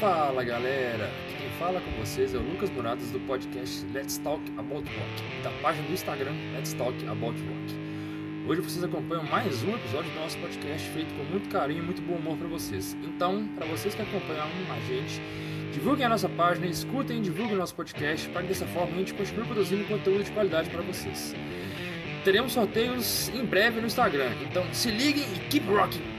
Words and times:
Fala 0.00 0.42
galera, 0.42 1.10
quem 1.28 1.50
fala 1.58 1.78
com 1.78 1.90
vocês 2.02 2.32
é 2.32 2.38
o 2.38 2.40
Lucas 2.40 2.70
Muradas 2.70 3.10
do 3.10 3.20
podcast 3.26 3.84
Let's 3.92 4.16
Talk 4.16 4.42
About 4.56 4.88
Rock, 4.88 5.42
da 5.42 5.50
página 5.60 5.86
do 5.86 5.92
Instagram 5.92 6.32
Let's 6.54 6.72
Talk 6.72 6.96
About 7.06 7.38
Rock. 7.38 8.48
Hoje 8.48 8.62
vocês 8.62 8.82
acompanham 8.82 9.24
mais 9.24 9.62
um 9.62 9.74
episódio 9.74 10.10
do 10.10 10.20
nosso 10.20 10.38
podcast 10.38 10.88
feito 10.88 11.14
com 11.14 11.24
muito 11.24 11.50
carinho 11.50 11.82
e 11.82 11.84
muito 11.84 12.00
bom 12.00 12.14
humor 12.14 12.38
para 12.38 12.48
vocês. 12.48 12.96
Então, 13.04 13.46
para 13.54 13.66
vocês 13.66 13.94
que 13.94 14.00
acompanham 14.00 14.46
a 14.70 14.80
gente, 14.88 15.20
divulguem 15.70 16.06
a 16.06 16.08
nossa 16.08 16.30
página, 16.30 16.66
escutem 16.66 17.18
e 17.18 17.20
divulguem 17.20 17.56
o 17.56 17.58
nosso 17.58 17.74
podcast 17.74 18.26
para 18.30 18.40
que 18.40 18.48
dessa 18.48 18.66
forma 18.68 18.94
a 18.94 18.98
gente 19.00 19.12
continue 19.12 19.44
produzindo 19.44 19.84
conteúdo 19.84 20.24
de 20.24 20.30
qualidade 20.30 20.70
para 20.70 20.80
vocês. 20.80 21.34
Teremos 22.24 22.52
sorteios 22.52 23.28
em 23.34 23.44
breve 23.44 23.82
no 23.82 23.86
Instagram, 23.86 24.32
então 24.48 24.64
se 24.72 24.90
liguem 24.90 25.24
e 25.24 25.38
keep 25.50 25.66
rocking! 25.66 26.09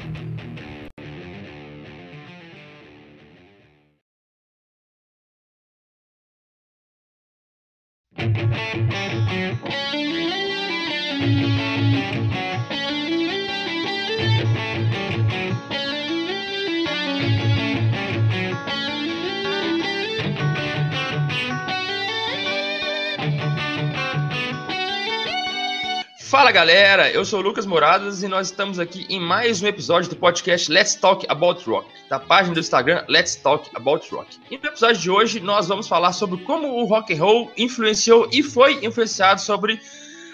Galera, 26.62 27.10
eu 27.10 27.26
sou 27.26 27.40
o 27.40 27.42
Lucas 27.42 27.66
Moradas 27.66 28.22
e 28.22 28.28
nós 28.28 28.50
estamos 28.50 28.78
aqui 28.78 29.08
em 29.10 29.20
mais 29.20 29.64
um 29.64 29.66
episódio 29.66 30.12
do 30.12 30.16
podcast 30.16 30.72
Let's 30.72 30.94
Talk 30.94 31.26
About 31.28 31.68
Rock, 31.68 31.90
da 32.08 32.20
página 32.20 32.54
do 32.54 32.60
Instagram 32.60 33.04
Let's 33.10 33.36
Talk 33.36 33.68
About 33.74 34.08
Rock. 34.14 34.38
E 34.52 34.60
no 34.60 34.68
episódio 34.68 35.02
de 35.02 35.10
hoje 35.10 35.40
nós 35.40 35.68
vamos 35.68 35.88
falar 35.88 36.14
sobre 36.14 36.38
como 36.44 36.68
o 36.68 36.86
rock 36.86 37.16
and 37.16 37.18
roll 37.18 37.52
influenciou 37.58 38.30
e 38.32 38.44
foi 38.44 38.86
influenciado 38.86 39.42
sobre 39.42 39.82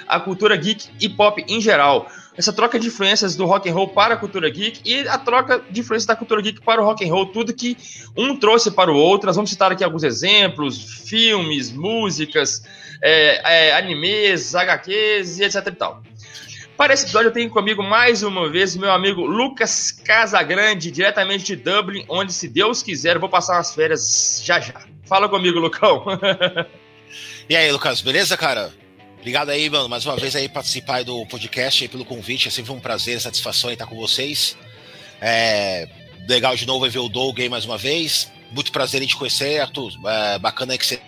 a 0.05 0.19
cultura 0.19 0.57
geek 0.57 0.89
e 0.99 1.07
pop 1.07 1.41
em 1.47 1.61
geral. 1.61 2.11
Essa 2.35 2.51
troca 2.51 2.77
de 2.77 2.87
influências 2.87 3.37
do 3.37 3.45
rock 3.45 3.69
and 3.69 3.73
roll 3.73 3.87
para 3.87 4.15
a 4.15 4.17
cultura 4.17 4.49
geek 4.49 4.81
e 4.83 5.07
a 5.07 5.17
troca 5.17 5.63
de 5.69 5.79
influências 5.79 6.07
da 6.07 6.15
cultura 6.17 6.41
geek 6.41 6.59
para 6.59 6.81
o 6.81 6.83
rock 6.83 7.07
and 7.07 7.13
roll, 7.13 7.27
tudo 7.27 7.53
que 7.53 7.77
um 8.17 8.35
trouxe 8.35 8.69
para 8.69 8.91
o 8.91 8.97
outro. 8.97 9.27
Nós 9.27 9.37
vamos 9.37 9.49
citar 9.49 9.71
aqui 9.71 9.81
alguns 9.81 10.03
exemplos, 10.03 11.05
filmes, 11.07 11.71
músicas, 11.71 12.63
é, 13.01 13.69
é, 13.69 13.77
animes, 13.77 14.53
HQs 14.53 15.39
e 15.39 15.45
etc 15.45 15.65
e 15.67 15.71
tal. 15.71 16.03
Para 16.77 16.93
esse 16.93 17.05
episódio 17.05 17.29
eu 17.29 17.33
tenho 17.33 17.49
comigo 17.49 17.81
mais 17.81 18.21
uma 18.21 18.47
vez 18.47 18.75
meu 18.75 18.91
amigo 18.91 19.25
Lucas 19.25 19.91
Casagrande, 19.91 20.91
diretamente 20.91 21.43
de 21.43 21.55
Dublin, 21.55 22.05
onde 22.07 22.31
se 22.31 22.47
Deus 22.47 22.83
quiser 22.83 23.15
eu 23.15 23.19
vou 23.19 23.27
passar 23.27 23.55
umas 23.55 23.73
férias 23.73 24.39
já 24.45 24.59
já. 24.59 24.85
Fala 25.03 25.27
comigo, 25.27 25.57
Lucão. 25.57 26.05
e 27.49 27.55
aí, 27.55 27.71
Lucas, 27.71 28.01
beleza, 28.01 28.37
cara? 28.37 28.71
Obrigado 29.17 29.49
aí, 29.49 29.67
mano, 29.71 29.89
mais 29.89 30.05
uma 30.05 30.15
vez 30.17 30.35
aí 30.35 30.47
participar 30.47 31.03
do 31.03 31.25
podcast 31.25 31.83
aí 31.83 31.89
pelo 31.89 32.05
convite. 32.05 32.47
É 32.47 32.51
sempre 32.51 32.71
um 32.71 32.79
prazer, 32.79 33.19
satisfação 33.19 33.71
estar 33.71 33.87
com 33.87 33.95
vocês. 33.95 34.55
É 35.19 35.89
legal 36.29 36.55
de 36.55 36.67
novo 36.67 36.87
ver 36.87 36.99
o 36.99 37.09
Doug 37.09 37.39
aí 37.39 37.49
mais 37.49 37.65
uma 37.65 37.79
vez. 37.79 38.31
Muito 38.51 38.71
prazer 38.71 39.01
em 39.01 39.07
te 39.07 39.15
conhecer, 39.15 39.59
Arthur. 39.59 39.93
É 40.05 40.37
bacana 40.37 40.77
que 40.77 40.85
você 40.85 41.01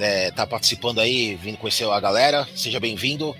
é, 0.00 0.30
tá 0.32 0.44
participando 0.44 0.98
aí, 0.98 1.36
vindo 1.36 1.56
conhecer 1.56 1.88
a 1.88 2.00
galera. 2.00 2.48
Seja 2.56 2.80
bem-vindo. 2.80 3.36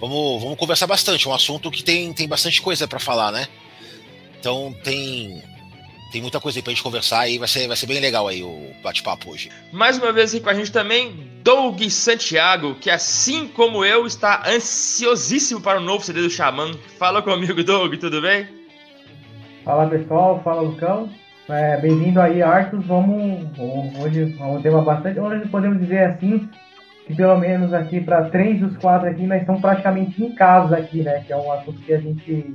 Vamos, 0.00 0.42
vamos 0.42 0.58
conversar 0.58 0.86
bastante. 0.86 1.26
É 1.26 1.30
um 1.30 1.34
assunto 1.34 1.70
que 1.70 1.82
tem, 1.82 2.12
tem 2.12 2.28
bastante 2.28 2.62
coisa 2.62 2.86
para 2.86 2.98
falar, 2.98 3.32
né? 3.32 3.46
Então 4.38 4.74
tem 4.84 5.42
tem 6.10 6.22
muita 6.22 6.40
coisa 6.40 6.58
aí 6.58 6.62
pra 6.62 6.72
gente 6.72 6.82
conversar 6.82 7.28
e 7.28 7.38
vai 7.38 7.46
ser, 7.46 7.66
vai 7.66 7.76
ser 7.76 7.86
bem 7.86 8.00
legal 8.00 8.26
aí 8.26 8.42
o 8.42 8.72
bate-papo 8.82 9.30
hoje. 9.30 9.50
Mais 9.70 9.98
uma 9.98 10.10
vez 10.10 10.34
aqui 10.34 10.42
com 10.42 10.48
a 10.48 10.54
gente 10.54 10.72
também, 10.72 11.12
Doug 11.42 11.82
Santiago, 11.90 12.76
que 12.76 12.88
assim 12.88 13.46
como 13.46 13.84
eu, 13.84 14.06
está 14.06 14.42
ansiosíssimo 14.48 15.60
para 15.60 15.78
o 15.78 15.82
novo 15.82 16.02
CD 16.02 16.22
do 16.22 16.30
Xamã. 16.30 16.70
Fala 16.98 17.20
comigo, 17.20 17.62
Doug, 17.62 17.94
tudo 17.96 18.22
bem? 18.22 18.48
Fala 19.64 19.86
pessoal, 19.86 20.40
fala 20.42 20.62
Lucão. 20.62 21.10
É, 21.46 21.76
Bem-vindo 21.78 22.20
aí, 22.20 22.42
Arthur. 22.42 22.80
Vamos, 22.80 23.46
hoje 24.00 24.34
é 24.38 24.44
um 24.44 24.62
tema 24.62 24.80
bastante. 24.80 25.20
Hoje 25.20 25.46
podemos 25.48 25.78
dizer 25.78 26.04
assim 26.04 26.48
que 27.08 27.14
pelo 27.14 27.38
menos 27.38 27.72
aqui 27.72 28.02
para 28.02 28.28
três 28.28 28.60
dos 28.60 28.76
quatro 28.76 29.08
aqui 29.08 29.26
nós 29.26 29.40
estamos 29.40 29.62
praticamente 29.62 30.22
em 30.22 30.34
casa 30.34 30.76
aqui, 30.76 31.00
né? 31.02 31.24
Que 31.26 31.32
é 31.32 31.36
um 31.36 31.50
assunto 31.50 31.80
que 31.80 31.94
a 31.94 31.98
gente 31.98 32.54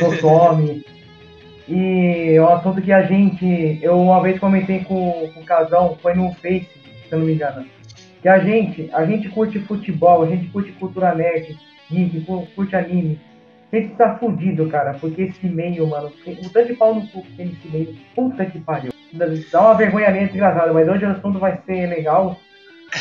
consome. 0.00 0.84
e 1.68 2.32
é 2.34 2.42
um 2.42 2.48
assunto 2.48 2.82
que 2.82 2.92
a 2.92 3.02
gente, 3.02 3.78
eu 3.80 3.96
uma 4.00 4.20
vez 4.20 4.40
comentei 4.40 4.80
com, 4.80 5.30
com 5.32 5.40
o 5.40 5.44
Casão, 5.44 5.96
foi 6.02 6.14
no 6.14 6.34
Face, 6.34 6.68
se 7.08 7.12
eu 7.12 7.20
não 7.20 7.26
me 7.26 7.34
engano, 7.34 7.64
que 8.20 8.28
a 8.28 8.40
gente, 8.40 8.90
a 8.92 9.06
gente 9.06 9.28
curte 9.28 9.60
futebol, 9.60 10.24
a 10.24 10.26
gente 10.26 10.48
curte 10.48 10.72
cultura 10.72 11.14
nerd, 11.14 11.56
geek, 11.88 12.26
curte 12.56 12.74
anime, 12.74 13.20
a 13.72 13.76
gente 13.76 13.94
tá 13.94 14.16
fudido, 14.16 14.68
cara, 14.68 14.94
porque 14.94 15.22
esse 15.22 15.46
meio, 15.46 15.86
mano, 15.86 16.10
o 16.26 16.50
tanto 16.50 16.66
de 16.66 16.74
pau 16.74 16.92
no 16.92 17.06
cu 17.06 17.22
que 17.22 17.36
tem 17.36 17.46
esse 17.46 17.68
meio, 17.68 17.96
puta 18.16 18.44
que 18.46 18.58
pariu. 18.58 18.90
Dá 19.52 19.60
uma 19.60 19.74
vergonha 19.74 20.10
meio 20.10 20.26
desgraçada, 20.26 20.72
mas 20.72 20.88
hoje 20.88 21.04
o 21.04 21.10
assunto 21.10 21.38
vai 21.38 21.60
ser 21.64 21.86
legal. 21.86 22.36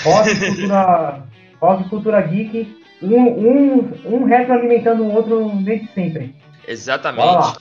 Rock, 0.04 0.36
cultura, 0.40 1.24
rock, 1.62 1.90
cultura 1.90 2.22
geek, 2.22 2.78
um, 3.02 3.16
um, 3.16 3.92
um 4.06 4.26
retroalimentando 4.26 5.04
o 5.04 5.14
outro 5.14 5.50
desde 5.62 5.88
sempre. 5.94 6.36
Exatamente. 6.68 7.58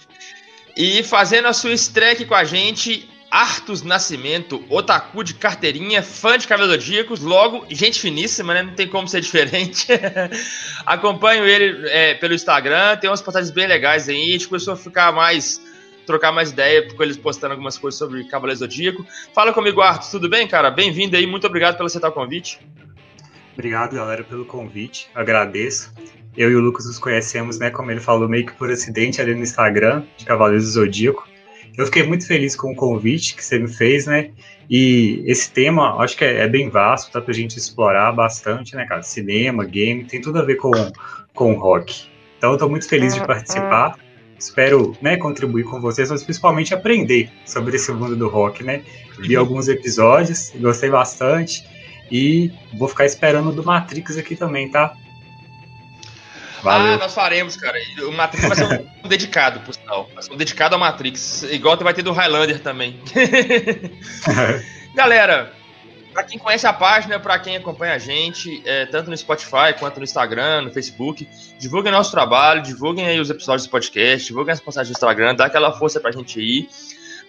E 0.76 1.02
fazendo 1.02 1.48
a 1.48 1.52
sua 1.52 1.72
estreia 1.72 2.12
aqui 2.12 2.24
com 2.24 2.34
a 2.34 2.44
gente, 2.44 3.08
Artus 3.30 3.82
Nascimento, 3.82 4.64
otaku 4.68 5.24
de 5.24 5.34
carteirinha, 5.34 6.02
fã 6.02 6.38
de 6.38 6.46
Cavaleiros 6.46 6.84
Zodíacos, 6.84 7.20
logo, 7.20 7.66
gente 7.68 8.00
finíssima, 8.00 8.54
né? 8.54 8.62
Não 8.62 8.74
tem 8.74 8.88
como 8.88 9.08
ser 9.08 9.20
diferente. 9.20 9.88
Acompanho 10.86 11.44
ele 11.44 11.88
é, 11.88 12.14
pelo 12.14 12.32
Instagram, 12.32 12.96
tem 12.96 13.10
umas 13.10 13.20
postagens 13.20 13.52
bem 13.52 13.66
legais 13.66 14.08
aí, 14.08 14.30
a 14.30 14.32
gente 14.32 14.48
começou 14.48 14.74
a 14.74 14.76
ficar 14.76 15.12
mais 15.12 15.60
trocar 16.06 16.32
mais 16.32 16.50
ideia 16.50 16.88
com 16.92 17.02
eles 17.02 17.16
postando 17.16 17.52
algumas 17.52 17.78
coisas 17.78 17.98
sobre 17.98 18.24
Cavaleiro 18.24 18.58
Zodíaco. 18.58 19.06
Fala 19.34 19.52
comigo, 19.52 19.80
Arthur, 19.80 20.10
tudo 20.10 20.28
bem, 20.28 20.46
cara? 20.46 20.70
Bem-vindo 20.70 21.16
aí, 21.16 21.26
muito 21.26 21.46
obrigado 21.46 21.76
pelo 21.76 21.86
aceitar 21.86 22.08
o 22.08 22.12
convite. 22.12 22.60
Obrigado, 23.54 23.94
galera, 23.94 24.24
pelo 24.24 24.44
convite, 24.44 25.08
agradeço. 25.14 25.92
Eu 26.36 26.50
e 26.50 26.56
o 26.56 26.60
Lucas 26.60 26.86
nos 26.86 26.98
conhecemos, 26.98 27.58
né, 27.58 27.70
como 27.70 27.90
ele 27.90 28.00
falou, 28.00 28.28
meio 28.28 28.44
que 28.44 28.52
por 28.52 28.70
acidente 28.70 29.20
ali 29.20 29.34
no 29.34 29.42
Instagram, 29.42 30.02
de 30.16 30.24
Cavaleiros 30.24 30.64
do 30.64 30.70
Zodíaco. 30.72 31.26
Eu 31.76 31.86
fiquei 31.86 32.02
muito 32.04 32.26
feliz 32.26 32.54
com 32.54 32.72
o 32.72 32.74
convite 32.74 33.34
que 33.34 33.44
você 33.44 33.58
me 33.58 33.68
fez, 33.68 34.06
né? 34.06 34.30
E 34.70 35.22
esse 35.26 35.50
tema, 35.50 35.96
acho 36.02 36.16
que 36.16 36.24
é, 36.24 36.38
é 36.38 36.48
bem 36.48 36.68
vasto, 36.68 37.12
dá 37.12 37.20
pra 37.20 37.34
gente 37.34 37.56
explorar 37.56 38.12
bastante, 38.12 38.74
né, 38.76 38.84
cara? 38.86 39.02
Cinema, 39.02 39.64
game, 39.64 40.04
tem 40.04 40.20
tudo 40.20 40.38
a 40.38 40.42
ver 40.42 40.56
com, 40.56 40.70
com 41.34 41.54
rock. 41.54 42.06
Então, 42.38 42.52
eu 42.52 42.58
tô 42.58 42.68
muito 42.68 42.88
feliz 42.88 43.14
de 43.14 43.26
participar. 43.26 43.98
Espero, 44.44 44.94
né, 45.00 45.16
contribuir 45.16 45.64
com 45.64 45.80
vocês, 45.80 46.10
mas 46.10 46.22
principalmente 46.22 46.74
aprender 46.74 47.30
sobre 47.46 47.76
esse 47.76 47.90
mundo 47.92 48.14
do 48.14 48.28
rock, 48.28 48.62
né? 48.62 48.82
Vi 49.18 49.34
alguns 49.34 49.68
episódios, 49.68 50.52
gostei 50.56 50.90
bastante. 50.90 51.64
E 52.10 52.50
vou 52.74 52.86
ficar 52.86 53.06
esperando 53.06 53.50
do 53.52 53.64
Matrix 53.64 54.18
aqui 54.18 54.36
também, 54.36 54.70
tá? 54.70 54.94
Valeu. 56.62 56.94
Ah, 56.94 56.98
nós 56.98 57.14
faremos, 57.14 57.56
cara. 57.56 57.76
O 58.06 58.12
Matrix 58.12 58.46
vai 58.46 58.56
ser 58.56 58.88
um 59.02 59.08
dedicado, 59.08 59.60
por 59.60 59.74
sinal. 59.74 60.10
Vai 60.14 60.22
ser 60.22 60.32
um 60.32 60.36
dedicado 60.36 60.74
ao 60.74 60.78
Matrix. 60.78 61.42
Igual 61.44 61.78
vai 61.78 61.94
ter 61.94 62.02
do 62.02 62.12
Highlander 62.12 62.60
também. 62.60 63.00
Galera, 64.94 65.52
para 66.14 66.22
quem 66.22 66.38
conhece 66.38 66.64
a 66.64 66.72
página, 66.72 67.18
para 67.18 67.36
quem 67.40 67.56
acompanha 67.56 67.94
a 67.94 67.98
gente, 67.98 68.62
é, 68.64 68.86
tanto 68.86 69.10
no 69.10 69.16
Spotify 69.16 69.74
quanto 69.76 69.98
no 69.98 70.04
Instagram, 70.04 70.62
no 70.62 70.72
Facebook, 70.72 71.28
divulguem 71.58 71.90
nosso 71.90 72.12
trabalho, 72.12 72.62
divulguem 72.62 73.04
aí 73.04 73.18
os 73.18 73.28
episódios 73.28 73.66
do 73.66 73.70
podcast, 73.70 74.28
divulguem 74.28 74.52
as 74.52 74.60
postagens 74.60 74.94
do 74.94 74.96
Instagram, 74.96 75.34
dá 75.34 75.46
aquela 75.46 75.72
força 75.72 75.98
pra 75.98 76.12
gente 76.12 76.40
ir, 76.40 76.68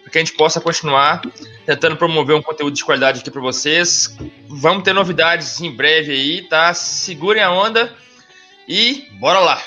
para 0.02 0.12
que 0.12 0.18
a 0.18 0.20
gente 0.20 0.34
possa 0.34 0.60
continuar 0.60 1.20
tentando 1.66 1.96
promover 1.96 2.36
um 2.36 2.42
conteúdo 2.42 2.76
de 2.76 2.84
qualidade 2.84 3.20
aqui 3.20 3.30
para 3.30 3.40
vocês. 3.40 4.16
Vamos 4.48 4.84
ter 4.84 4.92
novidades 4.92 5.60
em 5.60 5.74
breve 5.74 6.12
aí, 6.12 6.42
tá? 6.42 6.72
Segurem 6.72 7.42
a 7.42 7.50
onda. 7.50 7.92
E 8.68 9.08
bora 9.18 9.40
lá! 9.40 9.62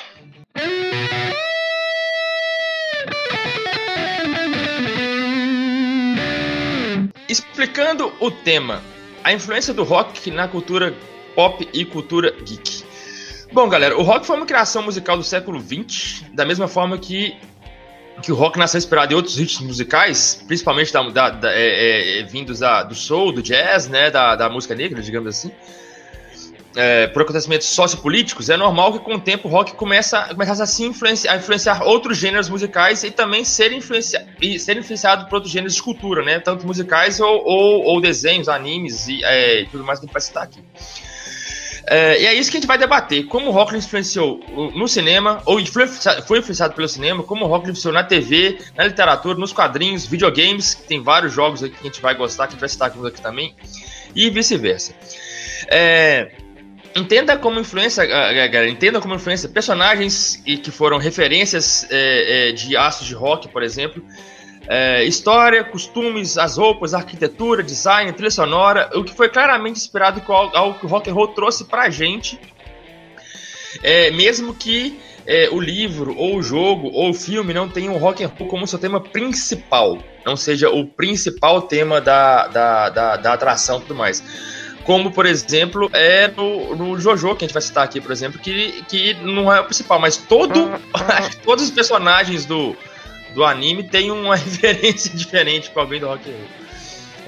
Explicando 7.27 8.11
o 8.19 8.31
tema, 8.31 8.81
a 9.23 9.33
influência 9.33 9.73
do 9.73 9.83
rock 9.83 10.29
na 10.31 10.47
cultura 10.47 10.93
pop 11.35 11.67
e 11.73 11.85
cultura 11.85 12.31
geek. 12.43 12.83
Bom, 13.51 13.67
galera, 13.67 13.97
o 13.97 14.03
rock 14.03 14.25
foi 14.25 14.35
uma 14.35 14.45
criação 14.45 14.83
musical 14.83 15.17
do 15.17 15.23
século 15.23 15.59
XX, 15.59 16.23
da 16.33 16.45
mesma 16.45 16.67
forma 16.67 16.97
que, 16.97 17.35
que 18.21 18.31
o 18.31 18.35
rock 18.35 18.59
nasceu 18.59 18.77
inspirado 18.77 19.13
em 19.13 19.15
outros 19.15 19.37
ritmos 19.37 19.67
musicais, 19.67 20.43
principalmente 20.47 20.93
da, 20.93 21.01
da, 21.09 21.29
da 21.31 21.51
é, 21.51 22.19
é, 22.19 22.23
vindos 22.23 22.59
da, 22.59 22.83
do 22.83 22.93
soul, 22.93 23.31
do 23.31 23.41
jazz, 23.41 23.87
né, 23.87 24.11
da, 24.11 24.35
da 24.35 24.49
música 24.49 24.75
negra, 24.75 25.01
digamos 25.01 25.29
assim. 25.29 25.51
É, 26.75 27.07
por 27.07 27.23
acontecimentos 27.23 27.67
sociopolíticos, 27.67 28.49
é 28.49 28.57
normal 28.57 28.93
que 28.93 28.99
com 28.99 29.15
o 29.15 29.19
tempo 29.19 29.47
o 29.47 29.51
rock 29.51 29.73
começa, 29.73 30.27
começasse 30.29 30.61
a, 30.61 30.65
se 30.65 30.83
influenciar, 30.83 31.33
a 31.33 31.37
influenciar 31.37 31.83
outros 31.83 32.17
gêneros 32.17 32.49
musicais 32.49 33.03
e 33.03 33.11
também 33.11 33.43
ser, 33.43 33.71
influencia, 33.71 34.27
e 34.41 34.59
ser 34.59 34.77
influenciado 34.77 35.25
por 35.25 35.35
outros 35.35 35.51
gêneros 35.51 35.75
de 35.75 35.81
cultura, 35.81 36.23
né? 36.23 36.39
Tanto 36.39 36.65
musicais 36.65 37.19
ou, 37.19 37.43
ou, 37.43 37.83
ou 37.85 38.01
desenhos, 38.01 38.47
animes 38.47 39.07
e 39.07 39.23
é, 39.23 39.65
tudo 39.71 39.83
mais 39.83 39.99
que 39.99 40.05
a 40.05 40.07
gente 40.07 40.13
vai 40.13 40.21
citar 40.21 40.43
aqui. 40.43 40.59
É, 41.91 42.21
e 42.21 42.25
é 42.27 42.33
isso 42.35 42.51
que 42.51 42.57
a 42.57 42.59
gente 42.59 42.67
vai 42.67 42.77
debater. 42.77 43.25
Como 43.25 43.47
o 43.47 43.51
rock 43.51 43.75
influenciou 43.75 44.39
no 44.75 44.87
cinema, 44.87 45.41
ou 45.45 45.57
foi 46.27 46.37
influenciado 46.37 46.75
pelo 46.75 46.87
cinema, 46.87 47.23
como 47.23 47.45
o 47.45 47.47
rock 47.47 47.63
influenciou 47.63 47.91
na 47.91 48.03
TV, 48.03 48.59
na 48.75 48.85
literatura, 48.85 49.39
nos 49.39 49.51
quadrinhos, 49.51 50.05
videogames, 50.05 50.75
que 50.75 50.83
tem 50.83 51.01
vários 51.01 51.33
jogos 51.33 51.63
aqui 51.63 51.73
que 51.73 51.81
a 51.81 51.91
gente 51.91 52.01
vai 52.01 52.13
gostar, 52.13 52.45
que 52.45 52.49
a 52.49 52.53
gente 52.53 52.59
vai 52.59 52.69
citar 52.69 52.89
aqui 52.89 53.21
também, 53.21 53.55
e 54.15 54.29
vice-versa. 54.29 54.93
É, 55.67 56.31
entenda 56.95 57.37
como 57.37 57.59
influência, 57.59 58.05
galera, 58.05 58.69
entenda 58.69 58.99
como 58.99 59.15
influência 59.15 59.47
personagens 59.49 60.41
que 60.45 60.71
foram 60.71 60.97
referências 60.97 61.87
é, 61.89 62.49
é, 62.49 62.51
de 62.51 62.75
astros 62.75 63.07
de 63.07 63.13
rock, 63.13 63.47
por 63.49 63.63
exemplo, 63.63 64.03
é, 64.67 65.03
história, 65.03 65.63
costumes, 65.63 66.37
as 66.37 66.57
roupas, 66.57 66.93
arquitetura, 66.93 67.63
design, 67.63 68.11
trilha 68.13 68.31
sonora, 68.31 68.89
o 68.93 69.03
que 69.03 69.13
foi 69.13 69.29
claramente 69.29 69.77
inspirado 69.77 70.21
com 70.21 70.33
algo 70.33 70.79
que 70.79 70.85
o 70.85 70.89
rock 70.89 71.09
and 71.09 71.13
roll 71.13 71.29
trouxe 71.29 71.65
pra 71.65 71.89
gente, 71.89 72.39
mesmo 74.13 74.53
que 74.53 74.99
o 75.51 75.59
livro, 75.59 76.15
ou 76.17 76.37
o 76.37 76.43
jogo, 76.43 76.89
ou 76.89 77.11
o 77.11 77.13
filme 77.13 77.53
não 77.53 77.69
tenham 77.69 77.95
o 77.95 77.97
rock 77.97 78.23
and 78.23 78.31
roll 78.37 78.47
como 78.47 78.67
seu 78.67 78.79
tema 78.79 78.99
principal, 78.99 79.97
não 80.25 80.35
seja 80.35 80.69
o 80.69 80.85
principal 80.85 81.63
tema 81.63 82.01
da, 82.01 82.47
da, 82.47 82.89
da, 82.89 83.17
da 83.17 83.33
atração 83.33 83.77
e 83.77 83.81
tudo 83.81 83.95
mais. 83.95 84.23
Como, 84.83 85.11
por 85.11 85.25
exemplo, 85.25 85.89
é 85.93 86.27
no, 86.27 86.75
no 86.75 86.99
Jojo, 86.99 87.35
que 87.35 87.45
a 87.45 87.47
gente 87.47 87.53
vai 87.53 87.61
citar 87.61 87.83
aqui, 87.83 88.01
por 88.01 88.11
exemplo, 88.11 88.39
que, 88.39 88.83
que 88.87 89.13
não 89.15 89.53
é 89.53 89.59
o 89.59 89.65
principal, 89.65 89.99
mas 89.99 90.17
todo, 90.17 90.71
todos 91.43 91.65
os 91.65 91.71
personagens 91.71 92.45
do, 92.45 92.75
do 93.33 93.43
anime 93.43 93.83
tem 93.83 94.11
uma 94.11 94.35
referência 94.37 95.15
diferente 95.15 95.69
com 95.69 95.79
alguém 95.79 95.99
do 95.99 96.07
rock 96.07 96.29
and 96.29 96.33
roll. 96.33 96.69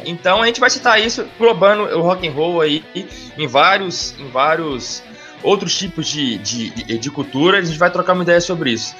Então 0.03 0.42
a 0.42 0.48
gente 0.48 0.59
vai 0.59 0.69
citar 0.69 1.00
isso, 1.00 1.27
globando 1.38 1.83
o 1.83 2.01
rock 2.01 2.27
and 2.27 2.31
roll 2.31 2.62
aí 2.62 2.83
em 3.38 3.48
vários, 3.48 4.15
em 4.19 4.27
vários 4.30 5.03
outros 5.43 5.77
tipos 5.77 6.07
de, 6.07 6.38
de, 6.38 6.69
de, 6.69 6.97
de 6.97 7.11
cultura. 7.11 7.59
A 7.59 7.61
gente 7.61 7.77
vai 7.77 7.91
trocar 7.91 8.13
uma 8.13 8.23
ideia 8.23 8.41
sobre 8.41 8.71
isso. 8.71 8.95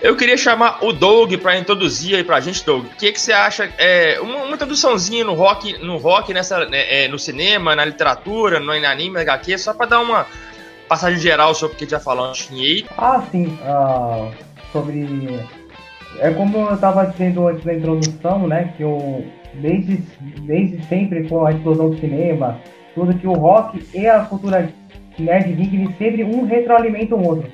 Eu 0.00 0.16
queria 0.16 0.36
chamar 0.36 0.84
o 0.84 0.92
Doug 0.92 1.34
para 1.34 1.56
introduzir 1.58 2.16
aí 2.16 2.24
pra 2.24 2.40
gente, 2.40 2.64
Doug. 2.64 2.86
O 2.86 2.96
que, 2.96 3.12
que 3.12 3.20
você 3.20 3.32
acha? 3.32 3.70
É, 3.78 4.18
uma, 4.20 4.44
uma 4.44 4.54
introduçãozinha 4.54 5.24
no 5.24 5.34
rock, 5.34 5.78
no 5.84 5.96
rock, 5.96 6.32
nessa, 6.34 6.64
né, 6.66 7.04
é, 7.04 7.08
no 7.08 7.18
cinema, 7.18 7.76
na 7.76 7.84
literatura, 7.84 8.58
no 8.58 8.72
anime, 8.72 9.20
HQ, 9.20 9.58
só 9.58 9.72
para 9.72 9.86
dar 9.86 10.00
uma 10.00 10.26
passagem 10.88 11.18
geral 11.18 11.54
sobre 11.54 11.74
o 11.74 11.78
que 11.78 11.84
a 11.84 11.88
já 11.88 12.00
falou 12.00 12.26
antes. 12.26 12.50
Ah, 12.98 13.22
sim. 13.30 13.58
Uh, 13.62 14.32
sobre 14.72 15.40
é 16.18 16.30
como 16.30 16.58
eu 16.58 16.74
estava 16.74 17.06
dizendo 17.06 17.48
antes 17.48 17.64
da 17.64 17.74
introdução, 17.74 18.46
né? 18.46 18.72
Que 18.76 18.82
eu, 18.82 19.24
desde, 19.54 19.96
desde 20.42 20.84
sempre, 20.86 21.28
com 21.28 21.46
a 21.46 21.52
explosão 21.52 21.90
do 21.90 21.98
cinema, 21.98 22.60
tudo 22.94 23.16
que 23.16 23.26
o 23.26 23.32
rock 23.32 23.84
e 23.94 24.06
a 24.06 24.20
cultura 24.20 24.72
nerd 25.18 25.52
geek, 25.52 25.94
sempre 25.98 26.24
um 26.24 26.44
retroalimenta 26.44 27.14
o 27.14 27.26
outro. 27.26 27.50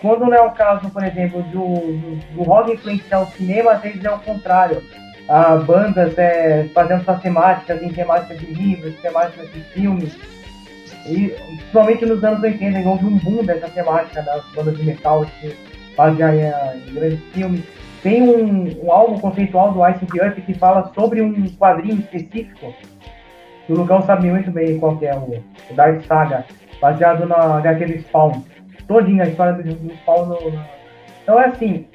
Quando 0.00 0.26
não 0.26 0.34
é 0.34 0.40
o 0.40 0.52
caso, 0.52 0.90
por 0.90 1.02
exemplo, 1.02 1.42
do, 1.44 2.16
do, 2.34 2.42
rock 2.42 2.72
influenciar 2.72 3.20
o 3.20 3.26
cinema, 3.26 3.72
às 3.72 3.82
vezes 3.82 4.04
é 4.04 4.10
o 4.10 4.18
contrário. 4.18 4.82
Ah, 5.28 5.56
bandas 5.56 6.16
é, 6.16 6.68
fazendo 6.72 7.04
suas 7.04 7.20
temáticas 7.20 7.82
em 7.82 7.90
temáticas 7.90 8.38
de 8.38 8.46
livros, 8.46 8.94
temáticas 9.00 9.50
de 9.52 9.60
filmes. 9.60 10.16
E, 11.04 11.28
principalmente 11.28 12.06
nos 12.06 12.22
anos 12.22 12.42
80, 12.42 12.88
houve 12.88 13.06
um 13.06 13.18
boom 13.18 13.44
dessa 13.44 13.68
temática 13.68 14.22
das 14.22 14.44
bandas 14.54 14.76
de 14.76 14.84
metal, 14.84 15.26
que 15.40 15.54
basear 15.96 16.34
em, 16.34 16.88
em 16.88 16.94
grandes 16.94 17.20
filmes. 17.32 17.64
Tem 18.02 18.22
um, 18.22 18.84
um 18.84 18.92
álbum 18.92 19.18
conceitual 19.18 19.72
do 19.72 19.86
Ice 19.88 20.06
Earth 20.16 20.36
que 20.46 20.54
fala 20.54 20.92
sobre 20.94 21.20
um 21.20 21.48
quadrinho 21.56 21.98
específico. 21.98 22.72
Que 23.66 23.72
o 23.72 23.76
Lucão 23.76 24.00
sabe 24.02 24.30
muito 24.30 24.50
bem 24.50 24.78
qual 24.78 24.96
é 25.02 25.14
o, 25.14 25.42
o 25.70 25.74
Dark 25.74 26.00
Saga, 26.06 26.46
baseado 26.80 27.26
na 27.26 27.58
HQ 27.58 27.86
do 27.86 27.98
Spawn. 28.00 28.42
Todinha 28.86 29.24
a 29.24 29.28
história 29.28 29.52
do, 29.54 29.62
do 29.62 29.94
Spawn. 29.94 30.26
No, 30.26 30.38
então 31.22 31.40
é 31.40 31.46
assim, 31.46 31.86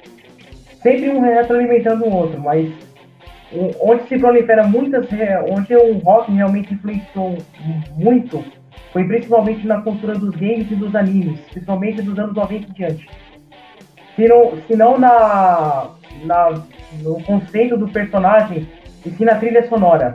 sempre 0.82 1.10
um 1.10 1.20
retroalimentando 1.20 2.04
o 2.04 2.12
outro, 2.12 2.40
mas 2.40 2.72
onde 3.80 4.08
se 4.08 4.18
prolifera 4.18 4.66
muitas, 4.66 5.06
onde 5.50 5.76
o 5.76 5.98
rock 5.98 6.32
realmente 6.32 6.74
influenciou 6.74 7.38
muito, 7.96 8.44
foi 8.92 9.04
principalmente 9.04 9.66
na 9.66 9.80
cultura 9.80 10.14
dos 10.14 10.34
games 10.34 10.70
e 10.70 10.74
dos 10.74 10.94
animes, 10.94 11.40
principalmente 11.50 12.02
dos 12.02 12.18
anos 12.18 12.34
90 12.34 12.70
e 12.70 12.74
diante 12.74 13.06
se 14.14 14.28
não, 14.28 14.56
se 14.66 14.76
não 14.76 14.98
na, 14.98 15.90
na, 16.24 16.62
no 17.02 17.22
conceito 17.22 17.76
do 17.76 17.88
personagem 17.88 18.68
e 19.04 19.10
sim 19.10 19.24
na 19.24 19.36
trilha 19.36 19.68
sonora. 19.68 20.14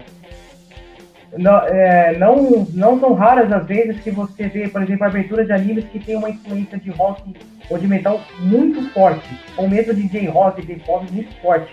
Não, 1.38 1.58
é, 1.68 2.18
não, 2.18 2.68
não 2.74 3.00
são 3.00 3.14
raras 3.14 3.52
as 3.52 3.66
vezes 3.68 4.02
que 4.02 4.10
você 4.10 4.48
vê, 4.48 4.68
por 4.68 4.82
exemplo, 4.82 5.06
aberturas 5.06 5.46
de 5.46 5.54
animes 5.54 5.86
que 5.86 6.00
tem 6.00 6.16
uma 6.16 6.30
influência 6.30 6.78
de 6.80 6.90
rock 6.90 7.34
ou 7.70 7.78
de 7.78 7.88
metal 7.88 8.22
muito 8.40 8.90
forte, 8.92 9.30
ou 9.56 9.70
mesmo 9.70 9.94
de 9.94 10.08
J-rock, 10.08 10.66
de 10.66 10.76
pop 10.78 11.06
muito 11.12 11.34
forte 11.42 11.72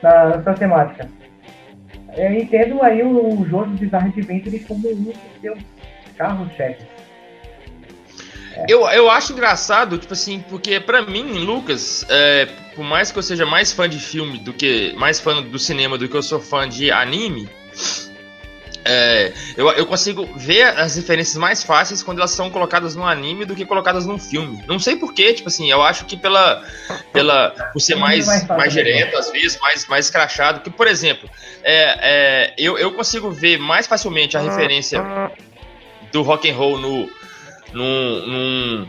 na, 0.00 0.36
na 0.36 0.42
sua 0.42 0.54
temática. 0.54 1.10
Eu 2.16 2.32
entendo 2.32 2.80
aí 2.82 3.02
o, 3.02 3.40
o 3.40 3.48
Jojo 3.48 3.70
Bizarre 3.70 4.08
Adventure 4.08 4.58
como 4.60 4.88
um 4.88 5.02
dos 5.02 5.16
seus 5.40 5.58
carros-chefes. 6.16 6.86
Eu, 8.68 8.88
eu 8.88 9.10
acho 9.10 9.32
engraçado, 9.32 9.98
tipo 9.98 10.12
assim, 10.12 10.44
porque 10.48 10.78
para 10.78 11.02
mim, 11.02 11.24
Lucas, 11.44 12.06
é, 12.08 12.46
por 12.76 12.84
mais 12.84 13.10
que 13.10 13.18
eu 13.18 13.22
seja 13.22 13.44
mais 13.44 13.72
fã 13.72 13.88
de 13.88 13.98
filme 13.98 14.38
do 14.38 14.52
que. 14.52 14.94
mais 14.96 15.18
fã 15.18 15.42
do 15.42 15.58
cinema 15.58 15.98
do 15.98 16.08
que 16.08 16.16
eu 16.16 16.22
sou 16.22 16.38
fã 16.38 16.68
de 16.68 16.92
anime, 16.92 17.48
é, 18.84 19.32
eu, 19.56 19.68
eu 19.70 19.86
consigo 19.86 20.28
ver 20.36 20.62
as 20.62 20.96
referências 20.96 21.36
mais 21.36 21.62
fáceis 21.62 22.02
quando 22.02 22.18
elas 22.18 22.32
são 22.32 22.50
colocadas 22.50 22.94
no 22.94 23.06
anime 23.06 23.44
do 23.44 23.54
que 23.54 23.64
colocadas 23.64 24.06
num 24.06 24.18
filme. 24.18 24.62
Não 24.66 24.78
sei 24.78 24.96
porquê, 24.96 25.32
tipo 25.32 25.48
assim, 25.48 25.70
eu 25.70 25.82
acho 25.82 26.04
que 26.04 26.16
pela. 26.16 26.62
pela 27.12 27.50
por 27.72 27.80
ser 27.80 27.94
mais, 27.94 28.26
mais, 28.26 28.46
mais 28.46 28.72
direto, 28.72 29.16
às 29.16 29.30
vezes, 29.30 29.58
mais, 29.60 29.86
mais 29.86 30.10
crachado. 30.10 30.60
Que, 30.60 30.70
por 30.70 30.86
exemplo, 30.86 31.28
é, 31.62 31.98
é, 32.00 32.54
eu, 32.58 32.76
eu 32.76 32.92
consigo 32.92 33.30
ver 33.30 33.58
mais 33.58 33.86
facilmente 33.86 34.36
a 34.36 34.40
referência 34.40 35.02
do 36.12 36.22
rock 36.22 36.50
and 36.50 36.54
roll 36.54 36.78
no 36.78 37.08
num, 37.74 38.26
num, 38.26 38.88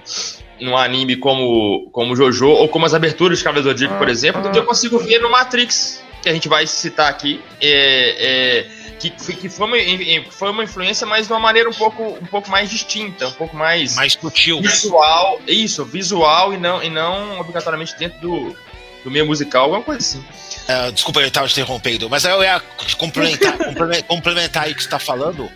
num 0.62 0.78
anime 0.78 1.16
como, 1.16 1.90
como 1.92 2.16
Jojo, 2.16 2.48
ou 2.48 2.70
como 2.70 2.86
as 2.86 2.94
aberturas 2.94 3.40
de 3.40 3.44
Cavaleiro 3.44 3.68
do 3.68 3.72
Zodíaco, 3.72 3.98
por 3.98 4.08
exemplo, 4.08 4.42
do 4.42 4.52
que 4.52 4.60
eu 4.60 4.64
consigo 4.66 5.00
ver 5.00 5.20
no 5.20 5.30
Matrix, 5.32 6.04
que 6.22 6.30
a 6.30 6.34
gente 6.34 6.48
vai 6.48 6.66
citar 6.68 7.10
aqui, 7.10 7.42
é, 7.60 8.60
é, 8.60 8.66
que, 9.00 9.10
que 9.10 9.50
foi, 9.50 9.68
uma, 9.68 10.32
foi 10.32 10.50
uma 10.50 10.64
influência, 10.64 11.06
mas 11.06 11.28
de 11.28 11.34
uma 11.34 11.40
maneira 11.40 11.70
um 11.70 11.74
pouco, 11.74 12.04
um 12.04 12.26
pouco 12.26 12.50
mais 12.50 12.70
distinta, 12.70 13.28
um 13.28 13.34
pouco 13.34 13.56
mais... 13.56 13.96
Mais 13.96 14.14
sutil. 14.14 14.62
Visual, 14.62 15.42
isso, 15.48 15.86
visual 15.86 16.54
e 16.54 16.58
não, 16.58 16.84
e 16.84 16.90
não 16.90 17.40
obrigatoriamente 17.40 17.96
dentro 17.98 18.20
do, 18.20 18.56
do 19.04 19.12
meio 19.12 19.26
musical, 19.26 19.64
alguma 19.64 19.84
coisa 19.84 20.00
assim. 20.00 20.26
Uh, 20.68 20.92
desculpa, 20.92 21.22
eu 21.22 21.28
estava 21.28 21.48
te 21.48 21.54
interrompendo, 21.54 22.10
mas 22.10 22.26
eu 22.26 22.42
ia 22.42 22.60
complementar, 22.98 23.56
complementar 24.08 24.64
aí 24.64 24.72
o 24.72 24.76
que 24.76 24.82
você 24.82 24.88
está 24.88 25.00
falando. 25.00 25.50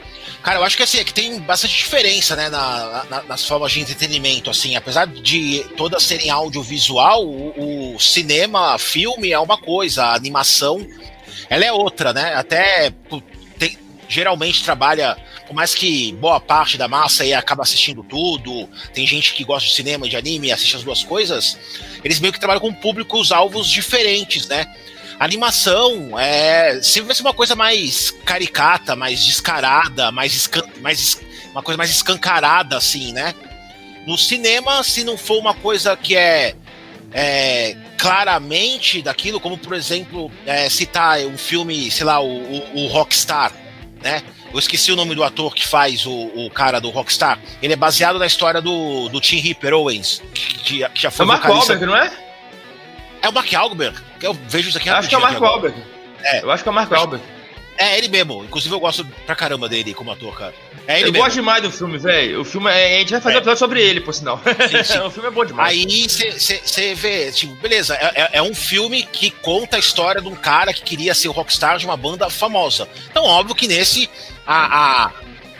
Cara, 0.44 0.60
eu 0.60 0.64
acho 0.64 0.78
que 0.78 0.84
assim, 0.84 1.00
é 1.00 1.04
que 1.04 1.14
tem 1.14 1.40
bastante 1.40 1.76
diferença, 1.76 2.36
né, 2.36 2.50
na, 2.50 3.04
na, 3.10 3.24
nas 3.24 3.46
formas 3.46 3.72
de 3.72 3.82
entretenimento, 3.82 4.50
assim, 4.50 4.76
apesar 4.76 5.06
de 5.06 5.66
todas 5.76 6.04
serem 6.04 6.30
audiovisual, 6.30 7.26
o, 7.26 7.96
o 7.96 8.00
cinema, 8.00 8.78
filme 8.78 9.32
é 9.32 9.40
uma 9.40 9.58
coisa, 9.58 10.06
a 10.06 10.16
animação, 10.16 10.88
ela 11.50 11.66
é 11.66 11.72
outra, 11.72 12.14
né, 12.14 12.34
até 12.36 12.92
tem, 13.58 13.78
geralmente 14.08 14.64
trabalha, 14.64 15.18
por 15.48 15.54
mais 15.54 15.74
que 15.74 16.14
boa 16.14 16.40
parte 16.40 16.78
da 16.78 16.88
massa 16.88 17.24
aí 17.24 17.34
acaba 17.34 17.64
assistindo 17.64 18.04
tudo, 18.04 18.70
tem 18.94 19.06
gente 19.08 19.34
que 19.34 19.44
gosta 19.44 19.68
de 19.68 19.76
cinema 19.76 20.08
de 20.08 20.16
anime 20.16 20.52
assiste 20.52 20.76
as 20.76 20.84
duas 20.84 21.04
coisas, 21.04 21.58
eles 22.04 22.20
meio 22.20 22.34
que 22.34 22.40
trabalham 22.40 22.62
com 22.62 22.74
públicos 22.74 23.32
alvos 23.32 23.70
diferentes, 23.70 24.48
né, 24.48 24.66
a 25.20 25.26
animação 25.26 26.18
é 26.18 26.82
sempre 26.82 27.08
vai 27.08 27.16
ser 27.16 27.24
uma 27.24 27.34
coisa 27.34 27.54
mais 27.54 28.10
caricata, 28.24 28.96
mais 28.96 29.26
descarada, 29.26 30.14
mais, 30.14 30.34
escan 30.34 30.64
mais 30.80 31.20
uma 31.52 31.62
coisa 31.62 31.78
mais 31.78 31.90
escancarada, 31.90 32.78
assim, 32.78 33.12
né? 33.12 33.36
No 34.08 34.18
cinema, 34.18 34.82
se 34.84 35.04
não 35.04 35.18
for 35.18 35.38
uma 35.38 35.54
coisa 35.54 35.96
que 35.98 36.16
é, 36.16 36.56
é 37.12 37.76
claramente 37.98 39.02
daquilo, 39.02 39.40
como 39.40 39.58
por 39.58 39.74
exemplo, 39.74 40.32
é, 40.46 40.70
citar 40.70 41.20
um 41.20 41.38
filme, 41.38 41.90
sei 41.92 42.06
lá, 42.06 42.20
o, 42.20 42.28
o, 42.28 42.84
o, 42.84 42.88
Rockstar, 42.88 43.52
né? 44.02 44.22
Eu 44.52 44.58
esqueci 44.58 44.92
o 44.92 44.96
nome 44.96 45.14
do 45.14 45.24
ator 45.24 45.54
que 45.54 45.68
faz 45.68 46.06
o, 46.06 46.12
o 46.12 46.50
cara 46.50 46.80
do 46.80 46.90
Rockstar. 46.90 47.40
Ele 47.62 47.74
é 47.74 47.76
baseado 47.76 48.18
na 48.18 48.26
história 48.26 48.62
do, 48.62 49.08
do 49.10 49.22
Tim 49.22 49.38
Ripper 49.38 49.74
Owens, 49.74 50.24
que, 50.34 50.88
que 50.90 51.02
já 51.02 51.12
foi 51.12 51.24
é 51.24 51.26
o 51.26 51.28
Mark 51.28 51.46
Wahlberg, 51.46 51.86
não 51.86 51.96
é? 51.96 52.12
É 53.22 53.30
o 53.30 53.34
Mark 53.34 53.52
Wahlberg. 53.52 53.98
Eu 54.22 54.34
vejo 54.34 54.70
isso 54.70 54.78
aqui 54.78 54.90
Acho 54.90 55.08
que 55.08 55.16
é 55.16 55.18
o 55.18 55.22
Mark 55.22 55.40
Wahlberg. 55.40 55.84
É. 56.24 56.42
Eu 56.42 56.52
acho 56.52 56.64
que 56.64 56.70
é 56.70 56.72
o 56.72 56.76
Mark 56.76 56.92
Wahlberg. 56.92 57.24
É 57.80 57.98
ele 57.98 58.10
mesmo. 58.10 58.44
Inclusive 58.44 58.76
eu 58.76 58.80
gosto 58.80 59.06
pra 59.26 59.34
caramba 59.34 59.70
dele 59.70 59.94
como 59.94 60.12
ator, 60.12 60.38
cara. 60.38 60.54
É 60.86 61.00
ele 61.00 61.08
eu 61.08 61.14
mesmo. 61.14 61.24
gosto 61.24 61.36
demais 61.36 61.64
do 61.64 61.72
filme, 61.72 61.98
velho. 61.98 62.42
O 62.42 62.46
filme 62.46 62.70
é, 62.70 62.98
a 62.98 63.00
gente 63.00 63.12
vai 63.12 63.22
fazer 63.22 63.36
é. 63.36 63.38
um 63.38 63.40
episódio 63.40 63.60
sobre 63.60 63.82
ele, 63.82 64.02
por 64.02 64.14
sinal. 64.14 64.42
Sim, 64.70 64.84
sim. 64.84 65.00
o 65.06 65.10
filme 65.10 65.30
é 65.30 65.32
bom 65.32 65.46
demais. 65.46 65.72
Aí 65.72 66.08
você 66.10 66.94
vê, 66.94 67.32
tipo, 67.32 67.56
beleza, 67.56 67.96
é, 67.96 68.12
é, 68.16 68.30
é, 68.34 68.42
um 68.42 68.54
filme 68.54 69.04
que 69.04 69.32
conta 69.32 69.78
a 69.78 69.80
história 69.80 70.22
de 70.22 70.28
um 70.28 70.36
cara 70.36 70.74
que 70.74 70.82
queria 70.82 71.16
ser 71.16 71.30
o 71.30 71.32
rockstar 71.32 71.78
de 71.78 71.86
uma 71.86 71.96
banda 71.96 72.30
famosa. 72.30 72.86
Então, 73.10 73.24
óbvio 73.24 73.56
que 73.56 73.66
nesse 73.66 74.10
a, 74.46 75.06
a, 75.06 75.12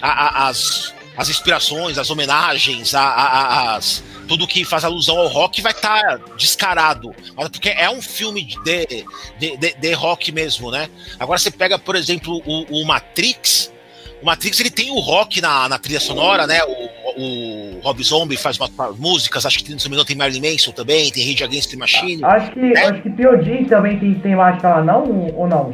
a, 0.02 0.48
as, 0.50 0.94
as 1.20 1.28
inspirações, 1.28 1.98
as 1.98 2.10
homenagens, 2.10 2.96
as 2.96 4.02
tudo 4.26 4.48
que 4.48 4.64
faz 4.64 4.86
alusão 4.86 5.18
ao 5.18 5.28
rock 5.28 5.62
vai 5.62 5.74
estar 5.74 6.02
tá 6.02 6.20
descarado. 6.38 7.14
Porque 7.36 7.68
é 7.68 7.90
um 7.90 8.02
filme 8.02 8.46
de, 8.46 9.06
de, 9.38 9.58
de, 9.58 9.74
de, 9.74 9.94
rock 9.94 10.32
mesmo, 10.32 10.72
né? 10.72 10.88
Agora 11.20 11.38
você 11.38 11.52
pega, 11.52 11.78
por 11.78 11.96
exemplo, 11.96 12.42
o, 12.46 12.82
o, 12.82 12.86
Matrix. 12.86 13.74
O 14.22 14.26
Matrix 14.26 14.60
ele 14.62 14.70
tem 14.70 14.92
o 14.92 15.00
rock 15.00 15.42
na, 15.42 15.68
na 15.68 15.78
trilha 15.78 16.00
sonora, 16.00 16.48
né? 16.48 16.60
O, 16.64 17.76
o 17.76 17.80
Rob 17.82 18.02
Zombie 18.02 18.38
faz 18.38 18.58
umas, 18.58 18.98
músicas, 18.98 19.46
acho 19.46 19.62
que 19.62 19.78
se 19.78 19.90
não 19.90 20.06
tem 20.06 20.16
Marilyn 20.16 20.52
Manson 20.52 20.72
também, 20.72 21.12
tem 21.12 21.30
Rage 21.30 21.44
Against 21.44 21.72
the 21.72 21.78
Machine. 21.78 22.24
Acho 22.24 22.52
que, 22.52 22.60
né? 22.60 22.86
acho 22.86 23.02
que 23.02 23.10
P.O.D. 23.10 23.66
também 23.66 24.00
tem, 24.00 24.14
tem 24.14 24.36
mágica 24.36 24.70
lá, 24.70 24.84
não? 24.84 25.04
Ou 25.36 25.48
não? 25.48 25.74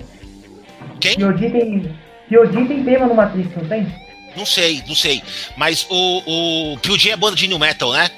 Quem? 0.99 1.17
P.O.D. 1.17 1.49
tem, 1.51 1.95
P.O.D. 2.29 2.65
tem 2.65 2.83
tema 2.83 3.05
no 3.05 3.13
Matrix, 3.13 3.55
não 3.55 3.67
tem? 3.67 4.04
Não 4.35 4.45
sei, 4.45 4.83
não 4.87 4.95
sei. 4.95 5.21
Mas 5.55 5.85
o, 5.89 6.73
o 6.73 6.77
P.O.D. 6.79 7.09
é 7.09 7.15
banda 7.15 7.35
de 7.35 7.47
new 7.47 7.59
metal, 7.59 7.93
né? 7.93 8.09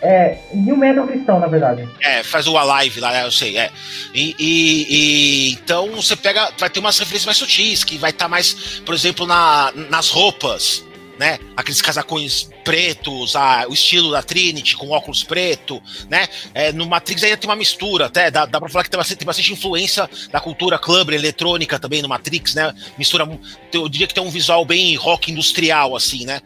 É, 0.00 0.38
New 0.54 0.76
Metal 0.76 1.06
Cristão, 1.06 1.40
na 1.40 1.48
verdade. 1.48 1.88
É, 2.00 2.22
faz 2.22 2.46
o 2.46 2.56
Alive 2.56 3.00
lá, 3.00 3.22
eu 3.22 3.32
sei, 3.32 3.58
é. 3.58 3.70
E, 4.14 4.34
e, 4.38 4.86
e, 4.88 5.52
então 5.54 5.90
você 5.90 6.14
pega, 6.14 6.52
vai 6.56 6.70
ter 6.70 6.78
umas 6.78 6.98
referências 6.98 7.26
mais 7.26 7.36
sutis, 7.36 7.82
que 7.82 7.98
vai 7.98 8.10
estar 8.10 8.26
tá 8.26 8.28
mais, 8.28 8.80
por 8.86 8.94
exemplo, 8.94 9.26
na, 9.26 9.72
nas 9.90 10.08
roupas, 10.08 10.84
né? 11.18 11.38
Aqueles 11.56 11.82
casacões 11.82 12.48
pretos, 12.64 13.34
a, 13.34 13.66
o 13.68 13.74
estilo 13.74 14.12
da 14.12 14.22
Trinity 14.22 14.76
com 14.76 14.90
óculos 14.90 15.24
preto, 15.24 15.82
né? 16.08 16.28
É, 16.54 16.72
no 16.72 16.86
Matrix 16.86 17.22
ainda 17.24 17.36
tem 17.36 17.48
uma 17.48 17.56
mistura, 17.56 18.06
até 18.06 18.30
dá, 18.30 18.46
dá 18.46 18.60
pra 18.60 18.68
falar 18.68 18.84
que 18.84 18.90
tem 18.90 18.98
bastante, 18.98 19.18
tem 19.18 19.26
bastante 19.26 19.52
influência 19.52 20.08
da 20.30 20.40
cultura 20.40 20.78
clubber 20.78 21.14
eletrônica 21.14 21.78
também 21.78 22.02
no 22.02 22.08
Matrix, 22.08 22.54
né? 22.54 22.72
Mistura, 22.96 23.28
eu 23.72 23.88
diria 23.88 24.06
que 24.06 24.14
tem 24.14 24.22
um 24.22 24.30
visual 24.30 24.64
bem 24.64 24.94
rock 24.96 25.32
industrial, 25.32 25.96
assim, 25.96 26.24
né? 26.24 26.40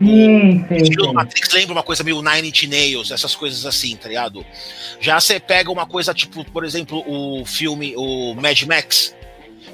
Sim, 0.00 0.64
sim, 0.68 0.84
sim. 0.86 1.12
Matrix 1.12 1.52
lembra 1.52 1.72
uma 1.74 1.82
coisa 1.82 2.02
meio 2.02 2.22
Nine 2.22 2.48
Inch 2.48 2.64
Nails, 2.66 3.10
essas 3.10 3.34
coisas 3.34 3.66
assim, 3.66 3.96
tá 3.96 4.08
ligado? 4.08 4.44
Já 5.00 5.20
você 5.20 5.38
pega 5.38 5.70
uma 5.70 5.86
coisa 5.86 6.14
tipo, 6.14 6.44
por 6.44 6.64
exemplo, 6.64 7.04
o 7.06 7.44
filme, 7.44 7.94
o 7.96 8.34
Mad 8.34 8.62
Max, 8.62 9.14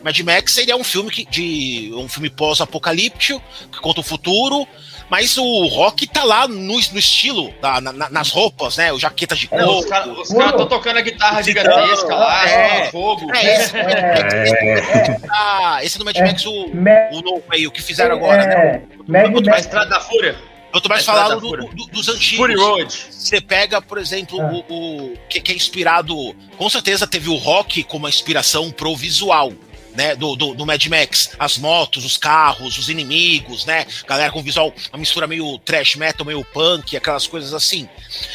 Mad 0.03 0.19
Max 0.21 0.57
ele 0.59 0.71
é 0.71 0.77
um 0.77 0.85
filme 0.85 1.11
que, 1.11 1.25
de 1.25 1.93
um 1.95 2.09
filme 2.09 2.31
pós-apocalíptico 2.31 3.43
que 3.71 3.81
conta 3.81 4.01
o 4.01 4.03
futuro, 4.03 4.67
mas 5.11 5.37
o 5.37 5.67
rock 5.67 6.07
tá 6.07 6.23
lá 6.23 6.47
no, 6.47 6.57
no 6.57 6.99
estilo, 6.99 7.53
da, 7.61 7.81
na, 7.81 8.09
nas 8.09 8.31
roupas, 8.31 8.77
né? 8.77 8.93
O 8.93 8.99
jaqueta 8.99 9.35
de 9.35 9.49
couro. 9.49 9.65
É, 9.65 9.67
os 9.67 9.87
caras 9.87 10.29
cara 10.29 10.51
estão 10.51 10.67
tocando 10.67 10.97
a 10.99 11.01
guitarra 11.01 11.43
gigantesca 11.43 12.15
lá, 12.15 12.49
é, 12.49 12.91
fogo. 12.91 13.35
É, 13.35 13.57
esse, 13.57 13.77
é, 13.77 13.81
é, 13.81 15.21
ah, 15.31 15.81
esse 15.83 15.97
é 15.97 15.99
do 15.99 16.05
Mad 16.05 16.17
Max, 16.17 16.47
o, 16.47 16.53
o 16.53 17.23
novo 17.23 17.45
aí, 17.51 17.67
o 17.67 17.73
que 17.73 17.83
fizeram 17.83 18.17
agora, 18.17 18.47
né? 18.47 18.83
Mad 19.07 19.33
Max. 19.33 19.49
A 19.49 19.59
Estrada 19.59 19.91
da 19.91 20.01
Fúria. 20.01 20.37
Eu 20.73 20.81
tô 20.81 20.89
mais 20.89 21.05
falando 21.05 21.41
do, 21.41 21.57
do, 21.57 21.87
dos 21.87 22.09
antigos. 22.09 22.37
Fury 22.37 22.55
Road. 22.55 22.97
Você 23.11 23.41
pega, 23.41 23.83
por 23.83 23.99
exemplo, 23.99 24.41
ah. 24.41 24.63
o, 24.69 25.13
o 25.13 25.17
que, 25.29 25.41
que, 25.41 25.51
é 25.51 25.55
inspirado. 25.57 26.15
Com 26.57 26.71
certeza 26.71 27.09
teve 27.09 27.29
o 27.29 27.35
rock 27.35 27.83
como 27.83 28.09
inspiração 28.09 28.71
pro 28.71 28.95
visual 28.95 29.53
né, 29.95 30.15
do, 30.15 30.37
do, 30.37 30.55
do, 30.55 30.67
Mad 30.67 30.85
Max, 30.87 31.31
as 31.39 31.59
motos, 31.59 32.05
os 32.05 32.17
carros, 32.17 32.79
os 32.79 32.89
inimigos, 32.89 33.65
né, 33.65 33.87
galera 34.07 34.33
com 34.33 34.43
visual, 34.43 34.73
uma 34.93 34.99
mistura 34.99 35.27
meio 35.27 35.59
trash 35.59 35.97
metal, 35.97 36.27
meio 36.27 36.45
punk, 36.45 36.97
aquelas 36.97 37.27
coisas 37.27 37.53
assim. 37.55 37.89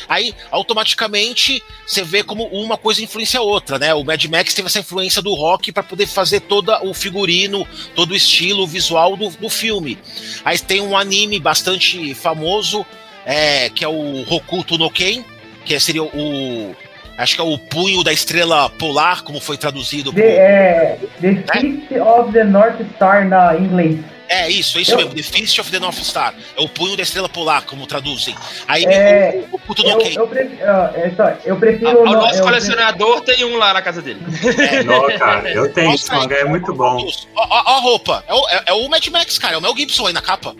Aí, 0.07 0.33
automaticamente, 0.51 1.63
você 1.85 2.03
vê 2.03 2.23
como 2.23 2.45
uma 2.47 2.77
coisa 2.77 3.03
influencia 3.03 3.39
a 3.39 3.43
outra, 3.43 3.79
né, 3.79 3.93
o 3.93 4.03
Mad 4.03 4.23
Max 4.25 4.53
teve 4.53 4.67
essa 4.67 4.79
influência 4.79 5.21
do 5.21 5.33
rock 5.33 5.71
para 5.71 5.83
poder 5.83 6.07
fazer 6.07 6.41
todo 6.41 6.71
o 6.83 6.93
figurino, 6.93 7.67
todo 7.95 8.11
o 8.11 8.15
estilo 8.15 8.67
visual 8.67 9.15
do, 9.15 9.29
do 9.29 9.49
filme. 9.49 9.97
Aí 10.43 10.57
tem 10.59 10.81
um 10.81 10.97
anime 10.97 11.39
bastante 11.39 12.13
famoso, 12.13 12.85
é, 13.25 13.69
que 13.69 13.83
é 13.83 13.87
o 13.87 14.21
Hokuto 14.29 14.77
no 14.77 14.89
Ken, 14.89 15.23
que 15.65 15.79
seria 15.79 16.03
o 16.03 16.75
Acho 17.17 17.35
que 17.35 17.41
é 17.41 17.43
o 17.43 17.57
punho 17.57 18.03
da 18.03 18.11
estrela 18.11 18.69
polar, 18.69 19.23
como 19.23 19.39
foi 19.39 19.57
traduzido. 19.57 20.11
The, 20.11 20.21
é, 20.21 20.99
the 21.21 21.31
né? 21.31 21.43
Fist 21.53 21.91
of 21.99 22.31
the 22.33 22.43
North 22.43 22.81
Star 22.95 23.27
na 23.27 23.55
inglês. 23.55 23.99
É 24.27 24.49
isso, 24.49 24.77
é 24.77 24.81
isso 24.81 24.91
eu, 24.91 24.97
mesmo. 24.97 25.13
The 25.13 25.23
Fist 25.23 25.59
of 25.59 25.71
the 25.71 25.79
North 25.79 25.97
Star. 25.99 26.33
É 26.57 26.61
o 26.61 26.67
punho 26.67 26.97
da 26.97 27.03
estrela 27.03 27.29
polar, 27.29 27.63
como 27.63 27.85
traduzem. 27.85 28.35
Aí 28.67 28.83
é, 28.85 29.43
o, 29.51 29.55
o, 29.55 29.59
o 29.59 29.87
eu, 29.87 30.01
eu, 30.01 30.27
prefiro, 30.27 30.63
uh, 30.63 31.37
eu 31.45 31.55
prefiro. 31.57 31.99
A, 31.99 32.01
o 32.01 32.05
nosso 32.05 32.41
colecionador 32.41 33.21
tem 33.21 33.45
um 33.45 33.57
lá 33.57 33.73
na 33.73 33.81
casa 33.81 34.01
dele. 34.01 34.21
É, 34.57 34.83
não, 34.83 35.07
cara, 35.17 35.49
eu 35.49 35.71
tenho. 35.71 35.93
Esse 35.93 36.11
mangá 36.11 36.37
é 36.37 36.45
muito 36.45 36.73
bom. 36.73 37.05
Ó, 37.35 37.43
a 37.43 37.79
roupa. 37.79 38.23
É 38.27 38.33
o, 38.33 38.49
é, 38.49 38.63
é 38.67 38.73
o 38.73 38.89
Mad 38.89 39.05
Max, 39.07 39.37
cara. 39.37 39.55
É 39.55 39.57
o 39.57 39.61
Mel 39.61 39.75
Gibson 39.77 40.07
aí 40.07 40.13
na 40.13 40.21
capa. 40.21 40.55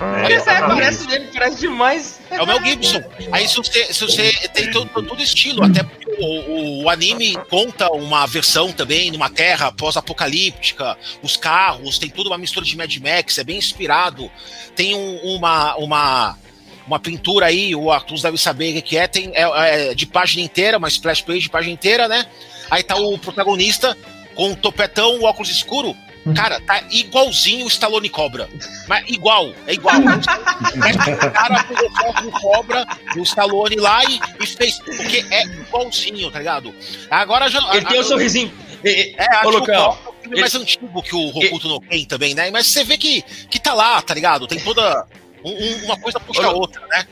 É, 0.00 0.32
Essa 0.32 0.60
parece 0.66 1.06
dele, 1.06 1.28
parece 1.32 1.60
demais. 1.60 2.20
É 2.30 2.42
o 2.42 2.46
Mel 2.46 2.64
Gibson. 2.64 3.02
Aí 3.30 3.46
se 3.48 3.56
você, 3.56 3.92
se 3.92 4.00
você 4.00 4.32
tem 4.52 4.70
todo, 4.70 4.88
todo 4.88 5.22
estilo, 5.22 5.62
até 5.62 5.82
porque 5.82 6.10
o, 6.18 6.24
o, 6.24 6.82
o, 6.84 6.90
anime 6.90 7.36
conta 7.48 7.88
uma 7.92 8.26
versão 8.26 8.72
também 8.72 9.10
numa 9.10 9.30
terra 9.30 9.70
pós-apocalíptica, 9.70 10.96
os 11.22 11.36
carros, 11.36 11.98
tem 11.98 12.10
toda 12.10 12.28
uma 12.28 12.38
mistura 12.38 12.66
de 12.66 12.76
Mad 12.76 12.96
Max, 12.96 13.38
é 13.38 13.44
bem 13.44 13.56
inspirado. 13.56 14.30
Tem 14.74 14.94
um, 14.94 15.36
uma, 15.36 15.76
uma, 15.76 16.38
uma 16.86 16.98
pintura 16.98 17.46
aí, 17.46 17.74
o 17.74 17.90
Arthur 17.90 18.20
deve 18.20 18.38
saber 18.38 18.76
o 18.76 18.82
que 18.82 18.96
é, 18.96 19.06
tem, 19.06 19.30
é, 19.34 19.90
é 19.90 19.94
de 19.94 20.06
página 20.06 20.42
inteira, 20.42 20.78
uma 20.78 20.88
splash 20.88 21.22
page 21.22 21.40
de 21.40 21.50
página 21.50 21.72
inteira, 21.72 22.08
né? 22.08 22.26
Aí 22.68 22.82
tá 22.82 22.96
o 22.96 23.16
protagonista 23.18 23.96
com 24.34 24.48
um 24.48 24.54
topetão, 24.54 25.20
o 25.20 25.24
óculos 25.24 25.50
escuro, 25.50 25.96
Cara, 26.32 26.60
tá 26.60 26.82
igualzinho 26.90 27.66
o 27.66 27.68
Stallone 27.68 28.08
Cobra. 28.08 28.48
Mas 28.88 29.08
igual, 29.08 29.52
é 29.66 29.74
igual. 29.74 29.96
o 30.00 31.30
cara 31.30 31.64
pegou 31.64 32.28
o 32.28 32.32
Cobra, 32.32 32.86
o 33.16 33.22
Stallone 33.22 33.76
lá 33.76 34.02
e, 34.04 34.20
e, 34.42 34.46
fez. 34.46 34.78
Porque 34.78 35.24
é 35.30 35.44
igualzinho, 35.44 36.30
tá 36.30 36.38
ligado? 36.38 36.74
Agora 37.10 37.48
já. 37.48 37.60
Ele 37.74 37.84
tem 37.84 37.98
o 37.98 38.00
um 38.00 38.04
sorrisinho. 38.04 38.52
É, 38.82 39.14
acho 39.36 39.62
que 39.62 39.70
o 39.70 40.36
é 40.36 40.40
mais 40.40 40.54
antigo 40.54 41.02
que 41.02 41.14
o 41.14 41.28
Rokuto 41.28 41.68
no 41.68 41.80
Ken 41.80 42.04
também, 42.04 42.34
né? 42.34 42.50
Mas 42.50 42.68
você 42.68 42.84
vê 42.84 42.96
que, 42.96 43.22
que 43.50 43.58
tá 43.58 43.74
lá, 43.74 44.00
tá 44.00 44.14
ligado? 44.14 44.46
Tem 44.46 44.58
toda. 44.60 45.06
Um, 45.44 45.84
uma 45.84 45.98
coisa 45.98 46.18
puxa 46.18 46.46
a 46.46 46.52
outra, 46.52 46.86
né? 46.86 47.06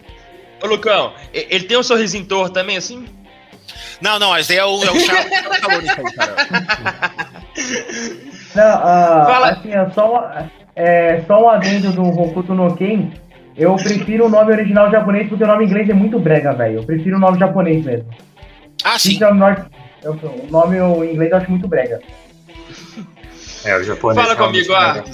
Ô, 0.63 0.67
Lucão, 0.67 1.13
ele 1.33 1.65
tem 1.65 1.77
um 1.77 1.83
sorrisinho 1.83 2.25
torto 2.25 2.55
também, 2.55 2.77
assim? 2.77 3.07
Não, 4.01 4.19
não, 4.19 4.31
mas 4.31 4.51
é 4.51 4.65
o, 4.65 4.83
é 4.83 4.91
o 4.91 4.97
Stallone, 4.97 5.87
cara. 5.87 7.23
Não, 8.55 8.77
uh, 8.77 9.27
Fala. 9.27 9.51
assim, 9.51 9.73
é 9.73 9.91
só, 9.91 10.31
é, 10.77 11.23
só 11.27 11.43
um 11.43 11.49
adendo 11.49 11.93
do 11.93 12.03
Hokuto 12.03 12.55
no 12.55 12.75
Ken. 12.77 13.11
Eu 13.57 13.77
prefiro 13.77 14.27
o 14.27 14.29
nome 14.29 14.53
original 14.53 14.91
japonês 14.91 15.29
porque 15.29 15.45
o 15.45 15.47
nome 15.47 15.65
inglês 15.65 15.89
é 15.89 15.95
muito 15.95 16.19
brega, 16.19 16.53
velho. 16.53 16.81
Eu 16.81 16.85
prefiro 16.85 17.17
o 17.17 17.21
nome 17.21 17.39
japonês 17.39 17.85
mesmo. 17.85 18.09
Ah, 18.85 18.99
sim. 18.99 19.15
Então, 19.15 19.31
o 19.33 20.47
nome 20.51 20.79
em 20.79 21.13
inglês 21.13 21.31
eu 21.31 21.37
acho 21.37 21.51
muito 21.51 21.69
brega. 21.69 22.01
É, 23.65 23.77
o 23.77 23.85
japonês. 23.85 24.27
Fala 24.27 24.37
comigo, 24.37 24.73
Arthur. 24.73 25.13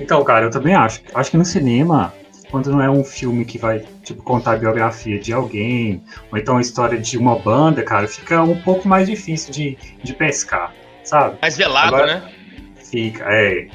Então, 0.00 0.22
cara, 0.24 0.46
eu 0.46 0.50
também 0.50 0.74
acho. 0.74 1.00
Acho 1.14 1.30
que 1.30 1.36
no 1.36 1.44
cinema, 1.44 2.12
quando 2.50 2.70
não 2.70 2.82
é 2.82 2.90
um 2.90 3.04
filme 3.04 3.44
que 3.44 3.58
vai, 3.58 3.84
tipo, 4.02 4.22
contar 4.22 4.52
a 4.52 4.56
biografia 4.56 5.18
de 5.18 5.32
alguém, 5.32 6.02
ou 6.30 6.38
então 6.38 6.56
a 6.56 6.60
história 6.60 6.98
de 6.98 7.18
uma 7.18 7.38
banda, 7.38 7.82
cara, 7.82 8.06
fica 8.08 8.42
um 8.42 8.60
pouco 8.62 8.88
mais 8.88 9.06
difícil 9.08 9.52
de, 9.52 9.78
de 10.02 10.14
pescar 10.14 10.72
sabe? 11.08 11.38
Mais 11.40 11.56
velado, 11.56 11.96
Agora, 11.96 12.20
né? 12.20 12.32
Fica, 12.76 13.24
é. 13.28 13.68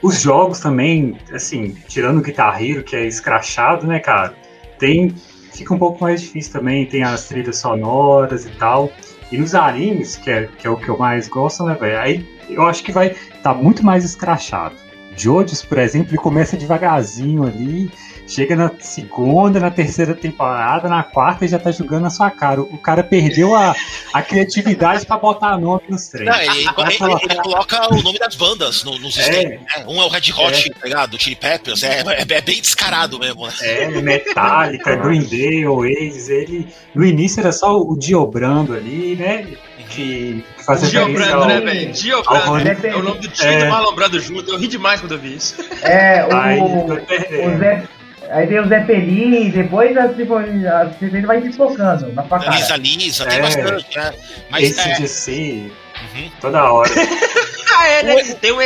Os 0.00 0.20
jogos 0.20 0.60
também, 0.60 1.18
assim, 1.32 1.76
tirando 1.88 2.18
o 2.18 2.22
Guitar 2.22 2.62
Hero, 2.62 2.82
que 2.82 2.94
é 2.94 3.06
escrachado, 3.06 3.86
né, 3.86 3.98
cara? 3.98 4.34
Tem. 4.78 5.14
Fica 5.52 5.74
um 5.74 5.78
pouco 5.78 6.02
mais 6.02 6.22
difícil 6.22 6.52
também, 6.52 6.86
tem 6.86 7.02
as 7.02 7.28
trilhas 7.28 7.58
sonoras 7.58 8.46
e 8.46 8.50
tal. 8.50 8.90
E 9.30 9.36
nos 9.36 9.54
animes, 9.54 10.16
que 10.16 10.30
é, 10.30 10.48
que 10.58 10.66
é 10.66 10.70
o 10.70 10.76
que 10.76 10.88
eu 10.88 10.96
mais 10.96 11.28
gosto, 11.28 11.64
né, 11.64 11.74
velho? 11.74 11.98
Aí 11.98 12.40
eu 12.48 12.62
acho 12.66 12.82
que 12.82 12.92
vai 12.92 13.08
estar 13.08 13.42
tá 13.42 13.54
muito 13.54 13.84
mais 13.84 14.04
escrachado. 14.04 14.74
Jojo's, 15.16 15.62
por 15.62 15.78
exemplo, 15.78 16.10
ele 16.10 16.18
começa 16.18 16.56
devagarzinho 16.56 17.44
ali 17.44 17.90
Chega 18.26 18.54
na 18.54 18.70
segunda, 18.78 19.58
na 19.58 19.70
terceira 19.70 20.14
temporada, 20.14 20.88
na 20.88 21.02
quarta 21.02 21.44
e 21.44 21.48
já 21.48 21.58
tá 21.58 21.70
jogando 21.70 22.02
na 22.02 22.10
sua 22.10 22.30
cara. 22.30 22.62
O 22.62 22.78
cara 22.78 23.02
perdeu 23.02 23.54
a, 23.54 23.74
a 24.12 24.22
criatividade 24.22 25.04
pra 25.04 25.18
botar 25.18 25.58
nome 25.58 25.82
nos 25.88 26.06
treinos. 26.06 26.34
Não, 26.34 26.42
ele, 26.42 26.60
ele, 26.60 27.18
ele, 27.24 27.42
coloca 27.42 27.92
o 27.92 28.00
nome 28.00 28.18
das 28.18 28.36
bandas 28.36 28.84
no, 28.84 28.98
nos 28.98 29.18
é, 29.18 29.44
né? 29.44 29.60
Um 29.86 30.00
é 30.00 30.04
o 30.04 30.08
Red 30.08 30.32
Hot, 30.32 30.70
é. 30.70 30.72
tá 30.72 30.86
ligado? 30.86 31.20
Chili 31.20 31.36
Peppers. 31.36 31.82
É, 31.82 32.00
é, 32.00 32.22
é, 32.22 32.40
bem 32.40 32.60
descarado 32.60 33.18
mesmo, 33.18 33.46
né? 33.46 33.52
É, 33.60 33.88
Metallica, 34.00 34.94
Green 34.96 35.24
Day, 35.24 35.66
Oasis. 35.66 36.28
Ele, 36.28 36.68
no 36.94 37.04
início 37.04 37.40
era 37.40 37.52
só 37.52 37.78
o 37.78 37.96
Diobrando 37.98 38.74
ali, 38.74 39.16
né? 39.16 39.46
Que 39.90 40.42
que 40.62 40.66
faz 40.66 40.82
referência 40.82 41.14
Giobrando, 41.14 41.42
ao... 41.42 41.48
né, 41.48 41.60
velho? 41.60 41.94
Giobrando. 41.94 42.86
É 42.86 42.96
o 42.96 43.02
nome 43.02 43.20
do 43.20 43.28
time 43.28 43.52
É. 43.54 43.64
do 43.64 43.70
Marlon 43.70 43.94
Brando 43.94 44.20
junto. 44.20 44.50
Eu 44.50 44.58
ri 44.58 44.68
demais 44.68 45.00
quando 45.00 45.12
eu 45.12 45.18
vi 45.18 45.36
isso. 45.36 45.56
É, 45.82 46.24
o, 46.26 46.34
Aí, 46.36 46.60
o 46.60 47.58
Zé. 47.58 47.82
Aí 48.30 48.46
tem 48.46 48.60
o 48.60 48.66
Zé 48.68 48.80
Pelim, 48.80 49.50
depois 49.50 49.94
a, 49.96 50.04
a 50.04 50.90
CCD 50.92 51.20
vai 51.26 51.40
desfocando 51.40 52.12
na 52.14 52.22
sua 52.24 52.38
cara. 52.38 52.50
Lisa 52.56 52.76
Lisa, 52.76 53.26
tem 53.26 53.38
É. 53.38 53.42
bastante, 53.42 53.98
né? 53.98 54.14
Mas 54.50 54.78
é, 54.78 54.92
ACDC, 54.92 55.70
uhum. 56.14 56.30
toda 56.40 56.72
hora. 56.72 56.90
Ah, 57.74 57.88
é, 57.88 58.02
né? 58.02 58.22
Tem 58.40 58.52
um. 58.52 58.58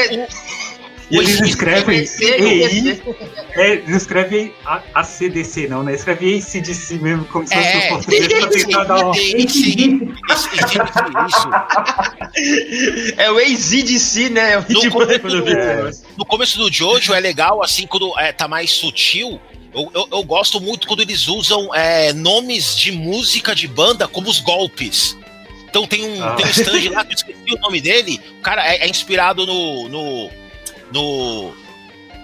E 1.09 1.19
eles 1.19 1.41
escrevem 1.41 2.01
EI, 2.21 3.01
é, 3.55 3.73
eles 3.75 3.95
escrevem 3.97 4.53
A- 4.65 4.83
ACDC, 4.95 5.69
não, 5.69 5.85
né? 5.85 5.95
Escreve 5.95 6.35
ACDC 6.37 6.99
mesmo, 6.99 7.25
como 7.27 7.47
se 7.47 7.55
fosse 7.55 7.67
É, 7.69 7.87
o 7.87 7.89
português 7.91 8.27
pra 8.27 8.47
tentar 8.49 8.85
dar 8.85 9.05
uma... 9.05 9.15
É 13.17 13.31
o 13.31 13.39
AZDC, 13.39 14.31
né? 14.31 14.57
Eu 14.57 14.61
ri 14.63 14.75
No 14.75 14.91
começo 14.91 15.21
do- 15.29 15.45
negócio. 15.45 16.05
No 16.19 16.27
começo 16.27 16.59
do 16.59 16.73
Jojo 16.73 17.15
é 17.15 17.21
legal, 17.21 17.63
assim, 17.63 17.87
quando 17.87 18.19
é, 18.19 18.33
tá 18.33 18.49
mais 18.49 18.71
sutil. 18.73 19.41
Eu, 19.75 19.91
eu, 19.95 20.09
eu 20.11 20.23
gosto 20.25 20.61
muito 20.61 20.87
quando 20.87 21.01
eles 21.03 21.29
usam 21.29 21.73
é, 21.75 22.13
nomes 22.13 22.77
de 22.77 22.91
música 22.93 23.55
de 23.55 23.69
banda 23.69 24.09
como 24.09 24.29
os 24.29 24.41
golpes. 24.41 25.17
Então 25.69 25.87
tem 25.87 26.05
um, 26.05 26.25
Ah. 26.25 26.35
tem 26.35 26.47
um 26.47 26.51
stand 26.51 26.91
lá, 26.91 27.05
que 27.05 27.13
eu 27.13 27.17
esqueci 27.17 27.55
o 27.55 27.59
nome 27.61 27.81
dele. 27.81 28.21
O 28.39 28.43
cara 28.43 28.67
é, 28.67 28.79
é 28.85 28.89
inspirado 28.89 29.47
no, 29.47 29.89
no. 29.89 30.31
No. 30.93 31.53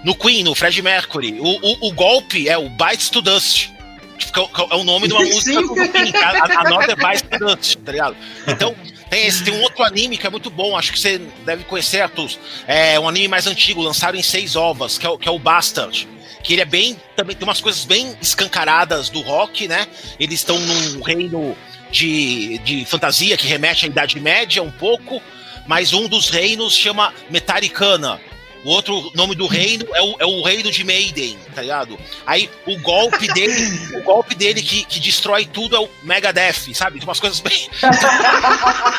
no 0.04 0.14
Queen, 0.14 0.42
no 0.44 0.54
Fred 0.54 0.80
Mercury. 0.82 1.38
O, 1.40 1.46
o, 1.46 1.88
o 1.88 1.92
golpe 1.92 2.48
é 2.48 2.56
o 2.58 2.68
Bites 2.68 3.08
to 3.10 3.20
Dust. 3.22 3.70
Tipo, 4.18 4.50
é 4.70 4.74
o- 4.76 4.84
nome 4.84 5.08
de 5.08 5.14
uma 5.14 5.24
música 5.26 5.60
do 5.62 5.74
Queen. 5.74 6.12
A, 6.16 6.60
a, 6.60 6.70
nota 6.70 6.92
é 6.92 6.96
Bites 6.96 7.22
to 7.22 7.38
Dust, 7.38 7.76
tá 7.84 7.92
ligado? 7.92 8.16
Então, 8.46 8.74
tem, 9.10 9.26
esse, 9.26 9.42
tem 9.44 9.52
um 9.54 9.62
outro 9.62 9.82
anime 9.84 10.16
que 10.16 10.26
é 10.26 10.30
muito 10.30 10.48
bom, 10.50 10.76
acho 10.76 10.92
que 10.92 10.98
você 10.98 11.18
deve 11.44 11.64
conhecer, 11.64 12.00
Arthur. 12.00 12.30
É 12.66 12.98
um 13.00 13.08
anime 13.08 13.28
mais 13.28 13.46
antigo, 13.46 13.82
lançado 13.82 14.16
em 14.16 14.22
seis 14.22 14.54
ovas, 14.56 14.96
que 14.98 15.06
é, 15.06 15.08
o- 15.10 15.18
que 15.18 15.28
é 15.28 15.32
o 15.32 15.38
Bastard. 15.38 16.08
Que 16.42 16.54
ele 16.54 16.62
é 16.62 16.64
bem. 16.64 16.96
Também 17.14 17.36
tem 17.36 17.46
umas 17.46 17.60
coisas 17.60 17.84
bem 17.84 18.16
escancaradas 18.20 19.08
do 19.08 19.20
rock, 19.20 19.68
né? 19.68 19.86
Eles 20.18 20.40
estão 20.40 20.58
num 20.58 21.00
reino 21.02 21.56
de, 21.90 22.58
de 22.58 22.84
fantasia 22.84 23.36
que 23.36 23.46
remete 23.46 23.84
à 23.86 23.88
Idade 23.88 24.18
Média 24.18 24.60
um 24.62 24.70
pouco, 24.72 25.22
mas 25.68 25.92
um 25.92 26.08
dos 26.08 26.30
reinos 26.30 26.74
chama 26.74 27.12
Metaricana. 27.30 28.20
O 28.64 28.70
outro 28.70 29.10
nome 29.14 29.34
do 29.34 29.46
reino 29.48 29.84
é 29.94 30.00
o, 30.02 30.16
é 30.20 30.24
o 30.24 30.42
reino 30.42 30.70
de 30.70 30.84
Maiden, 30.84 31.36
tá 31.54 31.62
ligado? 31.62 31.98
Aí 32.24 32.48
o 32.66 32.78
golpe 32.78 33.26
dele, 33.32 33.52
o 33.98 34.02
golpe 34.02 34.34
dele 34.36 34.62
que, 34.62 34.84
que 34.84 35.00
destrói 35.00 35.44
tudo 35.46 35.74
é 35.74 35.80
o 35.80 35.88
Megadeth, 36.04 36.72
sabe? 36.72 36.98
Tem 37.00 37.08
umas 37.08 37.18
coisas 37.20 37.40
bem. 37.40 37.68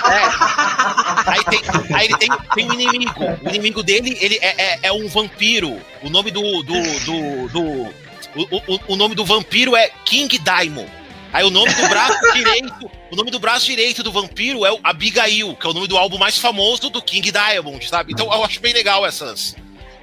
É. 0.04 1.32
Aí, 1.32 1.44
tem, 1.46 1.62
aí 1.96 2.06
ele 2.06 2.18
tem, 2.18 2.30
tem 2.54 2.70
um 2.70 2.74
inimigo. 2.74 3.24
O 3.42 3.50
inimigo 3.50 3.82
dele 3.82 4.18
ele 4.20 4.38
é, 4.42 4.56
é, 4.74 4.80
é 4.84 4.92
um 4.92 5.08
vampiro. 5.08 5.80
O 6.02 6.10
nome 6.10 6.30
do. 6.30 6.42
do, 6.62 6.74
do, 7.06 7.48
do- 7.50 8.04
o, 8.36 8.74
o, 8.76 8.80
o 8.90 8.96
nome 8.96 9.14
do 9.16 9.24
vampiro 9.24 9.76
é 9.76 9.90
King 10.06 10.38
Daimon. 10.40 10.86
Aí 11.34 11.44
o 11.44 11.50
nome 11.50 11.74
do 11.74 11.88
braço 11.90 12.20
direito. 12.34 12.92
O 13.12 13.16
nome 13.16 13.32
do 13.32 13.40
braço 13.40 13.66
direito 13.66 14.04
do 14.04 14.12
vampiro 14.12 14.66
é 14.66 14.72
o 14.72 14.80
Abigail, 14.84 15.56
que 15.56 15.66
é 15.68 15.70
o 15.70 15.74
nome 15.74 15.88
do 15.88 15.98
álbum 15.98 16.18
mais 16.18 16.38
famoso 16.38 16.90
do 16.90 17.02
King 17.02 17.32
Diamond, 17.32 17.86
sabe? 17.88 18.14
Então 18.14 18.32
eu 18.32 18.44
acho 18.44 18.60
bem 18.62 18.74
legal 18.74 19.06
essas, 19.06 19.56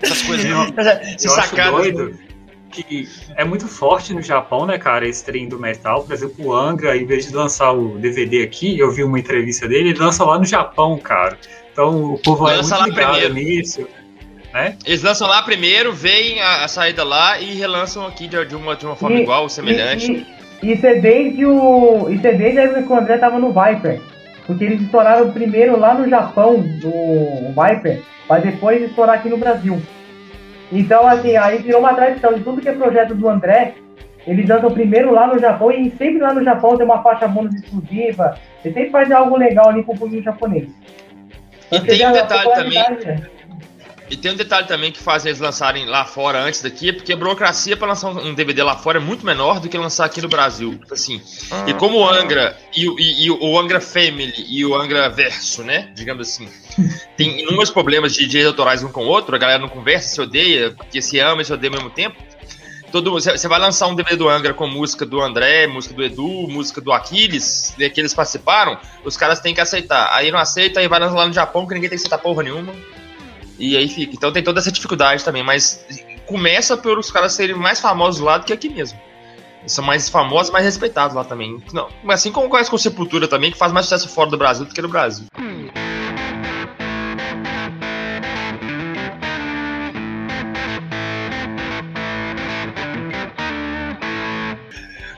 essas 0.02 0.22
coisas. 0.22 0.46
Se 1.18 1.26
Eu 1.28 1.34
acho 1.34 1.48
sacadas. 1.50 1.72
doido 1.72 2.18
que 2.72 3.08
é 3.36 3.44
muito 3.44 3.66
forte 3.66 4.12
no 4.14 4.22
Japão, 4.22 4.64
né, 4.64 4.78
cara, 4.78 5.06
esse 5.08 5.24
trem 5.24 5.48
do 5.48 5.58
metal. 5.58 6.04
Por 6.04 6.12
exemplo, 6.14 6.46
o 6.46 6.54
Angra, 6.54 6.96
em 6.96 7.04
vez 7.04 7.26
de 7.26 7.34
lançar 7.34 7.72
o 7.72 7.98
DVD 7.98 8.42
aqui, 8.44 8.78
eu 8.78 8.92
vi 8.92 9.02
uma 9.02 9.18
entrevista 9.18 9.66
dele, 9.66 9.88
ele 9.90 9.98
lança 9.98 10.24
lá 10.24 10.38
no 10.38 10.44
Japão, 10.44 10.96
cara. 10.98 11.36
Então 11.72 12.12
o 12.14 12.18
povo 12.18 12.48
é 12.48 12.56
Lança 12.56 12.78
muito 12.80 12.96
lá 12.96 13.12
ligado 13.12 13.24
primeiro. 13.32 13.34
nisso. 13.34 13.88
Né? 14.52 14.76
Eles 14.84 15.02
lançam 15.02 15.26
lá 15.28 15.42
primeiro, 15.42 15.92
veem 15.92 16.40
a, 16.40 16.64
a 16.64 16.68
saída 16.68 17.02
lá 17.04 17.40
e 17.40 17.54
relançam 17.54 18.06
aqui 18.06 18.26
de, 18.28 18.44
de 18.44 18.54
uma, 18.56 18.74
de 18.76 18.84
uma 18.86 18.94
forma 18.96 19.16
E- 19.18 19.22
igual, 19.22 19.48
semelhante. 19.48 20.10
E, 20.10 20.16
e, 20.18 20.26
isso 20.62 20.86
é 20.86 20.94
desde 20.94 21.44
o. 21.46 22.08
Isso 22.10 22.26
é 22.26 22.32
desde 22.32 22.58
a 22.58 22.62
época 22.64 22.82
que 22.82 22.92
o 22.92 22.96
André 22.96 23.18
tava 23.18 23.38
no 23.38 23.52
Viper. 23.52 24.00
Porque 24.46 24.64
eles 24.64 24.80
estouraram 24.80 25.30
primeiro 25.30 25.78
lá 25.78 25.94
no 25.94 26.08
Japão, 26.08 26.58
no 26.58 27.48
Viper, 27.48 28.00
mas 28.28 28.42
depois 28.42 28.82
estourar 28.82 29.16
aqui 29.16 29.28
no 29.28 29.36
Brasil. 29.36 29.80
Então, 30.72 31.06
assim, 31.06 31.36
aí 31.36 31.58
virou 31.58 31.80
uma 31.80 31.94
tradição 31.94 32.34
de 32.34 32.42
tudo 32.42 32.60
que 32.60 32.68
é 32.68 32.72
projeto 32.72 33.14
do 33.14 33.28
André, 33.28 33.74
eles 34.26 34.48
lançam 34.48 34.70
primeiro 34.70 35.12
lá 35.12 35.26
no 35.26 35.38
Japão 35.38 35.70
e 35.70 35.90
sempre 35.92 36.18
lá 36.18 36.34
no 36.34 36.44
Japão 36.44 36.76
tem 36.76 36.84
uma 36.84 37.02
faixa 37.02 37.26
bônus 37.26 37.54
exclusiva. 37.54 38.38
Ele 38.64 38.74
sempre 38.74 38.90
faz 38.90 39.10
algo 39.10 39.36
legal 39.36 39.68
ali 39.68 39.82
com 39.82 39.92
o 39.92 39.98
público 39.98 40.22
japonês. 40.22 40.68
E 41.72 41.78
Você 41.78 41.86
tem 41.86 42.06
um 42.06 42.12
detalhe 42.12 42.42
popularidade, 42.42 43.06
né? 43.06 43.22
E 44.10 44.16
tem 44.16 44.32
um 44.32 44.34
detalhe 44.36 44.66
também 44.66 44.90
que 44.90 44.98
faz 45.00 45.24
eles 45.24 45.38
lançarem 45.38 45.86
lá 45.86 46.04
fora 46.04 46.42
antes 46.42 46.60
daqui, 46.60 46.88
é 46.88 46.92
porque 46.92 47.12
a 47.12 47.16
burocracia 47.16 47.76
para 47.76 47.86
lançar 47.88 48.08
um 48.10 48.34
DVD 48.34 48.60
lá 48.64 48.76
fora 48.76 48.98
é 48.98 49.00
muito 49.00 49.24
menor 49.24 49.60
do 49.60 49.68
que 49.68 49.78
lançar 49.78 50.04
aqui 50.04 50.20
no 50.20 50.28
Brasil. 50.28 50.80
Assim. 50.90 51.22
E 51.68 51.72
como 51.74 51.98
o 51.98 52.08
Angra 52.08 52.58
e, 52.76 52.88
o- 52.88 52.98
e- 52.98 53.26
e 53.26 53.30
o 53.30 53.58
Angra 53.58 53.80
Family 53.80 54.34
e 54.48 54.66
o 54.66 54.74
Angra 54.74 55.08
Verso, 55.08 55.62
né? 55.62 55.90
Digamos 55.94 56.28
assim, 56.28 56.48
tem 57.16 57.40
inúmeros 57.40 57.70
problemas 57.70 58.12
de 58.12 58.26
direitos 58.26 58.48
autorais 58.52 58.82
um 58.82 58.90
com 58.90 59.04
o 59.04 59.06
outro, 59.06 59.34
a 59.36 59.38
galera 59.38 59.60
não 59.60 59.68
conversa, 59.68 60.08
se 60.08 60.20
odeia, 60.20 60.72
porque 60.72 61.00
se 61.00 61.20
ama 61.20 61.42
e 61.42 61.44
se 61.44 61.52
odeia 61.52 61.70
ao 61.70 61.76
mesmo 61.76 61.90
tempo. 61.90 62.16
Todo, 62.90 63.12
você 63.12 63.46
vai 63.46 63.60
lançar 63.60 63.86
um 63.86 63.94
DVD 63.94 64.16
do 64.16 64.28
Angra 64.28 64.52
com 64.52 64.66
música 64.66 65.06
do 65.06 65.20
André, 65.20 65.68
música 65.68 65.94
do 65.94 66.02
Edu, 66.02 66.48
música 66.48 66.80
do 66.80 66.90
Aquiles, 66.92 67.72
né, 67.78 67.88
que 67.88 68.00
eles 68.00 68.12
participaram, 68.12 68.76
os 69.04 69.16
caras 69.16 69.38
têm 69.38 69.54
que 69.54 69.60
aceitar. 69.60 70.08
Aí 70.12 70.32
não 70.32 70.38
aceita, 70.40 70.80
aí 70.80 70.88
vai 70.88 70.98
lançar 70.98 71.14
lá 71.14 71.28
no 71.28 71.32
Japão, 71.32 71.64
que 71.68 71.74
ninguém 71.74 71.88
tem 71.88 71.96
que 71.96 72.04
aceitar 72.04 72.18
porra 72.18 72.42
nenhuma. 72.42 72.72
E 73.60 73.76
aí 73.76 73.86
fica. 73.88 74.14
Então 74.14 74.32
tem 74.32 74.42
toda 74.42 74.58
essa 74.58 74.72
dificuldade 74.72 75.22
também, 75.22 75.42
mas 75.42 75.84
começa 76.26 76.76
por 76.76 76.98
os 76.98 77.10
caras 77.10 77.34
serem 77.34 77.54
mais 77.54 77.78
famosos 77.78 78.20
lá 78.20 78.38
do 78.38 78.46
que 78.46 78.52
aqui 78.52 78.70
mesmo. 78.70 78.98
São 79.66 79.84
mais 79.84 80.08
famosos, 80.08 80.50
mais 80.50 80.64
respeitados 80.64 81.14
lá 81.14 81.22
também. 81.22 81.62
Não, 81.72 81.88
assim 82.08 82.32
como 82.32 82.48
conhece 82.48 82.70
com 82.70 82.78
Sepultura 82.78 83.28
também, 83.28 83.52
que 83.52 83.58
faz 83.58 83.70
mais 83.70 83.84
sucesso 83.84 84.08
fora 84.08 84.30
do 84.30 84.38
Brasil 84.38 84.64
do 84.64 84.74
que 84.74 84.80
no 84.80 84.88
Brasil. 84.88 85.26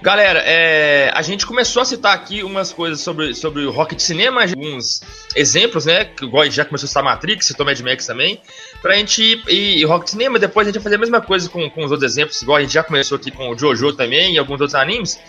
Galera, 0.02 0.40
é, 0.44 1.12
a 1.14 1.22
gente 1.22 1.46
começou 1.46 1.80
a 1.80 1.84
citar 1.84 2.12
aqui 2.12 2.42
umas 2.42 2.72
coisas 2.72 3.00
sobre, 3.00 3.36
sobre 3.36 3.64
o 3.64 3.70
rock 3.70 3.94
de 3.94 4.02
cinema, 4.02 4.42
alguns 4.42 5.00
exemplos, 5.36 5.86
né? 5.86 6.06
Que 6.06 6.24
gente 6.26 6.56
já 6.56 6.64
começou 6.64 6.86
a 6.86 6.88
citar 6.88 7.04
Matrix, 7.04 7.46
citou 7.46 7.64
Mad 7.64 7.78
Max 7.78 8.04
também. 8.04 8.42
Pra 8.82 8.96
gente 8.96 9.40
ir, 9.46 9.84
rock 9.84 10.06
de 10.06 10.10
cinema, 10.10 10.40
depois 10.40 10.66
a 10.66 10.70
gente 10.70 10.80
vai 10.80 10.82
fazer 10.82 10.96
a 10.96 10.98
mesma 10.98 11.20
coisa 11.20 11.48
com, 11.48 11.70
com 11.70 11.84
os 11.84 11.92
outros 11.92 12.10
exemplos, 12.10 12.42
igual 12.42 12.58
a 12.58 12.62
gente 12.62 12.72
já 12.72 12.82
começou 12.82 13.14
aqui 13.14 13.30
com 13.30 13.48
o 13.48 13.56
Jojo 13.56 13.92
também 13.92 14.34
e 14.34 14.38
alguns 14.38 14.60
outros 14.60 14.74
animes. 14.74 15.20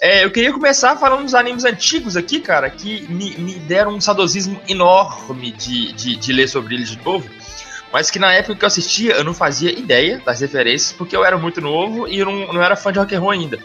É, 0.00 0.24
eu 0.24 0.30
queria 0.30 0.54
começar 0.54 0.96
falando 0.96 1.24
dos 1.24 1.34
animes 1.34 1.66
antigos 1.66 2.16
aqui, 2.16 2.40
cara, 2.40 2.70
que 2.70 3.02
me, 3.12 3.36
me 3.36 3.56
deram 3.56 3.94
um 3.94 4.00
saudosismo 4.00 4.58
enorme 4.66 5.52
de, 5.52 5.92
de, 5.92 6.16
de 6.16 6.32
ler 6.32 6.48
sobre 6.48 6.76
eles 6.76 6.88
de 6.88 7.04
novo. 7.04 7.28
Mas 7.92 8.10
que 8.10 8.18
na 8.18 8.32
época 8.32 8.54
que 8.54 8.64
eu 8.64 8.68
assistia, 8.68 9.16
eu 9.16 9.24
não 9.24 9.34
fazia 9.34 9.70
ideia 9.70 10.22
das 10.24 10.40
referências, 10.40 10.92
porque 10.92 11.14
eu 11.14 11.22
era 11.22 11.36
muito 11.36 11.60
novo 11.60 12.08
e 12.08 12.24
não, 12.24 12.54
não 12.54 12.62
era 12.62 12.74
fã 12.74 12.90
de 12.90 12.98
rock 12.98 13.14
and 13.14 13.20
roll 13.20 13.32
ainda. 13.32 13.58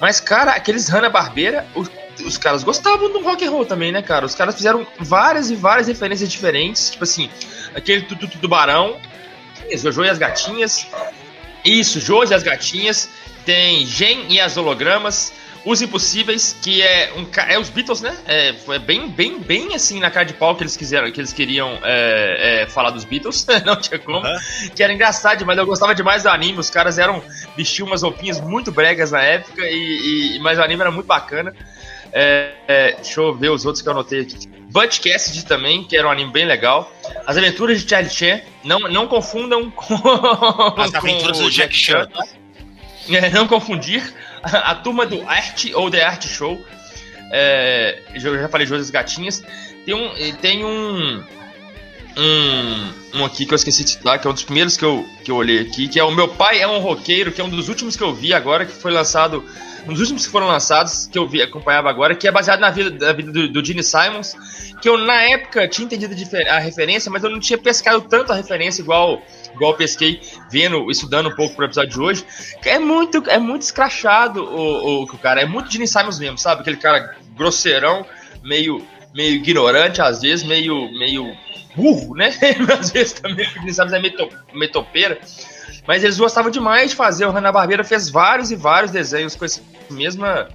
Mas, 0.00 0.18
cara, 0.18 0.52
aqueles 0.52 0.88
Hanna-Barbera, 0.88 1.66
os, 1.74 1.90
os 2.24 2.38
caras 2.38 2.64
gostavam 2.64 3.12
do 3.12 3.22
rock 3.22 3.44
and 3.44 3.50
roll 3.50 3.66
também, 3.66 3.92
né, 3.92 4.00
cara? 4.02 4.24
Os 4.24 4.34
caras 4.34 4.54
fizeram 4.54 4.86
várias 4.98 5.50
e 5.50 5.54
várias 5.54 5.88
referências 5.88 6.30
diferentes, 6.30 6.90
tipo 6.90 7.04
assim, 7.04 7.28
aquele 7.74 8.02
Tutu 8.02 8.26
Tubarão, 8.28 8.96
Jojo 9.76 10.04
e 10.04 10.08
as 10.08 10.18
Gatinhas, 10.18 10.86
isso, 11.64 12.00
Jojo 12.00 12.32
e 12.32 12.34
as 12.34 12.42
Gatinhas, 12.42 13.10
tem 13.44 13.84
Gen 13.86 14.26
e 14.28 14.40
as 14.40 14.56
Hologramas, 14.56 15.32
Os 15.64 15.82
Impossíveis, 15.82 16.56
que 16.62 16.80
é 16.80 17.12
um 17.16 17.26
é 17.46 17.58
os 17.58 17.68
Beatles, 17.68 18.00
né? 18.00 18.16
É, 18.26 18.54
é, 18.68 18.78
bem, 18.78 19.08
bem, 19.10 19.38
bem 19.38 19.74
assim 19.74 20.00
na 20.00 20.10
cara 20.10 20.24
de 20.24 20.32
pau 20.32 20.56
que 20.56 20.62
eles 20.62 20.74
quiseram, 20.74 21.10
que 21.12 21.20
eles 21.20 21.32
queriam 21.32 21.78
é, 21.82 22.62
é, 22.62 22.66
falar 22.66 22.90
dos 22.90 23.04
Beatles, 23.04 23.46
não 23.66 23.76
tinha 23.76 23.98
como. 23.98 24.26
Uhum. 24.26 24.70
Que 24.74 24.82
era 24.82 24.92
engraçado, 24.92 25.44
mas 25.44 25.58
eu 25.58 25.66
gostava 25.66 25.94
demais 25.94 26.22
do 26.22 26.30
anime. 26.30 26.58
Os 26.58 26.70
caras 26.70 26.98
eram 26.98 27.22
vestiam 27.56 27.86
umas 27.86 28.02
roupinhas 28.02 28.40
muito 28.40 28.72
bregas 28.72 29.10
na 29.10 29.22
época, 29.22 29.62
e, 29.64 30.36
e 30.36 30.38
mas 30.40 30.58
o 30.58 30.62
anime 30.62 30.80
era 30.80 30.90
muito 30.90 31.06
bacana. 31.06 31.54
É, 32.12 32.52
é, 32.66 32.92
deixa 32.94 33.20
eu 33.20 33.34
ver 33.34 33.50
os 33.50 33.64
outros 33.66 33.82
que 33.82 33.88
eu 33.88 33.92
anotei 33.92 34.22
aqui. 34.22 34.48
Butch 34.70 35.00
Cassidy 35.00 35.44
também, 35.44 35.84
que 35.84 35.96
era 35.96 36.06
um 36.06 36.10
anime 36.10 36.30
bem 36.30 36.46
legal. 36.46 36.90
As 37.26 37.36
Aventuras 37.36 37.82
de 37.82 37.88
Charlie 37.88 38.10
Chan, 38.10 38.40
não, 38.64 38.80
não 38.80 39.06
confundam 39.06 39.70
com 39.70 39.94
As 40.80 40.94
Aventuras 40.94 41.38
com 41.38 41.44
do 41.44 41.50
Jack 41.50 41.74
Chan. 41.74 42.08
É, 43.08 43.30
não 43.30 43.46
confundir 43.46 44.14
a 44.44 44.74
turma 44.74 45.06
do 45.06 45.22
Art 45.28 45.66
ou 45.74 45.90
The 45.90 46.02
Art 46.02 46.26
Show. 46.26 46.64
É, 47.32 48.02
eu 48.14 48.38
já 48.38 48.48
falei 48.48 48.66
outras 48.66 48.90
gatinhas. 48.90 49.42
Tem 49.84 49.94
um. 49.94 50.10
Tem 50.40 50.64
um. 50.64 51.24
um, 52.16 52.92
um 53.14 53.24
aqui 53.24 53.46
que 53.46 53.52
eu 53.52 53.56
esqueci 53.56 53.84
de 53.84 53.90
citar, 53.90 54.18
que 54.18 54.26
é 54.26 54.30
um 54.30 54.34
dos 54.34 54.42
primeiros 54.42 54.76
que 54.76 54.84
eu, 54.84 55.06
que 55.24 55.30
eu 55.30 55.36
olhei 55.36 55.60
aqui, 55.60 55.88
que 55.88 55.98
é 55.98 56.04
o 56.04 56.10
Meu 56.10 56.28
Pai 56.28 56.60
é 56.60 56.66
um 56.66 56.78
Roqueiro, 56.78 57.32
que 57.32 57.40
é 57.40 57.44
um 57.44 57.48
dos 57.48 57.68
últimos 57.68 57.96
que 57.96 58.02
eu 58.02 58.14
vi 58.14 58.34
agora, 58.34 58.66
que 58.66 58.72
foi 58.72 58.90
lançado. 58.90 59.44
Dos 59.86 60.00
últimos 60.00 60.26
que 60.26 60.32
foram 60.32 60.46
lançados, 60.46 61.06
que 61.06 61.18
eu 61.18 61.26
vi, 61.26 61.42
acompanhava 61.42 61.88
agora, 61.88 62.14
que 62.14 62.28
é 62.28 62.32
baseado 62.32 62.60
na 62.60 62.70
vida, 62.70 63.06
na 63.06 63.12
vida 63.12 63.32
do, 63.32 63.48
do 63.48 63.64
Gene 63.64 63.82
Simons, 63.82 64.36
que 64.80 64.88
eu 64.88 64.98
na 64.98 65.22
época 65.22 65.66
tinha 65.68 65.86
entendido 65.86 66.14
a 66.48 66.58
referência, 66.58 67.10
mas 67.10 67.24
eu 67.24 67.30
não 67.30 67.40
tinha 67.40 67.58
pescado 67.58 68.00
tanto 68.02 68.32
a 68.32 68.36
referência 68.36 68.82
igual, 68.82 69.22
igual 69.54 69.74
pesquei 69.74 70.20
vendo, 70.50 70.90
estudando 70.90 71.28
um 71.28 71.34
pouco 71.34 71.54
pro 71.54 71.64
episódio 71.64 71.90
de 71.90 72.00
hoje. 72.00 72.24
É 72.64 72.78
muito, 72.78 73.22
é 73.28 73.38
muito 73.38 73.62
escrachado 73.62 74.42
o, 74.42 75.02
o, 75.02 75.02
o 75.02 75.18
cara, 75.18 75.40
é 75.40 75.46
muito 75.46 75.70
Gene 75.70 75.86
Simons 75.86 76.18
mesmo, 76.18 76.38
sabe? 76.38 76.60
Aquele 76.62 76.76
cara 76.76 77.16
grosseirão, 77.36 78.04
meio, 78.42 78.84
meio 79.14 79.34
ignorante 79.34 80.00
às 80.00 80.20
vezes, 80.22 80.44
meio, 80.44 80.90
meio 80.98 81.34
burro, 81.74 82.14
né? 82.14 82.28
Às 82.78 82.90
vezes 82.90 83.12
também, 83.14 83.48
porque 83.50 83.72
sabe, 83.72 83.94
é 83.94 84.00
meio, 84.00 84.14
meio 84.52 84.72
topeira. 84.72 85.18
Mas 85.86 86.04
eles 86.04 86.18
gostavam 86.18 86.50
demais 86.50 86.90
de 86.90 86.96
fazer. 86.96 87.26
O 87.26 87.30
Hanna-Barbera 87.30 87.84
fez 87.84 88.10
vários 88.10 88.50
e 88.50 88.56
vários 88.56 88.90
desenhos 88.90 89.34
com 89.34 89.44
essa 89.44 89.62
mesma... 89.90 90.48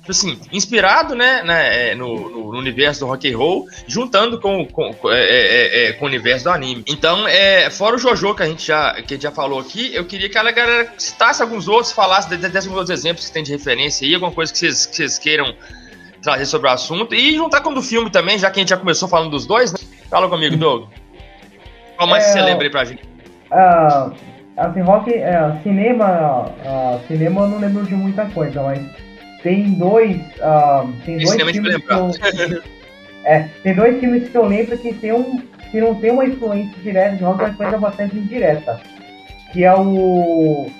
Tipo 0.00 0.12
assim, 0.12 0.40
inspirado, 0.50 1.14
né, 1.14 1.42
né 1.42 1.94
no, 1.94 2.30
no, 2.30 2.58
universo 2.58 3.00
do 3.00 3.06
rock 3.06 3.30
and 3.30 3.36
roll, 3.36 3.66
juntando 3.86 4.40
com, 4.40 4.66
com, 4.66 4.94
com, 4.94 5.10
é, 5.10 5.20
é, 5.20 5.88
é, 5.88 5.92
com 5.92 6.06
o 6.06 6.08
universo 6.08 6.44
do 6.44 6.50
anime. 6.50 6.82
Então, 6.88 7.28
é, 7.28 7.68
fora 7.68 7.96
o 7.96 7.98
Jojo 7.98 8.34
que 8.34 8.42
a 8.42 8.46
gente 8.46 8.66
já, 8.66 8.94
que 8.94 9.12
a 9.12 9.16
gente 9.16 9.22
já 9.22 9.30
falou 9.30 9.60
aqui, 9.60 9.94
eu 9.94 10.04
queria 10.06 10.28
que 10.30 10.38
a 10.38 10.42
galera 10.50 10.94
citasse 10.96 11.42
alguns 11.42 11.68
outros, 11.68 11.92
falasse 11.92 12.34
desses 12.34 12.70
outros 12.70 12.90
exemplos 12.90 13.26
que 13.26 13.32
tem 13.32 13.42
de 13.42 13.52
referência 13.52 14.06
aí, 14.06 14.14
alguma 14.14 14.32
coisa 14.32 14.50
que 14.50 14.58
vocês, 14.58 14.86
que 14.86 14.96
vocês 14.96 15.18
queiram 15.18 15.54
trazer 16.22 16.46
sobre 16.46 16.68
o 16.68 16.72
assunto. 16.72 17.14
E 17.14 17.34
juntar 17.34 17.60
com 17.60 17.70
o 17.70 17.74
do 17.74 17.82
filme 17.82 18.10
também, 18.10 18.38
já 18.38 18.50
que 18.50 18.58
a 18.58 18.62
gente 18.62 18.70
já 18.70 18.78
começou 18.78 19.06
falando 19.06 19.30
dos 19.30 19.46
dois, 19.46 19.72
né? 19.72 19.78
Fala 20.10 20.28
comigo, 20.28 20.56
Doug. 20.56 20.88
Qual 21.96 22.08
mais 22.08 22.24
é, 22.24 22.32
você 22.32 22.42
lembra 22.42 22.64
aí 22.64 22.70
pra 22.70 22.84
gente? 22.84 23.02
Uh, 23.52 24.12
assim, 24.56 24.80
rock, 24.80 25.10
uh, 25.10 25.62
cinema, 25.62 26.46
uh, 26.48 27.06
cinema 27.06 27.42
eu 27.42 27.48
não 27.48 27.58
lembro 27.58 27.84
de 27.84 27.94
muita 27.94 28.26
coisa, 28.26 28.62
mas 28.62 28.80
tem 29.42 29.74
dois, 29.74 30.16
uh, 30.38 30.92
tem 31.04 31.18
dois 31.18 31.40
filmes 31.52 31.76
que 31.76 31.92
eu, 31.92 32.10
é, 33.24 33.48
tem 33.62 33.74
dois 33.74 34.00
filmes 34.00 34.28
que 34.28 34.36
eu 34.36 34.46
lembro 34.46 34.76
que 34.78 34.92
tem 34.94 35.12
um, 35.12 35.38
que 35.70 35.80
não 35.80 35.94
tem 35.94 36.10
uma 36.10 36.24
influência 36.24 36.82
direta 36.82 37.16
de 37.16 37.22
rock, 37.22 37.42
mas 37.42 37.56
coisa 37.56 37.78
bastante 37.78 38.16
indireta, 38.16 38.80
que 39.52 39.64
é 39.64 39.74
o 39.74 40.70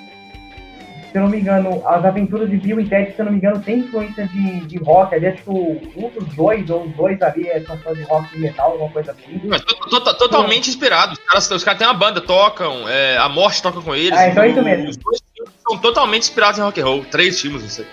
se 1.11 1.17
eu 1.17 1.23
não 1.23 1.29
me 1.29 1.41
engano, 1.41 1.83
as 1.85 2.05
aventuras 2.05 2.49
de 2.49 2.55
Bill 2.55 2.79
e 2.79 2.87
Ted, 2.87 3.13
se 3.13 3.19
eu 3.19 3.25
não 3.25 3.33
me 3.33 3.37
engano, 3.37 3.61
tem 3.61 3.79
influência 3.79 4.25
de, 4.27 4.61
de 4.61 4.77
rock 4.77 5.13
ali, 5.13 5.27
acho 5.27 5.43
que 5.43 5.49
um 5.49 6.09
dos 6.09 6.35
dois, 6.35 6.69
ou 6.69 6.85
os 6.85 6.95
dois 6.95 7.21
ali 7.21 7.49
é 7.49 7.59
canção 7.59 7.93
de 7.93 8.03
rock 8.03 8.33
e 8.33 8.39
metal, 8.39 8.71
alguma 8.71 8.89
coisa 8.89 9.11
assim. 9.11 9.41
Mas, 9.43 9.61
totalmente 9.61 10.69
inspirado. 10.69 11.13
Os 11.13 11.19
caras, 11.19 11.51
os 11.51 11.63
caras 11.63 11.77
têm 11.77 11.87
uma 11.87 11.93
banda, 11.93 12.21
tocam, 12.21 12.87
é, 12.87 13.17
a 13.17 13.27
morte 13.27 13.61
toca 13.61 13.81
com 13.81 13.93
eles. 13.93 14.17
Ah, 14.17 14.29
então 14.29 14.43
é 14.43 14.49
isso 14.49 14.61
mesmo. 14.61 14.89
Os 14.89 14.97
dois 14.97 15.21
são 15.67 15.77
totalmente 15.79 16.23
inspirados 16.23 16.59
em 16.59 16.61
rock 16.61 16.79
and 16.79 16.85
roll. 16.85 17.05
Três 17.05 17.41
filmes, 17.41 17.61
não 17.61 17.69
sei. 17.69 17.85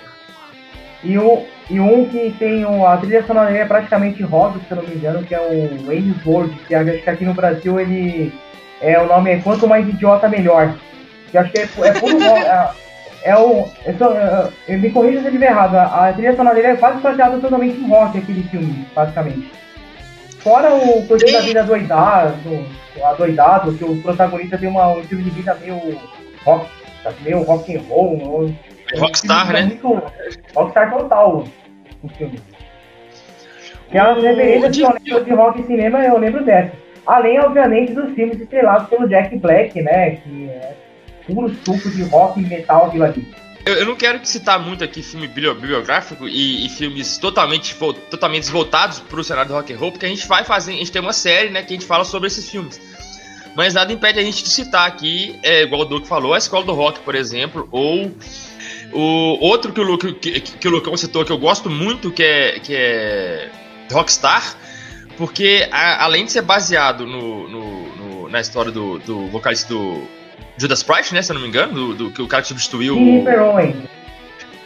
E 1.03 1.19
um, 1.19 1.45
e 1.69 1.81
um 1.81 2.09
que 2.09 2.35
tem 2.39 2.65
um, 2.65 2.87
a 2.87 2.97
trilha 2.99 3.27
sonora 3.27 3.51
é 3.51 3.65
praticamente 3.65 4.23
rock, 4.23 4.61
se 4.61 4.71
eu 4.71 4.77
não 4.77 4.85
me 4.85 4.95
engano, 4.95 5.25
que 5.25 5.35
é 5.35 5.41
o 5.41 5.87
Wayne's 5.87 6.25
World, 6.25 6.57
que 6.69 6.75
acho 6.75 7.03
que 7.03 7.11
aqui 7.11 7.25
no 7.25 7.35
Brasil 7.35 7.81
ele. 7.81 8.33
É, 8.81 8.97
o 9.01 9.09
nome 9.09 9.33
é 9.33 9.41
Quanto 9.41 9.67
Mais 9.67 9.89
Idiota 9.89 10.29
Melhor. 10.29 10.73
Que 11.33 11.39
acho 11.39 11.51
que 11.51 11.59
é, 11.59 11.63
é 11.63 11.93
puro 11.93 12.19
rock. 12.19 12.41
É, 12.41 12.71
é 13.23 13.37
o. 13.37 13.69
Eu, 13.85 13.99
sou, 13.99 14.13
eu, 14.13 14.53
eu 14.69 14.79
me 14.79 14.91
corrija 14.91 15.21
se 15.21 15.27
eu 15.27 15.29
estiver 15.29 15.51
errado. 15.51 15.77
A, 15.77 16.09
a 16.09 16.13
trilha 16.13 16.37
sonora 16.37 16.55
dele 16.55 16.69
é 16.69 16.77
quase 16.77 17.01
baseada 17.01 17.39
totalmente 17.39 17.79
em 17.79 17.89
rock, 17.89 18.19
aquele 18.19 18.43
filme, 18.45 18.87
basicamente. 18.95 19.53
Fora 20.41 20.75
o 20.75 21.07
coisa 21.07 21.27
da 21.27 21.41
vida 21.41 21.63
doidado, 21.65 22.67
doidado, 23.19 23.75
que 23.75 23.85
o 23.85 24.01
protagonista 24.01 24.57
tem 24.57 24.69
uma, 24.69 24.89
um 24.89 25.01
estilo 25.01 25.23
de 25.23 25.31
vida 25.31 25.55
meio 25.57 25.99
rock, 26.45 26.71
meio 27.23 27.43
rock 27.43 27.77
and 27.77 27.83
roll. 27.89 28.55
Rockstar, 28.97 29.53
né? 29.53 29.63
Muito, 29.63 30.03
rockstar 30.55 30.91
total 30.91 31.45
o 32.03 32.09
filme. 32.09 32.41
Que 33.91 33.99
é 33.99 34.01
as 34.01 34.23
referências 34.23 34.77
que 34.77 34.83
eu 34.83 34.91
lembro 34.91 35.25
de 35.25 35.33
rock 35.33 35.61
e 35.61 35.67
cinema, 35.67 36.05
eu 36.05 36.19
lembro 36.19 36.45
dessa. 36.45 36.73
Além, 37.07 37.41
obviamente, 37.41 37.95
dos 37.95 38.15
filmes 38.15 38.41
estrelados 38.41 38.89
pelo 38.89 39.09
Jack 39.09 39.37
Black, 39.39 39.81
né? 39.83 40.11
Que 40.17 40.51
é 40.51 40.75
puro 41.29 41.55
suco 41.65 41.91
de 41.91 42.03
rock 42.05 42.41
e 42.41 42.43
metal 42.43 42.91
ali. 42.91 43.29
Eu, 43.67 43.75
eu 43.75 43.87
não 43.87 43.97
quero 43.97 44.19
citar 44.25 44.59
muito 44.59 44.83
aqui 44.83 45.03
filme 45.03 45.29
bibliográfico 45.29 46.27
e, 46.27 46.65
e 46.65 46.69
filmes 46.71 47.19
totalmente, 47.19 47.77
totalmente 48.11 48.51
voltados 48.51 49.01
para 49.01 49.21
o 49.21 49.23
cenário 49.23 49.51
do 49.51 49.55
rock 49.55 49.73
and 49.73 49.79
roll, 49.79 49.93
porque 49.93 50.07
a 50.07 50.09
gente 50.09 50.27
vai 50.27 50.43
fazer, 50.43 50.73
a 50.73 50.77
gente 50.77 50.91
tem 50.91 51.03
uma 51.03 51.13
série, 51.13 51.51
né, 51.51 51.63
que 51.63 51.75
a 51.75 51.77
gente 51.77 51.85
fala 51.85 52.05
sobre 52.05 52.29
esses 52.29 52.49
filmes. 52.49 52.81
Mas 53.55 53.75
nada 53.75 53.93
impede 53.93 54.19
a 54.19 54.23
gente 54.23 54.43
de 54.43 54.49
citar 54.49 54.89
aqui, 54.89 55.39
é, 55.43 55.65
igual 55.65 55.83
o 55.83 55.85
Duque 55.85 56.09
falou, 56.09 56.33
a 56.33 56.39
Escola 56.39 56.65
do 56.65 56.73
Rock, 56.73 57.01
por 57.01 57.15
exemplo, 57.15 57.69
ou 57.71 58.11
o 58.93 59.45
outro 59.45 59.73
que 59.73 59.81
o, 59.81 59.85
Luke, 59.85 60.15
que, 60.15 60.41
que 60.41 60.69
o 60.69 60.71
Lucão 60.71 60.97
citou 60.97 61.25
que 61.25 61.33
eu 61.33 61.39
gosto 61.39 61.69
muito, 61.69 62.11
que 62.11 62.23
é, 62.23 62.59
que 62.61 62.75
é 62.75 63.51
Rockstar, 63.93 64.57
porque 65.19 65.69
a, 65.71 66.05
além 66.05 66.25
de 66.25 66.33
ser 66.33 66.43
baseado 66.43 67.05
no, 67.05 67.49
no, 67.49 67.97
no, 67.97 68.29
na 68.31 68.41
história 68.41 68.73
do, 68.73 68.99
do 69.01 69.27
vocalista 69.27 69.75
do 69.75 70.09
Judas 70.59 70.83
Price, 70.83 71.15
né? 71.15 71.23
Se 71.23 71.31
eu 71.31 71.35
não 71.35 71.43
me 71.43 71.49
engano, 71.49 71.73
do, 71.73 71.95
do 71.95 72.11
que 72.11 72.21
o 72.21 72.27
cara 72.27 72.43
que 72.43 72.49
substituiu. 72.49 72.95
Sim, 72.95 73.25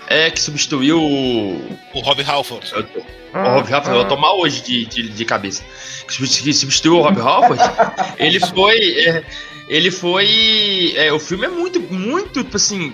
É, 0.09 0.31
que 0.31 0.41
substituiu 0.41 1.01
o. 1.01 1.79
O 1.95 2.01
Rob 2.01 2.23
Halford. 2.23 2.73
O, 2.75 2.87
ah, 3.33 3.55
Rob 3.55 3.73
Halford, 3.73 3.99
ah. 3.99 4.03
eu 4.03 4.09
tô 4.09 4.17
mal 4.17 4.39
hoje 4.41 4.63
de, 4.63 4.87
de, 4.87 5.09
de 5.09 5.25
cabeça. 5.25 5.63
Que 6.07 6.15
substituiu 6.55 6.99
o 6.99 7.03
Rob 7.03 7.21
Halford. 7.21 7.63
ele 8.19 8.41
foi. 8.41 8.79
É, 9.07 9.25
ele 9.69 9.91
foi. 9.91 10.95
É, 10.97 11.13
o 11.13 11.21
filme 11.21 11.47
é 11.47 11.49
muito, 11.49 11.81
muito, 11.81 12.43
tipo 12.43 12.57
assim. 12.57 12.93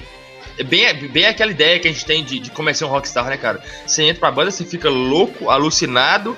É 0.59 0.65
bem, 0.65 0.93
bem 1.09 1.25
aquela 1.25 1.53
ideia 1.53 1.79
que 1.79 1.87
a 1.87 1.93
gente 1.93 2.05
tem 2.05 2.25
de, 2.25 2.41
de 2.41 2.51
como 2.51 2.69
é 2.69 2.75
ser 2.75 2.85
um 2.85 2.89
rockstar, 2.89 3.27
né, 3.27 3.37
cara? 3.37 3.63
Você 3.87 4.03
entra 4.03 4.19
pra 4.19 4.31
banda, 4.33 4.51
você 4.51 4.65
fica 4.65 4.91
louco, 4.91 5.51
alucinado, 5.51 6.37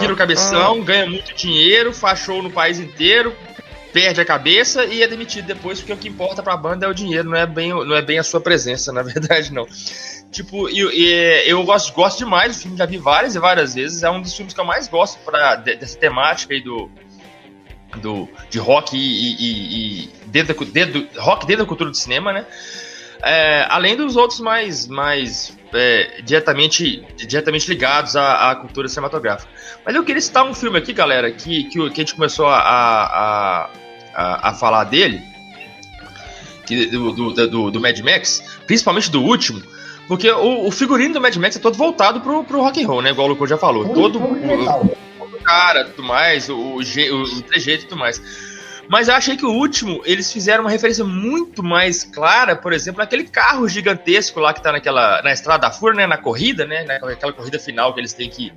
vira 0.00 0.12
o 0.12 0.16
cabeção, 0.16 0.82
ganha 0.82 1.06
muito 1.06 1.32
dinheiro, 1.34 1.92
faz 1.92 2.18
show 2.18 2.42
no 2.42 2.50
país 2.50 2.80
inteiro, 2.80 3.32
perde 3.92 4.20
a 4.20 4.24
cabeça 4.24 4.84
e 4.84 5.02
é 5.02 5.08
demitido 5.08 5.46
depois, 5.46 5.80
porque 5.80 5.92
o 5.92 5.96
que 5.96 6.08
importa 6.08 6.42
pra 6.42 6.56
banda 6.56 6.86
é 6.86 6.88
o 6.88 6.94
dinheiro, 6.94 7.28
não 7.28 7.36
é 7.36 7.46
bem, 7.46 7.70
não 7.70 7.94
é 7.94 8.02
bem 8.02 8.18
a 8.18 8.22
sua 8.22 8.40
presença, 8.40 8.92
na 8.92 9.02
verdade, 9.02 9.52
não. 9.52 9.66
Tipo, 10.30 10.68
e, 10.68 10.80
e, 10.80 11.50
eu 11.50 11.62
gosto, 11.64 11.92
gosto 11.92 12.18
demais 12.18 12.56
do 12.56 12.62
filme, 12.62 12.76
já 12.76 12.86
vi 12.86 12.98
várias 12.98 13.34
e 13.34 13.38
várias 13.38 13.74
vezes, 13.74 14.02
é 14.02 14.10
um 14.10 14.20
dos 14.20 14.34
filmes 14.34 14.54
que 14.54 14.60
eu 14.60 14.64
mais 14.64 14.88
gosto 14.88 15.18
pra, 15.24 15.56
dessa 15.56 15.98
temática 15.98 16.54
aí 16.54 16.60
do, 16.60 16.90
do, 18.00 18.28
de 18.48 18.58
rock 18.58 18.96
e, 18.96 19.00
e, 19.00 20.04
e 20.04 20.10
dentro, 20.26 20.64
dentro, 20.64 21.08
rock 21.18 21.46
dentro 21.46 21.64
da 21.64 21.68
cultura 21.68 21.90
do 21.90 21.96
cinema, 21.96 22.32
né? 22.32 22.46
É, 23.22 23.66
além 23.68 23.96
dos 23.96 24.16
outros 24.16 24.40
mais, 24.40 24.86
mais 24.86 25.56
é, 25.74 26.20
diretamente, 26.22 27.04
diretamente 27.16 27.68
ligados 27.68 28.16
à, 28.16 28.50
à, 28.50 28.56
cultura 28.56 28.88
cinematográfica. 28.88 29.50
Mas 29.84 29.94
eu 29.94 30.04
queria 30.04 30.20
citar 30.20 30.44
um 30.44 30.54
filme 30.54 30.78
aqui, 30.78 30.92
galera, 30.92 31.30
que, 31.30 31.64
que, 31.64 31.90
que 31.90 32.00
a 32.00 32.04
gente 32.04 32.14
começou 32.14 32.46
a, 32.46 32.58
a, 32.58 33.70
a, 34.14 34.48
a 34.48 34.54
falar 34.54 34.84
dele, 34.84 35.20
que, 36.66 36.86
do, 36.86 37.12
do, 37.12 37.46
do, 37.46 37.70
do, 37.70 37.80
Mad 37.80 37.98
Max, 38.00 38.42
principalmente 38.66 39.10
do 39.10 39.22
último, 39.22 39.62
porque 40.08 40.30
o, 40.30 40.66
o, 40.66 40.70
figurino 40.70 41.14
do 41.14 41.20
Mad 41.20 41.36
Max 41.36 41.56
é 41.56 41.60
todo 41.60 41.76
voltado 41.76 42.20
pro, 42.20 42.42
pro 42.44 42.62
rock 42.62 42.82
and 42.82 42.86
roll, 42.86 43.02
né? 43.02 43.10
Igual 43.10 43.28
o 43.28 43.30
Lucas 43.30 43.50
já 43.50 43.58
falou. 43.58 43.88
Todo, 43.90 44.18
o, 44.18 44.86
o 45.20 45.42
cara, 45.44 45.84
tudo 45.84 46.02
mais, 46.02 46.48
o, 46.48 46.56
o, 46.56 46.78
o 46.78 47.42
trejeito 47.42 47.84
e 47.84 47.88
tudo 47.88 47.98
mais. 47.98 48.20
Mas 48.90 49.06
eu 49.06 49.14
achei 49.14 49.36
que 49.36 49.46
o 49.46 49.52
último, 49.52 50.02
eles 50.04 50.32
fizeram 50.32 50.64
uma 50.64 50.70
referência 50.70 51.04
muito 51.04 51.62
mais 51.62 52.02
clara, 52.02 52.56
por 52.56 52.72
exemplo, 52.72 52.98
naquele 52.98 53.22
carro 53.22 53.68
gigantesco 53.68 54.40
lá 54.40 54.52
que 54.52 54.60
tá 54.60 54.72
naquela, 54.72 55.22
na 55.22 55.32
Estrada 55.32 55.68
da 55.68 55.70
Fúria, 55.70 55.98
né, 55.98 56.06
na 56.08 56.18
corrida, 56.18 56.66
né, 56.66 56.82
naquela 56.82 57.32
corrida 57.32 57.56
final 57.56 57.94
que 57.94 58.00
eles 58.00 58.12
têm 58.12 58.28
que, 58.28 58.52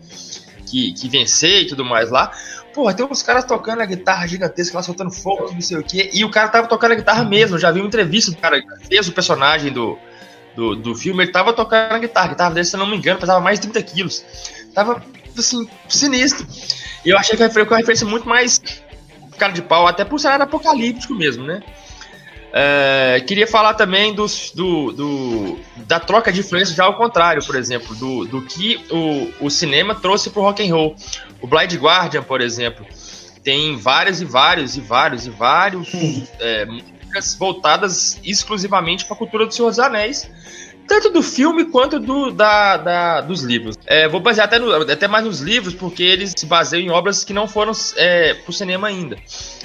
que, 0.66 0.92
que 0.94 1.08
vencer 1.08 1.62
e 1.62 1.68
tudo 1.68 1.86
mais 1.86 2.10
lá. 2.10 2.32
Porra, 2.74 2.96
tem 2.96 3.06
uns 3.06 3.22
caras 3.22 3.46
tocando 3.46 3.82
a 3.82 3.86
guitarra 3.86 4.26
gigantesca 4.26 4.76
lá, 4.76 4.82
soltando 4.82 5.12
fogo, 5.12 5.54
não 5.54 5.62
sei 5.62 5.78
o 5.78 5.84
quê, 5.84 6.10
e 6.12 6.26
o 6.26 6.32
cara 6.32 6.48
tava 6.48 6.68
tocando 6.68 6.94
a 6.94 6.96
guitarra 6.96 7.24
mesmo, 7.24 7.60
já 7.60 7.70
vi 7.70 7.82
uma 7.82 7.88
entrevista 7.88 8.32
do 8.32 8.38
cara 8.38 8.60
fez 8.90 9.08
o 9.08 9.12
personagem 9.12 9.72
do, 9.72 10.00
do, 10.56 10.76
do 10.76 10.96
filme, 10.96 11.26
ele 11.26 11.32
tava 11.32 11.54
tocando 11.54 11.94
a 11.94 12.00
guitarra, 12.00 12.26
a 12.26 12.30
guitarra 12.30 12.54
dele, 12.56 12.66
se 12.66 12.76
eu 12.76 12.80
não 12.80 12.88
me 12.88 12.98
engano, 12.98 13.20
pesava 13.20 13.40
mais 13.40 13.60
de 13.60 13.68
30 13.68 13.94
quilos. 13.94 14.26
Tava, 14.74 15.00
assim, 15.38 15.70
sinistro. 15.88 16.48
E 17.06 17.10
eu 17.10 17.18
achei 17.20 17.38
que 17.38 17.50
foi 17.52 17.64
uma 17.64 17.78
referência 17.78 18.08
muito 18.08 18.28
mais 18.28 18.60
cara 19.44 19.54
de 19.54 19.62
pau, 19.62 19.86
até 19.86 20.06
por 20.06 20.20
cenário 20.20 20.46
apocalíptico 20.46 21.14
mesmo, 21.14 21.44
né? 21.44 21.62
É, 22.56 23.24
queria 23.28 23.48
falar 23.48 23.74
também 23.74 24.14
dos, 24.14 24.52
do, 24.52 24.92
do, 24.92 25.60
da 25.88 26.00
troca 26.00 26.32
de 26.32 26.42
influência 26.42 26.76
já 26.76 26.86
ao 26.86 26.96
contrário, 26.96 27.44
por 27.44 27.56
exemplo, 27.56 27.96
do, 27.96 28.26
do 28.26 28.42
que 28.44 28.80
o, 28.92 29.46
o 29.46 29.50
cinema 29.50 29.96
trouxe 29.96 30.30
para 30.30 30.40
o 30.40 30.44
rock 30.44 30.64
and 30.64 30.74
roll. 30.74 30.96
O 31.42 31.48
Blind 31.48 31.74
Guardian, 31.74 32.22
por 32.22 32.42
exemplo, 32.42 32.86
tem 33.44 33.76
vários 33.76 34.22
e 34.22 34.26
vários 34.26 34.78
e 34.78 34.82
vários 34.82 35.26
e 35.26 35.30
vários 35.32 35.90
é, 36.40 36.66
músicas 36.66 37.36
voltadas 37.36 38.20
exclusivamente 38.24 39.06
para 39.06 39.16
a 39.16 39.18
cultura 39.18 39.48
do 39.48 39.54
Senhor 39.54 39.70
dos 39.70 39.80
Anéis, 39.80 40.30
tanto 40.88 41.10
do 41.10 41.22
filme 41.22 41.66
quanto 41.66 42.00
do, 42.00 42.32
da, 42.32 42.78
da 42.78 43.22
dos 43.22 43.42
livros. 43.42 43.78
É, 43.86 44.08
vou 44.08 44.20
basear 44.20 44.46
até, 44.46 44.60
no, 44.60 44.72
até 44.72 45.08
mais 45.08 45.26
nos 45.26 45.40
livros, 45.40 45.74
porque 45.74 46.04
eles 46.04 46.34
se 46.36 46.46
baseiam 46.46 46.84
em 46.84 46.90
obras 46.90 47.24
que 47.24 47.34
não 47.34 47.48
foram 47.48 47.72
é, 47.96 48.34
pro 48.34 48.54
cinema 48.54 48.88
ainda. 48.88 49.18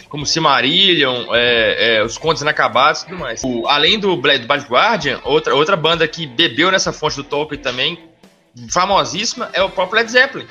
Como 0.09 0.25
Silmarillion, 0.25 1.27
é, 1.35 1.97
é, 1.97 2.05
Os 2.05 2.17
Contos 2.17 2.41
Inacabados 2.41 3.03
e 3.03 3.07
tudo 3.07 3.19
mais. 3.19 3.43
O, 3.45 3.67
além 3.69 3.99
do, 3.99 4.17
do 4.17 4.47
Bad 4.47 4.67
Guardian, 4.67 5.21
outra, 5.25 5.55
outra 5.55 5.77
banda 5.77 6.09
que 6.09 6.27
bebeu 6.27 6.71
nessa 6.71 6.93
fonte 6.93 7.17
do 7.17 7.25
Tolkien 7.25 7.61
também, 7.61 7.99
famosíssima, 8.71 9.51
é 9.53 9.63
o 9.63 9.69
próprio 9.69 9.99
Led 9.99 10.11
Zeppelin, 10.11 10.47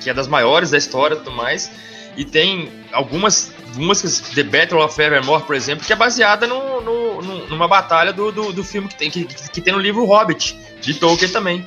que 0.00 0.08
é 0.08 0.14
das 0.14 0.28
maiores 0.28 0.70
da 0.70 0.78
história 0.78 1.14
e 1.14 1.18
tudo 1.18 1.32
mais. 1.32 1.70
E 2.16 2.24
tem 2.24 2.70
algumas 2.92 3.52
músicas, 3.74 4.20
The 4.34 4.42
Battle 4.42 4.84
of 4.84 5.00
Evermore, 5.00 5.44
por 5.44 5.56
exemplo, 5.56 5.84
que 5.84 5.92
é 5.92 5.96
baseada 5.96 6.46
no, 6.46 6.80
no, 6.80 7.22
numa 7.48 7.66
batalha 7.66 8.12
do, 8.12 8.30
do, 8.30 8.52
do 8.52 8.64
filme 8.64 8.88
que 8.88 8.94
tem, 8.94 9.10
que, 9.10 9.24
que, 9.24 9.60
tem 9.60 9.72
no 9.72 9.78
livro 9.78 10.04
Hobbit, 10.04 10.56
de 10.80 10.94
Tolkien 10.94 11.30
também. 11.30 11.66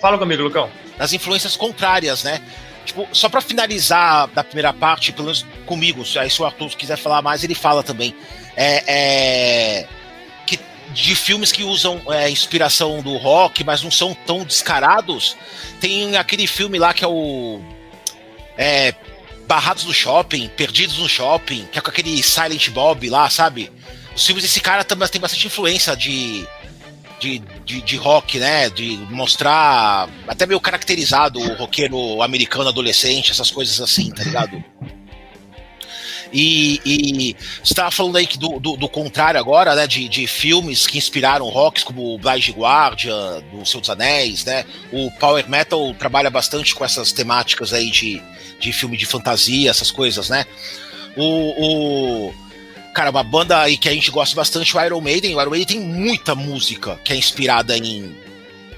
Fala 0.00 0.18
comigo, 0.18 0.42
Lucão. 0.42 0.70
As 0.98 1.12
influências 1.12 1.56
contrárias, 1.56 2.22
né? 2.22 2.40
Tipo, 2.84 3.08
só 3.12 3.28
para 3.28 3.40
finalizar 3.40 4.28
da 4.28 4.42
primeira 4.42 4.72
parte, 4.72 5.12
pelo 5.12 5.24
menos 5.24 5.44
comigo, 5.66 6.02
aí 6.18 6.30
se 6.30 6.40
o 6.40 6.44
Arthur 6.44 6.70
quiser 6.70 6.96
falar 6.96 7.20
mais, 7.22 7.44
ele 7.44 7.54
fala 7.54 7.82
também. 7.82 8.14
É, 8.56 8.82
é 8.86 9.86
que 10.46 10.58
de 10.92 11.14
filmes 11.14 11.52
que 11.52 11.62
usam 11.62 12.00
é, 12.08 12.30
inspiração 12.30 13.02
do 13.02 13.16
rock, 13.16 13.62
mas 13.62 13.82
não 13.82 13.90
são 13.90 14.14
tão 14.26 14.42
descarados. 14.42 15.36
Tem 15.80 16.16
aquele 16.16 16.46
filme 16.46 16.78
lá 16.78 16.94
que 16.94 17.04
é 17.04 17.08
o 17.08 17.60
é, 18.56 18.92
Barrados 19.48 19.86
no 19.86 19.94
Shopping, 19.94 20.46
Perdidos 20.48 20.98
no 20.98 21.08
Shopping, 21.08 21.66
que 21.72 21.78
é 21.78 21.82
com 21.82 21.88
aquele 21.88 22.22
Silent 22.22 22.68
Bob 22.68 23.08
lá, 23.08 23.30
sabe? 23.30 23.72
Os 24.14 24.26
filmes 24.26 24.44
desse 24.44 24.60
cara 24.60 24.84
também 24.84 25.08
tem 25.08 25.18
bastante 25.18 25.46
influência 25.46 25.96
de, 25.96 26.46
de, 27.18 27.38
de, 27.64 27.80
de, 27.80 27.96
rock, 27.96 28.38
né? 28.38 28.68
De 28.68 28.98
mostrar 29.10 30.06
até 30.28 30.44
meio 30.44 30.60
caracterizado 30.60 31.40
o 31.40 31.54
roqueiro 31.54 32.20
americano 32.20 32.68
adolescente, 32.68 33.30
essas 33.30 33.50
coisas 33.50 33.80
assim, 33.80 34.10
tá 34.10 34.22
ligado? 34.22 34.62
E, 36.32 36.80
e 36.84 37.36
você 37.62 37.72
estava 37.72 37.90
falando 37.90 38.16
aí 38.16 38.26
que 38.26 38.38
do, 38.38 38.60
do, 38.60 38.76
do, 38.76 38.88
contrário 38.88 39.40
agora, 39.40 39.74
né? 39.74 39.86
De, 39.86 40.08
de 40.08 40.26
filmes 40.26 40.86
que 40.86 40.98
inspiraram 40.98 41.48
rocks, 41.48 41.82
como 41.82 42.14
o 42.14 42.18
Blind 42.18 42.50
Guardian, 42.50 43.42
do 43.52 43.64
Senhor 43.64 43.80
dos 43.80 43.90
Anéis, 43.90 44.44
né? 44.44 44.64
O 44.92 45.10
Power 45.12 45.48
Metal 45.48 45.94
trabalha 45.94 46.30
bastante 46.30 46.74
com 46.74 46.84
essas 46.84 47.12
temáticas 47.12 47.72
aí 47.72 47.90
de 47.90 48.22
de 48.58 48.72
filme 48.72 48.96
de 48.96 49.06
fantasia, 49.06 49.70
essas 49.70 49.90
coisas, 49.90 50.28
né? 50.28 50.44
O, 51.16 52.28
o, 52.28 52.34
cara, 52.94 53.10
uma 53.10 53.22
banda 53.22 53.60
aí 53.60 53.76
que 53.76 53.88
a 53.88 53.92
gente 53.92 54.10
gosta 54.10 54.34
bastante, 54.34 54.76
o 54.76 54.84
Iron 54.84 55.00
Maiden. 55.00 55.34
O 55.34 55.40
Iron 55.40 55.50
Maiden 55.50 55.66
tem 55.66 55.80
muita 55.80 56.34
música 56.34 56.98
que 57.04 57.12
é 57.12 57.16
inspirada 57.16 57.76
em, 57.76 58.16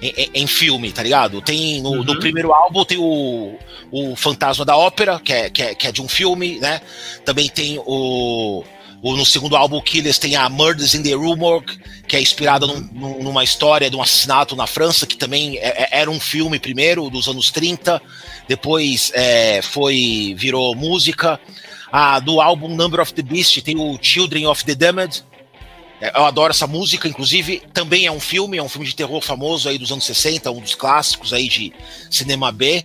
em, 0.02 0.30
em 0.34 0.46
filme, 0.46 0.92
tá 0.92 1.02
ligado? 1.02 1.40
Tem 1.40 1.80
no, 1.80 1.90
uhum. 1.90 2.04
no, 2.04 2.18
primeiro 2.18 2.52
álbum 2.52 2.84
tem 2.84 2.98
o, 2.98 3.56
o 3.90 4.16
Fantasma 4.16 4.64
da 4.64 4.76
Ópera, 4.76 5.20
que 5.20 5.32
é, 5.32 5.50
que 5.50 5.62
é, 5.62 5.74
que 5.74 5.86
é 5.86 5.92
de 5.92 6.02
um 6.02 6.08
filme, 6.08 6.58
né? 6.58 6.80
Também 7.24 7.48
tem 7.48 7.80
o 7.84 8.64
o, 9.02 9.16
no 9.16 9.24
segundo 9.24 9.56
álbum, 9.56 9.80
Killers 9.80 10.18
tem 10.18 10.36
a 10.36 10.48
Murders 10.48 10.94
in 10.94 11.02
the 11.02 11.14
Rue 11.14 11.36
Morgue, 11.36 11.78
que 12.06 12.16
é 12.16 12.20
inspirada 12.20 12.66
num, 12.66 13.22
numa 13.22 13.42
história 13.42 13.88
de 13.88 13.96
um 13.96 14.02
assassinato 14.02 14.54
na 14.54 14.66
França, 14.66 15.06
que 15.06 15.16
também 15.16 15.56
é, 15.56 15.84
é, 15.84 15.88
era 16.00 16.10
um 16.10 16.20
filme 16.20 16.58
primeiro, 16.58 17.08
dos 17.08 17.26
anos 17.26 17.50
30, 17.50 18.00
depois 18.46 19.10
é, 19.14 19.62
foi 19.62 20.34
virou 20.36 20.74
música. 20.74 21.40
Ah, 21.90 22.20
do 22.20 22.40
álbum 22.40 22.68
Number 22.68 23.00
of 23.00 23.12
the 23.14 23.22
Beast 23.22 23.62
tem 23.62 23.76
o 23.76 23.98
Children 24.00 24.46
of 24.46 24.64
the 24.64 24.74
Damned, 24.74 25.24
eu 26.00 26.24
adoro 26.24 26.50
essa 26.50 26.66
música, 26.66 27.06
inclusive, 27.06 27.62
também 27.74 28.06
é 28.06 28.12
um 28.12 28.20
filme, 28.20 28.56
é 28.56 28.62
um 28.62 28.68
filme 28.68 28.86
de 28.86 28.96
terror 28.96 29.20
famoso 29.20 29.68
aí 29.68 29.76
dos 29.76 29.92
anos 29.92 30.04
60, 30.06 30.50
um 30.50 30.60
dos 30.60 30.74
clássicos 30.74 31.32
aí 31.32 31.48
de 31.48 31.72
cinema 32.10 32.50
B. 32.50 32.84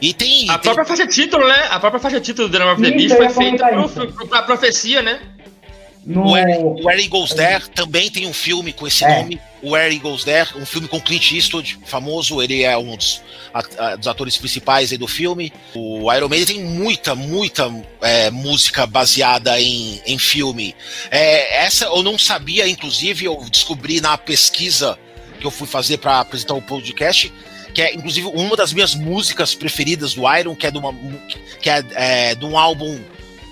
E 0.00 0.12
tem. 0.14 0.48
A 0.50 0.58
tem... 0.58 0.72
própria 0.72 0.84
faixa 0.84 1.06
título, 1.06 1.46
né? 1.46 1.68
A 1.70 1.78
própria 1.78 2.00
faixa 2.00 2.20
título 2.20 2.48
do 2.48 2.58
Number 2.58 2.74
of 2.74 2.82
the 2.82 2.90
Beast 2.90 3.16
foi 3.16 3.28
feita 3.30 3.66
pro, 3.68 4.28
pra 4.28 4.42
profecia, 4.42 5.02
né? 5.02 5.20
No... 6.04 6.22
O, 6.22 6.34
Harry, 6.34 6.58
o 6.58 6.88
Harry 6.88 7.08
Goes 7.08 7.34
There 7.34 7.68
também 7.70 8.10
tem 8.10 8.26
um 8.26 8.32
filme 8.32 8.72
com 8.72 8.86
esse 8.86 9.04
é. 9.04 9.22
nome. 9.22 9.40
O 9.66 9.74
Harry 9.74 9.98
Goes 9.98 10.22
There, 10.22 10.50
um 10.54 10.64
filme 10.64 10.86
com 10.86 11.00
Clint 11.00 11.32
Eastwood, 11.32 11.80
famoso. 11.86 12.40
Ele 12.40 12.62
é 12.62 12.78
um 12.78 12.94
dos, 12.96 13.20
a, 13.52 13.96
dos 13.96 14.06
atores 14.06 14.36
principais 14.36 14.96
do 14.96 15.08
filme. 15.08 15.52
O 15.74 16.12
Iron 16.12 16.28
Maiden 16.28 16.46
tem 16.46 16.64
muita, 16.64 17.16
muita 17.16 17.68
é, 18.00 18.30
música 18.30 18.86
baseada 18.86 19.60
em, 19.60 20.00
em 20.06 20.18
filme. 20.18 20.72
É, 21.10 21.64
essa 21.64 21.86
eu 21.86 22.00
não 22.04 22.16
sabia, 22.16 22.68
inclusive, 22.68 23.24
eu 23.24 23.44
descobri 23.50 24.00
na 24.00 24.16
pesquisa 24.16 24.96
que 25.40 25.44
eu 25.44 25.50
fui 25.50 25.66
fazer 25.66 25.98
para 25.98 26.20
apresentar 26.20 26.54
o 26.54 26.62
podcast 26.62 27.32
que 27.74 27.82
é 27.82 27.94
inclusive 27.94 28.26
uma 28.28 28.56
das 28.56 28.72
minhas 28.72 28.94
músicas 28.94 29.54
preferidas 29.54 30.14
do 30.14 30.22
Iron, 30.34 30.56
que 30.56 30.66
é 30.66 30.70
de, 30.70 30.78
uma, 30.78 30.94
que 31.60 31.68
é, 31.68 31.84
é 31.92 32.34
de 32.34 32.42
um 32.42 32.56
álbum 32.56 32.98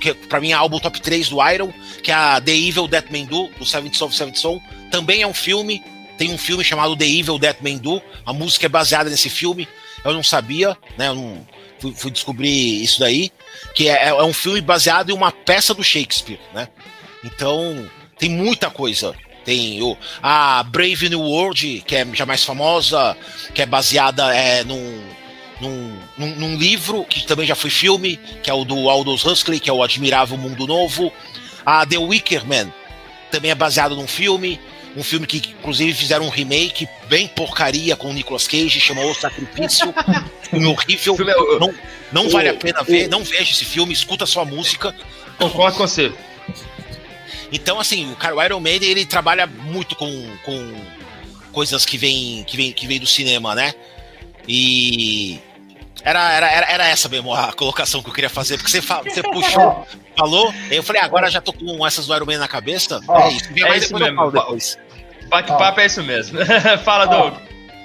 que 0.00 0.14
para 0.14 0.40
mim 0.40 0.50
é 0.50 0.54
álbum 0.54 0.78
top 0.78 1.00
3 1.00 1.28
do 1.28 1.46
Iron, 1.46 1.72
que 2.02 2.10
é 2.10 2.14
a 2.14 2.40
The 2.40 2.54
Evil 2.54 2.88
That 2.88 3.12
Man 3.12 3.24
Do, 3.24 3.48
do 3.58 3.66
Seventh 3.66 4.00
of 4.02 4.14
Seventh 4.14 4.36
Soul. 4.36 4.62
Também 4.90 5.22
é 5.22 5.26
um 5.26 5.34
filme, 5.34 5.82
tem 6.16 6.30
um 6.30 6.38
filme 6.38 6.64
chamado 6.64 6.96
The 6.96 7.06
Evil 7.06 7.38
That 7.38 7.62
Man 7.62 7.76
Do, 7.76 8.02
a 8.24 8.32
música 8.32 8.66
é 8.66 8.68
baseada 8.68 9.10
nesse 9.10 9.28
filme. 9.28 9.68
Eu 10.04 10.12
não 10.12 10.22
sabia, 10.22 10.76
né? 10.98 11.08
Eu 11.08 11.14
não, 11.14 11.46
fui, 11.78 11.92
fui 11.94 12.10
descobrir 12.10 12.82
isso 12.82 13.00
daí, 13.00 13.30
que 13.74 13.88
é, 13.88 14.08
é 14.08 14.22
um 14.22 14.32
filme 14.32 14.60
baseado 14.60 15.10
em 15.10 15.12
uma 15.12 15.32
peça 15.32 15.74
do 15.74 15.82
Shakespeare, 15.82 16.40
né? 16.52 16.68
Então, 17.22 17.88
tem 18.18 18.30
muita 18.30 18.70
coisa. 18.70 19.14
Tem 19.44 19.82
o, 19.82 19.96
a 20.22 20.62
Brave 20.62 21.08
New 21.08 21.20
World, 21.20 21.84
que 21.86 21.96
é 21.96 22.06
já 22.14 22.24
mais 22.24 22.42
famosa, 22.42 23.16
que 23.54 23.60
é 23.60 23.66
baseada 23.66 24.34
é, 24.34 24.64
num, 24.64 25.02
num, 25.60 25.98
num, 26.36 26.56
livro 26.56 27.04
que 27.04 27.26
também 27.26 27.46
já 27.46 27.54
foi 27.54 27.70
filme, 27.70 28.18
que 28.42 28.50
é 28.50 28.54
o 28.54 28.64
do 28.64 28.88
Aldous 28.88 29.24
Huxley, 29.24 29.60
que 29.60 29.68
é 29.68 29.72
o 29.72 29.82
Admirável 29.82 30.38
Mundo 30.38 30.66
Novo. 30.66 31.12
A 31.64 31.84
The 31.84 31.98
Wicker 31.98 32.46
Man 32.46 32.72
também 33.30 33.50
é 33.50 33.54
baseado 33.54 33.96
num 33.96 34.06
filme, 34.06 34.60
um 34.96 35.02
filme 35.02 35.26
que 35.26 35.38
inclusive 35.38 35.92
fizeram 35.92 36.26
um 36.26 36.30
remake 36.30 36.88
bem 37.08 37.26
porcaria 37.26 37.96
com 37.96 38.10
o 38.10 38.12
Nicolas 38.12 38.46
Cage, 38.46 38.80
chamou 38.80 39.10
O 39.10 39.14
Sacrifício. 39.14 39.92
filme 40.48 40.66
horrível. 40.66 41.16
Filme 41.16 41.32
é, 41.32 41.58
não, 41.58 41.74
não 42.12 42.26
o, 42.26 42.30
vale 42.30 42.48
a 42.48 42.54
pena 42.54 42.82
o, 42.82 42.84
ver, 42.84 43.08
não 43.08 43.24
veja 43.24 43.50
esse 43.52 43.64
filme, 43.64 43.92
escuta 43.92 44.26
sua 44.26 44.44
música. 44.44 44.94
Concordo 45.38 45.76
com 45.76 45.86
você. 45.86 46.12
Então, 47.52 47.78
assim, 47.78 48.10
o, 48.12 48.16
cara, 48.16 48.34
o 48.34 48.42
Iron 48.42 48.60
Maiden 48.60 48.88
ele 48.88 49.06
trabalha 49.06 49.46
muito 49.46 49.96
com, 49.96 50.36
com 50.44 50.74
coisas 51.52 51.84
que 51.84 51.98
vêm 51.98 52.44
que 52.44 52.56
vem, 52.56 52.72
que 52.72 52.86
vem 52.86 53.00
do 53.00 53.06
cinema, 53.06 53.54
né? 53.54 53.74
E 54.46 55.40
era, 56.02 56.32
era, 56.32 56.50
era, 56.50 56.66
era 56.70 56.88
essa 56.88 57.08
mesmo 57.08 57.32
a 57.32 57.52
colocação 57.52 58.02
que 58.02 58.10
eu 58.10 58.12
queria 58.12 58.28
fazer, 58.28 58.58
porque 58.58 58.70
você, 58.70 58.82
fa 58.82 59.00
você 59.02 59.22
puxou, 59.24 59.86
falou, 60.16 60.52
eu 60.70 60.82
falei, 60.82 61.00
agora 61.00 61.30
já 61.30 61.40
tô 61.40 61.52
com 61.52 61.86
essas 61.86 62.06
do 62.06 62.14
Iron 62.14 62.26
Man 62.26 62.38
na 62.38 62.48
cabeça. 62.48 63.00
é 63.08 63.28
isso, 63.30 63.48
é 63.56 63.68
mais 63.68 63.84
isso 63.84 63.98
mesmo. 63.98 64.32
Bate-papo 65.28 65.80
é 65.80 65.86
isso 65.86 66.02
mesmo. 66.02 66.38
Fala, 66.84 67.06
Doug. 67.06 67.34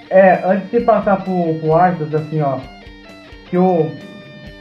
É, 0.09 0.41
antes 0.45 0.69
de 0.71 0.81
passar 0.81 1.17
pro, 1.23 1.55
pro 1.59 1.75
Arthur, 1.75 2.15
assim, 2.15 2.41
ó, 2.41 2.59
que 3.49 3.57
o. 3.57 3.91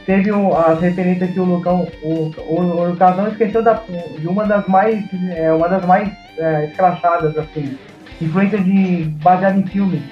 Teve 0.05 0.31
o, 0.31 0.55
as 0.55 0.79
referências 0.79 1.31
que 1.31 1.39
o 1.39 1.43
Lucão. 1.43 1.87
O, 2.01 2.31
o, 2.37 2.59
o 2.59 2.83
Lucas 2.89 3.15
não 3.15 3.27
esqueceu 3.27 3.61
da, 3.61 3.81
de 4.17 4.27
uma 4.27 4.45
das 4.45 4.67
mais. 4.67 5.03
É, 5.35 5.51
uma 5.51 5.67
das 5.67 5.85
mais 5.85 6.09
é, 6.37 6.65
escrachadas, 6.65 7.37
assim. 7.37 7.77
Influência 8.21 8.59
de. 8.59 9.05
baseada 9.21 9.57
em 9.57 9.65
filme. 9.67 10.03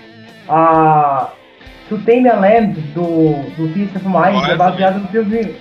A 0.47 1.31
a 1.89 2.35
Land, 2.35 2.81
do, 2.93 3.33
do 3.55 3.71
Christopher 3.73 4.09
Miles, 4.09 4.49
é 4.49 4.55
baseado 4.55 4.99
no 4.99 5.07
filme 5.07 5.55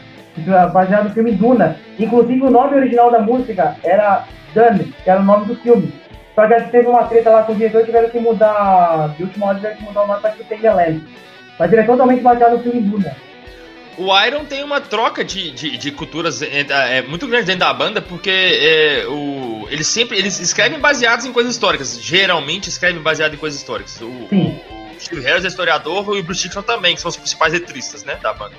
baseado 0.72 1.04
no 1.04 1.10
filme 1.10 1.32
Duna. 1.32 1.76
Inclusive 1.98 2.42
o 2.42 2.50
nome 2.50 2.76
original 2.76 3.10
da 3.10 3.20
música 3.20 3.76
era 3.82 4.24
Dune, 4.54 4.92
que 5.02 5.10
era 5.10 5.20
o 5.20 5.24
nome 5.24 5.46
do 5.46 5.56
filme. 5.56 5.92
Só 6.36 6.46
que 6.46 6.58
gente 6.58 6.70
teve 6.70 6.86
uma 6.86 7.04
treta 7.04 7.30
lá 7.30 7.42
com 7.44 7.52
o 7.52 7.56
diretor 7.56 7.82
tiveram 7.82 8.10
que 8.10 8.20
mudar, 8.20 9.14
de 9.16 9.22
última 9.22 9.46
hora 9.46 9.56
tiveram 9.56 9.76
que 9.76 9.84
mudar 9.84 10.02
o 10.02 10.06
nome 10.06 10.20
para 10.20 10.32
To 10.32 10.44
Tame 10.44 10.66
a 10.66 10.74
Land. 10.74 11.02
Mas 11.58 11.72
ele 11.72 11.80
é 11.80 11.84
totalmente 11.84 12.20
baseado 12.20 12.58
no 12.58 12.62
filme 12.62 12.82
Duna. 12.82 13.16
O 13.96 14.26
Iron 14.26 14.44
tem 14.44 14.62
uma 14.62 14.78
troca 14.78 15.24
de, 15.24 15.50
de, 15.52 15.78
de 15.78 15.90
culturas 15.90 16.42
é, 16.42 16.66
é, 16.98 17.02
muito 17.02 17.26
grande 17.26 17.46
dentro 17.46 17.60
da 17.60 17.72
banda, 17.72 18.02
porque 18.02 18.28
é, 18.30 19.06
o, 19.08 19.66
eles 19.70 19.86
sempre 19.86 20.18
eles 20.18 20.38
escrevem 20.38 20.78
baseados 20.78 21.24
em 21.24 21.32
coisas 21.32 21.54
históricas. 21.54 21.98
Geralmente 22.02 22.68
escrevem 22.68 23.00
baseado 23.00 23.32
em 23.32 23.38
coisas 23.38 23.58
históricas. 23.58 23.98
O, 24.02 24.28
Sim. 24.28 24.60
o, 24.70 25.00
Steve 25.00 25.22
Harris 25.22 25.44
é 25.44 25.48
historiador 25.48 26.16
e 26.16 26.20
o 26.20 26.22
Bruce 26.22 26.42
Dixon 26.42 26.60
também, 26.60 26.94
que 26.94 27.00
são 27.00 27.08
os 27.08 27.16
principais 27.16 27.54
letristas, 27.54 28.04
né, 28.04 28.18
da 28.22 28.34
banda. 28.34 28.54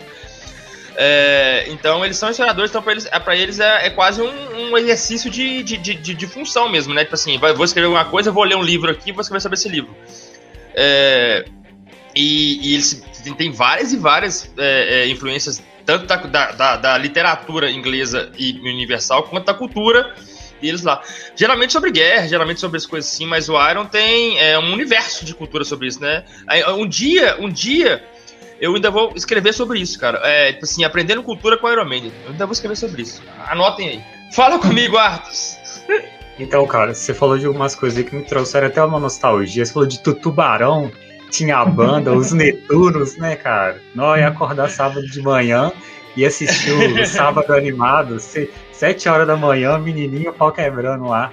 É, 0.99 1.65
então 1.67 2.03
eles 2.03 2.17
são 2.17 2.31
historiadores, 2.31 2.71
então 2.71 2.81
para 2.81 2.91
eles, 2.91 3.05
é, 3.05 3.19
pra 3.19 3.35
eles 3.35 3.59
é, 3.59 3.85
é 3.85 3.89
quase 3.91 4.19
um, 4.19 4.71
um 4.71 4.75
exercício 4.79 5.29
de, 5.29 5.61
de, 5.61 5.77
de, 5.77 5.93
de, 5.93 6.27
função 6.27 6.67
mesmo, 6.67 6.91
né? 6.91 7.03
Tipo 7.03 7.13
assim, 7.13 7.37
vou 7.37 7.63
escrever 7.63 7.85
alguma 7.85 8.05
coisa, 8.05 8.31
vou 8.31 8.43
ler 8.43 8.55
um 8.55 8.63
livro 8.63 8.89
aqui, 8.89 9.11
vou 9.11 9.21
escrever 9.21 9.41
sobre 9.41 9.57
esse 9.59 9.69
livro. 9.69 9.95
É, 10.73 11.45
e, 12.15 12.71
e, 12.71 12.73
eles 12.73 13.05
têm 13.37 13.51
várias 13.51 13.93
e 13.93 13.97
várias 13.97 14.51
é, 14.57 15.01
é, 15.01 15.07
influências, 15.07 15.61
tanto 15.85 16.07
da, 16.07 16.51
da, 16.51 16.77
da, 16.77 16.97
literatura 16.97 17.69
inglesa 17.69 18.31
e 18.35 18.53
universal, 18.61 19.21
quanto 19.21 19.45
da 19.45 19.53
cultura 19.53 20.15
deles 20.59 20.81
lá. 20.81 20.99
Geralmente 21.35 21.73
sobre 21.73 21.91
guerra, 21.91 22.27
geralmente 22.27 22.59
sobre 22.59 22.77
as 22.77 22.87
coisas 22.87 23.13
assim, 23.13 23.27
mas 23.27 23.49
o 23.49 23.69
Iron 23.69 23.85
tem 23.85 24.39
é, 24.39 24.57
um 24.57 24.73
universo 24.73 25.23
de 25.23 25.35
cultura 25.35 25.63
sobre 25.63 25.89
isso, 25.89 26.01
né? 26.01 26.25
Um 26.75 26.87
dia, 26.87 27.37
um 27.39 27.49
dia, 27.49 28.03
eu 28.59 28.75
ainda 28.75 28.89
vou 28.89 29.13
escrever 29.15 29.53
sobre 29.53 29.79
isso, 29.79 29.99
cara. 29.99 30.19
É, 30.23 30.53
tipo 30.53 30.65
assim, 30.65 30.83
aprendendo 30.83 31.23
cultura 31.23 31.57
com 31.57 31.69
Iron 31.71 31.85
Man. 31.85 32.07
Eu 32.25 32.31
ainda 32.31 32.45
vou 32.45 32.53
escrever 32.53 32.75
sobre 32.75 33.01
isso. 33.01 33.21
Anotem 33.47 33.89
aí. 33.89 34.01
Fala 34.33 34.59
comigo, 34.59 34.97
Arthur. 34.97 35.33
Então, 36.39 36.67
cara, 36.67 36.93
você 36.93 37.15
falou 37.15 37.35
de 37.35 37.47
algumas 37.47 37.73
coisas 37.73 38.03
que 38.03 38.15
me 38.15 38.23
trouxeram 38.23 38.67
até 38.67 38.83
uma 38.83 38.99
nostalgia. 38.99 39.65
Você 39.65 39.73
falou 39.73 39.87
de 39.87 39.99
Tubarão, 39.99 40.91
tinha 41.31 41.57
a 41.57 41.65
banda, 41.65 42.13
os 42.13 42.31
Netunos, 42.33 43.17
né, 43.17 43.35
cara? 43.35 43.81
Nós 43.95 44.19
ia 44.19 44.27
acordar 44.27 44.69
sábado 44.69 45.01
de 45.07 45.19
manhã 45.19 45.71
e 46.15 46.23
assistir 46.23 46.71
o 46.71 47.05
sábado 47.07 47.53
animado, 47.53 48.19
sete 48.71 49.09
horas 49.09 49.25
da 49.25 49.35
manhã, 49.35 49.79
menininho, 49.79 50.31
pau 50.31 50.51
quebrando 50.51 51.05
lá. 51.05 51.31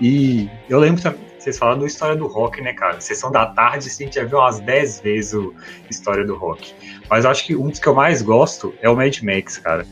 E 0.00 0.48
eu 0.68 0.78
lembro 0.78 1.02
também, 1.02 1.20
vocês 1.44 1.58
falaram 1.58 1.80
da 1.80 1.86
história 1.86 2.16
do 2.16 2.26
rock, 2.26 2.60
né, 2.62 2.72
cara? 2.72 3.00
Sessão 3.00 3.30
da 3.30 3.46
tarde, 3.46 3.88
a 3.88 3.90
gente 3.90 4.14
já 4.14 4.24
viu 4.24 4.38
umas 4.38 4.60
dez 4.60 5.00
vezes 5.00 5.34
o 5.34 5.54
história 5.90 6.24
do 6.24 6.34
rock. 6.34 6.74
Mas 7.08 7.24
eu 7.24 7.30
acho 7.30 7.44
que 7.44 7.54
um 7.54 7.68
dos 7.68 7.78
que 7.78 7.86
eu 7.86 7.94
mais 7.94 8.22
gosto 8.22 8.74
é 8.80 8.88
o 8.88 8.96
Mad 8.96 9.20
Max, 9.22 9.58
cara. 9.58 9.86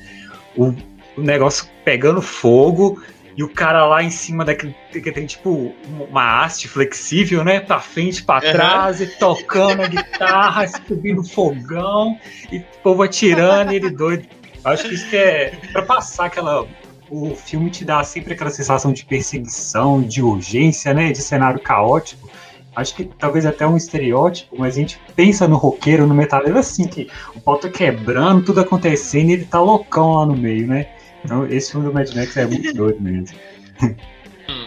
O, 0.56 0.74
o 1.16 1.20
negócio 1.20 1.66
pegando 1.84 2.22
fogo, 2.22 3.02
e 3.36 3.42
o 3.42 3.48
cara 3.48 3.86
lá 3.86 4.02
em 4.02 4.10
cima 4.10 4.44
daquele 4.44 4.74
que 4.90 5.12
tem 5.12 5.26
tipo 5.26 5.74
uma 5.90 6.42
haste 6.42 6.68
flexível, 6.68 7.42
né? 7.42 7.60
Pra 7.60 7.80
frente, 7.80 8.22
pra 8.22 8.36
uhum. 8.36 8.52
trás, 8.52 9.00
e 9.00 9.06
tocando 9.06 9.82
a 9.82 9.88
guitarra, 9.88 10.66
subindo 10.86 11.24
fogão, 11.24 12.18
e 12.50 12.58
o 12.58 12.64
povo 12.82 13.02
atirando, 13.02 13.72
e 13.72 13.76
ele 13.76 13.90
doido. 13.90 14.26
Acho 14.64 14.88
que 14.88 14.94
isso 14.94 15.08
que 15.08 15.16
é 15.16 15.58
pra 15.72 15.82
passar 15.82 16.26
aquela. 16.26 16.66
O 17.14 17.36
filme 17.36 17.68
te 17.68 17.84
dá 17.84 18.02
sempre 18.04 18.32
aquela 18.32 18.48
sensação 18.48 18.90
de 18.90 19.04
perseguição, 19.04 20.00
de 20.00 20.22
urgência, 20.22 20.94
né? 20.94 21.12
De 21.12 21.18
cenário 21.18 21.60
caótico. 21.60 22.30
Acho 22.74 22.94
que 22.94 23.04
talvez 23.04 23.44
até 23.44 23.66
um 23.66 23.76
estereótipo, 23.76 24.56
mas 24.58 24.74
a 24.74 24.80
gente 24.80 24.98
pensa 25.14 25.46
no 25.46 25.56
roqueiro, 25.56 26.06
no 26.06 26.14
metaleiro 26.14 26.58
assim, 26.58 26.88
que 26.88 27.10
o 27.36 27.40
pau 27.40 27.58
tá 27.58 27.68
quebrando, 27.68 28.46
tudo 28.46 28.60
acontecendo 28.60 29.28
e 29.28 29.32
ele 29.34 29.44
tá 29.44 29.60
loucão 29.60 30.14
lá 30.14 30.24
no 30.24 30.34
meio, 30.34 30.66
né? 30.66 30.86
Então, 31.22 31.46
esse 31.46 31.70
filme 31.70 31.86
do 31.86 31.92
Mad 31.92 32.08
Max 32.14 32.34
é 32.34 32.46
muito 32.46 32.72
doido 32.72 32.98
mesmo. 32.98 33.36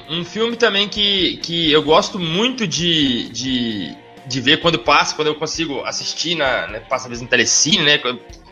Um 0.08 0.24
filme 0.24 0.56
também 0.56 0.88
que, 0.88 1.38
que 1.38 1.72
eu 1.72 1.82
gosto 1.82 2.20
muito 2.20 2.68
de, 2.68 3.28
de, 3.30 3.98
de 4.28 4.40
ver 4.40 4.62
quando 4.62 4.78
passa, 4.78 5.16
quando 5.16 5.30
eu 5.30 5.36
consigo 5.36 5.82
assistir, 5.82 6.36
na, 6.36 6.68
né, 6.68 6.80
passa 6.82 7.06
às 7.06 7.10
vezes 7.10 7.24
no 7.24 7.28
Telecine, 7.28 7.84
né? 7.84 7.98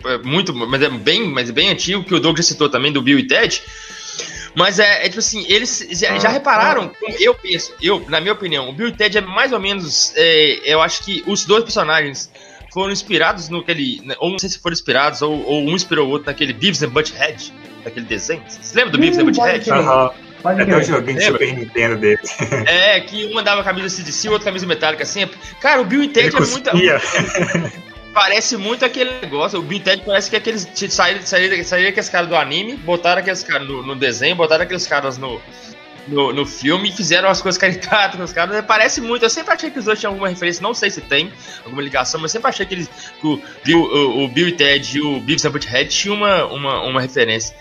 É 0.05 0.17
muito, 0.19 0.53
mas 0.53 0.81
é 0.81 0.89
bem, 0.89 1.27
mas 1.27 1.49
é 1.49 1.53
bem 1.53 1.69
antigo, 1.69 2.03
que 2.03 2.13
o 2.13 2.19
Doug 2.19 2.37
já 2.37 2.43
citou 2.43 2.69
também, 2.69 2.91
do 2.91 3.01
Bill 3.01 3.19
e 3.19 3.27
Ted. 3.27 3.61
Mas 4.55 4.77
é, 4.77 5.05
é 5.05 5.09
tipo 5.09 5.19
assim, 5.19 5.45
eles 5.49 5.87
já, 5.91 6.17
já, 6.19 6.29
repararam, 6.29 6.91
eu 7.19 7.33
penso, 7.33 7.73
eu, 7.81 8.05
na 8.07 8.21
minha 8.21 8.33
opinião, 8.33 8.69
o 8.69 8.73
Bill 8.73 8.89
e 8.89 8.91
Ted 8.91 9.17
é 9.17 9.21
mais 9.21 9.51
ou 9.51 9.59
menos, 9.59 10.13
é, 10.15 10.59
eu 10.63 10.79
acho 10.79 11.03
que 11.03 11.23
os 11.25 11.43
dois 11.43 11.63
personagens 11.63 12.31
foram 12.71 12.91
inspirados 12.91 13.49
no 13.49 13.59
aquele, 13.59 14.01
né, 14.03 14.15
ou 14.19 14.29
não 14.29 14.37
sei 14.37 14.49
se 14.49 14.59
foram 14.59 14.73
inspirados, 14.73 15.21
ou, 15.21 15.43
ou 15.43 15.63
um 15.63 15.75
inspirou 15.75 16.07
o 16.07 16.11
outro 16.11 16.27
naquele 16.27 16.53
Beavis 16.53 16.83
and 16.83 16.89
Butthead, 16.89 17.51
daquele 17.83 18.05
desenho. 18.05 18.43
Você 18.47 18.75
lembra 18.75 18.91
do 18.91 18.99
Beavis 18.99 19.17
and 19.17 19.25
Butthead? 19.25 19.71
Aham. 19.71 20.11
Até 20.43 20.77
o 20.77 20.83
joguinho 20.83 21.17
de 21.17 21.25
Super 21.25 21.55
Nintendo 21.55 21.97
dele. 21.97 22.19
É, 22.67 22.99
que 22.99 23.25
um 23.27 23.33
mandava 23.33 23.63
camisa 23.63 23.89
CDC, 23.89 24.27
o 24.27 24.33
outro 24.33 24.45
camisa 24.45 24.65
metálica 24.65 25.05
sempre. 25.05 25.37
Cara, 25.61 25.81
o 25.81 25.85
Bill 25.85 26.03
e 26.03 26.09
Ted 26.09 26.35
é 26.35 26.39
muito. 26.39 26.69
parece 28.13 28.55
muito 28.55 28.85
aquele 28.85 29.19
negócio. 29.19 29.59
O 29.59 29.61
Bill 29.61 29.79
e 29.79 29.81
Ted 29.81 30.03
parece 30.05 30.29
que 30.29 30.35
aqueles. 30.35 30.67
Saíram, 30.89 31.21
saíram, 31.25 31.63
saíram 31.63 31.89
aqueles 31.89 32.09
caras 32.09 32.29
do 32.29 32.35
anime, 32.35 32.75
botaram 32.77 33.21
aqueles 33.21 33.43
caras 33.43 33.67
no, 33.67 33.83
no 33.83 33.95
desenho, 33.95 34.35
botaram 34.35 34.63
aqueles 34.63 34.85
caras 34.85 35.17
no, 35.17 35.41
no, 36.07 36.33
no 36.33 36.45
filme 36.45 36.91
fizeram 36.91 37.29
as 37.29 37.41
coisas 37.41 37.59
caricatas 37.59 38.15
com 38.15 38.23
os 38.23 38.33
caras. 38.33 38.63
Parece 38.65 39.01
muito. 39.01 39.23
Eu 39.23 39.29
sempre 39.29 39.53
achei 39.53 39.71
que 39.71 39.79
os 39.79 39.85
dois 39.85 39.99
tinham 39.99 40.11
alguma 40.11 40.29
referência, 40.29 40.61
não 40.61 40.73
sei 40.73 40.89
se 40.89 41.01
tem 41.01 41.31
alguma 41.65 41.81
ligação, 41.81 42.21
mas 42.21 42.31
sempre 42.31 42.49
achei 42.49 42.65
que, 42.65 42.75
eles, 42.75 42.89
que 43.19 43.27
o, 43.27 43.41
Bill, 43.63 43.79
o, 43.79 44.23
o 44.25 44.27
Bill 44.27 44.49
e 44.49 44.51
Ted 44.51 44.97
e 44.97 45.01
o 45.01 45.19
Beavis 45.19 45.45
and 45.45 45.51
Butthead 45.51 45.89
tinham 45.89 46.15
uma, 46.15 46.45
uma, 46.45 46.81
uma 46.83 47.01
referência. 47.01 47.55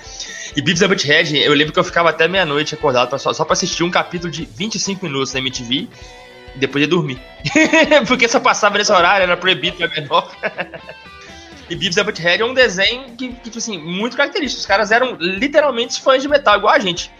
E 0.55 0.61
Beavis 0.61 0.83
and 0.83 0.89
Butthead, 0.89 1.39
eu 1.39 1.55
lembro 1.55 1.73
que 1.73 1.79
eu 1.79 1.85
ficava 1.85 2.11
até 2.11 2.29
meia-noite 2.29 2.75
acordado 2.75 3.09
pra, 3.09 3.19
só, 3.19 3.33
só 3.33 3.45
pra 3.45 3.55
assistir 3.55 3.85
um 3.85 3.91
capítulo 3.91 4.31
de 4.31 4.45
25 4.45 5.07
minutos 5.07 5.33
na 5.33 5.41
MTV 5.41 5.89
depois 6.57 6.83
ia 6.83 6.89
dormir. 6.89 7.21
Porque 8.07 8.29
só 8.29 8.41
passava 8.41 8.79
nesse 8.79 8.93
horário, 8.93 9.25
era 9.25 9.37
proibido 9.37 9.77
pra 9.77 9.89
menor. 9.89 10.31
E 11.71 11.75
Beavis 11.75 11.97
and 11.97 12.05
Butthead 12.05 12.43
é 12.43 12.45
um 12.45 12.53
desenho 12.53 13.05
que, 13.17 13.29
que, 13.29 13.45
tipo 13.45 13.57
assim, 13.57 13.79
muito 13.79 14.15
característico. 14.15 14.61
Os 14.61 14.67
caras 14.67 14.91
eram 14.91 15.17
literalmente 15.19 16.03
fãs 16.03 16.21
de 16.21 16.29
metal, 16.29 16.59
igual 16.59 16.75
a 16.75 16.79
gente 16.79 17.11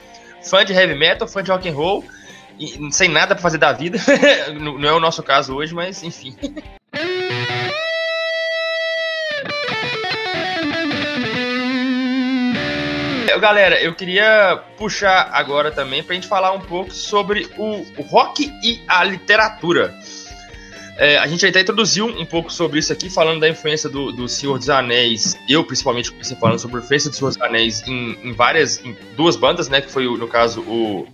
fã 0.43 0.63
de 0.63 0.73
heavy 0.73 0.95
metal, 0.95 1.27
fã 1.27 1.43
de 1.43 1.51
rock 1.51 1.69
and 1.69 1.75
roll, 1.75 2.05
e 2.59 2.93
sem 2.93 3.09
nada 3.09 3.35
para 3.35 3.43
fazer 3.43 3.59
da 3.59 3.73
vida. 3.73 3.99
não 4.61 4.89
é 4.89 4.93
o 4.93 5.01
nosso 5.01 5.23
caso 5.23 5.55
hoje, 5.55 5.73
mas 5.73 6.03
enfim. 6.03 6.37
Galera, 13.39 13.81
eu 13.81 13.95
queria 13.95 14.61
puxar 14.77 15.31
agora 15.33 15.71
também 15.71 16.03
para 16.03 16.13
a 16.13 16.15
gente 16.15 16.29
falar 16.29 16.53
um 16.53 16.61
pouco 16.61 16.93
sobre 16.93 17.49
o, 17.57 17.85
o 17.99 18.03
rock 18.03 18.53
e 18.63 18.81
a 18.87 19.05
literatura. 19.05 19.95
É, 20.97 21.17
a 21.19 21.27
gente 21.27 21.45
até 21.47 21.61
introduziu 21.61 22.07
um 22.07 22.25
pouco 22.25 22.53
sobre 22.53 22.79
isso 22.79 22.93
aqui, 22.93 23.09
falando 23.09 23.41
da 23.41 23.49
influência 23.49 23.89
do, 23.89 24.13
do 24.13 24.29
Senhor 24.29 24.59
dos 24.59 24.69
Anéis. 24.69 25.37
Eu, 25.49 25.65
principalmente, 25.65 26.11
comecei 26.11 26.37
falando 26.37 26.59
sobre 26.59 26.81
a 26.81 26.81
influência 26.81 27.11
do 27.11 27.17
Senhor 27.17 27.31
dos 27.31 27.41
Anéis 27.41 27.83
em, 27.87 28.19
em 28.23 28.33
várias, 28.33 28.79
em 28.85 28.97
duas 29.17 29.35
bandas, 29.35 29.69
né? 29.69 29.81
Que 29.81 29.91
foi, 29.91 30.05
no 30.05 30.29
caso, 30.29 30.61
o, 30.61 31.09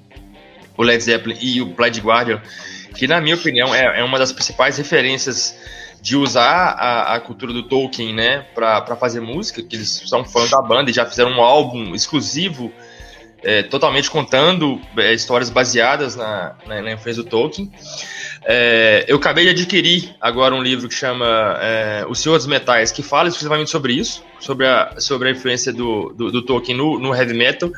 o 0.76 0.82
Led 0.82 1.02
Zeppelin 1.02 1.38
e 1.40 1.62
o 1.62 1.66
Blind 1.66 1.98
Guardian, 1.98 2.42
que, 2.94 3.06
na 3.06 3.20
minha 3.20 3.36
opinião, 3.36 3.74
é, 3.74 4.00
é 4.00 4.04
uma 4.04 4.18
das 4.18 4.32
principais 4.32 4.76
referências 4.76 5.56
de 6.00 6.16
usar 6.16 6.70
a, 6.78 7.14
a 7.14 7.20
cultura 7.20 7.52
do 7.52 7.62
Tolkien, 7.62 8.14
né, 8.14 8.46
para 8.54 8.96
fazer 8.96 9.20
música, 9.20 9.62
que 9.62 9.76
eles 9.76 10.04
são 10.06 10.24
fãs 10.24 10.50
da 10.50 10.62
banda 10.62 10.90
e 10.90 10.94
já 10.94 11.04
fizeram 11.04 11.32
um 11.32 11.42
álbum 11.42 11.94
exclusivo, 11.94 12.72
é, 13.42 13.62
totalmente 13.62 14.10
contando 14.10 14.80
é, 14.96 15.12
histórias 15.12 15.50
baseadas 15.50 16.16
na, 16.16 16.56
na, 16.66 16.82
na 16.82 16.92
influência 16.92 17.22
do 17.22 17.28
Tolkien. 17.28 17.70
É, 18.44 19.04
eu 19.08 19.16
acabei 19.16 19.44
de 19.44 19.50
adquirir 19.50 20.14
agora 20.20 20.54
um 20.54 20.62
livro 20.62 20.88
que 20.88 20.94
chama 20.94 21.58
é, 21.60 22.04
O 22.08 22.14
Senhor 22.14 22.36
dos 22.36 22.46
Metais, 22.46 22.90
que 22.90 23.02
fala 23.02 23.28
exclusivamente 23.28 23.70
sobre 23.70 23.92
isso, 23.92 24.24
sobre 24.40 24.66
a, 24.66 24.94
sobre 24.98 25.28
a 25.28 25.32
influência 25.32 25.72
do, 25.72 26.12
do, 26.16 26.30
do 26.30 26.42
Tolkien 26.42 26.76
no, 26.76 26.98
no, 26.98 27.14
heavy 27.14 27.34
metal. 27.34 27.70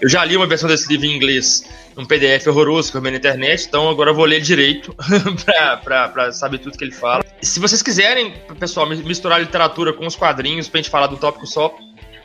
Eu 0.00 0.08
já 0.08 0.24
li 0.24 0.36
uma 0.36 0.46
versão 0.46 0.68
desse 0.68 0.88
livro 0.88 1.06
em 1.06 1.14
inglês, 1.14 1.64
um 1.96 2.06
PDF 2.06 2.46
horroroso 2.46 2.90
que 2.90 2.96
eu 2.96 3.02
vi 3.02 3.10
na 3.10 3.16
internet, 3.16 3.66
então 3.66 3.88
agora 3.88 4.10
eu 4.10 4.14
vou 4.14 4.24
ler 4.24 4.40
direito 4.40 4.94
para 5.84 6.32
saber 6.32 6.58
tudo 6.58 6.78
que 6.78 6.84
ele 6.84 6.92
fala. 6.92 7.24
Se 7.42 7.58
vocês 7.58 7.82
quiserem, 7.82 8.34
pessoal, 8.58 8.86
misturar 8.86 9.40
literatura 9.40 9.92
com 9.92 10.06
os 10.06 10.14
quadrinhos 10.14 10.68
pra 10.68 10.78
gente 10.78 10.90
falar 10.90 11.06
do 11.06 11.16
tópico 11.16 11.46
só, 11.46 11.74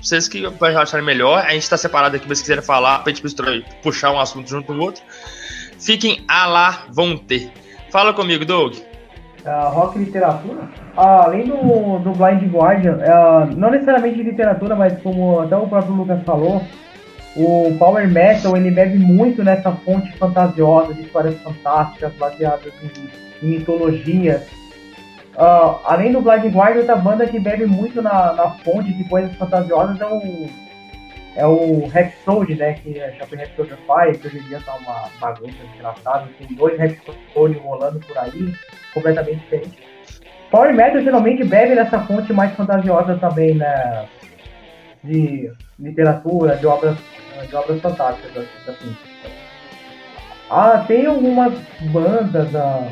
vocês 0.02 0.28
que 0.28 0.46
acharem 0.78 1.06
melhor, 1.06 1.40
a 1.40 1.52
gente 1.54 1.70
tá 1.70 1.78
separado 1.78 2.18
aqui, 2.18 2.26
mas 2.28 2.40
se 2.40 2.44
quiserem 2.44 2.64
falar, 2.64 3.00
pra 3.00 3.14
gente 3.14 3.24
misturar, 3.24 3.62
puxar 3.82 4.12
um 4.12 4.20
assunto 4.20 4.50
junto 4.50 4.68
com 4.68 4.74
o 4.74 4.82
outro, 4.82 5.02
fiquem 5.80 6.24
a 6.28 6.46
lá 6.46 6.86
vão 6.92 7.18
ter. 7.18 7.50
Fala 7.90 8.14
comigo, 8.14 8.44
Doug. 8.44 8.76
Uh, 8.76 9.70
rock 9.70 9.98
literatura? 10.00 10.64
Uh, 10.98 11.00
além 11.00 11.48
do, 11.48 12.00
do 12.00 12.12
Blind 12.12 12.44
Guardian, 12.52 12.98
uh, 12.98 13.56
não 13.56 13.72
necessariamente 13.72 14.22
literatura, 14.22 14.76
mas 14.76 15.02
como 15.02 15.40
até 15.40 15.56
o 15.56 15.68
próprio 15.68 15.94
Lucas 15.94 16.22
falou, 16.24 16.62
o 17.36 17.76
Power 17.80 18.10
Metal 18.10 18.56
ele 18.58 18.72
bebe 18.72 18.98
muito 18.98 19.44
nessa 19.44 19.72
fonte 19.72 20.12
fantasiosa 20.18 20.94
de 20.94 21.04
histórias 21.04 21.40
fantásticas 21.42 22.14
baseadas 22.16 22.74
em, 22.84 23.46
em 23.46 23.50
mitologias. 23.50 24.42
Uh, 25.38 25.80
além 25.84 26.12
do 26.12 26.22
Blind 26.22 26.46
Guardian, 26.54 26.80
outra 26.80 26.96
banda 26.96 27.28
que 27.28 27.40
bebe 27.40 27.66
muito 27.66 28.02
na, 28.02 28.34
na 28.34 28.52
fonte 28.52 28.94
de 28.94 29.04
coisas 29.04 29.36
fantasiosas 29.36 30.00
é 30.00 30.06
o 30.06 30.48
é 31.36 31.46
o 31.46 31.86
Rhapsody, 31.88 32.56
né? 32.56 32.76
Que 32.76 32.98
é 32.98 33.14
Shopping 33.20 33.36
Rhapsody 33.36 33.76
Fire, 33.86 34.18
que 34.18 34.28
hoje 34.28 34.38
em 34.38 34.44
dia 34.44 34.62
tá 34.66 34.76
uma 34.76 35.10
bagunça 35.20 35.58
desgraçada. 35.72 36.30
Tem 36.38 36.48
dois 36.56 36.80
Rhapsody 36.80 37.58
rolando 37.58 38.00
por 38.00 38.18
aí, 38.18 38.56
completamente 38.94 39.40
diferentes. 39.40 39.74
Power 40.50 40.74
Metal 40.74 41.02
geralmente 41.02 41.44
bebe 41.44 41.76
nessa 41.76 42.00
fonte 42.06 42.32
mais 42.32 42.56
fantasiosa 42.56 43.18
também, 43.18 43.56
né? 43.56 44.08
De 45.04 45.52
literatura, 45.78 46.56
de 46.56 46.66
obras, 46.66 46.98
de 47.48 47.56
obras 47.56 47.82
fantásticas, 47.82 48.46
assim. 48.68 48.96
Ah, 50.50 50.86
tem 50.88 51.06
algumas 51.06 51.54
bandas, 51.92 52.56
ah, 52.56 52.88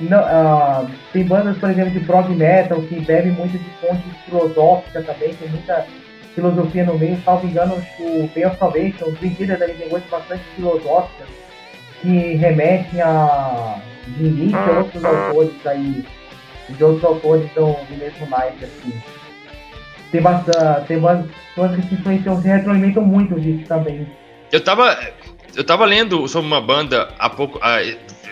não, 0.00 0.18
ah, 0.18 0.86
tem 1.12 1.24
bandas, 1.24 1.58
por 1.58 1.70
exemplo, 1.70 1.90
de 1.90 2.00
prog 2.00 2.28
metal 2.34 2.80
que 2.82 3.00
bebem 3.00 3.32
muito 3.32 3.58
de 3.58 3.70
fonte 3.80 4.02
filosófica 4.24 5.02
também, 5.02 5.34
tem 5.34 5.48
muita 5.48 5.86
filosofia 6.34 6.84
no 6.84 6.96
meio, 6.96 7.20
salvo 7.24 7.48
engano, 7.48 7.74
o 7.98 8.30
Bay 8.32 8.46
of 8.46 8.56
Salvation, 8.58 9.06
os 9.06 9.18
Brinquedos 9.18 9.60
ali 9.60 9.74
tem 9.74 9.88
coisas 9.88 10.08
bastante 10.08 10.44
filosóficas 10.54 11.28
que 12.00 12.34
remetem 12.36 13.00
a 13.00 13.80
Nietzsche 14.16 14.56
e 14.56 14.76
outros 14.76 15.04
autores 15.04 15.66
aí, 15.66 16.04
de 16.68 16.84
outros 16.84 17.04
autores 17.04 17.50
do, 17.54 17.72
do 17.72 17.96
mesmo 17.96 18.26
naipe, 18.28 18.64
assim. 18.64 18.92
Tem 20.12 20.22
bastante, 20.22 20.86
tem 20.86 20.96
umas 20.96 21.26
que 21.74 21.82
se 21.82 21.96
se 21.96 22.48
retroalimentam 22.48 23.02
muito 23.02 23.38
disso 23.40 23.66
também. 23.66 24.06
eu 24.52 24.62
tava. 24.62 24.96
Eu 25.54 25.64
tava 25.64 25.84
lendo 25.84 26.26
sobre 26.28 26.46
uma 26.46 26.60
banda 26.60 27.12
há 27.18 27.28
pouco. 27.28 27.60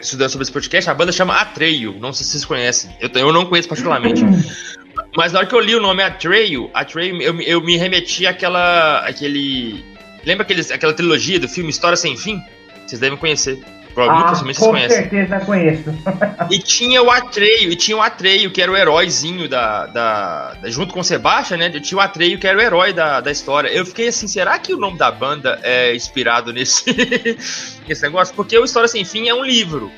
estudando 0.00 0.30
sobre 0.30 0.42
esse 0.42 0.52
podcast, 0.52 0.90
a 0.90 0.94
banda 0.94 1.12
chama 1.12 1.34
Atreio. 1.34 1.96
Não 1.98 2.12
sei 2.12 2.24
se 2.24 2.32
vocês 2.32 2.44
conhecem. 2.44 2.90
Eu, 3.00 3.10
eu 3.14 3.32
não 3.32 3.46
conheço 3.46 3.68
particularmente. 3.68 4.22
Mas 5.16 5.32
na 5.32 5.40
hora 5.40 5.48
que 5.48 5.54
eu 5.54 5.60
li 5.60 5.74
o 5.74 5.80
nome 5.80 6.02
Atreio, 6.02 6.70
Atreio 6.72 7.20
eu, 7.20 7.40
eu 7.40 7.60
me 7.60 7.76
remeti 7.76 8.26
àquela. 8.26 9.00
aquele. 9.00 9.84
Lembra 10.24 10.44
aqueles, 10.44 10.70
aquela 10.70 10.92
trilogia 10.92 11.38
do 11.38 11.48
filme 11.48 11.70
História 11.70 11.96
Sem 11.96 12.16
Fim? 12.16 12.42
Vocês 12.86 13.00
devem 13.00 13.18
conhecer. 13.18 13.58
Provavelmente 13.96 14.26
ah, 14.28 14.54
com 14.58 14.72
vocês 14.72 14.92
certeza 14.92 15.40
conheço. 15.40 15.84
e 16.52 16.58
tinha 16.58 17.02
o 17.02 17.10
Atreio, 17.10 17.72
e 17.72 17.76
tinha 17.76 17.96
o 17.96 18.02
Atreio, 18.02 18.50
que 18.50 18.60
era 18.60 18.70
o 18.70 18.76
heróizinho 18.76 19.48
da, 19.48 19.86
da, 19.86 20.52
da, 20.52 20.68
Junto 20.68 20.92
com 20.92 21.00
o 21.00 21.04
Sebastian, 21.04 21.56
né? 21.56 21.70
Tinha 21.70 21.96
o 21.96 22.00
Atreio, 22.02 22.38
que 22.38 22.46
era 22.46 22.58
o 22.58 22.60
herói 22.60 22.92
da, 22.92 23.22
da 23.22 23.30
história. 23.30 23.68
Eu 23.68 23.86
fiquei 23.86 24.08
assim, 24.08 24.28
será 24.28 24.58
que 24.58 24.74
o 24.74 24.76
nome 24.76 24.98
da 24.98 25.10
banda 25.10 25.58
é 25.62 25.96
inspirado 25.96 26.52
nesse, 26.52 26.84
nesse 27.88 28.02
negócio? 28.02 28.34
Porque 28.34 28.58
o 28.58 28.66
História 28.66 28.86
Sem 28.86 29.02
Fim 29.02 29.28
é 29.28 29.34
um 29.34 29.42
livro. 29.42 29.90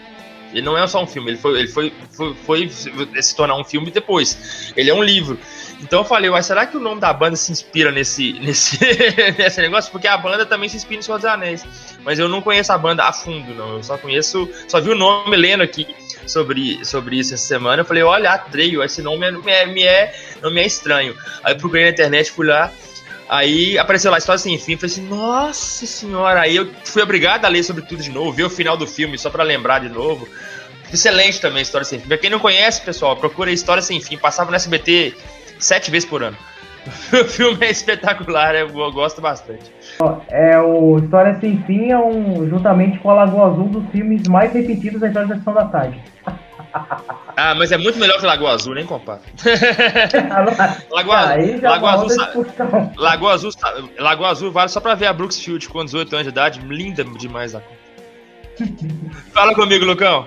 Ele 0.53 0.63
não 0.63 0.79
é 0.79 0.87
só 0.87 1.03
um 1.03 1.07
filme, 1.07 1.33
ele 1.33 1.39
foi, 1.39 1.59
ele 1.59 1.69
foi, 1.69 1.93
foi, 2.13 2.35
foi 2.47 2.71
se 2.71 3.35
tornar 3.35 3.57
um 3.57 3.65
filme 3.65 3.91
depois. 3.91 4.73
Ele 4.77 4.91
é 4.91 4.95
um 4.95 5.03
livro. 5.03 5.37
Então 5.81 6.01
eu 6.01 6.05
falei, 6.05 6.29
mas 6.29 6.47
será 6.47 6.67
que 6.67 6.77
o 6.77 6.81
nome 6.81 7.01
da 7.01 7.13
banda 7.13 7.37
se 7.37 7.53
inspira 7.53 7.93
nesse, 7.93 8.33
nesse, 8.41 8.79
nesse 9.39 9.61
negócio? 9.61 9.91
Porque 9.93 10.09
a 10.09 10.17
banda 10.17 10.45
também 10.45 10.69
se 10.69 10.77
inspira 10.77 10.99
em 10.99 11.03
Senhor 11.03 11.19
dos 11.19 11.27
Anéis. 11.27 11.65
Mas 12.05 12.19
eu 12.19 12.29
não 12.29 12.43
conheço 12.43 12.73
a 12.73 12.79
banda 12.79 13.05
a 13.05 13.13
fundo, 13.13 13.55
não. 13.55 13.77
Eu 13.77 13.83
só 13.83 13.97
conheço, 13.97 14.49
só 14.67 14.81
vi 14.81 14.91
o 14.91 14.95
nome 14.95 15.37
lendo 15.37 15.63
aqui 15.63 15.87
sobre, 16.27 16.85
sobre 16.85 17.19
isso 17.19 17.35
essa 17.35 17.47
semana. 17.47 17.83
Eu 17.83 17.87
falei, 17.87 18.03
olha, 18.03 18.33
Atreio, 18.33 18.83
esse 18.83 19.03
nome 19.03 19.27
é, 19.27 19.31
me, 19.31 19.51
é, 19.51 19.67
me 19.67 19.83
é, 19.85 20.15
não 20.43 20.51
me 20.51 20.61
é 20.61 20.67
estranho. 20.67 21.15
Aí 21.45 21.55
procurei 21.55 21.85
na 21.85 21.91
internet, 21.91 22.31
fui 22.31 22.47
lá. 22.47 22.73
Aí 23.29 23.79
apareceu 23.79 24.11
lá 24.11 24.17
a 24.17 24.19
história 24.19 24.39
sem 24.39 24.59
fim. 24.59 24.77
Falei 24.77 24.93
assim, 24.93 25.07
nossa 25.07 25.87
senhora. 25.87 26.41
Aí 26.41 26.57
eu 26.57 26.69
fui 26.85 27.03
obrigado 27.03 27.45
a 27.45 27.49
ler 27.49 27.63
sobre 27.63 27.85
tudo 27.85 28.03
de 28.03 28.11
novo, 28.11 28.33
ver 28.33 28.45
o 28.45 28.51
final 28.51 28.77
do 28.77 28.87
filme 28.87 29.19
só 29.19 29.31
para 29.31 29.45
lembrar 29.45 29.81
de 29.81 29.89
novo. 29.89 30.27
Excelente 30.93 31.41
também 31.41 31.63
História 31.63 31.85
Sem 31.85 32.01
Fim. 32.01 32.09
Pra 32.09 32.17
quem 32.17 32.31
não 32.31 32.39
conhece, 32.39 32.81
pessoal, 32.81 33.15
procura 33.17 33.51
História 33.51 33.83
Sem 33.83 34.01
Fim. 34.01 34.17
Passava 34.17 34.51
no 34.51 34.57
SBT 34.57 35.15
sete 35.59 35.91
vezes 35.91 36.09
por 36.09 36.23
ano. 36.23 36.37
o 37.13 37.25
filme 37.25 37.67
é 37.67 37.71
espetacular, 37.71 38.55
eu, 38.55 38.69
gosto 38.93 39.21
bastante. 39.21 39.73
É 40.29 40.59
o 40.59 40.99
História 40.99 41.39
Sem 41.41 41.63
Fim 41.65 41.91
é 41.91 41.99
um, 41.99 42.49
juntamente 42.49 42.99
com 42.99 43.11
a 43.11 43.15
Lagoa 43.15 43.53
Azul, 43.53 43.69
dos 43.69 43.91
filmes 43.91 44.27
mais 44.29 44.53
repetidos 44.53 45.01
da 45.01 45.09
história 45.09 45.29
da 45.29 45.37
Sessão 45.37 45.55
da 45.55 45.65
Tarde. 45.67 46.01
Ah, 47.41 47.55
mas 47.55 47.71
é 47.73 47.79
muito 47.79 47.99
melhor 47.99 48.19
que 48.19 48.27
Lagoa 48.27 48.53
Azul, 48.53 48.75
nem 48.75 48.85
compara. 48.85 49.21
Lagoa, 50.29 50.55
ah, 50.59 50.77
Lagoa, 50.91 51.93
Azul, 51.93 52.17
Lagoa, 52.97 53.33
Azul, 53.33 53.51
Lagoa 53.97 54.29
Azul 54.29 54.51
vale 54.51 54.69
só 54.69 54.81
pra 54.81 54.95
ver 54.97 55.07
a 55.07 55.13
Brooks 55.13 55.41
Field 55.41 55.69
com 55.69 55.85
18 55.85 56.13
anos 56.15 56.25
de 56.25 56.31
idade, 56.31 56.61
linda 56.61 57.05
demais 57.05 57.53
da 57.53 57.63
Fala 59.33 59.55
comigo, 59.55 59.85
Lucão. 59.85 60.27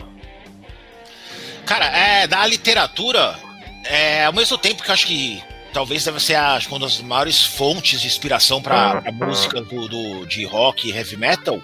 Cara, 1.65 1.85
é, 1.85 2.27
da 2.27 2.45
literatura, 2.47 3.35
é, 3.91 4.25
ao 4.25 4.33
mesmo 4.33 4.57
tempo 4.57 4.81
que 4.81 4.89
eu 4.89 4.93
acho 4.93 5.05
que 5.05 5.43
talvez 5.73 6.05
deve 6.05 6.19
ser 6.19 6.35
a, 6.35 6.59
uma 6.69 6.79
das 6.79 7.01
maiores 7.01 7.43
fontes 7.43 7.99
de 7.99 8.07
inspiração 8.07 8.61
para 8.61 9.03
música 9.11 9.61
do, 9.61 9.87
do, 9.87 10.25
de 10.25 10.45
rock 10.45 10.87
e 10.87 10.91
heavy 10.91 11.17
metal. 11.17 11.61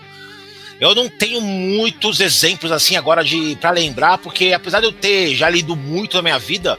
Eu 0.79 0.93
não 0.93 1.09
tenho 1.09 1.41
muitos 1.41 2.19
exemplos 2.19 2.71
assim 2.71 2.97
agora 2.97 3.23
de 3.23 3.55
para 3.55 3.71
lembrar, 3.71 4.17
porque 4.17 4.53
apesar 4.53 4.79
de 4.81 4.87
eu 4.87 4.91
ter 4.91 5.35
já 5.35 5.49
lido 5.49 5.75
muito 5.75 6.17
na 6.17 6.21
minha 6.21 6.37
vida, 6.37 6.77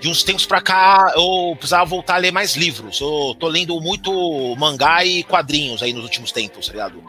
de 0.00 0.08
uns 0.08 0.22
tempos 0.22 0.46
para 0.46 0.60
cá 0.60 1.12
eu 1.16 1.56
precisava 1.56 1.84
voltar 1.86 2.14
a 2.14 2.18
ler 2.18 2.30
mais 2.30 2.54
livros. 2.54 3.00
Eu 3.00 3.34
tô 3.40 3.48
lendo 3.48 3.80
muito 3.80 4.54
mangá 4.56 5.04
e 5.04 5.24
quadrinhos 5.24 5.82
aí 5.82 5.92
nos 5.92 6.04
últimos 6.04 6.30
tempos, 6.30 6.66
tá 6.66 6.72
ligado? 6.72 7.02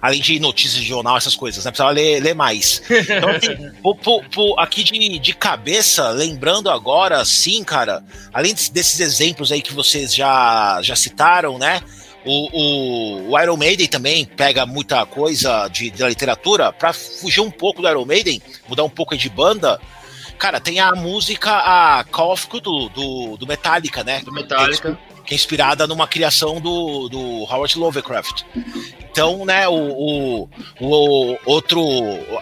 Além 0.00 0.20
de 0.20 0.38
notícias 0.40 0.82
de 0.82 0.88
jornal, 0.88 1.16
essas 1.16 1.36
coisas, 1.36 1.64
né? 1.64 1.70
Precisava 1.70 1.90
ler, 1.90 2.20
ler 2.20 2.34
mais. 2.34 2.82
Então, 2.90 3.30
assim, 3.30 3.70
pô, 3.82 3.94
pô, 3.94 4.22
pô, 4.32 4.58
aqui 4.58 4.82
de, 4.82 5.18
de 5.18 5.34
cabeça, 5.34 6.08
lembrando 6.10 6.70
agora, 6.70 7.24
sim, 7.24 7.62
cara, 7.62 8.02
além 8.32 8.54
desses 8.54 9.00
exemplos 9.00 9.52
aí 9.52 9.60
que 9.60 9.72
vocês 9.72 10.14
já, 10.14 10.80
já 10.82 10.96
citaram, 10.96 11.58
né? 11.58 11.82
O, 12.24 12.48
o, 12.52 13.30
o, 13.30 13.40
Iron 13.40 13.56
Maiden 13.56 13.86
também 13.86 14.26
pega 14.26 14.66
muita 14.66 15.06
coisa 15.06 15.68
de, 15.68 15.90
da 15.90 16.08
literatura 16.08 16.70
para 16.70 16.92
fugir 16.92 17.40
um 17.40 17.50
pouco 17.50 17.80
do 17.80 17.88
Iron 17.88 18.04
Maiden, 18.04 18.42
mudar 18.68 18.84
um 18.84 18.90
pouco 18.90 19.16
de 19.16 19.28
banda. 19.28 19.80
Cara, 20.38 20.60
tem 20.60 20.80
a 20.80 20.92
música 20.92 21.50
a 21.50 22.04
Call 22.04 22.32
of 22.32 22.48
do, 22.60 22.88
do, 22.88 23.36
do 23.38 23.46
Metallica, 23.46 24.04
né? 24.04 24.20
Do 24.24 24.32
Metallica. 24.32 24.98
Que 25.30 25.34
é 25.34 25.36
inspirada 25.36 25.86
numa 25.86 26.08
criação 26.08 26.60
do, 26.60 27.08
do 27.08 27.20
Howard 27.44 27.78
Lovecraft. 27.78 28.42
Então, 29.12 29.44
né, 29.44 29.68
o, 29.68 29.74
o, 29.74 30.48
o 30.80 31.38
outro 31.46 31.80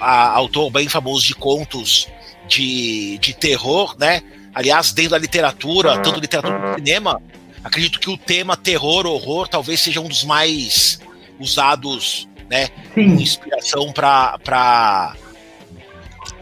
a, 0.00 0.30
autor 0.30 0.70
bem 0.70 0.88
famoso 0.88 1.26
de 1.26 1.34
contos 1.34 2.08
de, 2.46 3.18
de 3.18 3.34
terror, 3.34 3.94
né? 3.98 4.22
Aliás, 4.54 4.90
dentro 4.92 5.10
da 5.10 5.18
literatura, 5.18 5.98
tanto 5.98 6.18
literatura 6.18 6.58
como 6.58 6.74
cinema, 6.76 7.20
acredito 7.62 8.00
que 8.00 8.08
o 8.08 8.16
tema 8.16 8.56
terror, 8.56 9.04
horror, 9.04 9.48
talvez 9.48 9.80
seja 9.80 10.00
um 10.00 10.08
dos 10.08 10.24
mais 10.24 10.98
usados, 11.38 12.26
né? 12.48 12.68
Sim. 12.94 13.10
Como 13.10 13.20
inspiração 13.20 13.92
para 13.92 15.14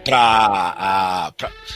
para 0.07 1.33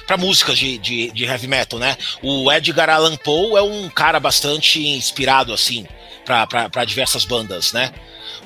para 0.07 0.17
músicas 0.17 0.59
de, 0.59 0.79
de, 0.79 1.11
de, 1.11 1.25
heavy 1.25 1.49
metal, 1.49 1.79
né? 1.79 1.97
O 2.23 2.51
Edgar 2.51 2.89
Allan 2.89 3.17
Poe 3.17 3.59
é 3.59 3.63
um 3.63 3.89
cara 3.91 4.19
bastante 4.19 4.87
inspirado, 4.87 5.53
assim, 5.53 5.87
para 6.25 6.85
diversas 6.85 7.25
bandas, 7.25 7.73
né? 7.73 7.93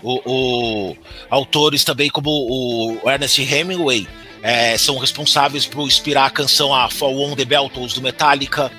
o, 0.05 0.21
o 0.27 0.97
autores 1.31 1.83
também 1.83 2.11
como 2.11 2.31
o 2.31 3.11
Ernest 3.11 3.41
Hemingway 3.41 4.07
é, 4.43 4.77
são 4.77 4.99
responsáveis 4.99 5.65
por 5.65 5.87
inspirar 5.87 6.27
a 6.27 6.31
canção 6.31 6.75
a 6.75 6.91
For 6.91 7.09
One 7.09 7.35
the 7.35 7.47
Beltles 7.47 7.95
do 7.95 8.03
Metallica, 8.03 8.71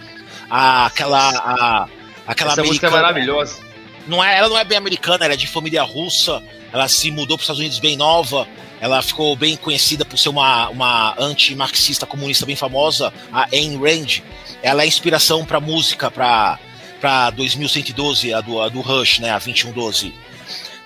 a, 0.50 0.86
aquela 0.86 1.30
a, 1.30 1.88
aquela 2.28 2.52
Essa 2.52 2.64
música 2.64 2.88
é 2.88 2.90
maravilhosa. 2.92 3.60
Não 4.08 4.24
é, 4.24 4.38
ela 4.38 4.48
não 4.48 4.58
é 4.58 4.64
bem 4.64 4.78
americana, 4.78 5.26
ela 5.26 5.34
é 5.34 5.38
de 5.38 5.48
família 5.48 5.82
russa. 5.82 6.42
Ela 6.76 6.90
se 6.90 7.10
mudou 7.10 7.38
para 7.38 7.44
os 7.44 7.46
Estados 7.46 7.60
Unidos 7.62 7.80
bem 7.80 7.96
nova. 7.96 8.46
Ela 8.82 9.02
ficou 9.02 9.34
bem 9.34 9.56
conhecida 9.56 10.04
por 10.04 10.20
ser 10.20 10.28
uma, 10.28 10.68
uma 10.68 11.16
anti-marxista 11.18 12.06
comunista 12.06 12.46
bem 12.46 12.58
famosa, 12.58 13.14
a 13.32 13.48
Ayn 13.54 13.80
Rand. 13.80 14.22
Ela 14.62 14.84
é 14.84 14.86
inspiração 14.86 15.46
para 15.46 15.62
música, 15.62 16.12
para 16.12 16.60
para 17.00 17.30
2112, 17.30 18.34
a 18.34 18.42
do, 18.42 18.62
a 18.62 18.68
do 18.68 18.82
Rush, 18.82 19.20
né, 19.20 19.30
a 19.30 19.40
2112. 19.40 20.14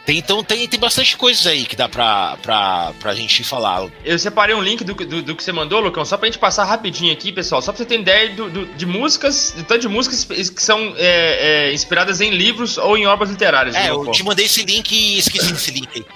Tem, 0.05 0.17
então 0.17 0.43
tem, 0.43 0.67
tem 0.67 0.79
bastante 0.79 1.15
coisas 1.15 1.45
aí 1.45 1.65
que 1.65 1.75
dá 1.75 1.87
pra, 1.87 2.37
pra, 2.41 2.93
pra 2.99 3.13
gente 3.13 3.43
falar. 3.43 3.87
Eu 4.03 4.17
separei 4.17 4.55
um 4.55 4.61
link 4.61 4.83
do, 4.83 4.93
do, 4.93 5.21
do, 5.21 5.35
que 5.35 5.43
você 5.43 5.51
mandou, 5.51 5.79
Lucão, 5.79 6.03
só 6.03 6.17
pra 6.17 6.25
gente 6.25 6.39
passar 6.39 6.63
rapidinho 6.63 7.13
aqui, 7.13 7.31
pessoal. 7.31 7.61
Só 7.61 7.71
pra 7.71 7.77
você 7.77 7.85
ter 7.85 7.99
ideia 7.99 8.29
do, 8.29 8.49
do 8.49 8.65
de 8.65 8.85
músicas, 8.85 9.53
de 9.55 9.63
tanto 9.63 9.81
de 9.81 9.87
músicas 9.87 10.49
que 10.49 10.63
são 10.63 10.93
é, 10.97 11.67
é, 11.67 11.73
inspiradas 11.73 12.21
em 12.21 12.31
livros 12.31 12.77
ou 12.77 12.97
em 12.97 13.05
obras 13.05 13.29
literárias. 13.29 13.75
É, 13.75 13.89
eu 13.89 14.09
te 14.09 14.23
mandei 14.23 14.45
esse 14.45 14.63
link 14.63 14.91
e 14.91 15.19
esqueci 15.19 15.51
desse 15.51 15.71
link 15.71 15.89
aí. 15.95 16.05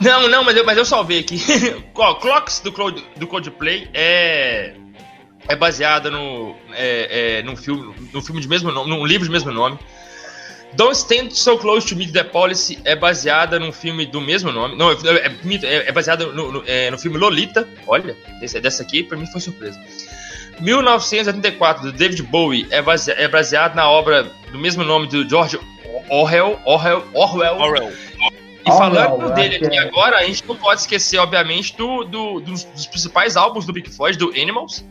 Não, 0.00 0.28
não, 0.28 0.42
mas 0.42 0.56
eu, 0.56 0.64
mas 0.64 0.76
eu 0.76 0.84
salvei 0.84 1.20
aqui. 1.20 1.40
Clocks 1.94 2.58
do, 2.58 2.72
Code, 2.72 3.02
do 3.16 3.28
Coldplay 3.28 3.88
é 3.94 4.74
é 5.48 5.54
baseada 5.54 6.10
no, 6.10 6.56
é, 6.72 7.38
é, 7.38 7.42
num 7.42 7.56
filme, 7.56 7.94
num 8.12 8.22
filme 8.22 8.40
de 8.40 8.48
mesmo 8.48 8.72
nome, 8.72 8.90
num 8.90 9.04
livro 9.04 9.26
de 9.26 9.32
mesmo 9.32 9.52
nome. 9.52 9.78
Don't 10.76 10.96
Stand 10.96 11.30
So 11.30 11.56
Close 11.58 11.86
to 11.88 11.96
Me 11.96 12.06
The 12.06 12.24
Policy 12.24 12.78
é 12.84 12.96
baseada 12.96 13.58
num 13.58 13.72
filme 13.72 14.06
do 14.06 14.20
mesmo 14.20 14.50
nome. 14.50 14.76
Não, 14.76 14.90
é, 14.90 14.94
é, 14.94 15.88
é 15.88 15.92
baseada 15.92 16.26
no, 16.26 16.52
no, 16.52 16.64
é, 16.66 16.90
no, 16.90 16.98
filme 16.98 17.16
Lolita. 17.16 17.68
Olha, 17.86 18.16
esse, 18.42 18.60
dessa 18.60 18.82
aqui 18.82 19.02
pra 19.02 19.16
mim 19.16 19.26
foi 19.26 19.40
surpresa. 19.40 19.80
1984, 20.60 21.82
do 21.82 21.92
David 21.92 22.22
Bowie, 22.24 22.66
é, 22.70 22.80
base, 22.82 23.10
é 23.12 23.28
baseado 23.28 23.74
na 23.74 23.88
obra 23.88 24.24
do 24.50 24.58
mesmo 24.58 24.84
nome 24.84 25.06
do 25.06 25.28
George 25.28 25.58
Orwell. 26.08 26.60
Orwell. 26.64 27.04
Orwell. 27.12 27.58
Orwell. 27.58 27.92
E 28.66 28.70
falando 28.70 29.12
Orwell, 29.12 29.34
dele 29.34 29.56
aqui 29.56 29.76
é. 29.76 29.80
agora, 29.80 30.18
a 30.18 30.24
gente 30.24 30.44
não 30.46 30.56
pode 30.56 30.80
esquecer, 30.80 31.18
obviamente, 31.18 31.76
do, 31.76 32.04
do 32.04 32.40
dos, 32.40 32.64
dos, 32.64 32.86
principais 32.86 33.36
álbuns 33.36 33.66
do 33.66 33.72
Big 33.72 33.90
Floyd, 33.90 34.16
do 34.16 34.30
Animals, 34.30 34.84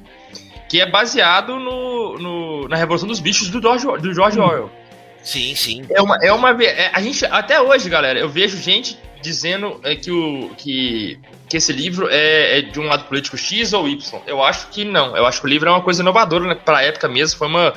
que 0.69 0.79
é 0.79 0.85
baseado 0.85 1.59
no, 1.59 2.17
no 2.17 2.67
na 2.67 2.75
Revolução 2.75 3.07
dos 3.07 3.19
Bichos 3.19 3.49
do 3.49 3.61
George, 3.61 3.85
do 4.01 4.13
George 4.13 4.39
hum. 4.39 4.43
Orwell. 4.43 4.82
Sim, 5.23 5.55
sim. 5.55 5.85
É 5.89 6.01
uma, 6.01 6.17
é 6.21 6.31
uma 6.33 6.51
é, 6.63 6.91
a 6.93 7.01
gente 7.01 7.25
até 7.25 7.59
hoje, 7.59 7.89
galera, 7.89 8.19
eu 8.19 8.29
vejo 8.29 8.57
gente 8.57 8.97
dizendo 9.21 9.79
é, 9.83 9.95
que 9.95 10.11
o 10.11 10.49
que, 10.57 11.17
que 11.47 11.57
esse 11.57 11.71
livro 11.71 12.09
é, 12.11 12.59
é, 12.59 12.61
de 12.61 12.79
um 12.79 12.83
lado 12.83 13.05
político 13.05 13.37
X 13.37 13.71
ou 13.71 13.87
Y. 13.87 14.21
Eu 14.27 14.43
acho 14.43 14.67
que 14.67 14.83
não. 14.83 15.15
Eu 15.15 15.25
acho 15.25 15.39
que 15.39 15.47
o 15.47 15.49
livro 15.49 15.69
é 15.69 15.71
uma 15.71 15.81
coisa 15.81 16.01
inovadora 16.01 16.45
né, 16.45 16.55
para 16.55 16.79
a 16.79 16.81
época 16.83 17.07
mesmo. 17.07 17.37
Foi 17.37 17.47
uma 17.47 17.73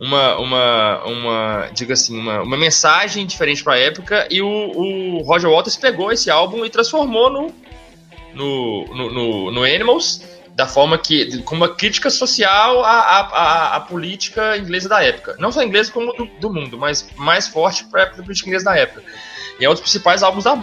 uma, 0.00 0.36
uma, 0.38 1.04
uma 1.04 1.68
diga 1.72 1.92
assim, 1.92 2.18
uma, 2.18 2.42
uma 2.42 2.56
mensagem 2.56 3.24
diferente 3.24 3.62
para 3.62 3.74
a 3.74 3.78
época 3.78 4.26
e 4.30 4.42
o, 4.42 4.48
o 4.48 5.22
Roger 5.22 5.48
Waters 5.48 5.76
pegou 5.76 6.10
esse 6.10 6.28
álbum 6.28 6.64
e 6.64 6.70
transformou 6.70 7.30
no 7.30 7.54
no, 8.34 8.84
no, 8.86 9.12
no, 9.12 9.50
no 9.52 9.62
Animals 9.62 10.24
da 10.54 10.66
forma 10.66 10.98
que, 10.98 11.42
como 11.42 11.64
uma 11.64 11.74
crítica 11.74 12.10
social 12.10 12.84
à, 12.84 12.90
à, 12.90 13.76
à, 13.76 13.80
política 13.80 14.56
inglesa 14.56 14.88
da 14.88 15.02
época. 15.02 15.36
Não 15.38 15.50
só 15.50 15.62
inglesa, 15.62 15.90
como 15.90 16.12
do, 16.12 16.26
do 16.26 16.52
mundo, 16.52 16.76
mas 16.78 17.08
mais 17.16 17.48
forte 17.48 17.84
para 17.84 18.04
a 18.04 18.06
política 18.10 18.48
inglesa 18.48 18.66
da 18.66 18.76
época. 18.76 19.02
E 19.58 19.64
é 19.64 19.68
um 19.68 19.72
dos 19.72 19.80
principais 19.80 20.22
álbuns 20.22 20.44
da 20.44 20.62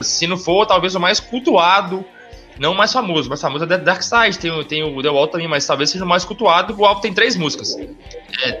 Se 0.00 0.26
não 0.26 0.36
for, 0.36 0.66
talvez 0.66 0.94
o 0.94 1.00
mais 1.00 1.18
cultuado, 1.18 2.04
não 2.58 2.72
o 2.72 2.74
mais 2.76 2.92
famoso. 2.92 3.28
Mais 3.28 3.40
famoso 3.40 3.64
é 3.64 3.66
The 3.66 3.78
Dark 3.78 4.02
Side, 4.02 4.38
tem, 4.38 4.64
tem 4.64 4.82
o 4.82 5.02
The 5.02 5.08
Wall 5.08 5.28
também, 5.28 5.48
mas 5.48 5.66
talvez 5.66 5.90
seja 5.90 6.04
o 6.04 6.08
mais 6.08 6.24
cultuado. 6.24 6.74
O 6.78 6.84
álbum 6.84 7.00
tem 7.00 7.14
três 7.14 7.36
músicas. 7.36 7.74
É, 8.44 8.60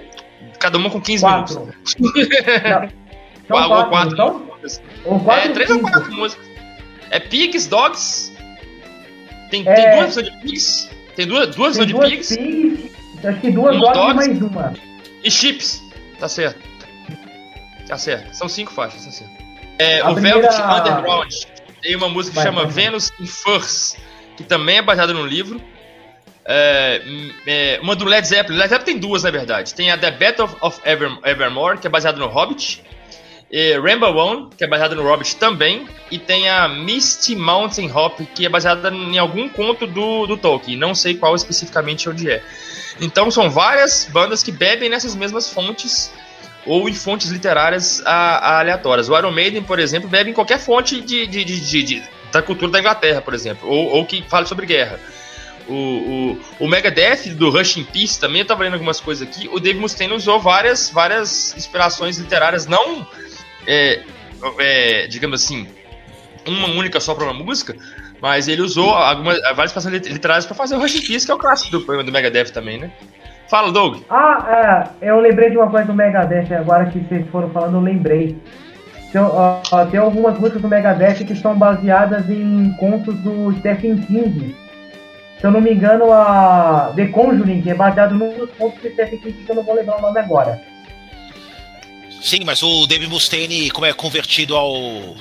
cada 0.58 0.78
uma 0.78 0.88
com 0.88 1.00
15 1.00 1.22
Quatro. 1.22 1.60
minutos. 1.60 1.96
Não. 1.98 3.02
Quatro, 3.48 3.90
quatro. 3.90 4.14
então? 4.14 4.42
Ou 5.04 5.20
quatro 5.20 5.50
É, 5.50 5.52
três 5.52 5.68
ou 5.68 5.80
quatro 5.80 6.12
músicas. 6.12 6.46
É 7.10 7.20
Pigs, 7.20 7.66
Dogs. 7.66 8.31
Tem, 9.52 9.68
É. 9.68 9.74
tem 9.74 9.98
duas 10.00 10.14
de 10.14 10.30
Pigs. 10.40 10.90
Tem 11.14 11.26
duas, 11.26 11.54
duas 11.54 11.76
Tem 11.76 11.86
de 11.86 11.92
duas 11.92 12.08
Pigs. 12.10 12.36
pigs, 12.36 12.90
acho 13.22 13.40
que 13.40 13.50
duas 13.50 13.76
Um 13.76 13.80
dogs 13.80 14.00
e 14.10 14.14
mais 14.14 14.42
uma. 14.42 14.72
E 15.22 15.30
Chips. 15.30 15.82
Tá 16.18 16.26
certo. 16.26 16.58
Tá 17.86 17.98
certo. 17.98 18.34
São 18.34 18.48
cinco 18.48 18.72
faixas, 18.72 19.04
tá 19.04 19.10
certo. 19.10 19.32
É, 19.78 20.00
A 20.00 20.10
o 20.10 20.14
primeira- 20.14 20.40
Velvet 20.40 20.62
Underground 20.62 21.32
tem 21.82 21.94
uma 21.96 22.08
música 22.08 22.30
que 22.32 22.36
Vai, 22.36 22.44
chama 22.46 22.62
vai. 22.64 22.70
Venus 22.84 23.12
in 23.20 23.26
Furs, 23.26 23.94
que 24.38 24.42
também 24.44 24.78
é 24.78 24.82
baseada 24.82 25.12
no 25.12 25.26
livro. 25.26 25.60
É, 26.46 27.02
é, 27.46 27.78
uma 27.82 27.94
do 27.94 28.04
Led 28.06 28.26
Zeppelin. 28.26 28.56
Led 28.58 28.68
Zeppelin 28.70 28.84
tem 28.92 28.98
duas, 28.98 29.22
na 29.22 29.30
verdade. 29.30 29.74
Tem 29.74 29.90
a 29.90 29.98
The 29.98 30.10
Battle 30.12 30.48
of 30.62 30.80
Ever- 30.84 31.18
Evermore, 31.24 31.78
que 31.78 31.86
é 31.86 31.90
baseada 31.90 32.18
no 32.18 32.26
Hobbit. 32.26 32.82
Rainbow 33.82 34.14
One, 34.16 34.48
que 34.56 34.64
é 34.64 34.66
baseada 34.66 34.94
no 34.94 35.02
Hobbit 35.02 35.36
também. 35.36 35.86
E 36.10 36.18
tem 36.18 36.48
a 36.48 36.68
Misty 36.68 37.36
Mountain 37.36 37.90
Hop, 37.92 38.20
que 38.34 38.46
é 38.46 38.48
baseada 38.48 38.88
em 38.90 39.18
algum 39.18 39.48
conto 39.48 39.86
do, 39.86 40.26
do 40.26 40.36
Tolkien. 40.36 40.76
Não 40.78 40.94
sei 40.94 41.14
qual 41.14 41.34
especificamente 41.34 42.08
onde 42.08 42.30
é. 42.30 42.42
Então 43.00 43.30
são 43.30 43.50
várias 43.50 44.08
bandas 44.10 44.42
que 44.42 44.50
bebem 44.52 44.88
nessas 44.88 45.14
mesmas 45.14 45.48
fontes 45.50 46.10
ou 46.64 46.88
em 46.88 46.94
fontes 46.94 47.30
literárias 47.30 48.00
a- 48.06 48.12
a 48.56 48.58
aleatórias. 48.60 49.08
O 49.08 49.18
Iron 49.18 49.32
Maiden, 49.32 49.62
por 49.62 49.78
exemplo, 49.78 50.08
bebe 50.08 50.30
em 50.30 50.34
qualquer 50.34 50.58
fonte 50.58 51.00
de, 51.00 51.26
de- 51.26 51.44
de- 51.44 51.82
de- 51.82 52.02
da 52.30 52.40
cultura 52.40 52.70
da 52.72 52.78
Inglaterra, 52.80 53.20
por 53.20 53.34
exemplo, 53.34 53.68
ou, 53.68 53.88
ou 53.88 54.06
que 54.06 54.22
fale 54.28 54.46
sobre 54.46 54.64
guerra. 54.64 54.98
O, 55.68 55.74
o, 55.74 56.40
o 56.64 56.68
Megadeth 56.68 57.34
do 57.34 57.50
Rush 57.50 57.76
in 57.76 57.84
Peace 57.84 58.18
também 58.18 58.40
eu 58.40 58.46
tava 58.46 58.62
lendo 58.64 58.74
algumas 58.74 59.00
coisas 59.00 59.26
aqui. 59.26 59.48
O 59.52 59.60
Dave 59.60 59.78
Mustaine 59.78 60.12
usou 60.12 60.38
várias, 60.40 60.90
várias 60.90 61.54
inspirações 61.56 62.18
literárias, 62.18 62.66
não, 62.66 63.06
é, 63.66 64.00
é, 64.58 65.06
digamos 65.06 65.42
assim, 65.42 65.68
uma 66.46 66.68
única 66.68 67.00
só 67.00 67.14
para 67.14 67.24
uma 67.24 67.34
música, 67.34 67.76
mas 68.20 68.48
ele 68.48 68.62
usou 68.62 68.90
algumas, 68.90 69.40
várias 69.54 69.84
lit- 69.86 70.08
literárias 70.08 70.46
para 70.46 70.54
fazer 70.54 70.76
o 70.76 70.80
Rush 70.80 71.00
Peace, 71.06 71.26
que 71.26 71.32
é 71.32 71.34
o 71.34 71.38
clássico 71.38 71.70
do 71.78 72.02
do 72.02 72.12
Megadeth 72.12 72.52
também, 72.52 72.78
né? 72.78 72.90
Fala, 73.48 73.70
Doug. 73.70 74.02
Ah, 74.08 74.88
é, 75.02 75.08
eu 75.10 75.20
lembrei 75.20 75.50
de 75.50 75.58
uma 75.58 75.68
coisa 75.68 75.86
do 75.86 75.94
Megadeth 75.94 76.54
agora 76.54 76.86
que 76.86 77.00
vocês 77.00 77.28
foram 77.30 77.50
falando, 77.50 77.74
eu 77.74 77.80
lembrei. 77.80 78.38
Tem, 79.12 79.20
ó, 79.20 79.60
tem 79.90 80.00
algumas 80.00 80.38
músicas 80.38 80.62
do 80.62 80.68
Megadeth 80.68 81.24
que 81.26 81.36
são 81.36 81.54
baseadas 81.58 82.30
em 82.30 82.72
contos 82.78 83.14
do 83.16 83.52
Stephen 83.58 83.98
King. 83.98 84.56
Se 85.38 85.46
eu 85.46 85.50
não 85.50 85.60
me 85.60 85.74
engano, 85.74 86.12
a 86.12 86.92
The 86.96 87.08
Conjuring, 87.08 87.62
é 87.68 87.74
baseado 87.74 88.14
num 88.14 88.32
dos 88.38 88.50
contos 88.52 88.80
do 88.80 88.88
Stephen 88.90 89.18
King, 89.18 89.32
que 89.44 89.50
eu 89.50 89.56
não 89.56 89.62
vou 89.64 89.74
lembrar 89.74 89.98
o 89.98 90.00
nome 90.00 90.18
agora. 90.18 90.58
Sim, 92.22 92.40
mas 92.44 92.62
o 92.62 92.86
David 92.86 93.10
Mustaine, 93.10 93.70
como 93.70 93.84
é 93.86 93.92
convertido 93.92 94.56
ao, 94.56 95.16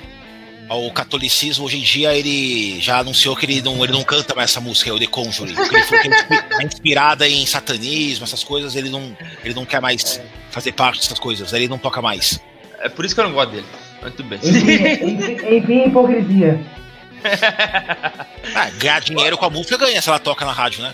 ao 0.70 0.92
catolicismo, 0.92 1.66
hoje 1.66 1.78
em 1.80 1.82
dia 1.82 2.14
ele 2.16 2.80
já 2.80 3.00
anunciou 3.00 3.36
que 3.36 3.46
ele 3.46 3.62
não, 3.62 3.84
ele 3.84 3.92
não 3.94 4.04
canta 4.04 4.36
mais 4.36 4.52
essa 4.52 4.62
música, 4.62 4.90
é 4.90 4.94
o 4.94 5.00
The 5.00 5.08
Conjuring. 5.08 5.52
Ele 5.54 5.84
falou 5.84 6.02
que 6.02 6.08
é 6.08 6.12
inspi- 6.12 6.46
é 6.62 6.64
inspirada 6.66 7.28
em 7.28 7.46
satanismo, 7.46 8.24
essas 8.24 8.44
coisas, 8.44 8.76
ele 8.76 8.90
não, 8.90 9.16
ele 9.44 9.54
não 9.56 9.66
quer 9.66 9.82
mais 9.82 10.22
fazer 10.52 10.74
parte 10.74 11.00
dessas 11.02 11.18
coisas, 11.20 11.52
ele 11.54 11.68
não 11.68 11.78
toca 11.80 12.02
mais. 12.02 12.40
É 12.80 12.88
por 12.90 13.04
isso 13.06 13.16
que 13.16 13.22
eu 13.22 13.26
não 13.26 13.34
gosto 13.34 13.52
dele. 13.52 13.66
Mas 14.02 14.14
tudo 14.16 14.30
bem. 14.30 14.40
Enfim, 14.44 15.06
enfim, 15.06 15.56
enfim, 15.58 15.88
hipocrisia. 15.88 16.60
Ah, 18.56 18.70
ganhar 18.78 19.00
dinheiro 19.02 19.38
com 19.38 19.46
a 19.46 19.50
música 19.50 19.78
ganha 19.78 20.02
se 20.02 20.10
ela 20.10 20.20
toca 20.20 20.44
na 20.46 20.52
rádio, 20.52 20.82
né? 20.84 20.94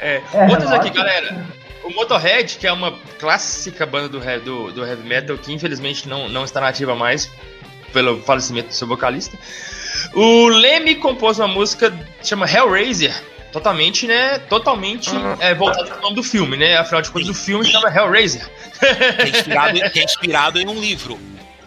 É, 0.00 0.20
É, 0.34 0.46
outras 0.48 0.70
aqui, 0.72 0.90
galera. 0.90 1.46
O 1.84 1.90
Motorhead, 1.90 2.56
que 2.58 2.66
é 2.66 2.72
uma 2.72 2.92
clássica 3.18 3.84
banda 3.84 4.08
do, 4.08 4.20
do, 4.40 4.72
do 4.72 4.86
heavy 4.86 5.06
metal, 5.06 5.36
que 5.36 5.52
infelizmente 5.52 6.08
não, 6.08 6.28
não 6.28 6.44
está 6.44 6.60
nativa 6.60 6.94
mais, 6.94 7.28
pelo 7.92 8.22
falecimento 8.22 8.68
do 8.68 8.74
seu 8.74 8.86
vocalista. 8.86 9.36
O 10.14 10.48
Leme 10.48 10.94
compôs 10.96 11.38
uma 11.38 11.48
música 11.48 11.90
que 12.20 12.26
chama 12.26 12.50
Hellraiser, 12.50 13.14
totalmente, 13.52 14.06
né? 14.06 14.38
Totalmente 14.38 15.10
é, 15.40 15.54
voltada 15.54 15.90
pro 15.90 16.02
nome 16.02 16.16
do 16.16 16.22
filme, 16.22 16.56
né? 16.56 16.76
Afinal 16.76 17.02
de 17.02 17.10
contas, 17.10 17.28
o 17.28 17.34
filme 17.34 17.64
chama 17.64 17.88
Hellraiser. 17.88 18.48
Que 18.78 18.86
é 18.86 19.28
inspirado, 19.28 19.90
que 19.90 20.00
é 20.00 20.04
inspirado 20.04 20.60
em 20.60 20.66
um 20.66 20.80
livro. 20.80 21.18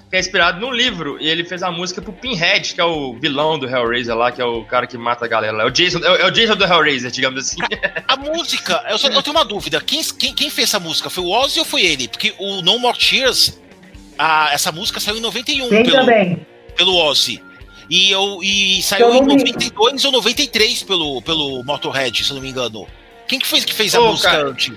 Que 0.10 0.16
é 0.16 0.20
inspirado 0.20 0.60
num 0.60 0.72
livro, 0.72 1.18
e 1.20 1.28
ele 1.28 1.44
fez 1.44 1.64
a 1.64 1.72
música 1.72 2.02
pro 2.02 2.14
Pinhead, 2.14 2.74
que 2.76 2.80
é 2.80 2.84
o 2.84 3.14
vilão 3.20 3.58
do 3.58 3.68
Hellraiser 3.68 4.16
lá, 4.16 4.32
que 4.32 4.42
é 4.42 4.46
o 4.46 4.64
cara 4.64 4.86
que 4.86 4.98
mata 4.98 5.26
a 5.26 5.28
galera 5.28 5.52
lá. 5.58 5.64
É 5.64 5.66
o 5.66 5.72
Jason, 5.72 6.00
é 6.00 6.12
o- 6.12 6.16
é 6.16 6.26
o 6.28 6.32
Jason 6.32 6.56
do 6.56 6.64
Hellraiser, 6.64 7.10
digamos 7.12 7.40
assim. 7.40 7.58
A 8.08 8.16
música, 8.16 8.84
eu, 8.90 8.98
só, 8.98 9.08
eu 9.08 9.22
tenho 9.24 9.36
uma 9.36 9.44
dúvida. 9.46 9.82
Quem, 9.82 10.04
quem, 10.04 10.34
quem 10.34 10.50
fez 10.50 10.70
essa 10.70 10.80
música? 10.80 11.10
Foi 11.10 11.24
o 11.24 11.30
Ozzy 11.32 11.60
ou 11.60 11.66
foi 11.66 11.84
ele? 11.84 12.08
Porque 12.08 12.34
o 12.38 12.62
No 12.62 12.78
More 12.80 12.98
Tears, 12.98 13.60
a- 14.18 14.50
essa 14.54 14.72
música 14.72 15.00
saiu 15.00 15.18
em 15.18 15.22
91 15.22 15.70
Tem 15.70 15.84
pelo, 15.84 15.96
também. 15.98 16.46
pelo 16.78 16.96
Ozzy. 16.96 17.42
E, 17.90 18.12
eu, 18.12 18.40
e 18.42 18.82
saiu 18.82 19.08
eu 19.08 19.14
em 19.16 19.20
não 19.22 19.26
me- 19.28 19.36
92 19.38 20.06
ou 20.06 20.12
93 20.12 20.84
pelo, 20.84 21.22
pelo 21.22 21.64
Motorhead, 21.64 22.24
se 22.24 22.30
eu 22.32 22.36
não 22.36 22.42
me 22.42 22.50
engano. 22.50 22.88
Quem 23.28 23.38
que 23.40 23.46
fez 23.48 23.66
que 23.66 23.74
fez 23.74 23.94
a 23.96 24.00
música 24.02 24.32
cara. 24.32 24.50
antes? 24.50 24.72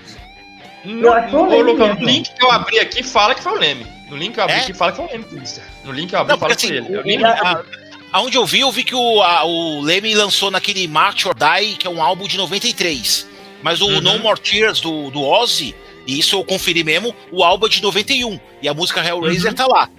No, 0.85 1.11
acho 1.13 1.25
que 1.25 1.31
foi 1.31 1.41
o 1.41 1.73
Leme 1.75 2.05
link 2.05 2.29
que 2.33 2.43
eu 2.43 2.49
abri 2.51 2.79
aqui 2.79 3.03
fala 3.03 3.35
que 3.35 3.43
foi 3.43 3.51
o 3.51 3.59
Leme. 3.59 3.85
No 4.09 4.17
link 4.17 4.33
que 4.33 4.39
eu 4.39 4.43
abri 4.43 4.55
É? 4.55 4.59
aqui 4.61 4.73
fala 4.73 4.91
que 4.91 4.97
foi 4.97 5.05
o 5.05 5.11
Leme, 5.11 5.23
Twister. 5.25 5.63
No 5.85 5.91
link 5.91 6.09
que 6.09 6.15
eu 6.15 6.19
abri 6.19 6.31
Não, 6.33 6.39
fala 6.39 6.53
porque 6.55 6.67
que 6.67 6.77
assim, 6.77 6.85
ele. 6.87 6.95
É 6.95 6.99
o 6.99 7.05
Leme. 7.05 7.23
a- 7.25 7.63
aonde 8.11 8.37
eu 8.37 8.45
vi, 8.45 8.59
eu 8.61 8.71
vi 8.71 8.83
que 8.83 8.95
o, 8.95 9.21
a- 9.21 9.43
o 9.45 9.81
Leme 9.81 10.13
lançou 10.15 10.49
naquele 10.51 10.87
March 10.87 11.25
or 11.25 11.35
Die, 11.35 11.75
que 11.77 11.85
é 11.87 11.89
um 11.89 12.01
álbum 12.01 12.27
de 12.27 12.37
93. 12.37 13.27
Mas 13.61 13.81
o 13.81 13.87
Uhum. 13.87 14.01
No 14.01 14.19
More 14.19 14.39
Tears 14.39 14.79
do, 14.81 15.11
do 15.11 15.21
Ozzy, 15.21 15.75
e 16.07 16.17
isso 16.19 16.35
eu 16.37 16.43
conferi 16.43 16.83
mesmo, 16.83 17.13
o 17.31 17.43
álbum 17.43 17.65
é 17.67 17.69
de 17.69 17.81
91. 17.83 18.39
E 18.61 18.67
a 18.69 18.73
música 18.73 19.03
Hellraiser 19.05 19.49
Uhum. 19.51 19.55
tá 19.55 19.67
lá. 19.67 19.89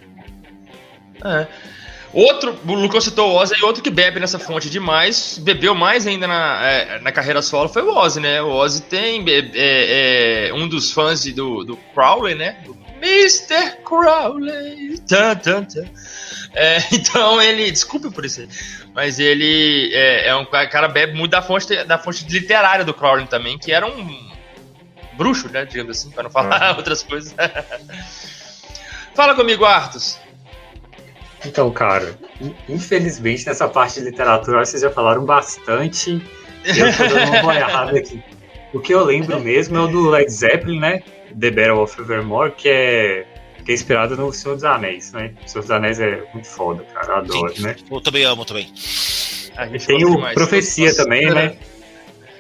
É. 1.25 1.47
Outro, 2.13 2.59
o 2.67 2.75
Lucas 2.75 3.05
citou 3.05 3.31
o 3.31 3.37
Ozzy, 3.37 3.55
e 3.57 3.63
outro 3.65 3.81
que 3.85 3.91
bebe 3.91 4.19
nessa 4.19 4.37
fonte 4.37 4.69
demais, 4.69 5.39
bebeu 5.39 5.77
mais 5.77 6.09
ainda 6.09 6.27
na, 6.27 6.59
é, 6.67 6.99
na 7.01 7.13
carreira 7.13 7.41
solo 7.41 7.69
foi 7.69 7.83
o 7.83 7.95
Ozzy, 7.97 8.19
né? 8.19 8.43
O 8.43 8.49
Ozzy 8.51 8.83
tem 8.83 9.25
é, 9.29 9.39
é, 9.55 10.49
é, 10.49 10.55
um 10.55 10.67
dos 10.67 10.91
fãs 10.91 11.25
do, 11.27 11.63
do 11.63 11.77
Crowley, 11.95 12.35
né? 12.35 12.57
Do 12.65 12.75
Mr. 13.03 13.79
Crowley. 13.85 14.99
Tan, 15.09 15.37
tan, 15.37 15.65
tan. 15.65 15.85
É, 16.55 16.79
então 16.93 17.41
ele, 17.41 17.71
desculpe 17.71 18.11
por 18.11 18.25
isso, 18.25 18.47
mas 18.95 19.19
ele 19.19 19.91
é, 19.95 20.29
é 20.29 20.37
um 20.37 20.45
cara 20.45 20.89
bebe 20.89 21.15
muito 21.15 21.31
da 21.31 21.43
fonte 21.43 21.85
da 21.85 21.99
fonte 21.99 22.27
literária 22.29 22.85
do 22.85 22.93
Crowley 22.95 23.27
também, 23.27 23.59
que 23.59 23.73
era 23.73 23.87
um 23.87 24.31
bruxo, 25.17 25.49
né? 25.49 25.65
Digamos 25.65 25.99
assim, 25.99 26.11
para 26.11 26.25
não 26.25 26.31
falar 26.31 26.77
outras 26.79 27.03
coisas. 27.03 27.35
Fala 29.15 29.35
comigo, 29.35 29.65
Arthos. 29.65 30.19
Então, 31.45 31.71
cara, 31.71 32.17
in- 32.41 32.55
infelizmente 32.69 33.47
nessa 33.47 33.69
parte 33.69 34.01
de 34.01 34.07
literatura 34.07 34.65
vocês 34.65 34.83
já 34.83 34.91
falaram 34.91 35.25
bastante. 35.25 36.21
Eu 36.65 36.97
tô 36.97 37.05
dando 37.15 37.31
uma 37.31 37.43
boiada 37.43 37.99
aqui. 37.99 38.23
O 38.73 38.79
que 38.81 38.93
eu 38.95 39.05
lembro 39.05 39.41
mesmo 39.41 39.77
é 39.77 39.81
o 39.81 39.89
do 39.89 40.11
Led 40.11 40.31
Zeppelin, 40.31 40.79
né? 40.79 41.03
The 41.39 41.51
Battle 41.51 41.79
of 41.83 42.01
Evermore, 42.01 42.53
que 42.53 42.69
é, 42.69 43.27
que 43.65 43.71
é 43.73 43.75
inspirado 43.75 44.17
no 44.17 44.33
Senhor 44.33 44.55
dos 44.55 44.65
Anéis, 44.65 45.13
né? 45.13 45.33
O 45.45 45.49
Senhor 45.49 45.63
dos 45.63 45.71
Anéis 45.71 46.01
é 46.01 46.23
muito 46.33 46.49
foda, 46.49 46.83
cara. 46.95 47.07
Eu 47.09 47.17
adoro, 47.17 47.55
Sim. 47.57 47.63
né? 47.63 47.77
Eu 47.91 48.01
também 48.01 48.25
amo 48.25 48.45
também. 48.45 48.73
Tem 49.87 50.05
o 50.05 50.15
demais. 50.17 50.35
Profecia 50.35 50.95
também, 50.95 51.31
né? 51.31 51.57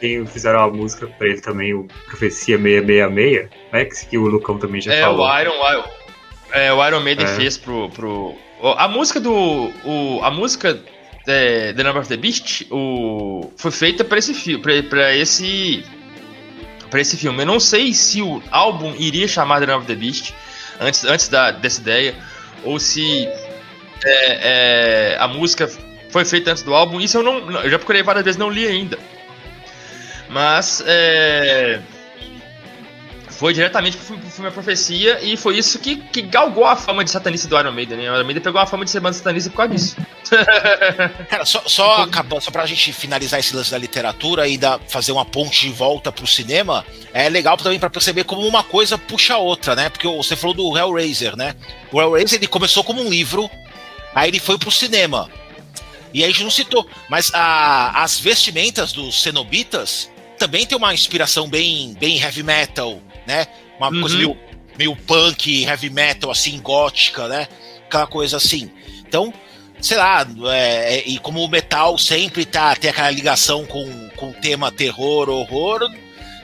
Tem, 0.00 0.24
fizeram 0.26 0.60
uma 0.60 0.68
música 0.70 1.06
pra 1.06 1.28
ele 1.28 1.40
também, 1.42 1.74
o 1.74 1.86
Profecia 2.06 2.56
666, 2.58 3.50
né? 3.72 3.84
Que, 3.84 4.06
que 4.06 4.18
o 4.18 4.26
Lucão 4.26 4.58
também 4.58 4.80
já 4.80 4.94
É, 4.94 5.02
falou. 5.02 5.26
o 5.26 5.40
Iron, 5.40 5.52
o, 5.52 5.84
é, 6.56 6.72
o 6.72 6.86
Iron 6.86 7.00
Maiden 7.00 7.26
É. 7.26 7.36
fez 7.36 7.58
pro, 7.58 7.90
pro. 7.90 8.34
A 8.76 8.88
música 8.88 9.20
do. 9.20 9.32
O, 9.84 10.20
a 10.22 10.30
música 10.30 10.82
é, 11.26 11.72
The 11.74 11.82
Number 11.82 12.00
of 12.00 12.08
the 12.08 12.16
Beast 12.16 12.66
o, 12.70 13.52
foi 13.58 13.70
feita 13.70 14.02
pra 14.02 14.16
esse 14.18 14.32
filme. 14.32 14.62
Pra, 14.62 14.82
pra 14.84 15.14
esse. 15.14 15.84
Pra 16.90 17.00
esse 17.00 17.16
filme. 17.16 17.42
Eu 17.42 17.46
não 17.46 17.60
sei 17.60 17.94
se 17.94 18.20
o 18.20 18.42
álbum 18.50 18.94
iria 18.96 19.28
chamar 19.28 19.60
Number 19.60 19.78
of 19.78 19.86
the 19.86 19.94
Beast 19.94 20.34
antes, 20.80 21.04
antes 21.04 21.28
da, 21.28 21.52
dessa 21.52 21.80
ideia. 21.80 22.14
Ou 22.64 22.78
se 22.78 23.28
é, 24.04 25.14
é, 25.14 25.16
a 25.18 25.28
música 25.28 25.70
foi 26.10 26.24
feita 26.24 26.50
antes 26.50 26.62
do 26.62 26.74
álbum. 26.74 27.00
Isso 27.00 27.16
eu 27.18 27.22
não. 27.22 27.62
Eu 27.62 27.70
já 27.70 27.78
procurei 27.78 28.02
várias 28.02 28.24
vezes, 28.24 28.38
não 28.38 28.50
li 28.50 28.66
ainda. 28.66 28.98
Mas. 30.28 30.82
É, 30.86 31.80
foi 33.40 33.54
diretamente 33.54 33.96
pro 33.96 34.06
filme, 34.06 34.22
pro 34.22 34.30
filme 34.30 34.48
A 34.48 34.52
Profecia 34.52 35.18
e 35.22 35.34
foi 35.34 35.56
isso 35.56 35.78
que, 35.78 35.96
que 35.96 36.20
galgou 36.20 36.66
a 36.66 36.76
fama 36.76 37.02
de 37.02 37.10
satanista 37.10 37.48
do 37.48 37.58
Iron 37.58 37.72
Maiden, 37.72 37.96
né? 37.96 38.10
O 38.10 38.14
Iron 38.14 38.24
Maiden 38.24 38.42
pegou 38.42 38.60
a 38.60 38.66
fama 38.66 38.84
de 38.84 38.90
ser 38.90 39.00
banda 39.00 39.14
satanista 39.14 39.48
por 39.48 39.56
causa 39.56 39.72
disso. 39.72 39.96
Cara, 41.28 41.44
só, 41.44 41.62
só 41.66 42.02
acabando, 42.02 42.42
só 42.42 42.50
pra 42.50 42.66
gente 42.66 42.92
finalizar 42.92 43.40
esse 43.40 43.54
lance 43.54 43.70
da 43.70 43.78
literatura 43.78 44.46
e 44.46 44.56
da, 44.56 44.78
fazer 44.88 45.12
uma 45.12 45.24
ponte 45.24 45.66
de 45.66 45.72
volta 45.72 46.12
pro 46.12 46.26
cinema, 46.26 46.84
é 47.12 47.28
legal 47.28 47.56
também 47.56 47.78
pra 47.78 47.90
perceber 47.90 48.24
como 48.24 48.46
uma 48.46 48.62
coisa 48.62 48.96
puxa 48.96 49.34
a 49.34 49.38
outra, 49.38 49.74
né? 49.74 49.88
Porque 49.88 50.06
você 50.06 50.36
falou 50.36 50.54
do 50.54 50.78
Hellraiser, 50.78 51.36
né? 51.36 51.54
O 51.92 52.00
Hellraiser 52.00 52.38
ele 52.38 52.46
começou 52.46 52.84
como 52.84 53.02
um 53.02 53.08
livro 53.08 53.50
Aí 54.14 54.28
ele 54.28 54.40
foi 54.40 54.58
pro 54.58 54.70
cinema. 54.70 55.30
E 56.12 56.22
aí 56.22 56.30
a 56.30 56.32
gente 56.32 56.42
não 56.42 56.50
citou. 56.50 56.86
Mas 57.08 57.32
a, 57.32 58.02
as 58.02 58.18
vestimentas 58.18 58.92
dos 58.92 59.22
cenobitas 59.22 60.10
também 60.38 60.66
tem 60.66 60.76
uma 60.76 60.92
inspiração 60.92 61.48
bem, 61.48 61.94
bem 61.94 62.18
heavy 62.18 62.42
metal, 62.42 63.00
né? 63.26 63.46
Uma 63.78 63.90
uhum. 63.90 64.00
coisa 64.00 64.16
meio, 64.16 64.38
meio 64.76 64.96
punk, 64.96 65.64
heavy 65.64 65.90
metal, 65.90 66.30
assim, 66.30 66.58
gótica, 66.60 67.28
né? 67.28 67.48
Aquela 67.86 68.06
coisa 68.06 68.36
assim. 68.36 68.70
Então, 69.06 69.32
sei 69.80 69.96
lá, 69.96 70.26
é, 70.52 70.96
é, 70.96 71.08
e 71.08 71.18
como 71.18 71.42
o 71.42 71.48
metal 71.48 71.96
sempre 71.96 72.44
tá, 72.44 72.74
tem 72.76 72.90
aquela 72.90 73.10
ligação 73.10 73.64
com, 73.64 74.08
com 74.16 74.30
o 74.30 74.34
tema 74.34 74.70
terror, 74.70 75.28
horror, 75.28 75.90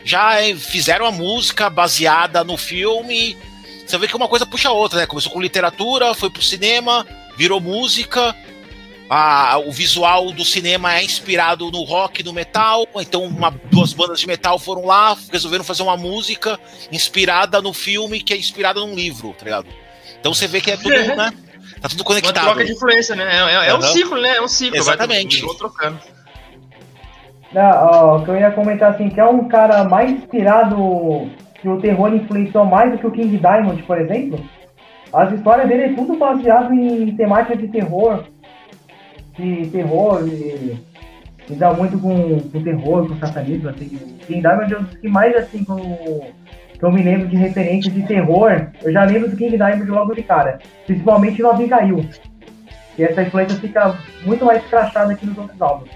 já 0.04 0.36
fizeram 0.56 1.06
a 1.06 1.12
música 1.12 1.68
baseada 1.68 2.44
no 2.44 2.56
filme. 2.56 3.36
Você 3.84 3.98
vê 3.98 4.08
que 4.08 4.16
uma 4.16 4.28
coisa 4.28 4.46
puxa 4.46 4.68
a 4.68 4.72
outra, 4.72 5.00
né? 5.00 5.06
Começou 5.06 5.32
com 5.32 5.40
literatura, 5.40 6.14
foi 6.14 6.30
pro 6.30 6.42
cinema, 6.42 7.06
virou 7.36 7.60
música. 7.60 8.34
A, 9.08 9.58
o 9.58 9.70
visual 9.70 10.32
do 10.32 10.44
cinema 10.44 10.96
é 10.96 11.04
inspirado 11.04 11.70
no 11.70 11.82
rock, 11.84 12.22
no 12.22 12.32
metal. 12.32 12.86
Então, 12.96 13.24
uma, 13.24 13.50
duas 13.70 13.92
bandas 13.92 14.20
de 14.20 14.26
metal 14.26 14.58
foram 14.58 14.86
lá, 14.86 15.16
resolveram 15.30 15.64
fazer 15.64 15.82
uma 15.82 15.96
música 15.96 16.58
inspirada 16.90 17.60
no 17.60 17.72
filme, 17.72 18.20
que 18.20 18.32
é 18.32 18.36
inspirada 18.36 18.80
num 18.80 18.94
livro, 18.94 19.34
tá 19.38 19.44
ligado? 19.44 19.68
Então 20.18 20.34
você 20.34 20.48
vê 20.48 20.60
que 20.60 20.70
é 20.70 20.76
tudo, 20.76 20.90
né? 20.90 21.32
Tá 21.80 21.88
tudo 21.88 22.04
conectado. 22.04 22.36
Uma 22.36 22.44
troca 22.44 22.64
de 22.64 22.72
influência, 22.72 23.14
né? 23.14 23.24
É, 23.24 23.36
é, 23.36 23.68
é 23.68 23.72
uhum. 23.72 23.78
um 23.78 23.82
ciclo, 23.82 24.20
né? 24.20 24.36
É 24.36 24.42
um 24.42 24.48
ciclo. 24.48 24.76
Exatamente. 24.76 25.44
Vai 25.44 25.54
trocando. 25.54 25.98
Não, 27.52 27.62
ó, 27.62 28.20
que 28.20 28.28
eu 28.28 28.36
ia 28.36 28.50
comentar 28.50 28.92
assim, 28.92 29.08
que 29.08 29.20
é 29.20 29.24
um 29.24 29.48
cara 29.48 29.84
mais 29.84 30.10
inspirado, 30.10 31.30
que 31.60 31.68
o 31.68 31.80
terror 31.80 32.12
influenciou 32.14 32.64
mais 32.64 32.92
do 32.92 32.98
que 32.98 33.06
o 33.06 33.10
King 33.10 33.36
Diamond, 33.36 33.82
por 33.84 34.00
exemplo. 34.00 34.44
As 35.12 35.32
histórias 35.32 35.68
dele 35.68 35.84
é 35.84 35.94
tudo 35.94 36.16
baseado 36.16 36.72
em 36.74 37.14
temática 37.16 37.56
de 37.56 37.68
terror. 37.68 38.24
De 39.38 39.66
terror, 39.68 40.26
e 40.26 40.78
dá 41.50 41.72
muito 41.72 41.98
com, 41.98 42.40
com 42.40 42.62
terror, 42.62 43.06
com 43.08 43.18
satanismo, 43.18 43.68
assim. 43.68 43.88
King 44.26 44.40
Diamond 44.40 44.74
é 44.74 44.78
um 44.78 44.82
dos 44.82 44.96
que 44.98 45.08
mais, 45.08 45.36
assim, 45.36 45.64
com 45.64 46.32
que 46.78 46.84
eu 46.84 46.92
me 46.92 47.02
lembro 47.02 47.26
de 47.28 47.36
referências 47.36 47.92
de 47.92 48.02
terror, 48.06 48.68
eu 48.82 48.92
já 48.92 49.04
lembro 49.04 49.30
do 49.30 49.36
King 49.36 49.56
Diamond 49.56 49.90
logo 49.90 50.14
de 50.14 50.22
cara. 50.22 50.58
Principalmente 50.86 51.42
no 51.42 51.50
Abigail. 51.50 52.08
E 52.98 53.04
essa 53.04 53.22
influência 53.22 53.58
fica 53.58 53.98
muito 54.24 54.44
mais 54.44 54.64
crachada 54.66 55.12
aqui 55.12 55.26
nos 55.26 55.36
outros 55.38 55.60
álbuns. 55.60 55.90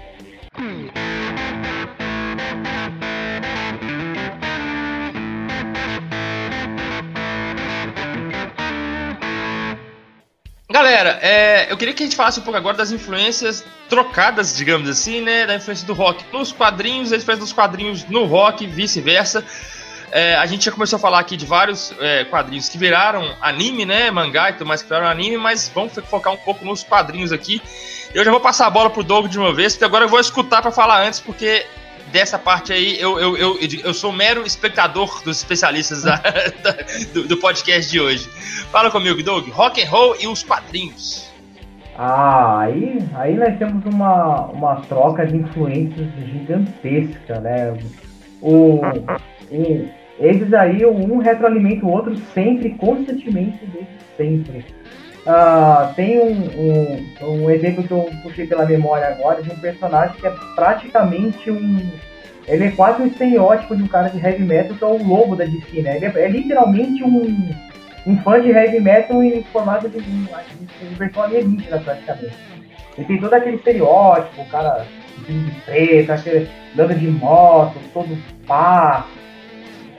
Galera, 10.69 11.19
é, 11.21 11.71
eu 11.71 11.77
queria 11.77 11.93
que 11.93 12.01
a 12.01 12.05
gente 12.05 12.15
falasse 12.15 12.39
um 12.39 12.43
pouco 12.43 12.57
agora 12.57 12.77
das 12.77 12.91
influências 12.91 13.63
trocadas, 13.89 14.55
digamos 14.55 14.89
assim, 14.89 15.21
né? 15.21 15.45
Da 15.45 15.55
influência 15.55 15.85
do 15.85 15.93
rock 15.93 16.23
nos 16.31 16.53
quadrinhos, 16.53 17.11
a 17.11 17.17
influência 17.17 17.43
dos 17.43 17.53
quadrinhos 17.53 18.05
no 18.05 18.25
rock 18.25 18.65
vice-versa. 18.65 19.43
É, 20.11 20.35
a 20.35 20.45
gente 20.45 20.65
já 20.65 20.71
começou 20.71 20.97
a 20.97 20.99
falar 20.99 21.19
aqui 21.19 21.37
de 21.37 21.45
vários 21.45 21.95
é, 21.99 22.25
quadrinhos 22.25 22.67
que 22.67 22.77
viraram 22.77 23.33
anime, 23.39 23.85
né? 23.85 24.11
Mangá 24.11 24.49
e 24.49 24.53
tudo 24.53 24.65
mais 24.67 24.81
que 24.81 24.89
viraram 24.89 25.07
anime, 25.07 25.37
mas 25.37 25.71
vamos 25.73 25.93
focar 26.05 26.33
um 26.33 26.37
pouco 26.37 26.65
nos 26.65 26.83
quadrinhos 26.83 27.31
aqui. 27.31 27.61
Eu 28.13 28.25
já 28.25 28.29
vou 28.29 28.41
passar 28.41 28.67
a 28.67 28.69
bola 28.69 28.89
pro 28.89 29.03
Doug 29.03 29.27
de 29.27 29.39
uma 29.39 29.53
vez, 29.53 29.73
porque 29.73 29.85
agora 29.85 30.03
eu 30.03 30.09
vou 30.09 30.19
escutar 30.19 30.61
para 30.61 30.71
falar 30.71 31.01
antes, 31.01 31.21
porque 31.21 31.65
dessa 32.11 32.37
parte 32.37 32.73
aí 32.73 32.99
eu, 32.99 33.17
eu, 33.17 33.37
eu, 33.37 33.57
eu 33.85 33.93
sou 33.93 34.11
mero 34.11 34.45
espectador 34.45 35.23
dos 35.23 35.37
especialistas 35.37 36.03
da, 36.03 36.17
da, 36.61 36.75
do, 37.13 37.27
do, 37.29 37.37
podcast 37.37 37.89
de 37.89 38.01
hoje. 38.01 38.27
Fala 38.69 38.91
comigo, 38.91 39.23
Doug. 39.23 39.47
Rock 39.49 39.81
and 39.81 39.89
roll 39.89 40.17
e 40.19 40.27
os 40.27 40.43
quadrinhos. 40.43 41.31
Ah, 41.97 42.61
aí, 42.61 42.99
aí 43.13 43.35
nós 43.35 43.57
temos 43.57 43.85
uma, 43.85 44.47
uma 44.47 44.75
troca 44.81 45.25
de 45.25 45.37
influências 45.37 46.07
gigantesca, 46.17 47.39
né? 47.39 47.77
O, 48.41 48.81
o, 49.51 49.89
eles 50.21 50.53
aí, 50.53 50.85
um 50.85 51.17
retroalimenta 51.17 51.85
o 51.85 51.89
outro 51.89 52.15
sempre, 52.33 52.69
constantemente, 52.71 53.59
sempre. 54.15 54.63
Uh, 55.25 55.93
tem 55.95 56.19
um, 56.19 57.19
um, 57.21 57.43
um, 57.43 57.49
exemplo 57.49 57.83
que 57.83 57.91
eu 57.91 58.09
puxei 58.23 58.47
pela 58.47 58.65
memória 58.65 59.07
agora 59.07 59.41
de 59.41 59.51
um 59.51 59.55
personagem 59.57 60.15
que 60.15 60.25
é 60.25 60.33
praticamente 60.55 61.49
um. 61.49 61.89
Ele 62.47 62.65
é 62.65 62.71
quase 62.71 63.01
um 63.01 63.07
estereótipo 63.07 63.75
de 63.75 63.83
um 63.83 63.87
cara 63.87 64.09
de 64.09 64.23
heavy 64.23 64.43
metal, 64.43 64.75
que 64.75 64.83
é 64.83 64.87
o 64.87 65.07
lobo 65.07 65.35
da 65.35 65.45
DC, 65.45 65.81
né? 65.81 65.97
Ele 65.97 66.05
é, 66.05 66.13
é 66.15 66.27
literalmente 66.27 67.03
um, 67.03 67.49
um 68.07 68.17
fã 68.23 68.41
de 68.41 68.49
heavy 68.49 68.79
metal 68.79 69.23
em 69.23 69.43
formato 69.43 69.89
de, 69.89 69.99
de, 70.01 70.25
de 70.29 70.95
versão 70.95 71.23
alienígena, 71.23 71.79
praticamente. 71.79 72.35
Ele 72.97 73.07
tem 73.07 73.19
todo 73.19 73.33
aquele 73.33 73.55
estereótipo, 73.57 74.41
o 74.41 74.45
cara 74.45 74.85
de 75.27 75.51
preto, 75.65 76.11
andando 76.73 76.99
de 76.99 77.07
moto, 77.07 77.77
todo 77.93 78.17
pá, 78.47 79.05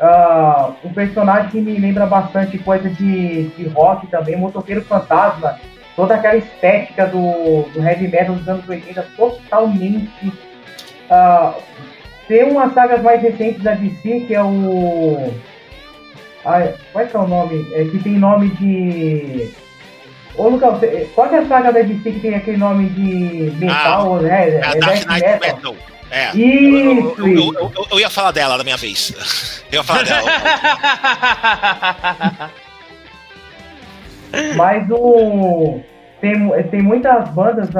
Uh, 0.03 0.75
um 0.85 0.93
personagem 0.93 1.49
que 1.51 1.61
me 1.61 1.79
lembra 1.79 2.07
bastante 2.07 2.59
coisa 2.59 2.91
de, 2.91 3.45
de 3.51 3.69
rock 3.69 4.09
também, 4.09 4.37
Motoqueiro 4.37 4.83
Fantasma, 4.83 5.61
toda 5.95 6.17
aquela 6.17 6.37
estética 6.37 7.07
do, 7.07 7.63
do 7.73 7.81
heavy 7.81 8.09
metal 8.09 8.35
dos 8.35 8.49
anos 8.49 8.69
80, 8.69 9.01
totalmente. 9.17 10.27
Uh, 11.09 11.55
tem 12.27 12.43
umas 12.45 12.75
sagas 12.75 13.01
mais 13.01 13.23
recentes 13.23 13.63
da 13.63 13.75
DC, 13.75 14.25
que 14.27 14.35
é 14.35 14.43
o. 14.43 15.33
Ah, 16.45 16.73
qual 16.93 17.05
é 17.05 17.07
que 17.07 17.17
é 17.17 17.21
o 17.21 17.29
nome? 17.29 17.67
É, 17.73 17.85
que 17.85 18.03
tem 18.03 18.15
nome 18.15 18.49
de. 18.57 19.53
Ô, 20.37 20.49
Lucas, 20.49 20.81
qual 21.15 21.33
é 21.33 21.39
a 21.39 21.47
saga 21.47 21.73
da 21.73 21.83
DC 21.83 22.11
que 22.11 22.21
tem 22.21 22.35
aquele 22.35 22.57
nome 22.57 22.87
de 22.87 23.53
metal, 23.57 24.17
ah, 24.17 24.23
né? 24.23 24.49
É, 24.49 24.55
é 24.57 24.61
Dark 24.61 25.07
Knight 25.07 25.21
Metal. 25.21 25.55
metal. 25.55 25.77
É. 26.13 26.37
Isso, 26.37 27.15
eu, 27.21 27.27
eu, 27.27 27.55
eu, 27.55 27.73
eu, 27.91 27.99
ia 27.99 28.11
falar 28.11 28.33
dela 28.33 28.59
da 28.59 28.65
minha 28.65 28.77
vez. 28.77 29.65
Eu 29.73 29.79
ia 29.79 29.83
falar 29.83 30.05
dela. 30.05 30.31
Mas 34.55 34.91
o. 34.91 35.81
Tem, 36.21 36.35
tem 36.71 36.83
muitas 36.83 37.31
bandas, 37.31 37.71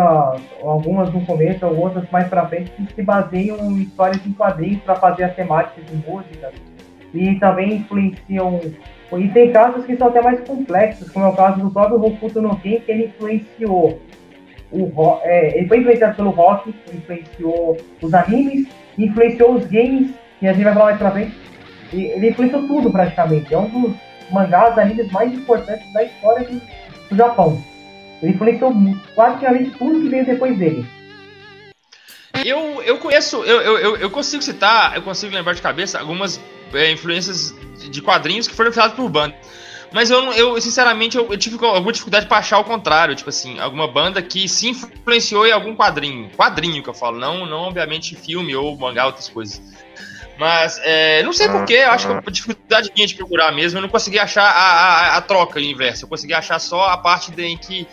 algumas 0.63 1.13
no 1.13 1.21
começo, 1.27 1.67
outras 1.67 2.11
mais 2.11 2.27
pra 2.29 2.49
frente, 2.49 2.71
que 2.71 2.95
se 2.95 3.03
baseiam 3.03 3.59
em 3.71 3.83
histórias 3.83 4.27
em 4.27 4.33
quadrinhos 4.33 4.83
para 4.83 4.97
fazer 4.97 5.25
as 5.25 5.37
temáticas 5.37 5.85
de 5.85 5.97
música. 5.97 6.51
E 7.13 7.35
também 7.35 7.75
influenciam. 7.75 8.63
E 9.13 9.29
tem 9.29 9.53
casos 9.53 9.85
que 9.85 9.95
são 9.95 10.09
até 10.09 10.23
mais 10.23 10.41
complexos, 10.41 11.11
como 11.11 11.27
é 11.27 11.29
o 11.29 11.37
caso 11.37 11.61
do 11.61 11.71
próprio 11.71 11.99
Rokuto 11.99 12.41
no 12.41 12.57
Ken, 12.57 12.81
que 12.81 12.91
ele 12.91 13.05
influenciou 13.05 14.01
o 14.73 14.85
rock, 14.87 15.23
é, 15.25 15.59
ele 15.59 15.69
foi 15.69 15.79
influenciado 15.79 16.17
pelo 16.17 16.31
rock, 16.31 16.75
influenciou 16.93 17.77
os 18.01 18.15
animes, 18.15 18.67
influenciou 18.99 19.55
os 19.55 19.67
games, 19.67 20.11
que 20.41 20.47
a 20.47 20.53
gente 20.53 20.65
vai 20.65 20.73
falar 20.73 20.85
mais 20.87 20.99
pra 20.99 21.11
frente. 21.11 21.37
E 21.93 22.05
ele 22.07 22.31
influenciou 22.31 22.67
tudo 22.67 22.91
praticamente. 22.91 23.53
É 23.53 23.59
um 23.59 23.69
dos 23.69 23.95
mangás, 24.31 24.79
animes 24.79 25.11
mais 25.13 25.33
importantes 25.33 25.93
da 25.93 26.03
história 26.03 26.49
do, 26.49 26.61
do 27.11 27.17
Japão. 27.17 27.63
Ele 28.23 28.33
influenciou 28.33 28.75
praticamente 29.15 29.71
tudo 29.73 30.01
que 30.01 30.09
veio 30.09 30.25
depois 30.25 30.57
dele. 30.59 30.87
Eu, 32.45 32.83
eu 32.83 32.99
conheço, 32.99 33.37
eu, 33.45 33.61
eu, 33.61 33.97
eu 33.97 34.11
consigo 34.11 34.43
citar, 34.43 34.97
eu 34.97 35.03
consigo 35.03 35.35
lembrar 35.35 35.53
de 35.53 35.63
cabeça 35.63 36.01
algumas 36.01 36.41
é, 36.73 36.91
influências 36.91 37.55
de 37.91 38.01
quadrinhos 38.01 38.49
que 38.49 38.55
foram 38.55 38.71
influenciadas 38.71 38.97
por 38.97 39.09
bandas. 39.11 39.37
Mas 39.93 40.11
eu, 40.11 40.33
eu 40.33 40.61
sinceramente, 40.61 41.17
eu, 41.17 41.31
eu, 41.31 41.39
tive 41.39 41.63
alguma 41.65 41.93
dificuldade 41.93 42.27
para 42.27 42.39
achar 42.39 42.59
o 42.59 42.65
contrário. 42.65 43.15
Tipo 43.15 43.29
assim, 43.29 43.59
alguma 43.59 43.87
banda 43.87 44.23
que 44.23 44.49
se 44.49 44.69
influenciou 44.71 45.47
em 45.47 45.53
algum 45.53 45.77
quadrinho. 45.77 46.31
Quadrinho 46.31 46.83
que 46.83 46.89
eu 46.89 46.95
falo, 46.95 47.19
não, 47.19 47.45
não 47.47 47.63
obviamente 47.65 48.17
filme 48.17 48.57
ou 48.57 48.77
mangá, 48.77 49.07
outras 49.07 49.29
coisas. 49.29 49.61
Mas 50.39 50.81
é, 50.83 51.23
não 51.23 51.33
sei 51.33 51.49
porquê, 51.49 51.75
eu 51.75 51.91
acho 51.91 52.09
que 52.09 52.15
é 52.15 52.31
dificuldade 52.31 52.91
minha 52.95 53.07
de 53.07 53.15
procurar 53.15 53.53
mesmo. 53.53 53.79
Eu 53.79 53.83
não 53.83 53.89
consegui 53.89 54.19
achar 54.19 54.45
a, 54.45 55.15
a, 55.15 55.17
a 55.19 55.21
troca 55.21 55.61
inversa. 55.61 56.05
Eu 56.05 56.09
consegui 56.09 56.33
achar 56.33 56.59
só 56.59 56.89
a 56.89 56.97
parte 56.97 57.31
de, 57.31 57.45
em 57.45 57.57
que 57.57 57.87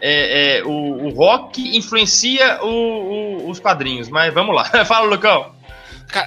é, 0.00 0.58
é, 0.58 0.64
o, 0.64 1.06
o, 1.06 1.10
rock 1.10 1.76
influencia 1.76 2.62
o, 2.62 2.68
o, 2.68 3.50
os 3.50 3.58
quadrinhos. 3.58 4.08
Mas 4.08 4.32
vamos 4.32 4.54
lá. 4.54 4.64
Fala, 4.84 5.06
Lucão. 5.06 5.52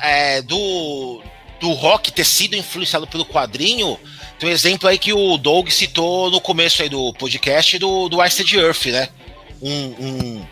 É, 0.02 0.42
do, 0.42 1.22
do 1.60 1.72
rock 1.74 2.12
ter 2.12 2.26
sido 2.26 2.56
influenciado 2.56 3.06
pelo 3.06 3.26
quadrinho, 3.26 3.98
tem 4.44 4.50
um 4.50 4.54
exemplo 4.54 4.90
aí 4.90 4.98
que 4.98 5.14
o 5.14 5.38
Doug 5.38 5.70
citou 5.70 6.30
no 6.30 6.42
começo 6.42 6.82
aí 6.82 6.90
do 6.90 7.14
podcast 7.14 7.80
do, 7.80 8.10
do 8.10 8.22
Ice 8.26 8.58
Earth, 8.58 8.88
né? 8.88 9.08
Um, 9.62 9.70
um, 9.70 10.46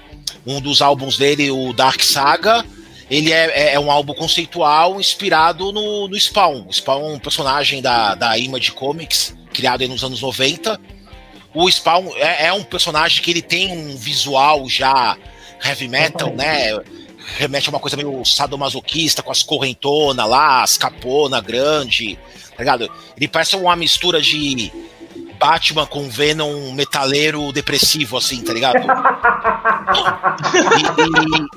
um 0.48 0.62
dos 0.62 0.82
álbuns 0.82 1.18
dele, 1.18 1.52
o 1.52 1.74
Dark 1.74 2.02
Saga, 2.02 2.66
ele 3.10 3.34
é, 3.34 3.48
é, 3.48 3.74
é 3.74 3.80
um 3.80 3.92
álbum 3.92 4.14
conceitual 4.14 4.98
inspirado 4.98 5.74
no, 5.74 6.08
no 6.08 6.18
Spawn. 6.18 6.66
O 6.70 6.72
Spawn 6.72 7.02
é 7.02 7.14
um 7.16 7.20
personagem 7.20 7.82
da, 7.82 8.16
da 8.16 8.38
Image 8.38 8.72
Comics, 8.72 9.36
criado 9.54 9.82
aí 9.82 9.90
nos 9.90 10.06
anos 10.06 10.22
90. 10.22 10.80
O 11.54 11.70
Spawn 11.70 12.16
é, 12.16 12.46
é 12.46 12.54
um 12.54 12.64
personagem 12.64 13.22
que 13.22 13.30
ele 13.30 13.42
tem 13.42 13.74
um 13.74 13.98
visual 13.98 14.70
já 14.70 15.18
heavy 15.62 15.90
metal, 15.90 16.34
né? 16.34 16.80
Remete 17.38 17.70
a 17.70 17.72
uma 17.72 17.80
coisa 17.80 17.98
meio 17.98 18.24
sadomasoquista, 18.26 19.24
com 19.24 19.32
as 19.32 19.44
correntonas 19.44 20.28
lá, 20.28 20.64
as 20.64 20.78
capona 20.78 21.40
grande, 21.40 22.18
tá 22.56 22.60
ligado? 22.60 22.92
Ele 23.16 23.28
parece 23.28 23.56
uma 23.56 23.76
mistura 23.76 24.22
de 24.22 24.72
Batman 25.42 25.88
com 25.88 26.08
Venom 26.08 26.72
metaleiro 26.72 27.52
depressivo, 27.52 28.16
assim, 28.16 28.44
tá 28.44 28.54
ligado? 28.54 28.78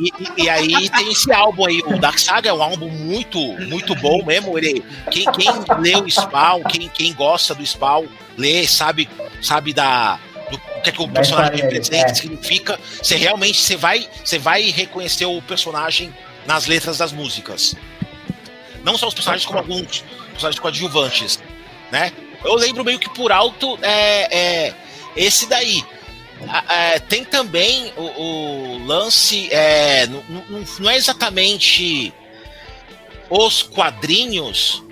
e, 0.01 0.07
e, 0.07 0.09
e, 0.09 0.45
e, 0.45 0.49
aí 0.49 0.89
tem 0.89 1.13
esse 1.13 1.31
álbum 1.31 1.67
aí, 1.67 1.83
o 1.85 1.99
Dark 1.99 2.19
Saga 2.19 2.49
é 2.49 2.53
um 2.53 2.63
álbum 2.63 2.89
muito, 2.89 3.39
muito 3.69 3.95
bom 3.97 4.25
mesmo. 4.25 4.57
Ele, 4.57 4.83
quem, 5.11 5.31
quem 5.33 5.51
lê 5.81 5.97
o 5.97 6.11
Spawn, 6.11 6.63
quem, 6.65 6.89
quem 6.89 7.13
gosta 7.13 7.55
do 7.55 7.63
Spawn, 7.63 8.07
lê, 8.39 8.67
sabe, 8.67 9.07
sabe 9.43 9.75
da, 9.75 10.19
que, 10.85 10.91
é 10.91 10.93
que 10.93 11.03
o 11.03 11.09
personagem 11.09 11.57
representa, 11.57 12.11
é. 12.11 12.15
significa. 12.15 12.79
Você 13.03 13.17
realmente 13.17 13.59
você 13.59 13.77
vai, 13.77 14.09
você 14.23 14.39
vai 14.39 14.71
reconhecer 14.71 15.27
o 15.27 15.41
personagem 15.43 16.15
nas 16.47 16.67
letras 16.67 16.99
das 16.99 17.13
músicas. 17.13 17.75
Não 18.85 18.99
só 18.99 19.09
os 19.09 19.15
personagens, 19.15 19.47
como 19.47 19.59
alguns 19.59 20.05
personagens 20.31 20.61
coadjuvantes, 20.61 21.41
né? 21.91 22.13
Eu 22.45 22.55
lembro 22.55 22.85
meio 22.85 22.99
que 22.99 23.09
por 23.09 23.33
alto 23.33 23.79
é, 23.81 24.67
é 24.67 24.75
esse 25.17 25.47
daí. 25.47 25.83
É, 26.69 26.99
tem 26.99 27.25
também 27.25 27.93
o, 27.97 28.03
o 28.03 28.87
lance, 28.87 29.49
é, 29.51 30.07
não, 30.07 30.23
não, 30.79 30.91
é 30.91 30.97
exatamente 30.97 32.13
os 33.31 33.63
quadrinhos, 33.63 34.83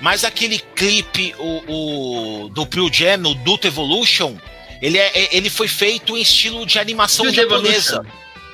mas 0.00 0.24
aquele 0.24 0.58
clipe 0.58 1.34
o, 1.38 2.44
o 2.44 2.48
do 2.48 2.64
Pearl 2.64 2.88
Jam, 2.90 3.18
no 3.18 3.34
Duto 3.34 3.66
Evolution, 3.66 4.36
ele, 4.82 4.98
é, 4.98 5.34
ele 5.34 5.48
foi 5.48 5.68
feito 5.68 6.16
em 6.16 6.20
estilo 6.20 6.66
de 6.66 6.78
animação 6.80 7.32
japonesa. 7.32 8.04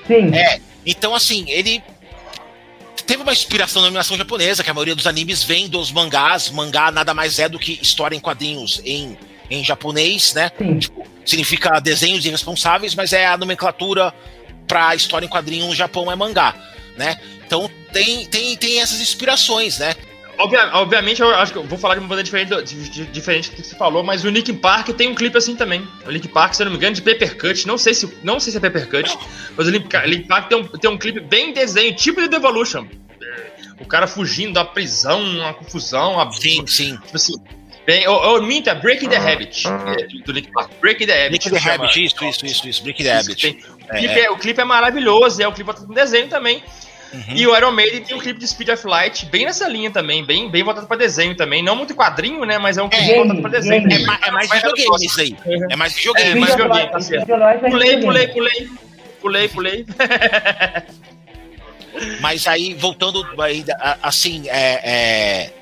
Sim. 0.07 0.35
É, 0.35 0.61
então 0.85 1.15
assim, 1.15 1.47
ele 1.49 1.83
teve 3.07 3.23
uma 3.23 3.33
inspiração 3.33 3.81
na 3.81 3.89
animação 3.89 4.17
japonesa, 4.19 4.63
que 4.63 4.69
a 4.69 4.75
maioria 4.75 4.95
dos 4.95 5.07
animes 5.07 5.43
vem 5.43 5.67
dos 5.67 5.91
mangás. 5.91 6.51
Mangá 6.51 6.91
nada 6.93 7.15
mais 7.15 7.39
é 7.39 7.49
do 7.49 7.59
que 7.59 7.79
história 7.81 8.15
em 8.15 8.21
quadrinhos 8.21 8.83
em, 8.85 9.17
em 9.51 9.65
japonês, 9.65 10.35
né? 10.35 10.53
Tipo, 10.79 11.07
significa 11.25 11.81
desenhos 11.81 12.27
irresponsáveis, 12.27 12.95
mas 12.95 13.15
é 13.15 13.27
a 13.27 13.39
nomenclatura 13.39 14.13
para 14.67 14.95
história 14.95 15.25
em 15.25 15.29
quadrinhos 15.29 15.69
no 15.69 15.75
Japão 15.75 16.13
é 16.13 16.15
mangá, 16.15 16.55
né? 16.99 17.19
Então 17.47 17.71
tem, 17.91 18.27
tem, 18.27 18.55
tem 18.55 18.81
essas 18.81 19.01
inspirações, 19.01 19.79
né? 19.79 19.95
Obviamente, 20.39 21.21
eu 21.21 21.35
acho 21.35 21.53
que 21.53 21.59
eu 21.59 21.65
vou 21.65 21.79
falar 21.79 21.95
de 21.95 22.01
uma 22.01 22.09
banda 22.09 22.23
diferente, 22.23 22.53
diferente 23.13 23.51
do 23.51 23.57
que 23.57 23.63
você 23.63 23.77
falou, 23.77 24.03
mas 24.05 24.25
o 24.25 24.31
Linkin 24.31 24.55
Park 24.55 24.89
tem 24.91 25.09
um 25.09 25.15
clipe 25.15 25.37
assim 25.37 25.57
também. 25.57 25.87
O 26.07 26.11
Linkin 26.11 26.29
Park, 26.29 26.55
se 26.55 26.63
eu 26.63 26.67
não 26.67 26.73
me 26.73 26.79
engano, 26.79 26.95
de 26.95 27.03
Papercut. 27.03 27.67
Não 27.67 27.77
sei 27.77 27.93
se, 27.93 28.19
não 28.23 28.39
sei 28.39 28.53
se 28.53 28.57
é 28.57 28.61
Papercut, 28.61 29.19
mas 29.57 29.67
o 29.67 29.71
Linkin 29.71 30.27
Park 30.27 30.49
tem 30.49 30.59
um, 30.59 30.65
tem 30.65 30.91
um 30.91 30.97
clipe 30.97 31.21
bem 31.21 31.53
desenho, 31.53 31.95
tipo 31.95 32.21
de 32.21 32.29
Devolution. 32.29 32.87
O 33.81 33.87
cara 33.87 34.07
fugindo 34.07 34.55
da 34.55 34.65
prisão, 34.65 35.21
uma 35.23 35.55
confusão. 35.55 36.15
Uma, 36.15 36.31
sim, 36.33 36.67
sim. 36.67 36.97
Tipo 36.97 37.17
assim. 37.17 37.35
Bem, 37.87 38.07
ou, 38.07 38.43
minta, 38.43 38.75
Breaking 38.75 39.09
the 39.09 39.17
Habit. 39.17 39.67
É, 39.67 40.23
do 40.23 40.33
Linkin 40.33 40.53
Park. 40.53 40.71
Breaking 40.81 41.07
the 41.07 41.27
Habit. 41.27 41.49
Breaking 41.49 41.65
the 41.65 41.71
Habit, 41.71 42.05
isso, 42.05 42.25
isso, 42.25 42.47
isso, 42.47 42.69
isso. 42.69 42.83
Breaking 42.83 43.05
the 43.05 43.19
Habit. 43.19 43.47
É, 43.47 43.51
o, 43.51 43.99
clipe 43.99 44.21
é, 44.21 44.31
o 44.31 44.37
clipe 44.37 44.61
é 44.61 44.65
maravilhoso, 44.65 45.41
é 45.41 45.49
o 45.49 45.53
clipe 45.53 45.73
com 45.73 45.95
desenho 45.95 46.29
também. 46.29 46.63
Uhum. 47.13 47.35
E 47.35 47.47
o 47.47 47.57
Iron 47.57 47.73
Maiden 47.73 48.03
tem 48.03 48.17
um 48.17 48.21
clipe 48.21 48.39
de 48.39 48.47
Speed 48.47 48.69
of 48.69 48.87
Light 48.87 49.27
bem 49.27 49.47
nessa 49.47 49.67
linha 49.67 49.91
também, 49.91 50.25
bem, 50.25 50.51
bem 50.51 50.63
voltado 50.63 50.87
pra 50.87 50.97
desenho 50.97 51.35
também. 51.35 51.63
Não 51.63 51.75
muito 51.75 51.95
quadrinho, 51.95 52.45
né? 52.45 52.59
Mas 52.59 52.77
é 52.77 52.83
um 52.83 52.89
clipe 52.89 53.11
é, 53.11 53.17
voltado 53.17 53.41
pra 53.41 53.51
desenho. 53.51 53.89
É, 53.91 54.29
é, 54.29 54.31
mais 54.31 54.51
videogame 54.51 55.07
isso 55.07 55.21
aí. 55.21 55.37
É 55.71 55.77
mais 55.77 55.95
videogame. 55.95 56.31
É 56.31 56.35
mais 56.35 56.51
videogame, 56.53 56.91
tá 56.91 57.01
certo. 57.01 57.27
Pulei, 57.71 58.01
pulei, 58.01 58.29
pulei. 58.29 58.69
Pulei, 59.21 59.49
pulei. 59.49 59.87
Mas 62.21 62.47
aí, 62.47 62.75
voltando 62.75 63.27
aí, 63.41 63.65
assim, 64.03 64.49
é, 64.49 64.81
é, 64.85 65.53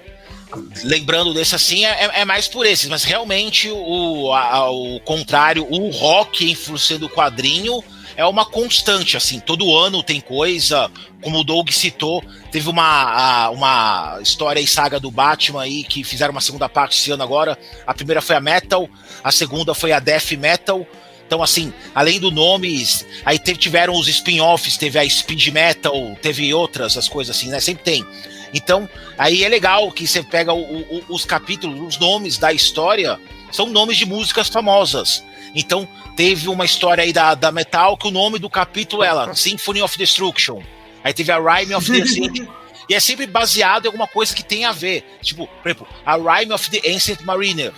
lembrando 0.85 1.33
desse 1.33 1.55
assim, 1.55 1.85
é, 1.85 2.11
é, 2.21 2.25
mais 2.25 2.47
por 2.49 2.67
esses, 2.67 2.89
mas 2.89 3.05
realmente 3.05 3.71
o, 3.71 4.33
a, 4.33 4.71
o 4.71 5.01
contrário, 5.01 5.67
o 5.69 5.91
rock 5.91 6.51
influenciando 6.51 7.07
o 7.07 7.11
quadrinho 7.11 7.83
é 8.17 8.25
uma 8.25 8.45
constante, 8.45 9.17
assim, 9.17 9.39
todo 9.39 9.77
ano 9.77 10.03
tem 10.03 10.21
coisa, 10.21 10.91
como 11.21 11.41
o 11.41 11.45
Doug 11.45 11.71
citou, 11.71 12.25
teve 12.51 12.69
uma, 12.69 13.51
uma 13.51 14.19
história 14.23 14.61
e 14.61 14.67
saga 14.67 14.99
do 14.99 15.11
Batman 15.11 15.63
aí, 15.63 15.85
que 15.85 16.03
fizeram 16.03 16.33
uma 16.33 16.41
segunda 16.41 16.69
parte 16.69 16.99
esse 16.99 17.11
ano 17.11 17.23
agora, 17.23 17.59
a 17.87 17.93
primeira 17.93 18.23
foi 18.23 18.37
a 18.37 18.41
Metal, 18.41 18.89
a 19.23 19.31
segunda 19.31 19.75
foi 19.75 19.93
a 19.93 19.99
Death 19.99 20.33
Metal, 20.33 20.87
então, 21.27 21.43
assim, 21.43 21.73
além 21.95 22.21
do 22.21 22.31
nome, 22.31 22.87
aí 23.25 23.39
teve, 23.39 23.59
tiveram 23.59 23.95
os 23.95 24.07
spin-offs, 24.07 24.77
teve 24.77 24.99
a 24.99 25.09
Speed 25.09 25.49
Metal, 25.49 26.17
teve 26.23 26.55
outras, 26.55 26.97
as 26.97 27.09
coisas 27.09 27.37
assim, 27.37 27.49
né? 27.49 27.59
Sempre 27.59 27.83
tem. 27.83 28.07
Então, 28.55 28.89
aí 29.19 29.43
é 29.43 29.49
legal 29.49 29.91
que 29.91 30.07
você 30.07 30.23
pega 30.23 30.55
o, 30.55 30.63
o, 30.63 31.05
os 31.09 31.25
capítulos, 31.25 31.81
os 31.81 31.99
nomes 31.99 32.39
da 32.39 32.53
história, 32.53 33.19
são 33.51 33.67
nomes 33.67 33.97
de 33.97 34.07
músicas 34.07 34.49
famosas. 34.49 35.25
Então, 35.57 35.89
teve 36.15 36.49
uma 36.49 36.67
história 36.67 37.03
aí 37.03 37.15
da, 37.15 37.35
da 37.35 37.51
Metal 37.51 37.97
que 37.97 38.07
o 38.07 38.11
nome 38.11 38.39
do 38.39 38.51
capítulo 38.51 39.03
é 39.03 39.07
ela, 39.07 39.35
Symphony 39.35 39.81
of 39.81 39.97
Destruction. 39.97 40.63
Aí 41.03 41.15
teve 41.15 41.33
a 41.33 41.39
Rhyme 41.39 41.75
of 41.75 41.91
the 41.91 42.07
City. 42.07 42.47
e 42.91 42.95
é 42.95 43.01
sempre 43.01 43.27
baseado 43.27 43.87
em 43.87 43.89
alguma 43.89 44.07
coisa 44.07 44.35
que 44.35 44.45
tem 44.45 44.67
a 44.67 44.73
ver. 44.73 45.03
Tipo, 45.23 45.47
por 45.47 45.69
exemplo, 45.69 45.89
a 46.05 46.17
Rhyme 46.17 46.53
of 46.53 46.71
the 46.71 46.87
Ancient 46.93 47.23
Mariner. 47.23 47.73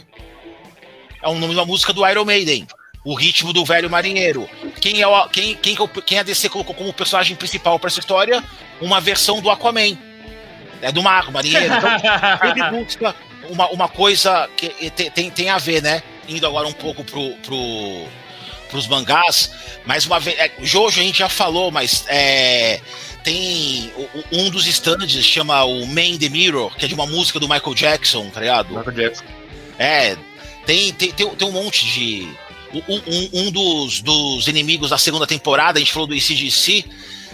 É 1.22 1.29
o 1.29 1.35
nome 1.35 1.55
de 1.55 1.61
uma 1.61 1.64
música 1.64 1.93
do 1.93 2.05
Iron 2.07 2.24
Maiden. 2.24 2.66
O 3.05 3.14
ritmo 3.14 3.53
do 3.53 3.64
velho 3.64 3.89
marinheiro. 3.89 4.51
Quem, 4.81 5.01
é 5.01 5.07
o, 5.07 5.29
quem, 5.29 5.55
quem, 5.55 5.76
quem 6.05 6.18
a 6.18 6.24
DC 6.24 6.49
colocou 6.49 6.74
como 6.74 6.93
personagem 6.93 7.37
principal 7.37 7.79
para 7.79 7.89
essa 7.89 8.01
história? 8.01 8.43
Uma 8.81 9.01
versão 9.01 9.41
do 9.41 9.51
Aquaman. 9.51 9.97
É 10.83 10.91
do 10.91 11.03
mar, 11.03 11.31
marinheiro. 11.31 11.72
Então, 11.72 11.91
ele 12.51 12.83
busca 12.83 13.14
uma, 13.49 13.68
uma 13.68 13.89
coisa 13.89 14.51
que 14.57 14.91
tem, 14.91 15.11
tem, 15.11 15.31
tem 15.31 15.51
a 15.51 15.59
ver, 15.59 15.81
né? 15.81 16.03
Indo 16.29 16.47
agora 16.47 16.68
um 16.68 16.72
pouco 16.72 17.03
pro, 17.03 17.31
pro, 17.37 18.07
pros 18.70 18.87
mangás, 18.87 19.51
mais 19.87 20.07
uma 20.07 20.20
vez. 20.20 20.39
É, 20.39 20.51
Jojo 20.61 21.01
a 21.01 21.03
gente 21.03 21.18
já 21.18 21.29
falou, 21.29 21.70
mas 21.70 22.05
é, 22.09 22.81
tem 23.24 23.93
um 24.33 24.51
dos 24.51 24.66
stands 24.66 25.11
chama 25.24 25.64
o 25.64 25.87
Man 25.87 26.18
the 26.18 26.29
Mirror, 26.29 26.74
que 26.76 26.85
é 26.85 26.89
de 26.89 26.95
uma 26.95 27.07
música 27.07 27.41
do 27.41 27.49
Michael 27.49 27.74
Jackson, 27.74 28.29
tá 28.31 28.41
ligado? 28.41 28.76
Michael 28.76 28.93
Jackson. 28.93 29.24
É, 29.79 30.16
tem, 30.66 30.93
tem, 30.93 31.12
tem, 31.12 31.29
tem 31.29 31.49
um 31.49 31.53
monte 31.53 31.87
de. 31.87 32.29
Um, 32.87 33.47
um 33.47 33.51
dos, 33.51 34.03
dos 34.03 34.47
inimigos 34.47 34.91
da 34.91 34.99
segunda 34.99 35.26
temporada, 35.26 35.79
a 35.79 35.81
gente 35.81 35.93
falou 35.93 36.07
do 36.07 36.14
ICGC, 36.14 36.85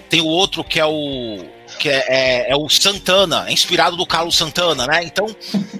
tem 0.08 0.20
o 0.20 0.26
outro 0.26 0.62
que 0.62 0.78
é 0.78 0.86
o 0.86 1.44
que 1.78 1.88
é, 1.88 2.04
é, 2.08 2.50
é, 2.52 2.56
o 2.56 2.68
Santana, 2.68 3.44
é 3.48 3.52
inspirado 3.52 3.96
do 3.96 4.06
Carlos 4.06 4.36
Santana, 4.36 4.86
né? 4.86 5.04
Então 5.04 5.26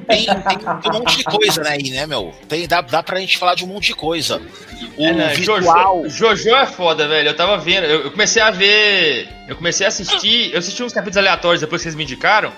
tem, 0.07 0.27
tem, 0.27 0.91
um 0.91 0.99
monte 0.99 1.19
de 1.19 1.25
coisa 1.25 1.63
né, 1.63 1.71
aí, 1.71 1.91
né, 1.91 2.07
meu? 2.07 2.35
Tem, 2.49 2.67
dá, 2.67 2.81
dá 2.81 3.03
pra 3.03 3.21
gente 3.21 3.39
falar 3.39 3.55
de 3.55 3.65
um 3.65 3.69
monte 3.69 3.87
de 3.87 3.95
coisa. 3.95 4.41
O 4.97 5.07
é, 5.07 5.13
né, 5.13 5.35
visual. 5.35 6.03
Jojo, 6.09 6.37
Jojo 6.37 6.57
é 6.57 6.67
foda, 6.67 7.09
velho. 7.09 7.29
Eu 7.29 7.37
tava 7.37 7.57
vendo, 7.59 7.85
eu, 7.85 8.05
eu, 8.05 8.11
comecei 8.11 8.43
a 8.43 8.51
ver. 8.51 9.29
Eu 9.49 9.57
comecei 9.57 9.87
a 9.87 9.89
assistir. 9.89 10.53
Eu 10.53 10.59
assisti 10.59 10.83
uns 10.83 10.93
capítulos 10.93 11.17
aleatórios 11.17 11.61
depois 11.61 11.81
que 11.81 11.85
vocês 11.85 11.95
me 11.95 12.05
indicaram. 12.05 12.53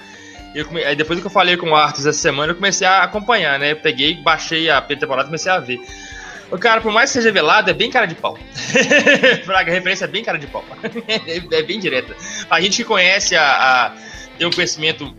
Eu 0.55 0.66
aí 0.87 0.97
depois 0.97 1.20
que 1.20 1.26
eu 1.26 1.30
falei 1.30 1.57
com 1.57 1.70
o 1.70 1.74
Arthur 1.74 2.01
essa 2.01 2.12
semana, 2.14 2.53
eu 2.53 2.57
comecei 2.57 2.87
a 2.87 3.03
acompanhar, 3.03 3.59
né? 3.59 3.72
Eu 3.72 3.76
peguei, 3.76 4.14
baixei 4.14 4.70
a 4.70 4.80
temporada 4.80 5.24
e 5.24 5.26
comecei 5.26 5.53
a 5.53 5.59
ver. 5.59 5.78
O 6.51 6.59
cara, 6.59 6.81
por 6.81 6.93
mais 6.93 7.11
que 7.11 7.19
seja 7.19 7.33
velado, 7.33 7.71
é 7.71 7.75
bem 7.75 7.91
cara 7.91 8.07
de 8.07 8.15
pau. 8.15 8.39
Fraga, 9.45 9.73
referência 9.73 10.05
é 10.05 10.09
bem 10.09 10.23
cara 10.23 10.39
de 10.39 10.47
pau. 10.47 10.65
é, 11.53 11.63
bem 11.63 11.81
direta. 11.81 12.15
A 12.49 12.61
gente 12.61 12.77
que 12.77 12.85
conhece 12.85 13.35
a, 13.35 13.45
a 13.87 13.93
tem 14.39 14.47
um 14.47 14.51
conhecimento, 14.51 15.13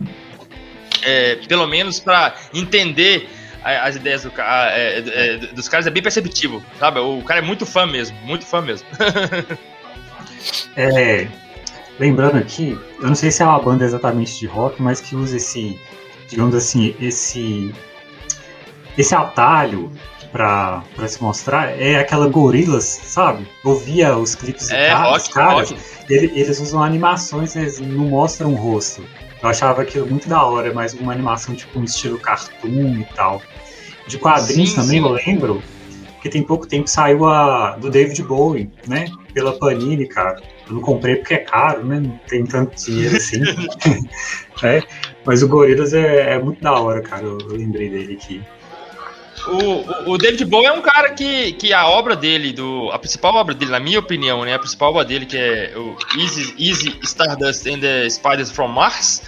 é, 1.02 1.36
pelo 1.46 1.66
menos 1.66 2.00
para 2.00 2.34
entender 2.54 3.28
as 3.62 3.96
ideias 3.96 4.22
do, 4.22 4.32
a, 4.38 4.70
é, 4.70 4.98
é, 4.98 5.36
dos 5.52 5.68
caras 5.68 5.86
é 5.86 5.90
bem 5.90 6.02
perceptível, 6.02 6.62
sabe? 6.78 7.00
O 7.00 7.22
cara 7.22 7.40
é 7.40 7.42
muito 7.42 7.66
fã 7.66 7.86
mesmo, 7.86 8.16
muito 8.22 8.46
fã 8.46 8.62
mesmo. 8.62 8.86
é, 10.76 11.26
lembrando 11.98 12.38
aqui, 12.38 12.78
eu 13.00 13.08
não 13.08 13.14
sei 13.14 13.30
se 13.30 13.42
é 13.42 13.44
uma 13.44 13.58
banda 13.58 13.84
exatamente 13.84 14.38
de 14.38 14.46
rock, 14.46 14.80
mas 14.80 15.00
que 15.00 15.14
usa 15.14 15.36
esse, 15.36 15.78
digamos 16.28 16.54
assim, 16.54 16.94
esse 17.00 17.74
esse 18.96 19.14
atalho 19.14 19.92
pra, 20.32 20.82
pra 20.94 21.08
se 21.08 21.22
mostrar 21.22 21.80
é 21.80 21.96
aquela 21.96 22.28
Gorilas, 22.28 22.84
sabe? 22.84 23.46
Eu 23.64 23.76
via 23.76 24.16
os 24.16 24.34
clipes 24.34 24.70
é, 24.70 24.94
dos 25.12 25.28
caras, 25.28 25.74
ele, 26.08 26.32
eles 26.34 26.60
usam 26.60 26.82
animações, 26.82 27.56
eles 27.56 27.80
não 27.80 28.06
mostram 28.06 28.52
o 28.52 28.56
rosto. 28.56 29.02
Eu 29.42 29.48
achava 29.48 29.82
aquilo 29.82 30.06
muito 30.06 30.28
da 30.28 30.42
hora, 30.42 30.72
mas 30.74 30.94
uma 30.94 31.12
animação 31.12 31.54
tipo 31.54 31.78
um 31.78 31.84
estilo 31.84 32.18
cartoon 32.18 33.00
e 33.00 33.06
tal. 33.14 33.40
De 34.06 34.18
quadrinhos 34.18 34.70
sim, 34.70 34.76
também, 34.76 35.00
sim. 35.00 35.06
eu 35.06 35.12
lembro 35.12 35.62
que 36.20 36.28
tem 36.28 36.42
pouco 36.42 36.66
tempo 36.66 36.88
saiu 36.88 37.26
a 37.26 37.76
do 37.76 37.90
David 37.90 38.22
Bowie, 38.22 38.70
né? 38.86 39.06
Pela 39.32 39.52
Panini, 39.52 40.06
cara. 40.08 40.40
Eu 40.66 40.74
não 40.74 40.80
comprei 40.80 41.16
porque 41.16 41.34
é 41.34 41.38
caro, 41.38 41.84
né? 41.84 42.00
Não 42.00 42.18
tem 42.28 42.44
tanto 42.44 42.74
dinheiro 42.84 43.16
assim. 43.16 43.40
é, 44.64 44.82
mas 45.24 45.42
o 45.42 45.48
Gorilas 45.48 45.92
é, 45.94 46.34
é, 46.34 46.42
muito 46.42 46.60
da 46.60 46.72
hora, 46.72 47.00
cara. 47.00 47.24
Eu, 47.24 47.38
eu 47.38 47.56
lembrei 47.56 47.88
dele 47.88 48.14
aqui. 48.14 48.42
O, 49.48 50.12
o, 50.12 50.18
David 50.18 50.44
Bowie 50.44 50.66
é 50.66 50.72
um 50.72 50.82
cara 50.82 51.10
que, 51.14 51.52
que 51.54 51.72
a 51.72 51.86
obra 51.88 52.14
dele, 52.14 52.52
do, 52.52 52.90
a 52.92 52.98
principal 52.98 53.34
obra 53.34 53.54
dele, 53.54 53.70
na 53.70 53.80
minha 53.80 53.98
opinião, 53.98 54.44
né? 54.44 54.54
A 54.54 54.58
principal 54.58 54.90
obra 54.90 55.04
dele, 55.04 55.24
que 55.24 55.36
é 55.36 55.72
o 55.74 55.96
Easy, 56.20 56.54
Easy 56.58 56.98
Stardust 57.02 57.66
and 57.66 57.80
the 57.80 58.08
Spiders 58.10 58.50
from 58.50 58.68
Mars, 58.68 59.22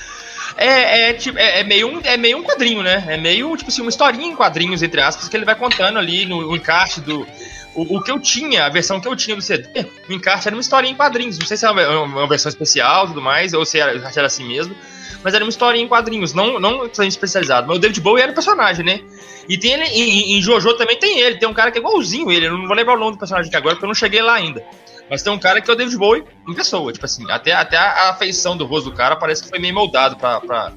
É, 0.56 1.10
é, 1.10 1.18
é, 1.36 1.60
é, 1.60 1.64
meio 1.64 1.88
um, 1.88 2.00
é 2.04 2.16
meio 2.16 2.38
um 2.38 2.42
quadrinho, 2.42 2.82
né? 2.82 3.04
É 3.08 3.16
meio, 3.16 3.56
tipo 3.56 3.70
assim, 3.70 3.80
uma 3.80 3.88
historinha 3.88 4.26
em 4.26 4.36
quadrinhos, 4.36 4.82
entre 4.82 5.00
aspas, 5.00 5.28
que 5.28 5.36
ele 5.36 5.46
vai 5.46 5.54
contando 5.54 5.98
ali 5.98 6.26
no, 6.26 6.42
no 6.42 6.56
encarte 6.56 7.00
do. 7.00 7.26
O, 7.74 7.98
o, 7.98 8.02
que 8.02 8.10
eu 8.10 8.18
tinha, 8.18 8.66
a 8.66 8.68
versão 8.68 9.00
que 9.00 9.06
eu 9.06 9.14
tinha 9.14 9.36
do 9.36 9.42
CD, 9.42 9.86
o 10.08 10.12
encarte 10.12 10.48
era 10.48 10.56
uma 10.56 10.60
historinha 10.60 10.92
em 10.92 10.96
quadrinhos. 10.96 11.38
Não 11.38 11.46
sei 11.46 11.56
se 11.56 11.64
é 11.64 11.70
uma, 11.70 12.00
uma 12.00 12.26
versão 12.26 12.48
especial 12.48 13.04
e 13.04 13.08
tudo 13.08 13.22
mais, 13.22 13.52
ou 13.52 13.64
se 13.64 13.78
era, 13.78 13.92
era 13.92 14.26
assim 14.26 14.46
mesmo. 14.46 14.74
Mas 15.22 15.34
era 15.34 15.44
uma 15.44 15.50
historinha 15.50 15.84
em 15.84 15.88
quadrinhos, 15.88 16.32
não, 16.32 16.58
não 16.58 16.86
especializado. 16.86 17.68
Mas 17.68 17.76
o 17.76 17.80
David 17.80 18.00
Bowie 18.00 18.22
era 18.22 18.32
o 18.32 18.34
personagem, 18.34 18.84
né? 18.84 19.00
E 19.48 19.58
tem 19.58 19.72
ele, 19.72 19.84
em, 19.84 20.38
em 20.38 20.42
Jojo 20.42 20.74
também 20.74 20.98
tem 20.98 21.18
ele, 21.18 21.36
tem 21.36 21.48
um 21.48 21.52
cara 21.52 21.70
que 21.70 21.78
é 21.78 21.80
igualzinho 21.80 22.30
ele, 22.30 22.46
eu 22.46 22.56
não 22.56 22.66
vou 22.66 22.76
lembrar 22.76 22.94
o 22.94 22.98
nome 22.98 23.12
do 23.12 23.18
personagem 23.18 23.48
aqui 23.48 23.56
agora, 23.56 23.74
porque 23.74 23.84
eu 23.84 23.88
não 23.88 23.94
cheguei 23.94 24.22
lá 24.22 24.34
ainda. 24.34 24.64
Mas 25.10 25.22
tem 25.22 25.32
um 25.32 25.38
cara 25.38 25.60
que 25.60 25.68
é 25.68 25.74
o 25.74 25.76
David 25.76 25.96
Bowie 25.96 26.24
em 26.48 26.54
pessoa, 26.54 26.92
tipo 26.92 27.04
assim, 27.04 27.28
até, 27.30 27.52
até 27.52 27.76
a, 27.76 28.14
feição 28.14 28.56
do 28.56 28.64
rosto 28.64 28.90
do 28.90 28.96
cara 28.96 29.16
parece 29.16 29.42
que 29.42 29.48
foi 29.48 29.58
meio 29.58 29.74
moldado 29.74 30.16
pra, 30.16 30.40
pra, 30.40 30.72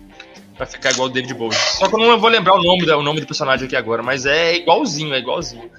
pra 0.58 0.66
ficar 0.66 0.91
igual 0.91 1.08
o 1.08 1.12
David 1.12 1.36
Bowie. 1.36 1.56
Só 1.56 1.88
que 1.88 1.94
eu 1.94 2.00
não 2.00 2.20
vou 2.20 2.30
lembrar 2.30 2.56
o 2.56 2.64
nome, 2.64 2.89
o 2.89 3.04
nome 3.04 3.22
do 3.22 3.28
personagem 3.28 3.68
aqui 3.68 3.76
agora, 3.76 4.02
mas 4.02 4.26
é 4.26 4.56
igualzinho, 4.56 5.14
é 5.14 5.20
igualzinho. 5.20 5.70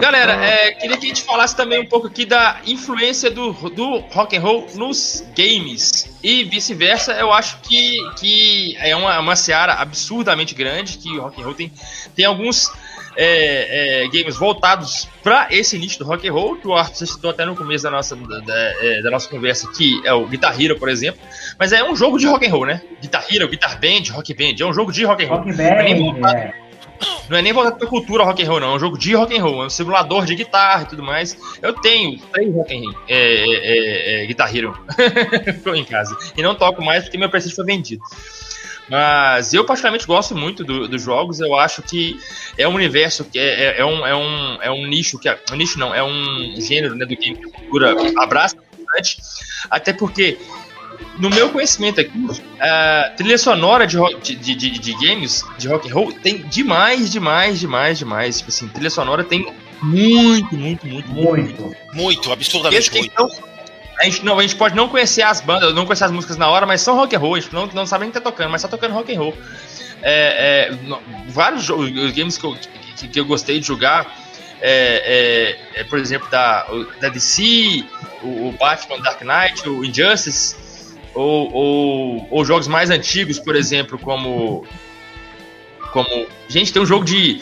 Galera, 0.00 0.32
é, 0.44 0.72
queria 0.72 0.96
que 0.96 1.06
a 1.06 1.08
gente 1.08 1.22
falasse 1.22 1.56
também 1.56 1.80
um 1.80 1.86
pouco 1.86 2.06
aqui 2.06 2.24
da 2.24 2.60
influência 2.66 3.30
do, 3.30 3.52
do 3.70 3.98
rock 3.98 4.36
and 4.36 4.40
roll 4.40 4.66
nos 4.74 5.24
games 5.36 6.18
e 6.22 6.44
vice-versa. 6.44 7.12
Eu 7.12 7.32
acho 7.32 7.58
que, 7.60 7.98
que 8.18 8.76
é 8.78 8.94
uma, 8.94 9.18
uma 9.18 9.36
seara 9.36 9.74
absurdamente 9.74 10.54
grande 10.54 10.98
que 10.98 11.10
o 11.18 11.22
rock 11.22 11.40
and 11.40 11.44
roll 11.44 11.54
tem, 11.54 11.72
tem 12.14 12.24
alguns 12.24 12.70
é, 13.16 14.04
é, 14.04 14.08
games 14.08 14.36
voltados 14.36 15.08
para 15.24 15.48
esse 15.50 15.76
nicho 15.76 15.98
do 15.98 16.04
rock 16.04 16.28
and 16.28 16.32
roll 16.32 16.56
que 16.56 16.68
o 16.68 16.74
Arthur 16.74 17.06
citou 17.06 17.30
até 17.30 17.44
no 17.44 17.56
começo 17.56 17.82
da 17.82 17.90
nossa, 17.90 18.14
da, 18.14 18.38
da, 18.38 18.54
é, 18.54 19.02
da, 19.02 19.10
nossa 19.10 19.28
conversa, 19.28 19.68
que 19.72 20.00
é 20.04 20.12
o 20.12 20.26
Guitar 20.26 20.60
Hero, 20.60 20.78
por 20.78 20.88
exemplo. 20.88 21.20
Mas 21.58 21.72
é 21.72 21.82
um 21.82 21.96
jogo 21.96 22.18
de 22.18 22.26
rock 22.26 22.46
and 22.46 22.50
roll, 22.52 22.66
né? 22.66 22.80
Guitar 23.02 23.24
Hero, 23.28 23.48
Guitar 23.48 23.80
Band, 23.80 24.12
Rock 24.12 24.32
Band, 24.34 24.54
é 24.60 24.64
um 24.64 24.72
jogo 24.72 24.92
de 24.92 25.04
rock 25.04 25.24
and 25.24 25.28
roll. 25.28 25.38
Rock 25.38 25.52
Band, 25.56 26.28
é. 26.30 26.67
Não 27.28 27.38
é 27.38 27.42
nem 27.42 27.52
voltado 27.52 27.76
pra 27.76 27.86
cultura 27.86 28.24
rock 28.24 28.42
and 28.42 28.48
roll, 28.48 28.60
não. 28.60 28.72
É 28.72 28.76
um 28.76 28.78
jogo 28.78 28.98
de 28.98 29.14
rock 29.14 29.36
and 29.36 29.42
roll, 29.42 29.62
é 29.62 29.66
um 29.66 29.70
simulador 29.70 30.24
de 30.24 30.34
guitarra 30.34 30.82
e 30.82 30.86
tudo 30.86 31.02
mais. 31.02 31.36
Eu 31.60 31.74
tenho 31.74 32.18
três 32.32 32.54
rock 32.54 32.74
and 32.74 32.80
roll, 32.80 32.94
é, 33.08 33.16
é, 33.16 34.20
é, 34.20 34.22
é 34.22 34.26
Guitar 34.26 34.54
Hero 34.54 34.78
em 35.74 35.84
casa. 35.84 36.16
E 36.36 36.42
não 36.42 36.54
toco 36.54 36.82
mais 36.82 37.04
porque 37.04 37.18
meu 37.18 37.28
presente 37.28 37.54
foi 37.54 37.64
vendido. 37.64 38.02
Mas 38.88 39.52
eu 39.52 39.64
particularmente 39.66 40.06
gosto 40.06 40.34
muito 40.34 40.64
do, 40.64 40.88
dos 40.88 41.02
jogos. 41.02 41.40
Eu 41.40 41.54
acho 41.54 41.82
que 41.82 42.18
é 42.56 42.66
um 42.66 42.74
universo 42.74 43.24
que 43.24 43.38
é, 43.38 43.64
é, 43.64 43.80
é, 43.80 43.84
um, 43.84 44.06
é, 44.06 44.16
um, 44.16 44.62
é 44.62 44.70
um 44.70 44.86
nicho 44.86 45.18
que. 45.18 45.28
Um 45.52 45.56
nicho 45.56 45.78
não, 45.78 45.94
é 45.94 46.02
um 46.02 46.54
gênero 46.56 46.94
né, 46.94 47.04
do 47.04 47.14
game 47.14 47.36
que 47.36 47.48
a 47.48 47.52
cultura 47.52 47.94
abraça 48.22 48.56
bastante. 48.56 49.18
Até 49.70 49.92
porque 49.92 50.38
no 51.18 51.30
meu 51.30 51.50
conhecimento 51.50 52.00
aqui, 52.00 52.12
a 52.60 53.12
trilha 53.16 53.38
sonora 53.38 53.86
de, 53.86 53.98
de, 54.20 54.54
de, 54.54 54.70
de, 54.70 54.92
games, 54.94 55.44
de 55.58 55.68
rock 55.68 55.90
and 55.90 55.94
roll, 55.94 56.12
tem 56.12 56.38
demais, 56.42 57.10
demais, 57.10 57.58
demais, 57.58 57.98
demais. 57.98 58.38
Tipo 58.38 58.50
assim, 58.50 58.68
trilha 58.68 58.90
sonora 58.90 59.24
tem 59.24 59.46
muito, 59.82 60.54
muito, 60.54 60.86
muito, 60.86 61.10
muito. 61.10 61.76
Muito, 61.92 62.32
absurdamente 62.32 62.90
muito. 62.92 63.06
Então, 63.06 63.28
a 64.00 64.04
gente, 64.04 64.24
não, 64.24 64.38
a 64.38 64.42
gente 64.42 64.54
pode 64.54 64.76
não 64.76 64.88
conhecer 64.88 65.22
as 65.22 65.40
bandas, 65.40 65.74
não 65.74 65.84
conhecer 65.84 66.04
as 66.04 66.12
músicas 66.12 66.36
na 66.36 66.48
hora, 66.48 66.64
mas 66.66 66.80
são 66.80 66.94
rock 66.94 67.14
and 67.14 67.18
roll, 67.18 67.34
a 67.34 67.40
gente 67.40 67.52
não, 67.52 67.66
não 67.66 67.86
sabe 67.86 68.04
nem 68.04 68.12
que 68.12 68.20
tá 68.20 68.30
tocando, 68.30 68.50
mas 68.50 68.62
tá 68.62 68.68
tocando 68.68 68.94
rock 68.94 69.14
and 69.14 69.18
roll. 69.18 69.36
É, 70.00 70.68
é, 70.70 70.72
no, 70.86 71.00
vários 71.28 71.64
jogos, 71.64 71.90
games 72.12 72.38
que 72.38 72.44
eu, 72.44 72.56
que, 72.96 73.08
que 73.08 73.20
eu 73.20 73.24
gostei 73.24 73.58
de 73.58 73.66
jogar, 73.66 74.06
é, 74.60 75.58
é, 75.74 75.80
é, 75.80 75.84
por 75.84 75.98
exemplo, 75.98 76.28
da, 76.30 76.66
da 77.00 77.08
DC, 77.08 77.84
o, 78.22 78.48
o 78.48 78.52
Batman 78.52 79.00
Dark 79.00 79.20
Knight, 79.22 79.68
o 79.68 79.84
Injustice, 79.84 80.67
ou, 81.18 81.52
ou, 81.52 82.28
ou, 82.30 82.44
jogos 82.44 82.68
mais 82.68 82.90
antigos, 82.90 83.38
por 83.38 83.56
exemplo, 83.56 83.98
como. 83.98 84.66
Como. 85.92 86.26
Gente, 86.48 86.72
tem 86.72 86.82
um 86.82 86.86
jogo 86.86 87.04
de. 87.04 87.40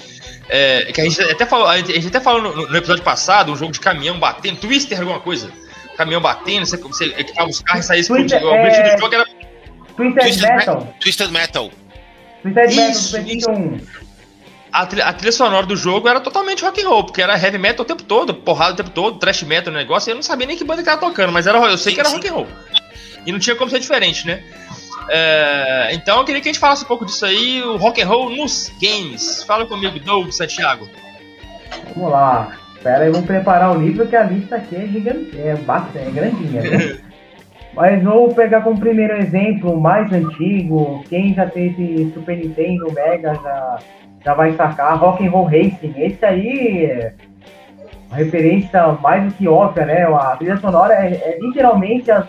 É, 0.48 0.92
que 0.92 1.00
a 1.00 1.04
gente 1.04 1.20
até 1.20 1.44
falou, 1.44 1.66
a 1.66 1.76
gente 1.78 2.06
até 2.06 2.20
falou 2.20 2.40
no, 2.40 2.68
no, 2.68 2.76
episódio 2.76 3.02
passado, 3.02 3.52
um 3.52 3.56
jogo 3.56 3.72
de 3.72 3.80
caminhão 3.80 4.18
batendo, 4.18 4.60
Twister, 4.60 4.98
alguma 4.98 5.20
coisa. 5.20 5.50
Caminhão 5.96 6.20
batendo, 6.20 6.66
você, 6.66 6.76
você 6.76 7.04
equipava 7.16 7.48
os 7.48 7.60
carros 7.60 7.84
e 7.84 7.88
saía 7.88 8.00
explodindo. 8.00 8.46
O 8.46 8.54
objetivo 8.54 8.94
do 8.94 9.00
jogo 9.00 9.14
era. 9.14 9.24
Twisted, 9.96 10.22
Twisted 10.22 10.50
Metal. 10.56 10.92
Twisted 11.00 11.30
Metal. 11.30 11.70
Twisted 11.70 11.70
Metal 11.70 11.70
do 12.46 12.52
PlayStation 12.52 13.80
A 14.72 14.86
trilha, 14.86 15.06
a 15.06 15.12
trilha, 15.12 15.32
sonora 15.32 15.66
do 15.66 15.76
jogo 15.76 16.08
era 16.08 16.20
totalmente 16.20 16.62
rock 16.62 16.82
and 16.82 16.88
roll, 16.88 17.04
porque 17.04 17.22
era 17.22 17.38
heavy 17.38 17.58
metal 17.58 17.84
o 17.84 17.86
tempo 17.86 18.02
todo, 18.02 18.34
porrada 18.34 18.74
o 18.74 18.76
tempo 18.76 18.90
todo, 18.90 19.18
thrash 19.18 19.42
metal 19.42 19.72
no 19.72 19.78
negócio, 19.78 20.10
e 20.10 20.12
eu 20.12 20.16
não 20.16 20.22
sabia 20.22 20.46
nem 20.46 20.56
que 20.56 20.64
banda 20.64 20.82
que 20.82 20.88
tava 20.88 21.00
tocando, 21.00 21.32
mas 21.32 21.46
era, 21.46 21.58
eu 21.58 21.78
sei 21.78 21.94
que 21.94 22.00
era 22.00 22.08
rock 22.08 22.28
and 22.28 22.32
roll. 22.32 22.46
E 23.26 23.32
não 23.32 23.38
tinha 23.38 23.56
como 23.56 23.70
ser 23.70 23.80
diferente, 23.80 24.26
né? 24.26 24.42
É, 25.08 25.90
então 25.92 26.18
eu 26.18 26.24
queria 26.24 26.40
que 26.40 26.48
a 26.48 26.52
gente 26.52 26.60
falasse 26.60 26.84
um 26.84 26.88
pouco 26.88 27.04
disso 27.04 27.24
aí, 27.24 27.62
o 27.62 27.76
rock 27.76 28.00
and 28.02 28.06
roll 28.06 28.30
nos 28.30 28.72
games. 28.80 29.42
Fala 29.44 29.66
comigo, 29.66 29.98
Doug 30.00 30.30
Santiago. 30.30 30.88
Vamos 31.94 32.10
lá. 32.10 32.56
Espera 32.76 33.04
aí, 33.04 33.10
vamos 33.10 33.26
preparar 33.26 33.76
o 33.76 33.80
livro 33.80 34.06
que 34.06 34.14
a 34.14 34.22
lista 34.22 34.56
aqui 34.56 34.76
é 34.76 34.86
gigante, 34.86 35.40
é, 35.40 35.56
bastante, 35.56 36.08
é 36.08 36.10
grandinha. 36.10 36.62
Né? 36.62 36.98
Mas 37.74 38.02
vou 38.02 38.32
pegar 38.32 38.62
como 38.62 38.78
primeiro 38.78 39.14
exemplo 39.16 39.78
mais 39.78 40.10
antigo, 40.12 41.04
quem 41.08 41.34
já 41.34 41.46
teve 41.46 42.10
Super 42.14 42.36
Nintendo, 42.36 42.90
Mega 42.92 43.34
já, 43.34 43.78
já 44.24 44.34
vai 44.34 44.54
sacar, 44.54 44.98
Rock 44.98 45.26
and 45.26 45.30
Roll 45.30 45.44
Racing. 45.44 45.94
Esse 45.96 46.24
aí 46.24 46.86
é 46.86 47.12
uma 48.08 48.16
referência 48.16 48.86
mais 49.02 49.24
do 49.24 49.34
que 49.34 49.46
óbvia, 49.46 49.84
né? 49.84 50.04
A 50.04 50.36
trilha 50.36 50.56
sonora 50.56 50.94
é, 50.94 51.12
é 51.12 51.38
literalmente 51.38 52.10
as, 52.10 52.24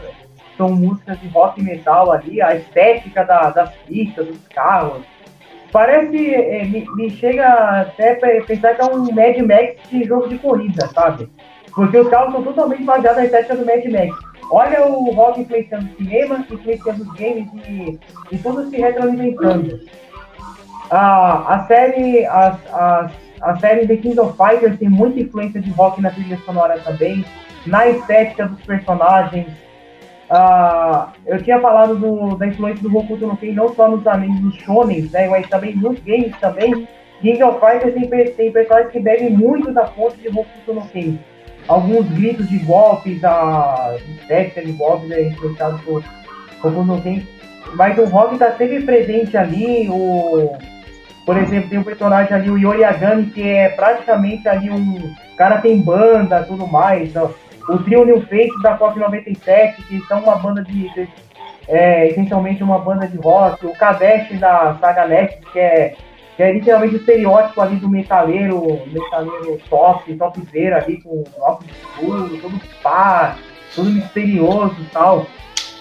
são 0.58 0.70
músicas 0.72 1.20
de 1.22 1.28
rock 1.30 1.62
e 1.62 1.64
metal 1.64 2.12
ali, 2.12 2.42
a 2.42 2.56
estética 2.56 3.24
da, 3.24 3.52
das 3.52 3.74
pistas, 3.88 4.28
dos 4.28 4.48
carros. 4.50 5.04
Parece, 5.72 6.34
é, 6.34 6.66
me, 6.66 6.86
me, 6.96 7.10
chega 7.10 7.82
até 7.82 8.16
pensar 8.42 8.76
que 8.76 8.82
é 8.82 8.86
um 8.86 9.04
Mad 9.14 9.38
Max 9.40 9.90
de 9.90 10.04
jogo 10.06 10.28
de 10.28 10.38
corrida, 10.40 10.88
sabe? 10.88 11.30
Porque 11.74 11.98
os 11.98 12.10
carros 12.10 12.34
são 12.34 12.44
totalmente 12.44 12.84
baseados 12.84 13.18
na 13.18 13.26
estética 13.26 13.56
do 13.56 13.66
Mad 13.66 13.86
Max. 13.86 14.28
Olha 14.50 14.86
o 14.86 15.12
rock 15.12 15.42
influenciando 15.42 15.86
o 15.86 15.96
cinema, 15.98 16.46
influenciando 16.50 17.04
os 17.04 17.14
games 17.14 17.48
e, 17.68 18.00
e 18.32 18.38
tudo 18.38 18.70
se 18.70 18.78
retroalimentando. 18.78 19.80
A, 20.90 21.56
a 21.56 21.68
série, 21.68 22.26
a, 22.26 22.58
a, 22.72 23.12
a 23.42 23.60
série 23.60 23.86
The 23.86 23.98
King 23.98 24.18
of 24.20 24.38
Fighters 24.38 24.80
tem 24.80 24.90
muita 24.90 25.20
influência 25.20 25.62
de 25.62 25.70
rock 25.72 26.02
na 26.02 26.12
trilha 26.12 26.40
sonora 26.46 26.80
também, 26.80 27.26
na 27.66 27.88
estética 27.90 28.48
dos 28.48 28.62
personagens, 28.62 29.48
Uh, 30.30 31.08
eu 31.26 31.42
tinha 31.42 31.60
falado 31.60 31.96
do, 31.96 32.36
da 32.36 32.48
influência 32.48 32.82
do 32.82 32.96
Hokuto 32.96 33.26
no 33.26 33.38
Ken 33.38 33.54
não 33.54 33.74
só 33.74 33.88
nos 33.88 34.06
animes 34.06 34.42
dos 34.42 34.56
shonen, 34.56 35.10
né, 35.12 35.28
mas 35.30 35.48
também 35.48 35.76
nos 35.76 36.00
games 36.00 36.36
também. 36.40 36.88
King 37.22 37.42
of 37.44 37.60
Fighters 37.60 37.94
tem, 37.94 38.32
tem 38.34 38.52
personagens 38.52 38.92
que 38.92 39.00
bebem 39.00 39.32
muito 39.32 39.72
da 39.72 39.88
fonte 39.88 40.18
de 40.18 40.28
Hokuto 40.28 40.74
no 40.74 40.88
Ken. 40.90 41.18
Alguns 41.68 42.08
gritos 42.10 42.48
de 42.50 42.60
golpes, 42.60 43.24
a 43.24 43.96
técnica 44.28 44.64
de 44.64 44.72
golpes 44.74 45.10
é 45.12 45.24
influenciado 45.24 45.80
por 45.80 46.04
Hokuto 46.62 46.84
no 46.84 47.02
Ken. 47.02 47.24
Mas 47.76 47.98
o 47.98 48.06
rock 48.06 48.34
está 48.34 48.52
sempre 48.54 48.82
presente 48.84 49.36
ali. 49.36 49.90
O, 49.90 50.56
por 51.26 51.38
exemplo, 51.38 51.70
tem 51.70 51.80
um 51.80 51.84
personagem 51.84 52.34
ali, 52.34 52.50
o 52.50 52.58
Yoriagami, 52.58 53.28
que 53.28 53.44
é 53.44 53.70
praticamente 53.70 54.48
ali 54.48 54.70
um 54.70 55.14
cara 55.36 55.60
tem 55.60 55.80
banda 55.80 56.44
tudo 56.44 56.66
mais. 56.66 57.10
Então, 57.10 57.34
o 57.68 57.78
trio 57.80 58.06
New 58.06 58.22
Face 58.22 58.62
da 58.62 58.78
COP 58.78 59.00
97, 59.00 59.82
que 59.84 60.00
são 60.08 60.20
uma 60.20 60.36
banda 60.36 60.64
de. 60.64 60.94
de 60.94 61.08
é, 61.68 62.08
essencialmente 62.08 62.64
uma 62.64 62.80
banda 62.80 63.08
de 63.08 63.18
rock, 63.18 63.66
o 63.66 63.74
Kadesh 63.74 64.40
da 64.40 64.78
Saga 64.80 65.06
Next, 65.06 65.42
que 65.52 65.60
é, 65.60 65.96
que 66.38 66.44
é 66.44 66.54
literalmente 66.54 66.96
o 66.96 66.98
estereótipo 66.98 67.60
ali 67.60 67.76
do 67.76 67.90
metaleiro, 67.90 68.82
metaleiro 68.88 69.60
top, 69.70 70.14
topzera 70.16 70.78
ali, 70.78 71.02
com 71.02 71.26
óculos 71.42 71.72
escuros, 71.76 72.42
todo 72.42 72.62
pá, 72.82 73.36
todo 73.76 73.90
misterioso 73.90 74.78
e 74.80 74.86
tal. 74.86 75.28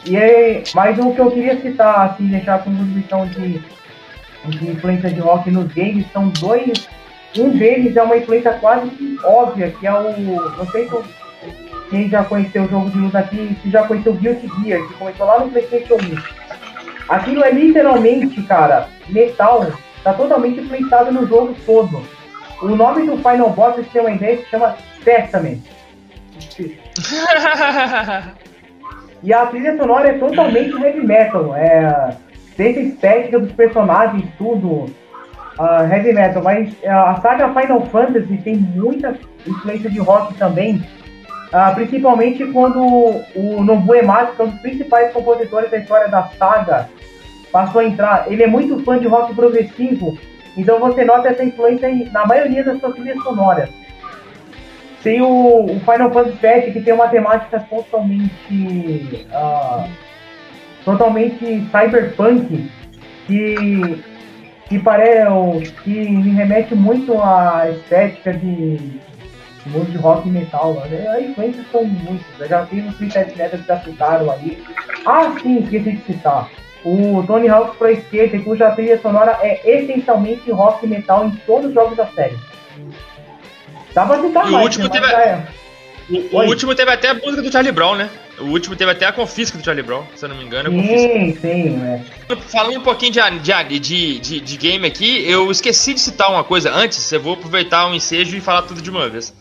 E 0.07 0.17
é, 0.17 0.63
mas 0.75 0.99
o 0.99 1.13
que 1.13 1.21
eu 1.21 1.31
queria 1.31 1.61
citar, 1.61 2.07
assim, 2.07 2.27
deixar 2.27 2.65
como 2.65 2.83
lição 2.83 3.27
de, 3.27 3.61
de 4.47 4.71
influência 4.71 5.11
de 5.11 5.21
rock 5.21 5.51
nos 5.53 5.73
games, 5.73 6.11
são 6.13 6.29
dois. 6.31 6.89
Um 7.39 7.51
deles 7.51 7.97
é 7.97 8.03
uma 8.03 8.17
influência 8.17 8.55
quase 8.55 8.91
óbvia, 9.23 9.71
que 9.71 9.87
é 9.87 9.93
o. 9.93 10.57
Não 10.57 10.67
sei 10.71 10.89
se 10.89 10.95
quem 11.91 12.09
já 12.09 12.25
conheceu 12.25 12.65
o 12.65 12.69
jogo 12.69 12.91
de 12.91 12.99
luta 12.99 13.19
aqui, 13.19 13.57
se 13.63 13.71
já 13.71 13.87
conheceu 13.87 14.15
Guilty 14.15 14.51
Gear, 14.63 14.87
que 14.87 14.95
começou 14.95 15.27
lá 15.27 15.41
no 15.41 15.51
PlayStation 15.51 15.95
1. 15.95 15.99
Aquilo 17.09 17.45
é 17.45 17.51
literalmente, 17.53 18.43
cara, 18.43 18.89
metal, 19.09 19.67
tá 20.03 20.13
totalmente 20.13 20.61
influenciado 20.61 21.13
no 21.13 21.27
jogo 21.27 21.55
todo. 21.65 22.03
O 22.63 22.69
nome 22.69 23.07
do 23.07 23.17
Final 23.19 23.51
Boss, 23.51 23.75
pra 23.75 23.85
você 23.85 24.01
uma 24.01 24.11
ideia, 24.11 24.39
se 24.39 24.47
chama 24.47 24.77
Testament. 25.05 25.61
E 29.23 29.33
a 29.33 29.47
trilha 29.47 29.77
sonora 29.77 30.09
é 30.09 30.19
totalmente 30.19 30.81
heavy 30.83 31.07
metal. 31.07 31.55
É, 31.55 32.17
desde 32.57 32.81
a 32.81 32.83
estética 32.83 33.39
dos 33.39 33.53
personagens, 33.53 34.25
tudo. 34.39 34.87
Uh, 35.59 35.91
heavy 35.91 36.13
metal, 36.13 36.43
mas 36.43 36.71
uh, 36.83 36.91
a 36.91 37.21
saga 37.23 37.49
Final 37.49 37.81
Fantasy 37.87 38.37
tem 38.45 38.57
muita 38.57 39.19
influência 39.47 39.89
de 39.89 39.99
rock 39.99 40.35
também, 40.35 40.85
uh, 41.53 41.75
principalmente 41.75 42.45
quando 42.47 42.81
o 43.35 43.63
Nobuo 43.63 43.95
Ematsu, 43.95 44.35
que 44.35 44.43
é 44.43 44.45
um 44.45 44.51
dos 44.51 44.61
principais 44.61 45.13
compositores 45.13 45.71
da 45.71 45.79
história 45.79 46.09
da 46.09 46.25
saga, 46.39 46.89
passou 47.53 47.81
a 47.81 47.85
entrar. 47.85 48.31
Ele 48.31 48.43
é 48.43 48.47
muito 48.47 48.83
fã 48.85 48.99
de 48.99 49.07
rock 49.07 49.35
progressivo, 49.35 50.19
então 50.57 50.79
você 50.79 51.05
nota 51.05 51.29
essa 51.29 51.45
influência 51.45 51.89
na 52.13 52.27
maioria 52.27 52.65
das 52.65 52.81
suas 52.81 52.95
trilhas 52.95 53.23
sonoras. 53.23 53.69
Tem 55.03 55.23
o, 55.23 55.65
o, 55.67 55.81
Final 55.81 56.11
Fantasy 56.11 56.39
VII, 56.43 56.73
que 56.73 56.81
tem 56.81 56.93
uma 56.93 57.09
temática 57.09 57.61
totalmente. 57.61 59.27
Uh, 59.31 60.07
totalmente 60.87 61.69
cyberpunk, 61.73 62.71
que, 63.27 64.05
que, 64.69 64.79
parece, 64.79 65.73
que 65.83 65.91
me 65.91 66.31
remete 66.31 66.77
muito 66.77 67.21
à 67.21 67.69
estética 67.71 68.33
de, 68.33 69.01
de 69.67 69.73
mundo 69.73 69.91
de 69.91 69.99
rock 69.99 70.29
e 70.29 70.33
metal. 70.33 70.75
Né? 70.75 71.07
As 71.09 71.23
influências 71.23 71.67
são 71.71 71.85
muitas. 71.85 72.41
Eu 72.41 72.49
já 72.49 72.63
vi 72.63 72.81
uns 72.81 72.97
Twisted 72.97 73.37
Metal 73.37 73.59
que 73.59 73.67
já 73.67 73.81
citaram 73.81 74.31
aí. 74.31 74.63
Ah, 75.05 75.35
sim, 75.43 75.59
esqueci 75.59 75.93
de 75.93 76.05
citar 76.05 76.49
o 76.87 77.25
Tony 77.27 77.49
Hawk 77.49 77.77
Pro 77.77 77.91
Skater, 77.91 78.45
cuja 78.45 78.71
trilha 78.71 79.01
sonora 79.01 79.39
é 79.43 79.61
essencialmente 79.69 80.51
rock 80.53 80.87
e 80.87 80.89
metal 80.89 81.27
em 81.27 81.31
todos 81.45 81.67
os 81.67 81.75
jogos 81.75 81.97
da 81.97 82.07
série. 82.07 82.37
Dá 83.93 84.07
pra 84.07 84.21
citar 84.21 84.47
e 84.47 84.53
mais, 84.53 84.55
o 84.55 84.59
último, 84.59 84.89
teve, 84.89 85.07
é... 85.07 85.47
o, 86.09 86.37
o 86.37 86.47
último 86.47 86.75
teve 86.77 86.91
até 86.91 87.09
a 87.09 87.15
música 87.15 87.43
do 87.43 87.51
Charlie 87.51 87.73
Brown, 87.73 87.97
né? 87.97 88.09
O 88.39 88.45
último 88.45 88.77
teve 88.77 88.91
até 88.91 89.07
a 89.07 89.13
confisca 89.13 89.59
do 89.59 89.65
Charlie 89.65 89.83
Brown, 89.83 90.05
se 90.15 90.25
eu 90.25 90.29
não 90.29 90.37
me 90.37 90.45
engano. 90.45 90.71
Sim, 90.71 91.37
sim, 91.41 91.83
é. 91.83 92.03
Falando 92.49 92.79
um 92.79 92.83
pouquinho 92.83 93.11
de, 93.11 93.21
de, 93.41 94.19
de, 94.21 94.41
de, 94.41 94.57
game 94.57 94.87
aqui, 94.87 95.29
eu 95.29 95.51
esqueci 95.51 95.95
de 95.95 96.01
citar 96.01 96.31
uma 96.31 96.45
coisa 96.45 96.71
antes, 96.71 97.11
eu 97.11 97.21
vou 97.21 97.33
aproveitar 97.33 97.87
o 97.87 97.91
um 97.91 97.95
ensejo 97.95 98.37
e 98.37 98.41
falar 98.41 98.63
tudo 98.63 98.81
de 98.81 98.91
uma 98.91 99.09
vez. 99.09 99.35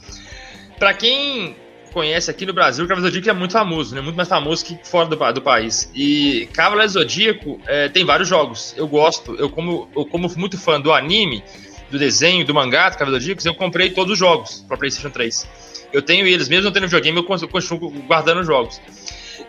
Pra 0.78 0.93
quem 0.93 1.55
conhece 1.93 2.30
aqui 2.30 2.45
no 2.45 2.51
Brasil, 2.51 2.84
o 2.84 2.88
Cavaleiro 2.88 3.15
Zodíaco 3.15 3.38
é 3.38 3.39
muito 3.39 3.53
famoso, 3.53 3.95
né? 3.95 4.01
Muito 4.01 4.17
mais 4.17 4.28
famoso 4.28 4.65
que 4.65 4.78
fora 4.84 5.07
do, 5.07 5.34
do 5.34 5.41
país. 5.41 5.89
E 5.95 6.49
Cavaleiro 6.51 6.91
Zodíaco 6.91 7.59
é, 7.65 7.88
tem 7.88 8.03
vários 8.03 8.28
jogos. 8.28 8.73
Eu 8.78 8.88
gosto, 8.88 9.34
eu 9.36 9.49
como, 9.49 9.89
eu 9.95 10.05
como 10.05 10.30
muito 10.36 10.57
fã 10.57 10.80
do 10.80 10.91
anime, 10.91 11.41
do 11.89 11.97
desenho, 11.97 12.45
do 12.45 12.53
mangá 12.53 12.89
do 12.89 12.97
Cavaleiro 12.97 13.21
Zodíaco, 13.21 13.47
eu 13.47 13.55
comprei 13.55 13.91
todos 13.91 14.13
os 14.13 14.19
jogos 14.19 14.65
para 14.67 14.76
PlayStation 14.76 15.09
3. 15.09 15.47
Eu 15.93 16.01
tenho 16.01 16.28
eles, 16.28 16.49
mesmo 16.49 16.65
não 16.65 16.71
tendo 16.73 16.88
videogame, 16.88 17.17
eu 17.17 17.47
continuo 17.47 17.89
guardando 18.01 18.41
os 18.41 18.47
jogos. 18.47 18.82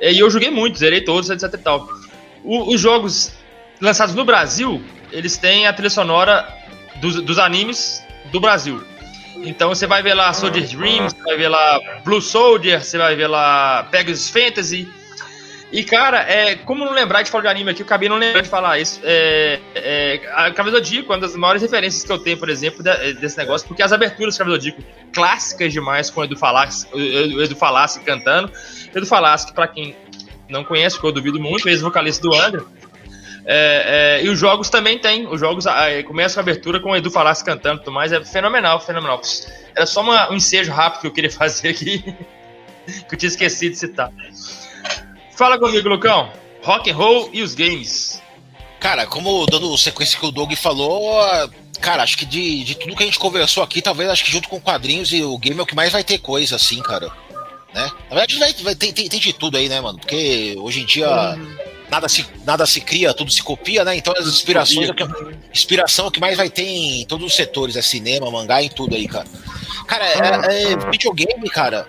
E 0.01 0.17
eu 0.17 0.31
joguei 0.31 0.51
muito, 0.51 0.79
zerei 0.79 1.01
todos, 1.01 1.29
etc 1.31 1.53
e 1.53 1.59
tal. 1.59 1.89
O, 2.45 2.73
os 2.73 2.81
jogos 2.81 3.33
lançados 3.81 4.15
no 4.15 4.25
Brasil, 4.25 4.81
eles 5.11 5.37
têm 5.37 5.67
a 5.67 5.73
trilha 5.73 5.91
sonora 5.91 6.47
dos, 7.01 7.21
dos 7.23 7.41
animes 7.41 8.03
do 8.31 8.39
Brasil. 8.39 8.81
Então 9.47 9.69
você 9.69 9.87
vai 9.87 10.03
ver 10.03 10.15
lá 10.15 10.33
Soldier 10.33 10.67
Dreams, 10.67 11.15
você 11.15 11.23
vai 11.23 11.37
ver 11.37 11.49
lá 11.49 11.81
Blue 12.05 12.21
Soldier, 12.21 12.83
você 12.83 12.99
vai 12.99 13.15
ver 13.15 13.29
lá 13.29 13.85
Pegasus 13.91 14.29
Fantasy. 14.29 14.89
E, 15.73 15.83
cara, 15.83 16.21
é, 16.21 16.55
como 16.55 16.85
não 16.85 16.93
lembrar 16.93 17.23
de 17.23 17.31
falar 17.31 17.43
de 17.43 17.49
anime 17.49 17.71
aqui, 17.71 17.83
eu 17.83 17.87
acabei 17.87 18.09
não 18.09 18.17
lembrando 18.17 18.45
de 18.45 18.49
falar 18.49 18.79
isso. 18.79 19.01
É, 19.03 19.61
é, 19.75 20.21
a 20.33 20.51
Cavaleiro 20.53 20.87
é 20.87 21.03
uma 21.03 21.19
das 21.19 21.35
maiores 21.35 21.61
referências 21.61 22.05
que 22.05 22.11
eu 22.11 22.19
tenho, 22.19 22.39
por 22.39 22.49
exemplo, 22.49 22.83
desse 23.21 23.37
negócio, 23.37 23.67
porque 23.67 23.83
as 23.83 23.93
aberturas 23.93 24.35
do 24.35 24.39
Cavaleiro 24.39 24.77
clássicas 25.13 25.73
demais, 25.73 26.09
com 26.09 26.21
o 26.21 26.25
Edu 26.25 26.37
Falaschi, 26.37 26.87
Edu 26.95 27.57
Falaschi 27.57 28.01
cantando. 28.01 28.51
Edu 28.95 29.07
Falaschi, 29.07 29.53
pra 29.53 29.67
quem 29.67 29.97
não 30.49 30.63
conhece, 30.63 30.99
que 31.01 31.05
eu 31.05 31.11
duvido 31.11 31.41
muito, 31.41 31.69
ex-vocalista 31.69 32.23
do 32.23 32.35
Angra, 32.35 32.65
é, 33.49 34.19
é, 34.19 34.25
e 34.25 34.29
os 34.29 34.39
jogos 34.39 34.69
também 34.69 34.99
tem. 34.99 35.27
Os 35.29 35.39
jogos 35.39 35.67
é, 35.67 36.03
começam 36.03 36.41
a 36.41 36.43
abertura 36.43 36.81
com 36.81 36.91
o 36.91 36.97
Edu 36.97 37.11
Falassi 37.13 37.45
cantando 37.45 37.77
e 37.77 37.85
tudo 37.85 37.95
mais. 37.95 38.11
É 38.11 38.23
fenomenal, 38.25 38.81
fenomenal. 38.81 39.21
Era 39.75 39.87
só 39.87 40.01
uma, 40.01 40.31
um 40.33 40.35
ensejo 40.35 40.73
rápido 40.73 41.03
que 41.03 41.07
eu 41.07 41.13
queria 41.13 41.31
fazer 41.33 41.69
aqui. 41.69 42.03
que 43.09 43.15
eu 43.15 43.19
tinha 43.19 43.29
esquecido 43.29 43.73
de 43.73 43.79
citar. 43.79 44.11
Fala 45.37 45.59
comigo, 45.59 45.89
Lucão. 45.89 46.29
Rock 46.63 46.91
and 46.91 46.97
roll 46.97 47.31
e 47.33 47.41
os 47.41 47.55
games. 47.55 48.21
Cara, 48.81 49.07
como 49.07 49.47
dando 49.47 49.77
sequência 49.79 50.19
que 50.19 50.27
o 50.27 50.33
Doug 50.33 50.53
falou, 50.55 51.09
cara, 51.81 52.03
acho 52.03 52.19
que 52.19 52.27
de, 52.27 52.65
de 52.65 52.75
tudo 52.75 52.97
que 52.97 53.03
a 53.05 53.07
gente 53.07 53.19
conversou 53.19 53.63
aqui, 53.63 53.81
talvez 53.81 54.11
acho 54.11 54.25
que 54.25 54.31
junto 54.31 54.49
com 54.49 54.61
quadrinhos 54.61 55.13
e 55.13 55.23
o 55.23 55.39
game 55.39 55.59
é 55.59 55.63
o 55.63 55.67
que 55.67 55.75
mais 55.75 55.93
vai 55.93 56.03
ter 56.03 56.19
coisa, 56.19 56.57
assim, 56.57 56.83
cara. 56.83 57.09
Né? 57.73 57.91
Na 58.11 58.17
verdade, 58.17 58.39
vai, 58.39 58.53
vai, 58.55 58.75
tem, 58.75 58.93
tem, 58.93 59.09
tem 59.09 59.21
de 59.21 59.33
tudo 59.33 59.57
aí, 59.57 59.69
né, 59.69 59.81
mano? 59.81 59.99
Porque 59.99 60.57
hoje 60.59 60.81
em 60.81 60.85
dia. 60.85 61.37
Hum 61.37 61.66
nada 61.91 62.09
se, 62.09 62.27
nada 62.45 62.67
se 62.67 62.81
cria, 62.81 63.15
tudo 63.15 63.31
se 63.31 63.43
copia, 63.43 63.85
né? 63.85 63.97
Então 63.97 64.13
as 64.17 64.27
inspirações, 64.27 64.91
é 64.91 64.93
que, 64.93 65.05
inspiração 65.53 66.07
é 66.07 66.09
o 66.09 66.11
que 66.11 66.21
mais 66.21 66.37
vai 66.37 66.51
ter 66.51 66.67
em 66.67 67.05
todos 67.07 67.27
os 67.27 67.35
setores, 67.35 67.77
é 67.77 67.83
cinema, 67.83 68.31
mangá, 68.31 68.63
em 68.63 68.69
tudo 68.69 68.95
aí, 68.95 69.07
cara. 69.07 69.27
Cara, 69.87 70.05
é, 70.07 70.73
é 70.73 70.91
videogame, 70.91 71.49
cara. 71.49 71.87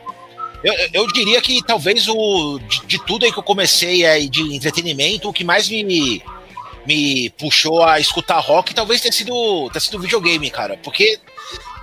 Eu, 0.63 0.73
eu 0.93 1.07
diria 1.07 1.41
que 1.41 1.61
talvez 1.63 2.07
o 2.07 2.59
de, 2.59 2.85
de, 2.85 3.05
tudo 3.05 3.25
aí 3.25 3.31
que 3.31 3.39
eu 3.39 3.43
comecei 3.43 4.05
aí 4.05 4.27
de 4.27 4.55
entretenimento, 4.55 5.29
o 5.29 5.33
que 5.33 5.43
mais 5.43 5.69
me, 5.69 6.21
me 6.85 7.29
puxou 7.31 7.83
a 7.83 7.99
escutar 7.99 8.39
rock 8.39 8.73
talvez 8.73 9.01
tenha 9.01 9.11
sido, 9.11 9.69
tenha 9.71 9.79
sido 9.79 9.99
videogame, 9.99 10.49
cara. 10.49 10.77
Porque 10.83 11.19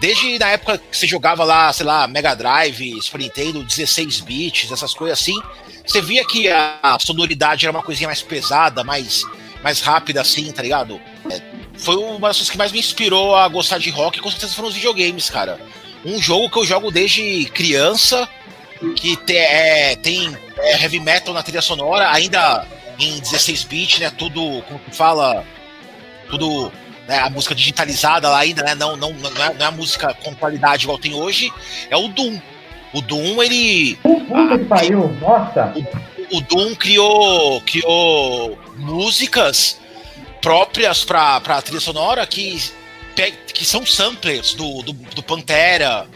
desde 0.05 0.39
na 0.39 0.51
época 0.51 0.77
que 0.77 0.95
você 0.95 1.07
jogava 1.07 1.45
lá, 1.45 1.73
sei 1.73 1.87
lá, 1.87 2.07
Mega 2.07 2.35
Drive, 2.35 3.01
Super 3.01 3.21
Nintendo, 3.21 3.65
16 3.65 4.21
bits, 4.21 4.71
essas 4.71 4.93
coisas 4.93 5.19
assim, 5.19 5.41
você 5.87 6.03
via 6.03 6.23
que 6.27 6.47
a 6.51 6.99
sonoridade 7.01 7.65
era 7.65 7.75
uma 7.75 7.83
coisinha 7.83 8.09
mais 8.09 8.21
pesada, 8.21 8.85
mais, 8.85 9.25
mais 9.63 9.81
rápida, 9.81 10.21
assim, 10.21 10.53
tá 10.53 10.61
ligado? 10.61 11.01
É, 11.31 11.41
foi 11.79 11.97
uma 11.97 12.29
das 12.29 12.37
coisas 12.37 12.51
que 12.51 12.59
mais 12.59 12.71
me 12.71 12.79
inspirou 12.79 13.35
a 13.35 13.49
gostar 13.49 13.79
de 13.79 13.89
rock, 13.89 14.21
com 14.21 14.31
certeza 14.31 14.55
foram 14.55 14.69
os 14.69 14.75
videogames, 14.75 15.31
cara. 15.31 15.59
Um 16.05 16.21
jogo 16.21 16.51
que 16.51 16.59
eu 16.59 16.67
jogo 16.67 16.91
desde 16.91 17.47
criança, 17.47 18.29
que 18.97 19.17
te, 19.17 19.35
é, 19.35 19.97
tem 19.97 20.37
é, 20.59 20.83
heavy 20.83 21.01
metal 21.01 21.33
na 21.33 21.43
trilha 21.43 21.63
sonora, 21.63 22.11
ainda 22.11 22.67
em 22.99 23.21
16 23.21 23.65
bits, 23.65 24.01
né? 24.01 24.11
Tudo, 24.11 24.63
como 24.69 24.79
que 24.81 24.95
fala, 24.95 25.47
tudo 26.29 26.71
né, 27.09 27.19
a 27.19 27.31
música 27.31 27.55
digitalizada 27.55 28.29
lá 28.29 28.39
ainda, 28.39 28.63
né? 28.63 28.75
Não, 28.75 28.97
não, 28.97 29.13
não, 29.13 29.31
é, 29.45 29.55
não 29.55 29.67
é 29.67 29.69
a 29.69 29.71
música 29.71 30.15
com 30.23 30.35
qualidade 30.35 30.85
igual 30.85 30.99
tem 30.99 31.15
hoje, 31.15 31.53
é 31.91 31.97
o 31.97 32.09
Doom. 32.09 32.41
O 32.93 33.01
Doom, 33.01 33.43
ele. 33.43 33.97
Puta 33.97 34.59
que 34.59 34.65
pariu, 34.65 35.09
nossa! 35.21 35.73
O, 36.31 36.39
o 36.39 36.41
Doom 36.41 36.75
criou, 36.75 37.61
criou 37.63 38.59
músicas 38.77 39.79
próprias 40.41 41.05
para 41.05 41.37
a 41.37 41.63
trilha 41.63 41.81
sonora 41.81 42.27
que, 42.27 42.63
que 43.53 43.65
são 43.65 43.85
samplers 43.85 44.55
do, 44.55 44.83
do, 44.83 44.93
do 44.93 45.23
Pantera, 45.23 46.07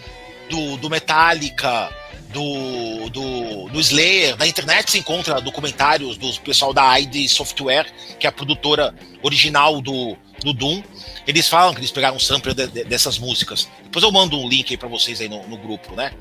do, 0.49 0.77
do 0.77 0.91
Metallica, 0.91 1.91
do, 2.33 3.09
do, 3.11 3.69
do 3.69 3.81
Slayer. 3.81 4.37
Na 4.37 4.47
internet 4.47 4.91
se 4.91 4.99
encontra 4.99 5.41
documentários 5.41 6.17
do 6.17 6.33
pessoal 6.41 6.73
da 6.73 6.99
ID 7.01 7.29
Software, 7.29 7.87
que 8.19 8.27
é 8.27 8.29
a 8.29 8.33
produtora 8.33 8.95
original 9.23 9.81
do, 9.81 10.17
do 10.43 10.53
Doom. 10.53 10.83
Eles 11.27 11.49
falam 11.49 11.75
que 11.75 11.81
eles 11.81 11.91
pegaram 11.91 12.17
um 12.17 12.21
sampler 12.21 12.55
de, 12.55 12.67
de, 12.67 12.85
dessas 12.85 13.19
músicas. 13.19 13.69
Depois 13.85 14.03
eu 14.03 14.11
mando 14.11 14.39
um 14.39 14.49
link 14.49 14.71
aí 14.71 14.77
para 14.77 14.89
vocês 14.89 15.21
aí 15.21 15.29
no, 15.29 15.47
no 15.47 15.57
grupo, 15.57 15.95
né? 15.95 16.13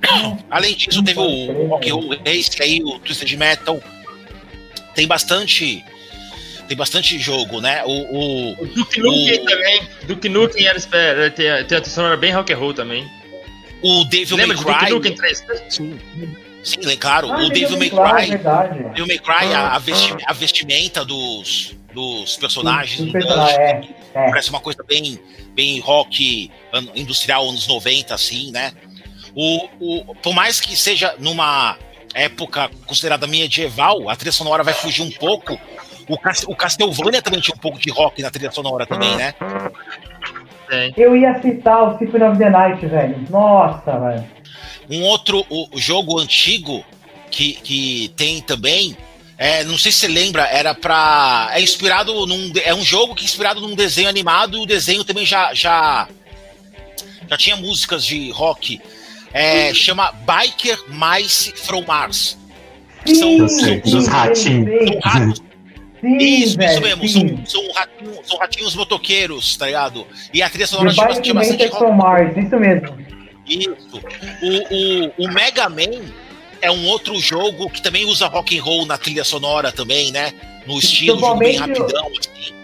Além 0.50 0.74
disso, 0.74 1.02
teve 1.02 1.18
o 1.18 1.68
Rock 1.68 1.90
Roll 1.90 2.10
Race, 2.24 2.50
aí 2.60 2.82
o 2.82 2.98
Twisted 2.98 3.32
Metal. 3.36 3.80
Tem 4.94 5.06
bastante. 5.06 5.84
Tem 6.68 6.76
bastante 6.76 7.18
jogo, 7.18 7.60
né? 7.60 7.82
O, 7.84 7.90
o, 7.90 8.62
o 8.62 8.66
Duke 8.66 9.00
Nukem 9.00 9.44
também. 9.44 9.82
Duke 10.06 10.28
Nukem 10.28 10.66
era, 10.66 11.30
tem, 11.30 11.64
tem 11.66 11.78
a 11.78 11.84
sonora 11.84 12.16
bem 12.16 12.32
rock 12.32 12.52
and 12.52 12.56
roll 12.56 12.72
também. 12.72 13.10
O 13.82 14.04
Devil 14.04 14.36
May 14.36 14.56
Cry. 14.56 14.90
Duke 14.90 14.90
Nukem 14.90 15.14
3? 15.16 15.44
Sim. 15.68 15.98
Sim, 16.62 16.96
claro. 16.96 17.32
Ah, 17.32 17.44
o 17.44 17.48
Devil 17.48 17.78
May 17.78 17.90
Cry. 17.90 18.38
Devil 18.90 19.06
May 19.06 19.18
Cry, 19.18 19.52
a, 19.52 19.80
a, 20.26 20.32
vestimenta 20.32 21.04
dos, 21.04 21.74
dos 21.94 22.36
personagens. 22.36 23.14
é, 23.14 23.80
é. 24.14 24.26
Parece 24.28 24.50
uma 24.50 24.60
coisa 24.60 24.82
bem, 24.82 25.18
bem 25.54 25.80
rock 25.80 26.50
industrial 26.94 27.48
anos 27.48 27.66
90, 27.66 28.14
assim, 28.14 28.50
né? 28.50 28.72
O, 29.34 29.68
o, 29.80 30.14
por 30.16 30.34
mais 30.34 30.60
que 30.60 30.76
seja 30.76 31.14
numa 31.18 31.76
época 32.14 32.70
considerada 32.86 33.26
medieval, 33.26 34.08
a 34.08 34.16
trilha 34.16 34.32
sonora 34.32 34.62
vai 34.62 34.74
fugir 34.74 35.02
um 35.02 35.10
pouco. 35.10 35.58
O, 36.08 36.14
o 36.52 36.56
Castlevania 36.56 37.22
também 37.22 37.40
tinha 37.40 37.54
um 37.54 37.60
pouco 37.60 37.78
de 37.78 37.90
rock 37.90 38.20
na 38.22 38.30
trilha 38.30 38.50
sonora 38.50 38.86
também, 38.86 39.14
né? 39.16 39.34
Eu 40.96 41.16
ia 41.16 41.40
citar 41.40 41.82
o 41.82 41.98
Symphony 41.98 42.24
of 42.24 42.38
the 42.38 42.48
Night, 42.48 42.86
velho. 42.86 43.24
Nossa, 43.28 43.98
velho. 43.98 44.24
Um 44.88 45.02
outro 45.02 45.44
o, 45.48 45.68
jogo 45.74 46.18
antigo 46.18 46.84
que, 47.30 47.54
que 47.54 48.08
tem 48.16 48.40
também, 48.40 48.96
é, 49.40 49.64
não 49.64 49.78
sei 49.78 49.90
se 49.90 50.00
você 50.00 50.08
lembra, 50.08 50.42
era 50.42 50.74
pra. 50.74 51.50
É 51.54 51.62
inspirado 51.62 52.26
num. 52.26 52.52
É 52.62 52.74
um 52.74 52.84
jogo 52.84 53.14
que 53.14 53.22
é 53.22 53.24
inspirado 53.24 53.60
num 53.60 53.74
desenho 53.74 54.08
animado 54.08 54.58
e 54.58 54.60
o 54.60 54.66
desenho 54.66 55.02
também 55.02 55.24
já. 55.24 55.54
já, 55.54 56.06
já 57.26 57.36
tinha 57.38 57.56
músicas 57.56 58.04
de 58.04 58.30
rock 58.30 58.80
é, 59.32 59.72
chama 59.72 60.12
Biker 60.12 60.78
Mice 60.88 61.52
from 61.56 61.84
Mars. 61.86 62.38
Sim, 63.06 63.48
sei, 63.48 63.80
sim, 63.82 63.90
dos 63.90 64.04
sim, 64.04 64.10
ratinhos. 64.10 65.38
sim. 65.38 66.16
Isso, 66.18 66.56
velho, 66.56 66.72
isso 66.72 66.80
mesmo. 66.80 67.08
sim. 67.08 67.42
São, 67.46 67.62
são, 67.62 67.72
ratinhos, 67.72 68.28
são 68.28 68.38
ratinhos 68.38 68.74
motoqueiros, 68.74 69.56
tá 69.56 69.66
ligado? 69.66 70.06
E 70.32 70.42
a 70.42 70.48
trilha 70.48 70.66
sonora 70.66 70.92
tinha, 70.92 71.20
tinha 71.20 71.34
bastante 71.34 71.70
Mars, 71.94 72.36
isso 72.36 72.58
mesmo. 72.58 72.98
Isso. 73.46 74.00
O, 74.42 75.24
o, 75.24 75.26
o 75.26 75.32
Mega 75.32 75.68
Man 75.68 76.10
é 76.62 76.70
um 76.70 76.86
outro 76.86 77.18
jogo 77.20 77.68
que 77.70 77.82
também 77.82 78.04
usa 78.04 78.26
rock 78.26 78.58
and 78.58 78.62
roll 78.62 78.86
na 78.86 78.96
trilha 78.98 79.24
sonora 79.24 79.70
também, 79.72 80.10
né? 80.12 80.32
No 80.66 80.78
estilo 80.78 81.18
jogo 81.20 81.36
bem 81.36 81.56
o- 81.56 81.60
rapidão, 81.60 82.06
assim. 82.18 82.54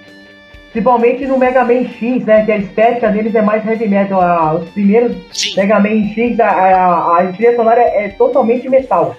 Principalmente 0.73 1.25
no 1.27 1.39
Mega 1.39 1.65
Man 1.65 1.89
X, 1.89 2.25
né? 2.27 2.45
Que 2.45 2.53
a 2.53 2.59
estética 2.59 3.09
deles 3.11 3.35
é 3.35 3.41
mais 3.41 3.67
heavy 3.67 3.89
metal. 3.89 4.59
Os 4.63 4.69
primeiros 4.71 5.17
Sim. 5.33 5.55
Mega 5.57 5.81
Man 5.81 6.13
X, 6.13 6.39
a, 6.39 6.49
a, 6.49 7.21
a 7.23 7.33
trilha 7.33 7.57
sonora 7.57 7.81
é, 7.81 8.05
é 8.05 8.09
totalmente 8.11 8.69
metal. 8.69 9.17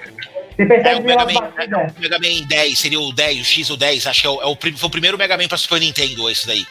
Você 0.55 0.61
É, 0.61 0.65
percebe 0.65 0.99
o 1.01 1.03
pela 1.03 1.25
Mega 1.25 1.39
Man, 1.41 1.49
batida. 1.55 1.77
é, 1.81 1.87
o 1.97 2.01
Mega 2.01 2.19
Man 2.19 2.47
10 2.47 2.77
seria 2.79 2.99
o 2.99 3.11
10, 3.11 3.41
o 3.41 3.43
X 3.43 3.69
ou 3.71 3.77
10, 3.77 4.05
acho 4.05 4.21
que 4.21 4.27
é 4.27 4.29
o, 4.29 4.41
é 4.41 4.45
o 4.45 4.55
foi 4.55 4.87
o 4.87 4.89
primeiro 4.91 5.17
Mega 5.17 5.35
Man 5.37 5.47
pra 5.47 5.57
Super 5.57 5.79
Nintendo, 5.79 6.29
esse 6.29 6.45
daí. 6.45 6.65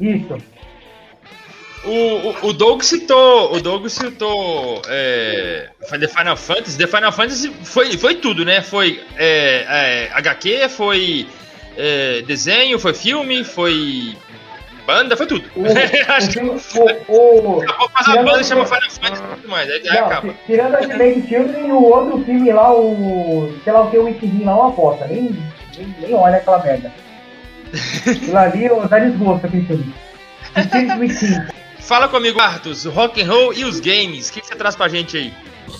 Isso. 0.00 0.38
O, 1.86 2.46
o, 2.46 2.48
o 2.48 2.52
Doug 2.52 2.82
citou. 2.82 3.54
O 3.54 3.60
Doug 3.60 3.86
citou. 3.86 4.82
É, 4.88 5.68
The 5.88 6.08
Final 6.08 6.36
Fantasy. 6.36 6.76
The 6.76 6.86
Final 6.86 7.12
Fantasy 7.12 7.50
foi, 7.62 7.96
foi 7.96 8.16
tudo, 8.16 8.44
né? 8.44 8.60
Foi 8.60 9.00
é, 9.16 9.64
é, 9.68 10.10
HQ, 10.12 10.68
foi 10.68 11.26
é, 11.76 12.22
desenho, 12.22 12.78
foi 12.78 12.92
filme, 12.92 13.44
foi 13.44 14.16
banda, 14.84 15.16
foi 15.16 15.26
tudo. 15.26 15.48
O, 15.54 15.64
Acho 16.12 16.30
que 16.30 16.38
o, 16.40 16.54
o, 17.08 17.60
daqui 17.60 17.72
a 17.72 17.74
pouco 17.76 17.92
faz 17.92 18.08
a 18.08 18.22
banda 18.22 18.40
e 18.40 18.44
chama 18.44 18.66
Final 18.66 18.90
Fantasy 18.90 19.22
e 19.22 19.36
tudo 19.36 19.48
mais. 19.48 19.70
Aí, 19.70 19.88
aí 19.88 19.96
não, 19.96 20.06
acaba. 20.06 20.28
ti- 20.28 20.36
tirando 20.46 20.74
a 20.74 20.78
Advent 20.78 21.28
Children, 21.28 21.72
o 21.72 21.84
outro 21.84 22.24
filme 22.24 22.52
lá, 22.52 22.74
o. 22.74 23.54
sei 23.62 23.72
lá 23.72 23.82
o 23.82 23.90
que, 23.90 23.98
o 23.98 24.04
Wikidin 24.04 24.44
lá, 24.44 24.52
é 24.52 24.54
uma 24.54 24.68
aposta. 24.70 25.06
Nem, 25.06 25.22
nem, 25.76 25.94
nem 26.00 26.14
olha 26.14 26.36
aquela 26.38 26.62
merda. 26.62 26.92
Aquilo 28.06 28.36
ali, 28.38 28.68
dá 28.88 28.98
desgosto 28.98 29.46
aquele 29.46 29.66
filme. 29.66 29.94
Fala 31.86 32.08
comigo, 32.08 32.40
Arthur, 32.40 32.74
o 32.86 32.90
rock 32.90 33.22
and 33.22 33.28
roll 33.30 33.52
e 33.52 33.64
os 33.64 33.78
games. 33.80 34.28
O 34.28 34.32
que, 34.32 34.40
que 34.40 34.46
você 34.48 34.56
traz 34.56 34.74
pra 34.74 34.88
gente 34.88 35.16
aí? 35.16 35.32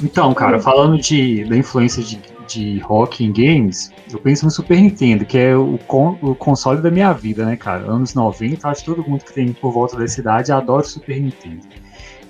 Então, 0.03 0.33
cara, 0.35 0.59
falando 0.61 0.99
de, 0.99 1.45
da 1.45 1.57
influência 1.57 2.03
de, 2.03 2.21
de 2.47 2.79
rock 2.81 3.25
em 3.25 3.33
games, 3.33 3.91
eu 4.13 4.19
penso 4.21 4.45
no 4.45 4.51
Super 4.51 4.81
Nintendo, 4.81 5.25
que 5.25 5.37
é 5.37 5.57
o, 5.57 5.79
con- 5.87 6.17
o 6.23 6.35
console 6.35 6.81
da 6.81 6.91
minha 6.91 7.13
vida, 7.13 7.45
né, 7.45 7.57
cara? 7.57 7.91
Anos 7.91 8.15
90, 8.15 8.69
acho 8.69 8.81
que 8.85 8.87
todo 8.95 9.09
mundo 9.09 9.25
que 9.25 9.33
tem 9.33 9.53
por 9.53 9.73
volta 9.73 9.97
da 9.97 10.07
cidade 10.07 10.53
adora 10.53 10.83
o 10.83 10.87
Super 10.89 11.21
Nintendo. 11.21 11.67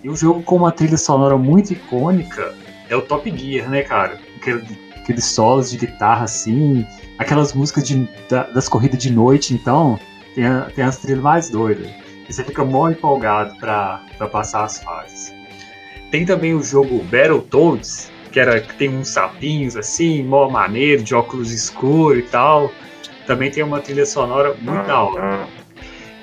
E 0.02 0.08
o 0.08 0.16
jogo 0.16 0.42
com 0.42 0.56
uma 0.56 0.72
trilha 0.72 0.96
sonora 0.96 1.36
muito 1.36 1.72
icônica 1.72 2.54
é 2.88 2.96
o 2.96 3.02
Top 3.02 3.30
Gear, 3.36 3.68
né, 3.68 3.82
cara? 3.82 4.18
Aquele- 4.36 4.86
Aqueles 4.96 5.24
solos 5.26 5.70
de 5.70 5.76
guitarra 5.76 6.24
assim, 6.24 6.84
aquelas 7.16 7.52
músicas 7.52 7.86
de- 7.86 8.08
da- 8.28 8.42
das 8.44 8.68
corridas 8.68 8.98
de 9.00 9.08
noite, 9.12 9.54
então, 9.54 9.96
tem, 10.34 10.44
a- 10.44 10.68
tem 10.74 10.82
as 10.84 10.96
trilhas 10.98 11.22
mais 11.22 11.48
doidas. 11.48 11.88
E 12.28 12.32
você 12.32 12.42
fica 12.44 12.64
mó 12.64 12.88
empolgado 12.88 13.54
pra, 13.56 14.00
pra 14.18 14.26
passar 14.28 14.64
as 14.64 14.82
fases. 14.82 15.34
Tem 16.10 16.24
também 16.24 16.54
o 16.54 16.62
jogo 16.62 16.98
Battletoads, 17.04 18.10
que 18.32 18.40
era 18.40 18.60
que 18.60 18.74
tem 18.74 18.88
uns 18.96 19.08
sapinhos 19.08 19.76
assim, 19.76 20.22
mó 20.22 20.48
maneiro, 20.48 21.02
de 21.02 21.14
óculos 21.14 21.52
escuros 21.52 22.18
e 22.18 22.22
tal. 22.22 22.70
Também 23.26 23.50
tem 23.50 23.62
uma 23.62 23.80
trilha 23.80 24.06
sonora 24.06 24.54
muito 24.60 24.86
da 24.86 25.02
hora. 25.02 25.46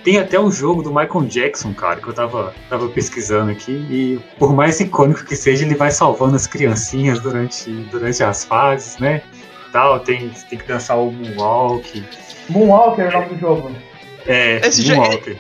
Tem 0.04 0.18
até 0.20 0.38
um 0.38 0.52
jogo 0.52 0.84
do 0.84 0.90
Michael 0.90 1.26
Jackson, 1.28 1.74
cara, 1.74 2.02
que 2.02 2.08
eu 2.08 2.14
tava, 2.14 2.54
tava 2.70 2.90
pesquisando 2.90 3.52
aqui, 3.52 3.72
e 3.90 4.20
por 4.38 4.54
mais 4.54 4.78
icônico 4.82 5.24
que 5.26 5.36
seja, 5.36 5.66
ele 5.66 5.76
vai 5.76 5.92
salvando 5.92 6.36
as 6.36 6.46
criancinhas 6.46 7.22
durante, 7.22 7.72
durante 7.90 8.22
as 8.22 8.44
fases, 8.44 8.98
né? 8.98 9.22
Tal, 9.72 10.00
tem, 10.02 10.30
tem 10.50 10.60
que 10.60 10.68
dançar 10.68 10.98
o 11.00 11.10
Moonwalk. 11.10 12.04
Moonwalker 12.50 13.06
é 13.06 13.10
o 13.10 13.12
nome 13.22 13.26
do 13.36 13.40
jogo. 13.40 13.72
É, 14.26 14.58
Esse 14.68 14.82
jogo- 14.82 15.02
Moonwalker. 15.02 15.38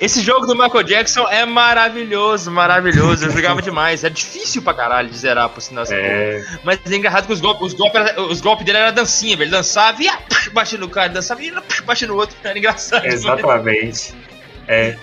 Esse 0.00 0.20
jogo 0.20 0.46
do 0.46 0.54
Michael 0.56 0.82
Jackson 0.82 1.28
é 1.28 1.44
maravilhoso, 1.44 2.50
maravilhoso. 2.50 3.26
Eu 3.26 3.30
jogava 3.30 3.62
demais. 3.62 4.02
É 4.02 4.10
difícil 4.10 4.60
pra 4.60 4.74
caralho 4.74 5.08
de 5.08 5.16
zerar, 5.16 5.48
por 5.48 5.60
sinal. 5.60 5.84
É, 5.90 6.44
Mas 6.64 6.80
é 6.90 6.96
engraçado 6.96 7.26
que 7.26 7.32
os 7.32 7.40
golpes, 7.40 7.68
os 7.68 7.74
golpes, 7.74 8.00
os 8.30 8.40
golpes 8.40 8.64
dele 8.66 8.78
era 8.78 8.90
dancinha, 8.90 9.36
velho. 9.36 9.48
Ele 9.48 9.56
dançava 9.56 10.02
e 10.02 10.06
ia, 10.06 10.18
batia 10.52 10.76
no 10.78 10.88
cara, 10.88 11.08
dançava 11.08 11.40
e 11.42 11.46
ia, 11.46 11.62
batia 11.84 12.08
no 12.08 12.16
outro. 12.16 12.36
Era 12.42 12.58
engraçado. 12.58 13.06
Exatamente. 13.06 14.12
É, 14.66 14.96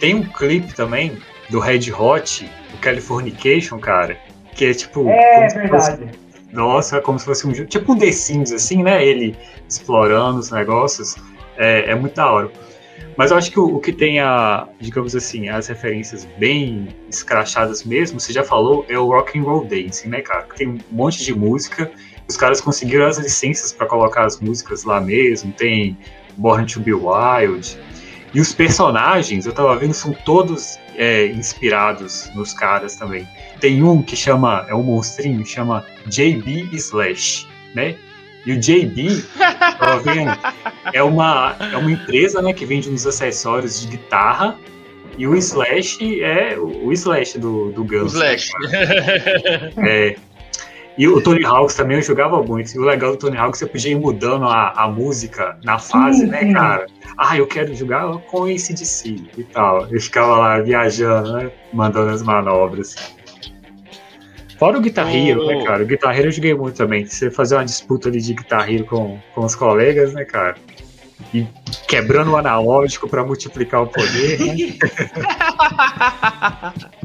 tem 0.00 0.14
um 0.16 0.22
clipe 0.24 0.72
também 0.74 1.18
do 1.48 1.60
Red 1.60 1.92
Hot, 1.92 2.50
o 2.74 2.78
Californication, 2.78 3.78
cara, 3.78 4.16
que 4.56 4.64
é 4.64 4.74
tipo. 4.74 5.08
É 5.08 5.48
fosse- 5.68 5.90
verdade. 5.96 6.18
nossa, 6.52 6.96
é 6.96 7.00
como 7.00 7.20
se 7.20 7.24
fosse 7.24 7.46
um 7.46 7.54
jogo. 7.54 7.68
Tipo 7.68 7.92
um 7.92 7.98
The 7.98 8.10
Sims, 8.10 8.50
assim, 8.50 8.82
né? 8.82 9.04
Ele 9.04 9.36
explorando 9.68 10.40
os 10.40 10.50
negócios. 10.50 11.14
É, 11.56 11.90
é 11.90 11.94
muito 11.94 12.14
da 12.16 12.30
hora. 12.32 12.50
Mas 13.16 13.30
eu 13.30 13.36
acho 13.36 13.50
que 13.50 13.60
o, 13.60 13.76
o 13.76 13.80
que 13.80 13.92
tem 13.92 14.20
a, 14.20 14.66
digamos 14.80 15.14
assim, 15.14 15.48
as 15.48 15.68
referências 15.68 16.26
bem 16.38 16.88
escrachadas 17.10 17.84
mesmo, 17.84 18.18
você 18.18 18.32
já 18.32 18.42
falou, 18.42 18.86
é 18.88 18.98
o 18.98 19.06
Rock 19.08 19.38
and 19.38 19.42
Roll 19.42 19.66
Dancing, 19.66 20.08
né, 20.08 20.20
cara? 20.20 20.46
Tem 20.56 20.68
um 20.68 20.78
monte 20.90 21.24
de 21.24 21.34
música, 21.34 21.90
os 22.28 22.36
caras 22.36 22.60
conseguiram 22.60 23.06
as 23.06 23.18
licenças 23.18 23.72
pra 23.72 23.86
colocar 23.86 24.24
as 24.24 24.40
músicas 24.40 24.84
lá 24.84 25.00
mesmo, 25.00 25.52
tem 25.52 25.98
Born 26.36 26.64
to 26.66 26.80
Be 26.80 26.94
Wild. 26.94 27.78
E 28.32 28.40
os 28.40 28.52
personagens, 28.52 29.44
eu 29.44 29.52
tava 29.52 29.76
vendo, 29.76 29.92
são 29.92 30.12
todos 30.12 30.78
é, 30.96 31.26
inspirados 31.26 32.30
nos 32.34 32.52
caras 32.52 32.94
também. 32.94 33.26
Tem 33.60 33.82
um 33.82 34.02
que 34.02 34.14
chama, 34.14 34.64
é 34.68 34.74
um 34.74 34.82
monstrinho, 34.82 35.44
chama 35.44 35.84
JB 36.06 36.68
Slash, 36.72 37.46
né? 37.74 37.96
E 38.46 38.52
o 38.52 38.58
JB, 38.58 39.22
tava 39.78 40.00
vendo, 40.00 40.30
é 40.92 41.02
uma, 41.02 41.56
é 41.72 41.76
uma 41.76 41.90
empresa, 41.90 42.40
né, 42.40 42.52
que 42.52 42.64
vende 42.64 42.88
uns 42.88 43.06
acessórios 43.06 43.80
de 43.80 43.88
guitarra. 43.88 44.56
E 45.18 45.26
o 45.26 45.36
Slash 45.36 46.22
é 46.22 46.56
o 46.58 46.86
o 46.86 46.92
Slash 46.92 47.38
do, 47.38 47.70
do 47.72 47.82
O 47.82 47.84
Guns. 47.84 48.14
Slash. 48.14 48.50
É. 49.86 50.16
E 50.98 51.08
o 51.08 51.22
Tony 51.22 51.44
Hawks 51.44 51.74
também 51.74 51.96
eu 51.96 52.02
jogava 52.02 52.42
muito. 52.42 52.74
E 52.74 52.78
o 52.78 52.82
legal 52.82 53.12
do 53.12 53.16
Tony 53.16 53.36
Hawks 53.36 53.58
você 53.58 53.66
podia 53.66 53.92
ir 53.92 53.94
mudando 53.94 54.44
a, 54.44 54.70
a 54.70 54.88
música 54.88 55.58
na 55.64 55.78
fase, 55.78 56.26
né, 56.26 56.40
sim. 56.40 56.52
cara? 56.52 56.86
Ah, 57.16 57.38
eu 57.38 57.46
quero 57.46 57.74
jogar 57.74 58.18
com 58.30 58.46
esse 58.48 58.74
de 58.74 58.84
si 58.84 59.24
e 59.36 59.44
tal. 59.44 59.86
Eu 59.90 60.00
ficava 60.00 60.36
lá 60.36 60.60
viajando, 60.60 61.32
né? 61.32 61.50
Mandando 61.72 62.10
as 62.10 62.22
manobras. 62.22 62.96
Fora 64.60 64.76
o 64.76 64.80
Guitar 64.82 65.08
Hero, 65.12 65.42
Oh. 65.42 65.46
né, 65.46 65.64
cara? 65.64 65.82
O 65.82 65.86
Guitar 65.86 66.14
Hero 66.16 66.28
eu 66.28 66.32
joguei 66.32 66.54
muito 66.54 66.76
também. 66.76 67.06
Você 67.06 67.30
fazer 67.30 67.54
uma 67.56 67.64
disputa 67.64 68.10
ali 68.10 68.20
de 68.20 68.34
Guitar 68.34 68.70
Hero 68.70 68.84
com, 68.84 69.18
com 69.34 69.44
os 69.46 69.54
colegas, 69.54 70.12
né, 70.12 70.22
cara? 70.26 70.54
E 71.32 71.46
quebrando 71.88 72.32
o 72.32 72.36
analógico 72.36 73.08
pra 73.08 73.24
multiplicar 73.24 73.82
o 73.82 73.86
poder, 73.86 74.38
né? 74.38 74.78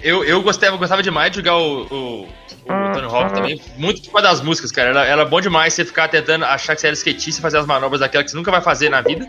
Eu, 0.00 0.22
eu 0.22 0.40
gostava, 0.42 0.76
gostava 0.76 1.02
demais 1.02 1.30
de 1.32 1.38
jogar 1.38 1.56
o, 1.56 1.86
o, 1.86 2.22
o 2.22 2.92
Tony 2.92 3.06
Hawk 3.06 3.34
também. 3.34 3.60
Muito 3.76 4.02
por 4.02 4.12
causa 4.12 4.28
das 4.28 4.40
músicas, 4.40 4.70
cara. 4.70 4.90
Era, 4.90 5.04
era 5.04 5.24
bom 5.24 5.40
demais 5.40 5.74
você 5.74 5.84
ficar 5.84 6.06
tentando 6.06 6.44
achar 6.44 6.76
que 6.76 6.80
você 6.80 6.86
era 6.88 6.94
skatista 6.94 7.40
e 7.40 7.42
fazer 7.42 7.58
as 7.58 7.66
manobras 7.66 7.98
daquela 8.00 8.22
que 8.22 8.30
você 8.30 8.36
nunca 8.36 8.52
vai 8.52 8.60
fazer 8.60 8.90
na 8.90 9.00
vida. 9.00 9.26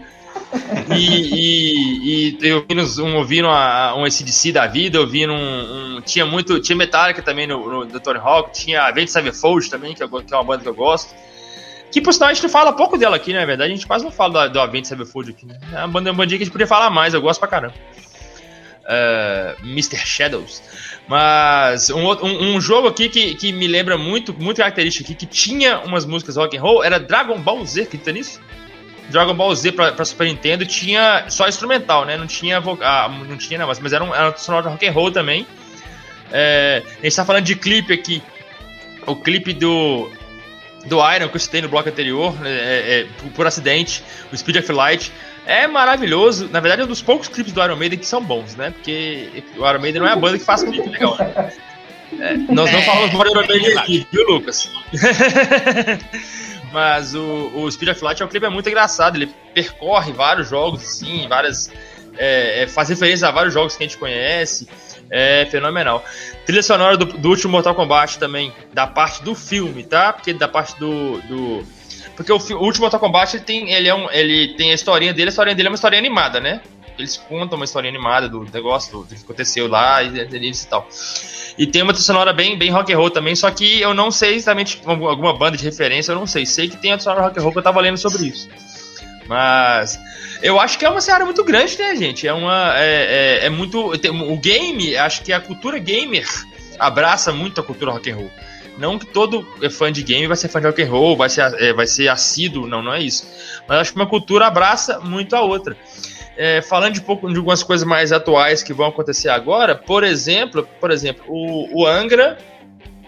E, 0.95 2.30
e, 2.30 2.38
e 2.41 2.47
eu 2.47 2.58
ouvindo, 2.58 3.03
um, 3.03 3.16
ouvindo 3.18 3.47
um 3.47 4.03
ACDC 4.06 4.51
da 4.51 4.68
vida, 4.68 4.99
ouvindo 4.99 5.34
um, 5.34 5.97
um- 5.97 6.01
Tinha 6.01 6.26
muito. 6.26 6.60
Tinha 6.60 6.76
Metallica 6.76 7.22
também 7.22 7.47
no, 7.47 7.86
no, 7.86 7.99
Tony 7.99 8.20
Hawk, 8.20 8.51
tinha 8.53 8.84
Avenged 8.84 9.12
Sevenfold 9.12 9.70
também, 9.70 9.93
que, 9.93 10.03
eu 10.03 10.10
go- 10.10 10.22
que 10.22 10.34
é 10.34 10.38
uma 10.38 10.43
banda 10.43 10.64
que 10.64 10.70
eu 10.70 10.76
gosto. 10.76 11.14
Que 11.91 12.01
por 12.01 12.14
sinal 12.14 12.30
a 12.30 12.34
gente 12.34 12.47
fala 12.49 12.74
pouco 12.74 12.97
dela 12.97 13.16
aqui, 13.16 13.32
né? 13.34 13.39
Na 13.39 13.45
verdade, 13.45 13.72
a 13.72 13.76
gente 13.76 13.88
quase 13.88 14.03
não 14.03 14.12
fala 14.12 14.47
do, 14.47 14.53
do 14.53 14.60
Avenged 14.60 14.88
Sevenfold 14.88 15.32
aqui, 15.32 15.45
né? 15.45 15.58
É 15.74 15.78
uma 15.80 15.88
banda, 15.88 16.12
uma 16.12 16.18
bandinha 16.18 16.38
que 16.38 16.43
a 16.43 16.45
gente 16.45 16.51
podia 16.53 16.68
falar 16.68 16.89
mais, 16.89 17.14
eu 17.14 17.22
gosto 17.22 17.39
pra 17.39 17.47
caramba. 17.47 17.74
É, 18.88 19.56
Mr. 19.64 19.97
Shadows. 19.97 20.62
Mas 21.08 21.89
um, 21.89 22.01
um, 22.01 22.55
um 22.55 22.62
jogo 22.62 22.88
aqui 22.88 23.09
que, 23.09 23.36
que 23.36 23.51
me 23.51 23.67
lembra 23.67 23.97
muito, 23.97 24.34
muito 24.34 24.58
característico 24.58 25.05
aqui, 25.05 25.16
que 25.16 25.25
tinha 25.25 25.79
umas 25.79 26.05
músicas 26.05 26.36
rock 26.36 26.58
and 26.58 26.62
roll, 26.62 26.84
era 26.84 27.00
Dragon 27.00 27.39
Ball 27.39 27.66
Z, 27.66 27.84
acredita 27.84 28.12
nisso? 28.12 28.39
Dragon 29.09 29.33
Ball 29.33 29.55
Z 29.55 29.71
pra, 29.71 29.91
pra 29.91 30.05
Super 30.05 30.27
Nintendo 30.27 30.65
tinha 30.65 31.25
só 31.29 31.47
instrumental, 31.47 32.05
né? 32.05 32.17
Não 32.17 32.27
tinha 32.27 32.59
vocal, 32.59 33.09
não 33.11 33.37
tinha 33.37 33.59
não, 33.59 33.67
mas, 33.67 33.93
era 33.93 34.03
um, 34.03 34.13
era 34.13 34.29
um 34.29 34.37
sonoro 34.37 34.69
rock 34.69 34.87
and 34.87 34.91
roll 34.91 35.11
também. 35.11 35.45
É, 36.32 36.83
a 36.99 37.03
gente 37.03 37.15
tá 37.15 37.25
falando 37.25 37.43
de 37.43 37.55
clipe 37.55 37.93
aqui. 37.93 38.21
O 39.05 39.15
clipe 39.15 39.53
do 39.53 40.09
do 40.86 40.97
Iron 41.13 41.29
que 41.29 41.36
eu 41.36 41.39
citei 41.39 41.61
no 41.61 41.69
bloco 41.69 41.89
anterior, 41.89 42.39
né, 42.39 42.49
é, 42.49 42.99
é, 42.99 43.07
por, 43.17 43.32
por 43.32 43.47
acidente, 43.47 44.03
o 44.32 44.37
Speed 44.37 44.57
of 44.57 44.71
Light. 44.71 45.11
É 45.47 45.67
maravilhoso. 45.67 46.49
Na 46.51 46.59
verdade, 46.59 46.82
é 46.82 46.86
um 46.86 46.87
dos 46.87 47.03
poucos 47.03 47.27
clipes 47.27 47.53
do 47.53 47.63
Iron 47.63 47.75
Maiden 47.75 47.99
que 47.99 48.05
são 48.05 48.21
bons, 48.23 48.55
né? 48.55 48.71
Porque 48.71 49.43
o 49.57 49.69
Iron 49.69 49.79
Maiden 49.79 50.01
não 50.01 50.07
é 50.07 50.11
a 50.11 50.15
banda 50.15 50.39
que 50.39 50.43
faz 50.43 50.63
clipe 50.63 50.89
legal. 50.89 51.15
né? 51.19 51.51
É, 52.19 52.37
nós 52.37 52.71
não 52.71 52.79
É, 52.79 52.82
falamos 52.82 53.11
do 53.11 53.17
Iron 53.17 53.47
Maiden 53.47 53.77
aqui, 53.77 54.07
viu, 54.11 54.27
Lucas? 54.27 54.71
Mas 56.76 57.16
o, 57.16 57.52
o 57.56 57.72
Speed 57.72 57.92
of 57.92 58.04
Light 58.04 58.22
é 58.22 58.26
um 58.26 58.28
clipe 58.28 58.50
muito 58.50 58.68
engraçado. 58.68 59.16
Ele 59.16 59.34
percorre 59.54 60.12
vários 60.12 60.50
jogos, 60.50 60.84
assim, 60.84 61.26
várias. 61.26 61.72
É, 62.18 62.64
é, 62.64 62.68
faz 62.68 62.89
referência 62.89 63.30
a 63.30 63.32
vários 63.32 63.54
jogos 63.54 63.78
que 63.78 63.84
a 63.86 63.88
gente 63.88 63.97
conhece. 63.97 64.68
É 65.10 65.47
fenomenal. 65.50 66.04
Trilha 66.46 66.62
sonora 66.62 66.97
do, 66.97 67.06
do, 67.06 67.30
último 67.30 67.54
Mortal 67.54 67.74
Kombat 67.76 68.20
também, 68.20 68.52
da 68.74 68.86
parte 68.86 69.24
do 69.24 69.34
filme, 69.34 69.86
tá? 69.86 70.12
Porque 70.12 70.34
da 70.34 70.50
parte 70.50 70.78
do. 70.78 71.22
do... 71.22 71.66
Porque 72.14 72.30
o, 72.30 72.36
o, 72.36 72.64
último 72.66 72.82
Mortal 72.82 73.00
Kombat 73.00 73.38
ele 73.38 73.46
tem, 73.46 73.72
ele, 73.72 73.88
é 73.88 73.96
um, 73.96 74.12
ele 74.12 74.56
tem 74.56 74.72
a 74.72 74.74
historinha 74.74 75.14
dele, 75.14 75.30
a 75.30 75.32
historinha 75.32 75.56
dele 75.56 75.70
é 75.70 75.72
uma 75.72 75.76
historinha 75.76 76.02
animada, 76.02 76.42
né? 76.42 76.60
Eles 77.00 77.16
contam 77.16 77.56
uma 77.56 77.64
historinha 77.64 77.93
animada 77.93 78.28
do 78.28 78.43
negócio, 78.54 78.92
do, 78.92 79.04
do 79.06 79.16
que 79.16 79.24
aconteceu 79.24 79.70
lá 79.70 80.04
e, 80.04 80.10
e, 80.10 80.52
e 80.52 80.68
tal. 80.68 80.86
E 81.57 81.65
tem 81.65 81.82
uma 81.82 81.93
trilha 81.93 82.05
sonora 82.05 82.33
bem, 82.33 82.57
bem 82.57 82.69
rock 82.69 82.91
and 82.93 82.97
roll 82.97 83.09
também, 83.09 83.36
só 83.36 83.49
que 83.49 83.79
eu 83.79 83.93
não 83.93 84.11
sei 84.11 84.36
exatamente 84.36 84.82
alguma 84.86 85.37
banda 85.37 85.57
de 85.57 85.63
referência, 85.63 86.11
eu 86.11 86.15
não 86.15 86.27
sei. 86.27 86.45
Sei 86.45 86.67
que 86.67 86.77
tem 86.77 86.91
a 86.91 86.99
sonora 86.99 87.23
rock 87.23 87.39
and 87.39 87.43
roll 87.43 87.51
que 87.51 87.59
eu 87.59 87.63
tava 87.63 87.79
lendo 87.79 87.97
sobre 87.97 88.27
isso. 88.27 88.49
Mas 89.27 89.99
eu 90.41 90.59
acho 90.59 90.77
que 90.77 90.86
é 90.86 90.89
uma 90.89 91.01
seara 91.01 91.25
muito 91.25 91.43
grande, 91.43 91.77
né, 91.77 91.95
gente? 91.95 92.27
É 92.27 92.33
uma. 92.33 92.73
É, 92.77 93.41
é, 93.43 93.45
é 93.45 93.49
muito. 93.49 93.91
O 93.91 94.37
game, 94.37 94.95
acho 94.95 95.23
que 95.23 95.32
a 95.32 95.39
cultura 95.39 95.79
gamer 95.79 96.27
abraça 96.77 97.32
muito 97.32 97.61
a 97.61 97.63
cultura 97.63 97.91
rock 97.91 98.11
and 98.11 98.15
roll. 98.15 98.32
Não 98.77 98.99
que 98.99 99.05
todo 99.05 99.47
fã 99.71 99.91
de 99.91 100.03
game 100.03 100.27
vai 100.27 100.36
ser 100.36 100.49
fã 100.49 100.59
de 100.59 100.67
rock 100.67 100.83
and 100.83 100.89
roll, 100.89 101.15
vai 101.15 101.29
ser, 101.29 101.41
é, 101.61 101.73
vai 101.73 101.87
ser 101.87 102.09
assíduo, 102.09 102.67
não, 102.67 102.83
não 102.83 102.93
é 102.93 103.01
isso. 103.01 103.25
Mas 103.67 103.79
acho 103.79 103.93
que 103.93 103.97
uma 103.97 104.07
cultura 104.07 104.47
abraça 104.47 104.99
muito 104.99 105.33
a 105.36 105.41
outra. 105.41 105.77
É, 106.37 106.62
falando 106.62 106.93
de 106.93 107.01
pouco 107.01 107.29
de 107.32 107.37
algumas 107.37 107.63
coisas 107.63 107.87
mais 107.87 108.12
atuais 108.12 108.62
que 108.62 108.74
vão 108.74 108.87
acontecer 108.87 109.29
agora, 109.29 109.74
por 109.74 110.03
exemplo, 110.03 110.67
por 110.82 110.91
exemplo, 110.91 111.24
o, 111.28 111.83
o 111.83 111.87
Angra, 111.87 112.37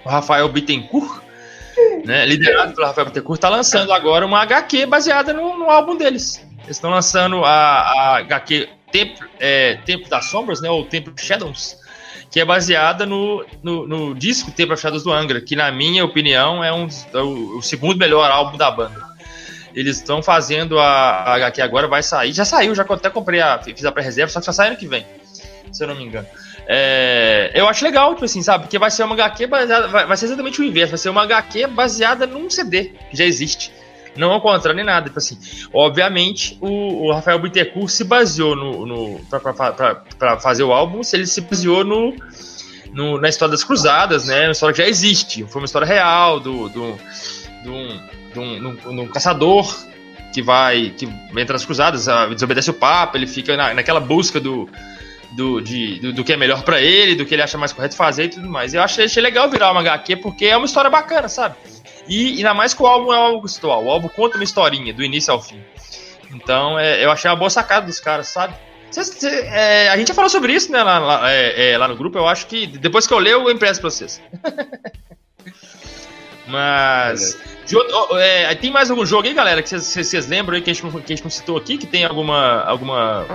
o 0.06 0.10
Rafael 0.10 0.48
Bittencourt, 0.48 1.22
né, 2.06 2.26
liderado 2.26 2.74
pelo 2.74 2.88
Rafael 2.88 3.08
Bittencourt, 3.08 3.38
está 3.38 3.50
lançando 3.50 3.92
agora 3.92 4.26
uma 4.26 4.42
HQ 4.42 4.86
baseada 4.86 5.34
no, 5.34 5.58
no 5.58 5.70
álbum 5.70 5.98
deles. 5.98 6.42
Eles 6.64 6.78
estão 6.78 6.90
lançando 6.90 7.44
a, 7.44 7.82
a 7.82 8.18
HQ 8.20 8.70
Templo, 8.92 9.28
é, 9.40 9.76
Templo 9.86 10.10
das 10.10 10.26
Sombras, 10.26 10.62
né, 10.62 10.70
ou 10.70 10.86
Templo 10.86 11.14
Shadows, 11.18 11.78
que 12.32 12.40
é 12.40 12.46
baseada 12.46 13.06
no, 13.06 13.46
no, 13.62 13.88
no 13.88 14.16
disco 14.16 14.52
Templo 14.52 14.74
of 14.74 14.82
Shadows 14.82 15.04
do 15.04 15.12
Angra, 15.12 15.42
que 15.42 15.56
na 15.56 15.72
minha 15.72 16.06
opinião 16.06 16.64
é, 16.64 16.72
um, 16.72 16.88
é 17.14 17.22
o, 17.22 17.58
o 17.58 17.62
segundo 17.62 17.98
melhor 17.98 18.30
álbum 18.32 18.58
da 18.58 18.72
banda. 18.72 19.07
Eles 19.74 19.98
estão 19.98 20.22
fazendo 20.22 20.80
a, 20.80 21.36
HQ 21.36 21.62
agora, 21.62 21.88
vai 21.88 22.02
sair. 22.02 22.34
Já 22.34 22.46
saiu, 22.46 22.74
já 22.74 22.84
até 22.84 23.10
comprei 23.10 23.40
a. 23.42 23.60
Fiz 23.60 23.86
a 23.86 23.92
pré-reserva, 23.92 24.32
só 24.32 24.40
que 24.40 24.46
só 24.46 24.52
sai 24.52 24.68
ano 24.68 24.78
que 24.78 24.88
vem. 24.88 25.06
Se 25.72 25.84
eu 25.84 25.88
não 25.88 25.96
me 25.96 26.04
engano. 26.04 26.28
É, 26.68 27.52
eu 27.54 27.68
acho 27.68 27.84
legal, 27.84 28.14
tipo 28.14 28.26
assim, 28.26 28.42
sabe? 28.42 28.66
Porque 28.66 28.78
vai 28.78 28.92
ser 28.92 29.04
uma 29.04 29.16
HQ 29.16 29.48
baseada. 29.48 29.88
Vai, 29.88 30.06
vai 30.06 30.18
ser 30.18 30.26
exatamente 30.26 30.60
o 30.60 30.64
inverso. 30.64 30.92
Vai 30.92 30.98
ser 30.98 31.10
uma 31.10 31.24
HQ 31.24 31.68
baseada 31.68 32.26
num 32.26 32.50
CD 32.50 32.92
que 33.10 33.18
já 33.18 33.26
existe. 33.26 33.72
Não 34.18 34.32
ao 34.32 34.42
contrário 34.42 34.76
nem 34.76 34.86
nada. 34.86 35.08
Tipo 35.08 35.20
assim, 35.20 35.38
obviamente, 35.72 36.58
o, 36.60 37.06
o 37.06 37.14
Rafael 37.14 37.40
Bittencourt 37.40 37.90
se 37.90 38.04
baseou 38.04 38.56
no. 38.56 38.86
no 38.86 39.22
para 40.20 40.40
fazer 40.40 40.64
o 40.64 40.74
álbum, 40.74 41.04
se 41.04 41.16
ele 41.16 41.28
se 41.28 41.42
baseou 41.42 41.84
no, 41.84 42.14
no, 42.92 43.20
na 43.20 43.30
história 43.30 43.52
das 43.52 43.64
cruzadas, 43.64 44.26
né? 44.26 44.46
Uma 44.46 44.52
história 44.52 44.76
que 44.76 44.82
já 44.82 44.90
existe. 44.90 45.46
Foi 45.46 45.62
uma 45.62 45.66
história 45.66 45.88
real 45.88 46.40
do. 46.40 46.68
do, 46.70 46.98
do 47.64 48.18
de 48.44 48.90
um, 48.90 49.08
caçador 49.08 49.76
que 50.34 50.42
vai 50.42 50.92
que 50.92 51.06
entra 51.06 51.54
nas 51.54 51.66
cruzadas, 51.66 52.08
desobedece 52.32 52.70
o 52.70 52.74
Papa, 52.74 53.18
ele 53.18 53.28
fica 53.28 53.56
na, 53.56 53.74
naquela 53.74 54.00
busca 54.00 54.40
do, 54.40 54.70
do, 55.32 55.62
de, 55.62 56.00
do, 56.00 56.14
do, 56.14 56.24
que 56.24 56.34
é 56.34 56.38
melhor 56.38 56.64
para 56.64 56.82
ele, 56.82 57.16
do 57.16 57.26
que 57.26 57.34
ele 57.34 57.42
acha 57.42 57.58
mais 57.58 57.74
correto 57.74 57.96
fazer 57.96 58.26
e 58.26 58.30
tudo 58.30 58.50
mais. 58.50 58.74
Eu 58.74 58.82
achei, 58.82 59.06
achei 59.06 59.22
legal 59.22 59.50
virar 59.50 59.72
uma 59.72 59.82
HQ 59.82 60.18
porque 60.18 60.46
é 60.46 60.58
uma 60.58 60.66
história 60.66 60.90
bacana, 60.90 61.28
sabe? 61.28 61.56
E 62.08 62.38
ainda 62.38 62.54
mais 62.54 62.74
que 62.74 62.82
o 62.82 62.88
álbum 62.88 63.14
é 63.14 63.18
álbum 63.18 63.48
gestual, 63.48 63.84
o 63.84 63.90
álbum 63.90 64.08
conta 64.08 64.38
uma 64.38 64.44
historinha 64.44 64.94
do 64.94 65.04
início 65.04 65.34
ao 65.34 65.42
fim. 65.42 65.62
Então 66.32 66.78
é, 66.78 67.04
eu 67.04 67.12
achei 67.12 67.30
uma 67.30 67.38
boa 67.38 67.50
sacada 67.50 67.86
dos 67.86 68.00
caras, 68.00 68.28
sabe? 68.28 68.54
Cê, 68.92 69.04
cê, 69.04 69.28
é, 69.28 69.90
a 69.90 69.98
gente 69.98 70.08
já 70.08 70.14
falou 70.14 70.30
sobre 70.30 70.54
isso 70.54 70.72
né, 70.72 70.82
lá, 70.82 70.98
lá, 70.98 71.32
é, 71.32 71.72
é, 71.72 71.78
lá 71.78 71.88
no 71.88 71.96
grupo, 71.96 72.18
eu 72.18 72.28
acho 72.28 72.48
que 72.48 72.66
depois 72.66 73.06
que 73.06 73.14
eu 73.14 73.20
ler 73.20 73.34
eu 73.34 73.50
impresso 73.52 73.82
pra 73.82 73.90
vocês. 73.90 74.22
Mas. 76.48 77.38
É, 78.20 78.56
tem 78.56 78.72
mais 78.72 78.90
algum 78.90 79.06
jogo 79.06 79.28
aí, 79.28 79.34
galera, 79.34 79.62
que 79.62 79.70
vocês 79.70 80.28
lembram 80.28 80.56
aí 80.56 80.62
que 80.62 80.70
a, 80.70 80.74
gente, 80.74 80.90
que 80.90 81.14
a 81.14 81.16
gente 81.16 81.24
não 81.24 81.30
citou 81.30 81.58
aqui? 81.58 81.78
Que 81.78 81.86
tem 81.86 82.06
alguma. 82.06 82.64
alguma. 82.64 83.26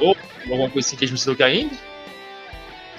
ou 0.00 0.16
alguma 0.50 0.70
coisa 0.70 0.86
assim 0.86 0.96
que 0.96 1.04
a 1.04 1.06
gente 1.06 1.14
não 1.14 1.18
citou 1.18 1.34
aqui 1.34 1.42
ainda? 1.42 1.74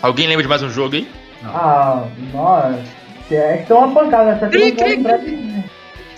Alguém 0.01 0.27
lembra 0.27 0.43
de 0.43 0.49
mais 0.49 0.61
um 0.61 0.69
jogo 0.69 0.95
aí? 0.95 1.07
Ah, 1.43 2.05
nossa. 2.33 2.83
É 3.31 3.57
que 3.57 3.65
tem 3.65 3.75
uma 3.75 3.91
pancada, 3.91 4.31
essa 4.31 4.49
vou 4.49 4.87
lembrar 4.87 5.17
de. 5.17 5.54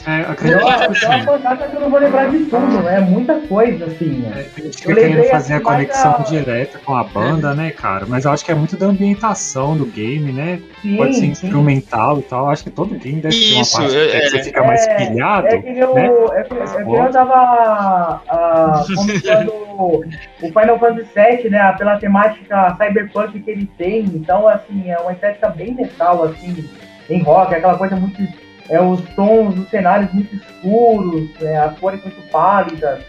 É, 0.07 0.21
acredito 0.21 0.59
que 0.63 1.05
assim, 1.05 1.69
que 1.69 1.75
eu 1.75 1.81
não 1.81 1.89
vou 1.89 1.99
lembrar 1.99 2.29
de 2.29 2.45
tudo, 2.45 2.81
né? 2.81 2.95
É 2.95 3.01
muita 3.01 3.41
coisa, 3.41 3.87
assim. 3.87 4.19
Né? 4.19 4.31
É, 4.37 4.39
a 4.39 4.63
gente 4.63 4.77
fica 4.77 4.95
querendo 4.95 5.23
fazer 5.25 5.53
assim, 5.53 5.53
a 5.53 5.59
conexão 5.59 6.15
a... 6.15 6.23
direta 6.23 6.79
com 6.79 6.95
a 6.95 7.03
banda, 7.03 7.53
né, 7.53 7.71
cara? 7.71 8.05
Mas 8.07 8.23
eu 8.23 8.31
acho 8.31 8.45
que 8.45 8.49
é 8.49 8.55
muito 8.55 8.77
da 8.77 8.85
ambientação 8.85 9.75
do 9.75 9.85
game, 9.85 10.31
né? 10.31 10.61
Sim, 10.81 10.95
Pode 10.95 11.13
ser 11.13 11.25
instrumental 11.25 12.15
sim. 12.15 12.21
e 12.21 12.23
tal. 12.23 12.45
Eu 12.45 12.51
acho 12.51 12.63
que 12.63 12.69
todo 12.69 12.95
game 12.95 13.19
deve 13.19 13.37
ter 13.37 13.55
uma 13.55 13.65
parte 13.65 13.97
é, 13.97 14.19
que 14.21 14.29
você 14.29 14.43
fica 14.43 14.63
mais 14.63 14.87
é, 14.87 14.95
pilhado. 14.95 15.47
É 15.47 15.57
que 15.61 15.77
eu, 15.77 15.93
né? 15.93 16.05
é 16.05 16.43
que, 16.43 16.53
é 16.53 16.83
que 16.85 16.89
eu 16.89 17.11
tava 17.11 18.21
uh, 18.31 18.95
comentando 18.95 19.51
o 19.81 20.03
Final 20.41 20.79
Fantasy 20.79 21.09
VII, 21.13 21.49
né? 21.49 21.75
Pela 21.77 21.97
temática 21.97 22.77
cyberpunk 22.77 23.41
que 23.41 23.51
ele 23.51 23.69
tem. 23.77 24.05
Então, 24.05 24.47
assim, 24.47 24.89
é 24.89 24.97
uma 24.99 25.11
estética 25.11 25.49
bem 25.49 25.73
metal, 25.73 26.23
assim, 26.23 26.65
em 27.09 27.21
rock, 27.21 27.53
aquela 27.53 27.77
coisa 27.77 27.97
muito 27.97 28.21
é, 28.69 28.81
os 28.81 29.01
tons 29.15 29.55
dos 29.55 29.69
cenários 29.69 30.11
muito 30.13 30.35
escuros, 30.35 31.29
é, 31.41 31.57
as 31.57 31.77
cores 31.79 32.01
muito 32.01 32.21
pálidas. 32.29 32.99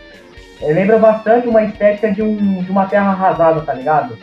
É, 0.61 0.73
lembra 0.73 0.99
bastante 0.99 1.49
uma 1.49 1.63
estética 1.65 2.13
de, 2.13 2.23
um, 2.23 2.63
de 2.63 2.71
uma 2.71 2.87
terra 2.87 3.11
arrasada, 3.11 3.61
tá 3.61 3.75
ligado? 3.75 4.19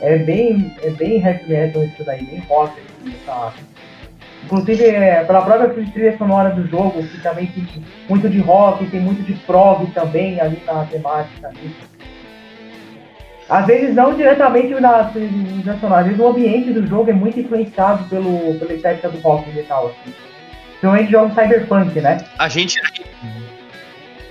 É 0.00 0.18
bem, 0.18 0.74
é 0.82 0.90
bem 0.90 1.22
heavy 1.22 1.48
metal 1.48 1.84
isso 1.84 2.04
daí, 2.04 2.24
bem 2.24 2.42
rock. 2.48 2.72
Assim, 2.80 3.16
tá? 3.24 3.52
Inclusive, 4.44 4.84
é, 4.84 5.24
pela 5.24 5.42
própria 5.42 5.68
trilha 5.68 6.16
sonora 6.16 6.50
do 6.50 6.66
jogo, 6.68 7.02
que 7.02 7.20
também 7.20 7.46
tem 7.46 7.66
muito 8.08 8.28
de 8.28 8.38
rock, 8.38 8.86
tem 8.86 9.00
muito 9.00 9.22
de 9.22 9.34
prog 9.40 9.86
também 9.92 10.40
ali 10.40 10.62
na 10.66 10.84
temática. 10.84 11.48
Ali. 11.48 11.74
Às 13.48 13.66
vezes 13.66 13.94
não 13.94 14.14
diretamente 14.14 14.74
na 14.74 15.04
trilha 15.04 15.78
sonora, 15.80 16.00
às 16.00 16.06
vezes 16.06 16.20
o 16.20 16.28
ambiente 16.28 16.72
do 16.72 16.86
jogo 16.86 17.10
é 17.10 17.14
muito 17.14 17.40
influenciado 17.40 18.04
pelo, 18.08 18.54
pela 18.58 18.72
estética 18.72 19.08
do 19.08 19.18
rock 19.18 19.50
metal. 19.50 19.86
Assim. 19.86 20.14
Principalmente 20.80 21.10
jogos 21.10 21.34
cyberpunk, 21.34 22.00
né? 22.00 22.24
A 22.38 22.48
gente. 22.48 22.80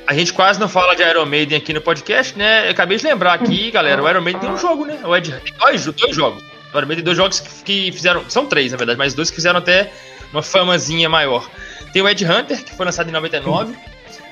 A 0.07 0.13
gente 0.13 0.33
quase 0.33 0.59
não 0.59 0.69
fala 0.69 0.95
de 0.95 1.01
Iron 1.01 1.25
Maiden 1.25 1.57
aqui 1.57 1.73
no 1.73 1.81
podcast, 1.81 2.37
né? 2.37 2.67
Eu 2.67 2.71
acabei 2.71 2.97
de 2.97 3.03
lembrar 3.03 3.33
aqui, 3.33 3.71
galera, 3.71 4.03
o 4.03 4.07
Iron 4.07 4.21
Maiden 4.21 4.39
tem 4.39 4.51
um 4.51 4.57
jogo, 4.57 4.85
né? 4.85 4.99
O 5.03 5.15
Ed, 5.15 5.33
dois, 5.59 5.85
dois 5.85 6.15
jogos. 6.15 6.43
O 6.43 6.77
Iron 6.77 6.87
Maiden 6.87 6.97
tem 6.97 7.03
dois 7.03 7.17
jogos 7.17 7.39
que, 7.39 7.91
fizeram. 7.91 8.23
São 8.29 8.45
três, 8.45 8.71
na 8.71 8.77
verdade, 8.77 8.99
mas 8.99 9.15
dois 9.15 9.31
que 9.31 9.35
fizeram 9.35 9.57
até 9.57 9.91
uma 10.31 10.43
famazinha 10.43 11.09
maior. 11.09 11.49
Tem 11.91 12.03
o 12.03 12.07
Ed 12.07 12.23
Hunter, 12.23 12.63
que 12.63 12.75
foi 12.75 12.85
lançado 12.85 13.09
em 13.09 13.11
99. 13.11 13.75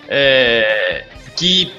É, 0.07 1.06
que 1.35 1.73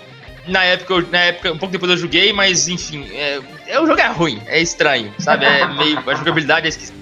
na 0.48 0.64
época, 0.64 1.06
na 1.12 1.18
época, 1.18 1.52
um 1.52 1.58
pouco 1.58 1.72
depois 1.72 1.92
eu 1.92 1.96
joguei, 1.96 2.32
mas 2.32 2.68
enfim, 2.68 3.06
é, 3.12 3.40
é, 3.68 3.80
o 3.80 3.86
jogo 3.86 4.00
é 4.00 4.08
ruim, 4.08 4.42
é 4.46 4.60
estranho, 4.60 5.12
sabe? 5.18 5.44
É 5.44 5.66
meio. 5.66 5.98
A 6.04 6.14
jogabilidade 6.14 6.66
é 6.66 6.68
esquisita. 6.68 6.96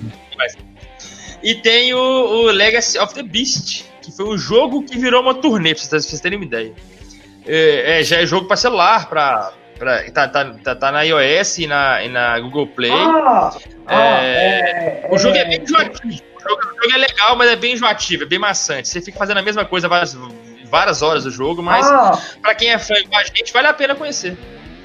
E 1.43 1.57
tem 1.57 1.93
o, 1.93 1.99
o, 1.99 2.43
Legacy 2.51 2.99
of 2.99 3.15
the 3.15 3.23
Beast, 3.23 3.85
que 4.01 4.13
foi 4.13 4.27
um 4.27 4.39
jogo 4.39 4.83
que 4.85 4.97
virou 4.97 5.23
uma 5.23 5.35
turnê, 5.35 5.75
pra 5.75 5.83
vocês, 5.83 6.21
terem 6.21 6.39
uma 6.39 6.45
ideia. 6.45 6.73
É, 7.47 8.01
é, 8.01 8.05
já 8.05 8.21
é 8.21 8.27
jogo 8.27 8.47
para 8.47 8.57
celular, 8.57 9.09
pra, 9.09 9.53
pra, 9.77 10.11
tá, 10.13 10.29
tá, 10.29 10.55
tá, 10.63 10.75
tá, 10.77 10.93
na 10.93 11.03
iOS 11.03 11.59
e 11.59 11.67
na, 11.67 12.03
e 12.05 12.09
na 12.09 12.39
Google 12.39 12.69
Play. 12.69 12.93
Ah, 12.93 13.51
é, 13.89 13.95
ah, 13.95 14.25
é, 14.25 15.09
o 15.11 15.19
jogo 15.19 15.37
é, 15.37 15.45
bem 15.45 15.61
enjoativo. 15.61 16.07
O 16.07 16.49
jogo, 16.49 16.61
o 16.61 16.83
jogo, 16.83 16.95
é 16.95 16.99
legal, 16.99 17.37
mas 17.37 17.51
é 17.51 17.57
bem 17.57 17.75
enjoativo, 17.75 18.23
é 18.23 18.27
bem 18.27 18.39
maçante. 18.39 18.89
Você 18.89 19.01
fica 19.01 19.19
fazendo 19.19 19.39
a 19.39 19.43
mesma 19.43 19.65
coisa 19.65 19.89
várias, 19.89 20.17
várias 20.71 21.03
horas 21.03 21.25
do 21.25 21.31
jogo, 21.31 21.61
mas 21.61 21.85
ah, 21.91 22.21
para 22.41 22.55
quem 22.55 22.71
é 22.71 22.79
fã 22.79 22.95
igual 22.95 23.21
a 23.21 23.25
gente, 23.25 23.53
vale 23.53 23.67
a 23.67 23.75
pena 23.75 23.97
conhecer. 23.97 24.39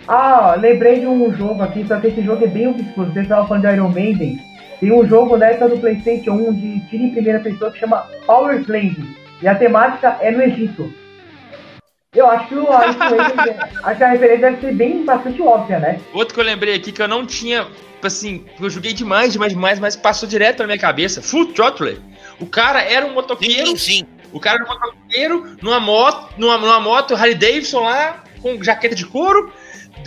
Ah, 0.08 0.56
lembrei 0.58 1.02
de 1.02 1.06
um 1.06 1.36
jogo 1.36 1.62
aqui, 1.62 1.86
só 1.88 2.00
que 2.00 2.08
esse 2.08 2.24
jogo 2.24 2.44
é 2.44 2.48
bem 2.48 2.68
obscuro. 2.68 3.12
Você 3.12 3.22
estava 3.22 3.48
falando 3.48 3.68
de 3.68 3.74
Iron 3.74 3.90
Maiden. 3.90 4.40
Tem 4.80 4.92
um 4.92 5.08
jogo 5.08 5.36
época 5.38 5.70
do 5.70 5.80
PlayStation 5.80 6.34
1 6.34 6.54
de 6.54 6.80
tiro 6.88 7.04
em 7.04 7.12
primeira 7.12 7.40
pessoa 7.40 7.72
que 7.72 7.80
chama 7.80 8.08
Power 8.26 8.60
Slave. 8.62 9.16
E 9.42 9.48
a 9.48 9.56
temática 9.56 10.18
é 10.22 10.32
no 10.32 10.42
Egito. 10.42 10.94
Eu 12.14 12.30
acho 12.30 12.48
que, 12.48 12.56
o, 12.56 12.68
acho, 12.72 12.98
que 13.98 14.04
a 14.04 14.10
referência 14.10 14.52
deve 14.52 14.62
ser 14.62 14.74
bem 14.74 15.04
bastante 15.04 15.42
óbvia, 15.42 15.80
né? 15.80 16.00
Outro 16.14 16.34
que 16.34 16.40
eu 16.40 16.44
lembrei 16.44 16.76
aqui 16.76 16.92
que 16.92 17.02
eu 17.02 17.08
não 17.08 17.26
tinha, 17.26 17.68
assim, 18.04 18.46
eu 18.60 18.70
joguei 18.70 18.94
demais, 18.94 19.34
demais, 19.34 19.54
demais, 19.54 19.80
mas 19.80 19.96
passou 19.96 20.30
direto 20.30 20.60
na 20.60 20.68
minha 20.68 20.80
cabeça. 20.80 21.22
Full 21.22 21.54
Throttle. 21.54 22.00
O 22.40 22.46
cara 22.46 22.82
era 22.82 23.06
um 23.06 23.14
motoqueiro. 23.14 23.68
Sim, 23.68 23.78
sim. 23.78 24.08
O 24.32 24.40
cara 24.40 24.58
era 24.58 24.66
um 24.66 24.74
motoqueiro 24.74 25.58
numa 25.62 25.80
moto, 25.80 26.34
numa, 26.38 26.58
numa 26.58 26.80
moto 26.80 27.16
Harley 27.16 27.36
Davidson 27.36 27.82
lá, 27.82 28.24
com 28.42 28.64
jaqueta 28.64 28.96
de 28.96 29.06
couro 29.06 29.52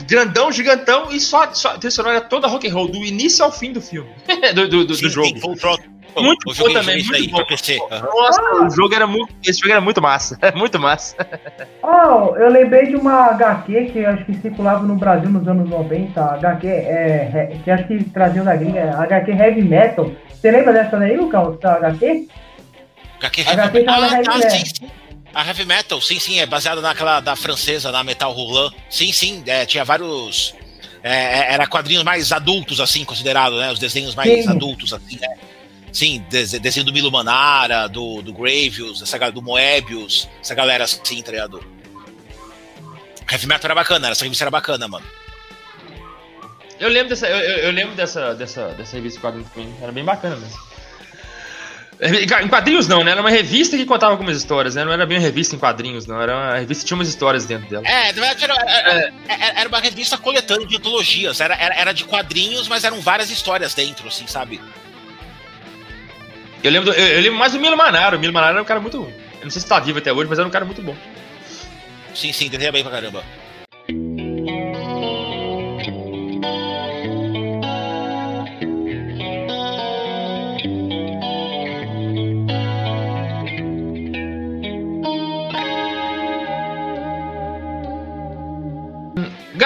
grandão, 0.07 0.51
gigantão, 0.53 1.11
e 1.11 1.21
só, 1.21 1.53
só 1.53 1.71
a 1.71 1.79
trilha 1.79 1.91
sonora 1.91 2.21
toda 2.21 2.47
rock 2.49 2.69
and 2.69 2.73
roll, 2.75 2.89
do 2.89 2.99
início 3.05 3.45
ao 3.45 3.53
fim 3.53 3.73
do 3.73 3.81
filme. 3.81 4.11
do, 4.55 4.69
do, 4.69 4.85
do, 4.85 4.95
Sim, 4.95 5.03
do 5.03 5.09
jogo. 5.11 5.29
sim, 5.29 5.41
Full 5.41 5.57
Throttle. 5.57 5.91
Muito 6.17 6.45
bom 6.45 6.73
também, 6.73 6.97
muito 7.05 7.31
pra 7.31 7.39
bom. 7.39 7.47
PC. 7.47 7.79
Nossa, 7.89 8.43
o 8.65 8.71
jogo 8.71 8.93
era 8.93 9.07
muito. 9.07 9.33
Esse 9.47 9.61
jogo 9.61 9.71
era 9.71 9.81
muito 9.81 10.03
massa. 10.03 10.37
Muito 10.57 10.77
massa. 10.77 11.17
Oh, 11.85 12.35
eu 12.37 12.51
lembrei 12.51 12.87
de 12.89 12.97
uma 12.97 13.27
HQ 13.27 13.91
que 13.93 14.05
acho 14.05 14.25
que 14.25 14.35
circulava 14.35 14.85
no 14.85 14.97
Brasil 14.97 15.31
nos 15.31 15.47
anos 15.47 15.71
90, 15.71 16.21
HQ 16.21 16.67
é, 16.67 17.57
que 17.63 17.71
acho 17.71 17.87
que 17.87 18.03
traziam 18.11 18.45
da 18.45 18.57
gringa, 18.57 18.93
HQ 18.99 19.31
Heavy 19.31 19.63
Metal. 19.63 20.11
Você 20.33 20.51
lembra 20.51 20.73
dessa 20.73 20.97
daí, 20.99 21.17
Lucão? 21.17 21.57
Essa 21.57 21.75
HQ? 21.77 22.27
HQ 23.21 23.43
HQ 23.43 23.77
Heavy 23.79 23.85
tava 23.87 24.07
Ah, 24.07 24.11
Heavy 24.15 24.25
tá, 24.25 24.35
Metal. 24.39 24.51
sim, 24.51 24.65
sim. 24.67 24.91
A 25.33 25.47
Heavy 25.47 25.65
Metal, 25.65 26.01
sim, 26.01 26.19
sim, 26.19 26.41
é 26.41 26.47
baseada 26.47 26.81
naquela 26.81 27.21
da 27.21 27.37
francesa, 27.37 27.93
na 27.93 28.03
Metal 28.03 28.33
Roulant. 28.33 28.73
Sim, 28.89 29.13
sim, 29.13 29.43
é, 29.47 29.65
tinha 29.65 29.85
vários. 29.85 30.55
é, 31.03 31.53
era 31.55 31.67
quadrinhos 31.67 32.03
mais 32.03 32.33
adultos, 32.33 32.81
assim, 32.81 33.05
considerado, 33.05 33.57
né? 33.59 33.71
Os 33.73 33.79
desenhos 33.79 34.15
mais 34.15 34.45
Sim. 34.45 34.51
adultos, 34.51 34.93
assim, 34.93 35.19
né? 35.21 35.29
Sim, 35.93 36.25
des- 36.29 36.53
desenho 36.53 36.85
do 36.85 36.93
Milo 36.93 37.11
Manara, 37.11 37.89
do, 37.89 38.23
do 38.23 38.33
Gravius, 38.33 39.03
essa, 39.03 39.17
ga- 39.19 39.31
do 39.31 39.41
Moebius, 39.43 40.29
essa 40.41 40.55
galera 40.55 40.85
assim, 40.85 41.23
tá 41.23 41.31
ligado? 41.33 41.65
Heavy 43.31 43.47
Metal 43.47 43.67
era 43.67 43.75
bacana, 43.75 44.09
essa 44.11 44.25
revista 44.25 44.45
era 44.45 44.51
bacana, 44.51 44.89
mano. 44.89 45.07
Eu 46.79 46.89
lembro 46.89 47.11
dessa, 47.11 47.29
eu, 47.29 47.37
eu- 47.39 47.59
eu 47.67 47.71
lembro 47.73 47.95
dessa, 47.95 48.35
dessa, 48.35 48.69
dessa 48.71 48.97
revista 48.97 49.19
de 49.19 49.23
quadrinhos 49.23 49.51
também. 49.53 49.75
Era 49.81 49.93
bem 49.93 50.05
bacana 50.05 50.37
mesmo. 50.37 50.59
Em 52.03 52.49
quadrinhos 52.49 52.89
não, 52.89 53.05
né? 53.05 53.11
Era 53.11 53.21
uma 53.21 53.29
revista 53.29 53.77
que 53.77 53.85
contava 53.85 54.13
algumas 54.13 54.37
histórias, 54.37 54.75
né? 54.75 54.85
Não 54.85 54.93
era 54.93 55.05
bem 55.05 55.19
uma 55.19 55.23
revista 55.23 55.55
em 55.55 55.59
quadrinhos, 55.59 56.07
não. 56.07 56.21
Era 56.21 56.35
uma 56.35 56.55
revista 56.59 56.83
que 56.83 56.89
tinha 56.89 56.97
umas 56.97 57.09
histórias 57.09 57.45
dentro 57.45 57.69
dela. 57.69 57.87
É, 57.87 58.07
na 58.07 58.13
verdade 58.13 58.45
era, 58.45 58.55
era, 58.55 59.13
era- 59.29 59.61
era 59.61 59.69
uma 59.69 59.81
revista 59.81 60.17
coletânea 60.17 60.67
de 60.67 60.77
antologias, 60.79 61.41
era, 61.41 61.55
era, 61.55 61.75
era 61.75 61.93
de 61.93 62.05
quadrinhos, 62.05 62.69
mas 62.69 62.85
eram 62.85 63.01
várias 63.03 63.31
histórias 63.31 63.75
dentro, 63.75 64.09
assim, 64.09 64.27
sabe? 64.27 64.59
Eu 66.65 66.71
lembro, 66.71 66.91
do- 66.91 66.97
eu, 66.97 67.07
eu 67.07 67.21
lembro 67.21 67.39
mais 67.39 67.53
do 67.53 67.61
Milo 67.61 67.77
Manara. 67.77 68.17
O 68.17 68.21
Milo 68.21 68.33
Manara 68.33 68.53
era 68.55 68.63
um 68.63 68.67
cara 68.67 68.81
muito. 68.81 68.97
Eu 68.97 69.45
não 69.45 69.51
sei 69.51 69.61
se 69.61 69.69
tá 69.69 69.79
vivo 69.79 69.99
até 69.99 70.13
hoje, 70.13 70.29
mas 70.29 70.39
era 70.39 70.49
um 70.49 70.51
cara 70.51 70.65
muito 70.65 70.81
bom. 70.83 70.97
Sim, 72.15 72.33
sim, 72.33 72.49
desenha 72.49 72.73
bem 72.73 72.83
pra 72.83 72.93
caramba. 72.93 73.23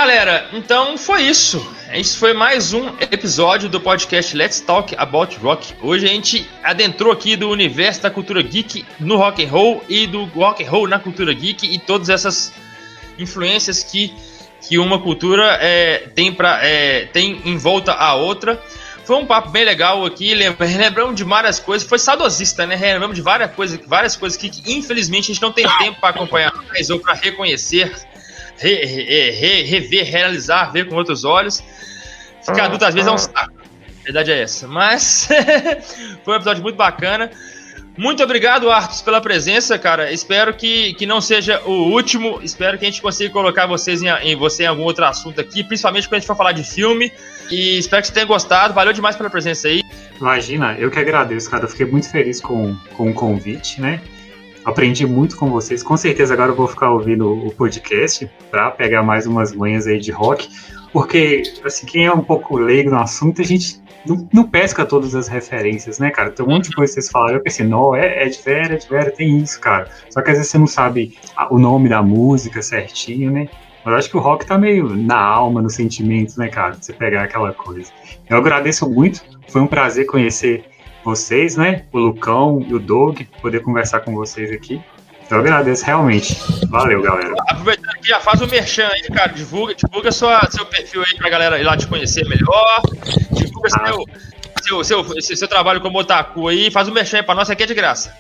Galera, 0.05 0.51
então 0.53 0.99
foi 0.99 1.23
isso. 1.23 1.67
Esse 1.91 2.19
foi 2.19 2.35
mais 2.35 2.75
um 2.75 2.89
episódio 3.01 3.71
do 3.71 3.81
podcast 3.81 4.37
Let's 4.37 4.61
Talk 4.61 4.95
About 4.99 5.35
Rock. 5.39 5.73
Hoje 5.81 6.05
a 6.05 6.11
gente 6.11 6.47
adentrou 6.63 7.11
aqui 7.11 7.37
do 7.37 7.49
universo 7.49 8.03
da 8.03 8.11
cultura 8.11 8.43
geek 8.43 8.85
no 9.01 9.17
rock 9.17 9.43
and 9.43 9.49
roll 9.49 9.83
e 9.89 10.07
do 10.07 10.25
rock 10.27 10.63
and 10.63 10.69
roll 10.69 10.87
na 10.87 10.99
cultura 10.99 11.33
geek 11.33 11.67
e 11.67 11.79
todas 11.79 12.11
essas 12.11 12.53
influências 13.19 13.83
que, 13.83 14.13
que 14.61 14.77
uma 14.77 15.01
cultura 15.01 15.57
é, 15.59 16.07
tem, 16.15 16.31
pra, 16.35 16.63
é, 16.63 17.07
tem 17.07 17.41
em 17.47 17.57
volta 17.57 17.95
a 17.95 18.15
outra. 18.15 18.63
Foi 19.07 19.17
um 19.17 19.25
papo 19.25 19.49
bem 19.49 19.65
legal 19.65 20.05
aqui, 20.05 20.35
lembra- 20.35 20.67
lembramos 20.67 21.15
de 21.17 21.25
várias 21.25 21.59
coisas, 21.59 21.89
foi 21.89 21.99
saudosista, 21.99 22.67
né? 22.67 22.77
Lembramos 22.77 23.17
de 23.17 23.23
várias 23.23 23.51
coisas, 23.53 23.81
várias 23.87 24.17
coisas 24.17 24.39
aqui 24.39 24.51
que 24.51 24.71
infelizmente 24.71 25.31
a 25.31 25.35
gente 25.35 25.43
não 25.43 25.51
tem 25.53 25.67
tempo 25.79 25.99
para 25.99 26.11
acompanhar 26.11 26.53
mais 26.69 26.91
ou 26.91 27.01
para 27.01 27.15
reconhecer 27.15 27.91
re- 28.59 28.85
re- 28.85 29.31
re- 29.31 29.63
rever, 29.63 30.05
realizar, 30.05 30.73
ver 30.73 30.89
com 30.89 30.95
outros 30.97 31.25
olhos. 31.25 31.63
Ficar 32.45 32.65
adulto 32.67 32.85
às 32.85 32.95
vezes 32.95 33.09
é 33.09 33.13
um 33.13 33.19
saco. 33.19 33.55
A 34.01 34.05
verdade 34.05 34.33
é 34.33 34.43
essa. 34.43 34.69
Mas 34.69 35.29
foi 36.25 36.35
um 36.35 36.37
episódio 36.37 36.63
muito 36.63 36.77
bacana. 36.77 37.31
Muito 37.97 38.23
obrigado, 38.25 38.69
Arthur, 38.71 39.05
pela 39.05 39.21
presença, 39.21 39.79
cara. 39.79 40.13
Espero 40.13 40.53
que, 40.53 40.95
que 40.95 41.07
não 41.07 41.21
seja 41.21 41.63
o 41.65 41.93
último. 41.93 42.41
Espero 42.43 42.77
que 42.77 42.85
a 42.85 42.89
gente 42.91 43.01
consiga 43.01 43.33
colocar 43.33 43.67
vocês 43.67 44.03
em, 44.03 44.09
em 44.09 44.35
você 44.35 44.65
em 44.65 44.67
algum 44.67 44.83
outro 44.83 45.05
assunto 45.05 45.41
aqui, 45.41 45.63
principalmente 45.63 46.09
quando 46.09 46.15
a 46.15 46.19
gente 46.19 46.27
for 46.27 46.37
falar 46.37 46.53
de 46.53 46.65
filme. 46.65 47.13
E 47.51 47.79
espero 47.79 48.03
que 48.03 48.09
você 48.09 48.15
tenha 48.15 48.27
gostado. 48.27 48.75
Valeu 48.75 48.93
demais 48.93 49.15
pela 49.15 49.31
presença 49.31 49.69
aí. 49.69 49.81
Imagina, 50.21 50.75
eu 50.77 50.91
que 50.91 50.99
agradeço, 50.99 51.49
cara. 51.49 51.65
Eu 51.65 51.69
fiquei 51.69 51.87
muito 51.87 52.11
feliz 52.11 52.41
com, 52.41 52.75
com 52.97 53.11
o 53.11 53.15
convite, 53.15 53.81
né? 53.81 54.01
Aprendi 54.65 55.07
muito 55.07 55.37
com 55.37 55.51
vocês. 55.51 55.83
Com 55.83 55.97
certeza 55.97 56.33
agora 56.33 56.53
eu 56.53 56.57
vou 56.57 56.67
ficar 56.67 56.91
ouvindo 56.91 57.31
o 57.31 57.51
podcast 57.53 58.29
pra 58.51 58.71
pegar 58.71 59.03
mais 59.03 59.27
umas 59.27 59.55
manhas 59.55 59.87
aí 59.87 60.01
de 60.01 60.11
rock. 60.11 60.49
Porque, 60.93 61.43
assim, 61.65 61.87
quem 61.87 62.07
é 62.07 62.13
um 62.13 62.23
pouco 62.23 62.57
leigo 62.57 62.91
no 62.91 62.99
assunto, 62.99 63.43
a 63.43 63.45
gente 63.45 63.83
não, 64.07 64.29
não 64.33 64.45
pesca 64.45 64.87
todas 64.87 65.15
as 65.15 65.29
referências, 65.29 65.99
né, 65.99 66.11
cara? 66.11 66.31
Tem 66.31 66.47
um 66.47 66.49
monte 66.49 66.71
de 66.71 66.77
coisa 66.77 66.95
que 66.95 67.01
vocês 67.01 67.11
falaram. 67.11 67.35
Eu 67.35 67.43
pensei, 67.43 67.67
não, 67.67 67.95
é, 67.95 68.25
é 68.25 68.29
de 68.29 68.41
vera, 68.41 68.75
é 68.75 68.77
de 68.77 68.89
vera, 68.89 69.11
tem 69.11 69.39
isso, 69.39 69.61
cara. 69.61 69.89
Só 70.09 70.23
que 70.23 70.31
às 70.31 70.37
vezes 70.37 70.53
você 70.53 70.59
não 70.59 70.67
sabe 70.67 71.19
o 71.51 71.59
nome 71.59 71.89
da 71.89 72.03
música 72.03 72.63
certinho, 72.63 73.31
né? 73.31 73.49
Mas 73.85 73.95
acho 73.95 74.11
que 74.11 74.17
o 74.17 74.21
rock 74.21 74.47
tá 74.47 74.57
meio 74.57 74.89
na 74.89 75.21
alma, 75.21 75.61
no 75.61 75.69
sentimento, 75.69 76.39
né, 76.39 76.49
cara? 76.49 76.75
Você 76.81 76.93
pegar 76.93 77.25
aquela 77.25 77.53
coisa. 77.53 77.91
Eu 78.31 78.39
agradeço 78.39 78.89
muito. 78.89 79.23
Foi 79.49 79.61
um 79.61 79.67
prazer 79.67 80.07
conhecer 80.07 80.65
vocês, 81.05 81.57
né? 81.57 81.85
O 81.93 81.99
Lucão 81.99 82.65
e 82.67 82.75
o 82.75 82.79
Doug, 82.79 83.21
poder 83.43 83.61
conversar 83.61 84.01
com 84.01 84.15
vocês 84.15 84.51
aqui. 84.51 84.81
Eu 85.31 85.39
agradeço 85.39 85.85
realmente. 85.87 86.37
Valeu, 86.69 87.01
galera. 87.03 87.33
Aproveitando 87.49 87.91
aqui, 87.91 88.09
já 88.09 88.21
faz 88.21 88.41
o 88.43 88.47
merchan 88.47 88.89
aí, 88.93 89.03
cara. 89.05 89.33
Divulga, 89.33 89.75
divulga 89.75 90.13
sua, 90.13 90.41
seu 90.51 90.67
perfil 90.67 91.03
aí 91.03 91.17
pra 91.17 91.31
galera 91.31 91.59
ir 91.59 91.63
lá 91.65 91.77
te 91.77 91.87
conhecer 91.87 92.29
melhor. 92.29 92.83
Divulga 93.33 93.69
Ah. 93.75 93.87
seu, 93.87 94.05
seu, 94.63 94.85
seu, 94.85 95.23
seu, 95.23 95.37
seu 95.37 95.49
trabalho 95.49 95.81
como 95.81 95.99
otaku 95.99 96.49
aí. 96.49 96.71
Faz 96.71 96.89
o 96.89 96.93
merchan 96.93 97.19
aí 97.19 97.23
pra 97.23 97.35
nós, 97.35 97.49
aqui 97.49 97.63
é 97.63 97.67
de 97.67 97.75
graça. 97.75 98.13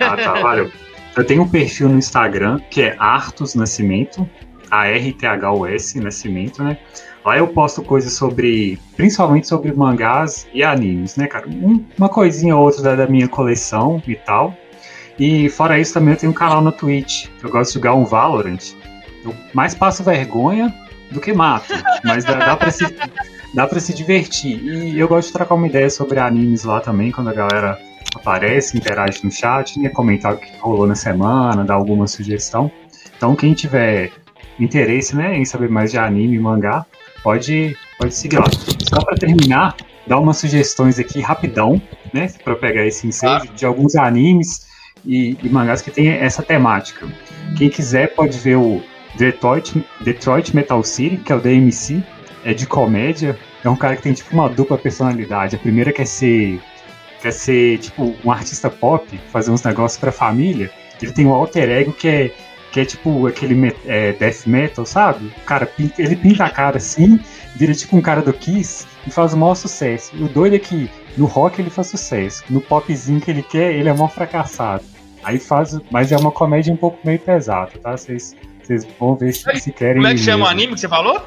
Ah, 0.00 0.16
tá, 0.16 0.32
valeu. 0.40 0.70
Eu 1.14 1.24
tenho 1.24 1.42
um 1.42 1.48
perfil 1.48 1.88
no 1.88 1.98
Instagram 1.98 2.58
que 2.70 2.82
é 2.82 2.96
Artus 2.98 3.54
Nascimento, 3.54 4.28
A-R-T-H-U-S 4.70 6.00
Nascimento, 6.00 6.62
né? 6.62 6.78
Lá 7.26 7.36
eu 7.38 7.48
posto 7.48 7.82
coisas 7.82 8.12
sobre, 8.12 8.78
principalmente 8.96 9.48
sobre 9.48 9.72
mangás 9.72 10.46
e 10.54 10.62
animes, 10.62 11.16
né, 11.16 11.26
cara? 11.26 11.48
Um- 11.48 11.84
uma 11.98 12.08
coisinha 12.08 12.56
ou 12.56 12.62
outra 12.62 12.80
da, 12.82 12.94
da 12.94 13.06
minha 13.08 13.26
coleção 13.26 14.00
e 14.06 14.14
tal. 14.14 14.54
E 15.18 15.48
fora 15.48 15.76
isso 15.76 15.92
também 15.92 16.14
eu 16.14 16.20
tenho 16.20 16.30
um 16.30 16.34
canal 16.34 16.60
no 16.62 16.70
Twitch. 16.70 17.26
Eu 17.42 17.50
gosto 17.50 17.70
de 17.70 17.74
jogar 17.74 17.94
um 17.94 18.04
Valorant. 18.04 18.60
Eu 19.24 19.34
mais 19.52 19.74
passo 19.74 20.04
vergonha 20.04 20.72
do 21.10 21.20
que 21.20 21.32
mato, 21.32 21.74
mas 22.04 22.24
dá, 22.24 22.34
dá 22.34 22.56
pra 22.56 22.70
se 22.70 22.84
dá 23.52 23.66
para 23.66 23.80
se 23.80 23.92
divertir. 23.92 24.62
E 24.62 24.96
eu 24.96 25.08
gosto 25.08 25.26
de 25.26 25.32
trocar 25.32 25.56
uma 25.56 25.66
ideia 25.66 25.90
sobre 25.90 26.20
animes 26.20 26.62
lá 26.62 26.80
também, 26.80 27.10
quando 27.10 27.30
a 27.30 27.32
galera 27.32 27.76
aparece, 28.14 28.76
interage 28.78 29.24
no 29.24 29.32
chat, 29.32 29.80
né, 29.80 29.88
comentar 29.88 30.34
o 30.34 30.36
que 30.38 30.46
rolou 30.60 30.86
na 30.86 30.94
semana, 30.94 31.64
dar 31.64 31.74
alguma 31.74 32.06
sugestão. 32.06 32.70
Então, 33.16 33.34
quem 33.34 33.52
tiver 33.52 34.12
interesse 34.60 35.16
né, 35.16 35.36
em 35.36 35.44
saber 35.44 35.68
mais 35.68 35.90
de 35.90 35.98
anime 35.98 36.36
e 36.36 36.38
mangá, 36.38 36.86
pode, 37.26 37.76
pode 37.98 38.14
seguir 38.14 38.38
lá. 38.38 38.46
Só 38.88 39.04
para 39.04 39.16
terminar, 39.16 39.76
dar 40.06 40.20
umas 40.20 40.36
sugestões 40.36 40.96
aqui 41.00 41.20
rapidão, 41.20 41.82
né, 42.14 42.32
para 42.44 42.54
pegar 42.54 42.86
esse 42.86 43.04
ensejo 43.04 43.48
de 43.52 43.66
alguns 43.66 43.96
animes 43.96 44.68
e, 45.04 45.36
e 45.42 45.48
mangás 45.48 45.82
que 45.82 45.90
tem 45.90 46.08
essa 46.08 46.40
temática. 46.40 47.04
Quem 47.58 47.68
quiser 47.68 48.14
pode 48.14 48.38
ver 48.38 48.54
o 48.54 48.80
Detroit, 49.18 49.84
Detroit 50.02 50.54
Metal 50.54 50.84
City, 50.84 51.16
que 51.16 51.32
é 51.32 51.34
o 51.34 51.40
DMC, 51.40 52.00
é 52.44 52.54
de 52.54 52.64
comédia, 52.64 53.36
é 53.64 53.68
um 53.68 53.74
cara 53.74 53.96
que 53.96 54.02
tem 54.02 54.12
tipo 54.12 54.32
uma 54.32 54.48
dupla 54.48 54.78
personalidade. 54.78 55.56
A 55.56 55.58
primeira 55.58 55.92
quer 55.92 56.06
ser 56.06 56.60
quer 57.20 57.32
ser 57.32 57.78
tipo 57.78 58.14
um 58.24 58.30
artista 58.30 58.70
pop, 58.70 59.04
fazer 59.32 59.50
uns 59.50 59.64
negócios 59.64 59.98
pra 59.98 60.12
família. 60.12 60.70
Ele 61.02 61.10
tem 61.10 61.26
um 61.26 61.34
alter 61.34 61.68
ego 61.70 61.92
que 61.92 62.06
é 62.06 62.30
que 62.76 62.80
é 62.80 62.84
tipo 62.84 63.26
aquele 63.26 63.74
é, 63.86 64.12
death 64.12 64.46
metal, 64.46 64.84
sabe? 64.84 65.28
O 65.28 65.40
cara 65.46 65.64
pinta- 65.64 66.02
ele 66.02 66.14
pinta 66.14 66.44
a 66.44 66.50
cara 66.50 66.76
assim, 66.76 67.18
vira 67.54 67.72
tipo 67.72 67.96
um 67.96 68.02
cara 68.02 68.20
do 68.20 68.34
Kiss 68.34 68.86
e 69.06 69.10
faz 69.10 69.32
o 69.32 69.36
maior 69.38 69.54
sucesso. 69.54 70.14
E 70.14 70.22
o 70.22 70.28
doido 70.28 70.56
é 70.56 70.58
que 70.58 70.90
no 71.16 71.24
rock 71.24 71.58
ele 71.58 71.70
faz 71.70 71.86
sucesso, 71.86 72.44
no 72.50 72.60
popzinho 72.60 73.18
que 73.18 73.30
ele 73.30 73.42
quer, 73.42 73.72
ele 73.74 73.88
é 73.88 73.94
mó 73.94 74.08
fracassado. 74.08 74.84
Aí 75.24 75.38
faz, 75.38 75.78
mas 75.90 76.12
é 76.12 76.18
uma 76.18 76.30
comédia 76.30 76.70
um 76.70 76.76
pouco 76.76 76.98
meio 77.02 77.18
pesada, 77.18 77.70
tá? 77.82 77.96
Vocês 77.96 78.36
vão 79.00 79.16
ver 79.16 79.32
se, 79.32 79.50
se 79.58 79.72
querem. 79.72 79.96
Como 79.96 80.06
é 80.08 80.12
que 80.12 80.20
chama 80.20 80.36
o 80.36 80.38
mesmo. 80.40 80.50
anime 80.50 80.74
que 80.74 80.80
você 80.80 80.88
falou? 80.88 81.26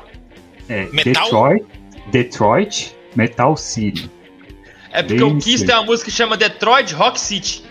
É, 0.69 0.83
Metal? 0.91 1.23
Detroit, 1.23 1.65
Detroit 2.11 2.95
Metal 3.15 3.57
City. 3.57 4.11
É 4.91 5.01
porque 5.01 5.23
o 5.23 5.31
Bem 5.31 5.39
Kiss 5.39 5.57
sei. 5.57 5.67
tem 5.67 5.75
uma 5.75 5.85
música 5.85 6.11
que 6.11 6.15
chama 6.15 6.37
Detroit 6.37 6.93
Rock 6.93 7.19
City. 7.19 7.63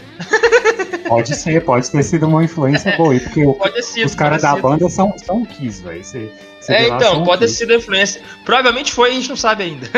Pode 1.08 1.34
ser, 1.34 1.64
pode 1.64 1.90
ter 1.90 2.02
sido 2.02 2.26
uma 2.26 2.44
influência 2.44 2.94
boa 2.96 3.12
aí, 3.14 3.20
porque 3.20 3.42
o- 3.44 3.56
ser. 3.82 4.04
os 4.04 4.14
caras 4.14 4.42
da 4.42 4.54
ser. 4.54 4.60
banda 4.62 4.88
são, 4.90 5.14
são 5.16 5.44
Kiss, 5.44 5.82
velho. 5.82 6.30
É, 6.68 6.88
então, 6.88 7.24
pode 7.24 7.40
ter 7.40 7.48
sido 7.48 7.72
influência. 7.72 8.20
Provavelmente 8.44 8.92
foi, 8.92 9.10
a 9.10 9.14
gente 9.14 9.30
não 9.30 9.36
sabe 9.36 9.62
ainda. 9.64 9.88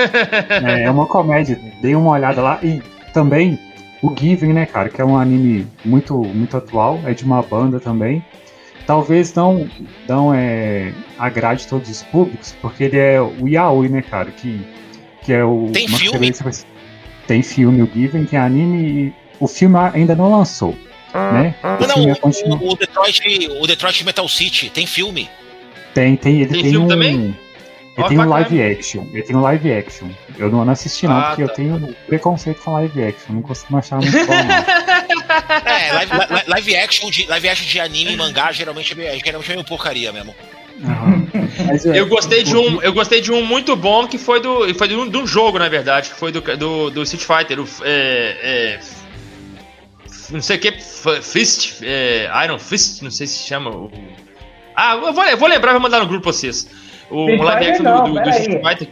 É, 0.64 0.84
é 0.84 0.90
uma 0.90 1.06
comédia, 1.06 1.58
dei 1.82 1.96
uma 1.96 2.12
olhada 2.12 2.40
lá. 2.40 2.60
E 2.62 2.80
também 3.12 3.58
o 4.02 4.14
Given, 4.16 4.52
né, 4.52 4.66
cara, 4.66 4.88
que 4.88 5.00
é 5.00 5.04
um 5.04 5.18
anime 5.18 5.66
muito, 5.84 6.16
muito 6.16 6.56
atual, 6.56 7.00
é 7.04 7.12
de 7.12 7.24
uma 7.24 7.42
banda 7.42 7.80
também. 7.80 8.24
talvez 8.86 9.34
não, 9.34 9.68
não 10.08 10.32
é, 10.32 10.92
agrade 11.18 11.66
todos 11.66 11.90
os 11.90 12.02
públicos, 12.04 12.54
porque 12.62 12.84
ele 12.84 12.98
é 12.98 13.20
o 13.20 13.48
yaoi, 13.48 13.88
né, 13.88 14.00
cara? 14.02 14.30
Que, 14.30 14.60
que 15.22 15.32
é 15.32 15.44
o. 15.44 15.70
Tem 15.72 15.88
filme? 15.88 16.32
Tem 17.26 17.42
filme, 17.42 17.82
o 17.82 17.90
Given, 17.92 18.24
tem 18.24 18.38
anime 18.38 18.78
e 19.08 19.12
o 19.40 19.48
filme 19.48 19.76
ainda 19.76 20.14
não 20.14 20.30
lançou. 20.30 20.76
Né? 21.12 21.54
O 21.64 21.86
não, 21.86 22.06
não, 22.06 22.14
continua... 22.14 22.58
o, 22.62 22.76
Detroit, 22.76 23.48
o 23.60 23.66
Detroit 23.66 24.04
Metal 24.04 24.28
City 24.28 24.70
tem 24.70 24.86
filme. 24.86 25.28
Tem, 25.92 26.16
tem, 26.16 26.42
ele 26.42 26.46
tem, 26.46 26.62
tem 26.62 26.70
filme 26.70 26.86
um, 26.86 26.88
também? 26.88 27.36
Ele 27.98 28.08
tem 28.08 28.18
um 28.18 28.28
live 28.28 28.62
action. 28.62 29.06
Ele 29.12 29.22
tem 29.22 29.34
um 29.34 29.40
live 29.40 29.72
action. 29.72 30.08
Eu 30.38 30.50
não 30.50 30.68
assisti, 30.70 31.08
não, 31.08 31.18
ah, 31.18 31.22
porque 31.28 31.44
tá. 31.44 31.50
eu 31.50 31.54
tenho 31.54 31.96
preconceito 32.06 32.62
com 32.62 32.72
live 32.72 33.02
action. 33.02 33.34
Não 33.34 33.42
costumo 33.42 33.78
achar 33.78 33.96
muito 33.96 34.12
bom. 34.12 34.32
é, 35.68 35.92
live, 35.92 36.12
live, 36.46 36.76
action 36.76 37.10
de, 37.10 37.26
live 37.26 37.48
action 37.48 37.66
de 37.66 37.80
anime 37.80 38.12
e 38.12 38.16
mangá 38.16 38.52
geralmente 38.52 38.92
é, 39.00 39.18
geralmente 39.18 39.50
é 39.50 39.54
meio 39.54 39.66
porcaria 39.66 40.12
mesmo. 40.12 40.34
Uhum. 40.82 41.28
É, 41.92 41.98
eu 41.98 42.06
gostei 42.06 42.42
de 42.42 42.56
um, 42.56 42.80
eu 42.80 42.92
gostei 42.92 43.20
de 43.20 43.30
um 43.30 43.44
muito 43.44 43.76
bom 43.76 44.06
que 44.06 44.16
foi 44.16 44.40
do, 44.40 44.72
foi 44.74 44.88
de 44.88 44.96
um, 44.96 45.08
de 45.08 45.16
um 45.18 45.26
jogo 45.26 45.58
na 45.58 45.68
verdade, 45.68 46.08
que 46.08 46.16
foi 46.16 46.32
do 46.32 46.40
do, 46.56 46.90
do 46.90 47.02
Street 47.02 47.24
Fighter, 47.24 47.60
o, 47.60 47.68
é, 47.82 48.38
é, 48.42 48.80
não 50.30 50.40
sei 50.40 50.56
o 50.56 50.60
que, 50.60 50.72
Fist, 51.22 51.82
é, 51.82 52.30
Iron 52.44 52.58
Fist, 52.58 53.02
não 53.02 53.10
sei 53.10 53.26
se 53.26 53.46
chama. 53.46 53.70
O, 53.70 53.90
ah, 54.76 54.96
eu 54.96 55.12
vou, 55.12 55.24
eu 55.24 55.36
vou 55.36 55.48
lembrar, 55.48 55.72
vou 55.72 55.80
mandar 55.80 55.98
no 55.98 56.06
grupo 56.06 56.24
pra 56.24 56.32
vocês. 56.32 56.70
O 57.10 57.28
Street 57.28 57.40
live 57.40 57.70
action 57.70 57.84
não, 57.84 58.04
do, 58.04 58.14
do, 58.14 58.22
do 58.22 58.30
Street 58.30 58.62
Fighter. 58.62 58.88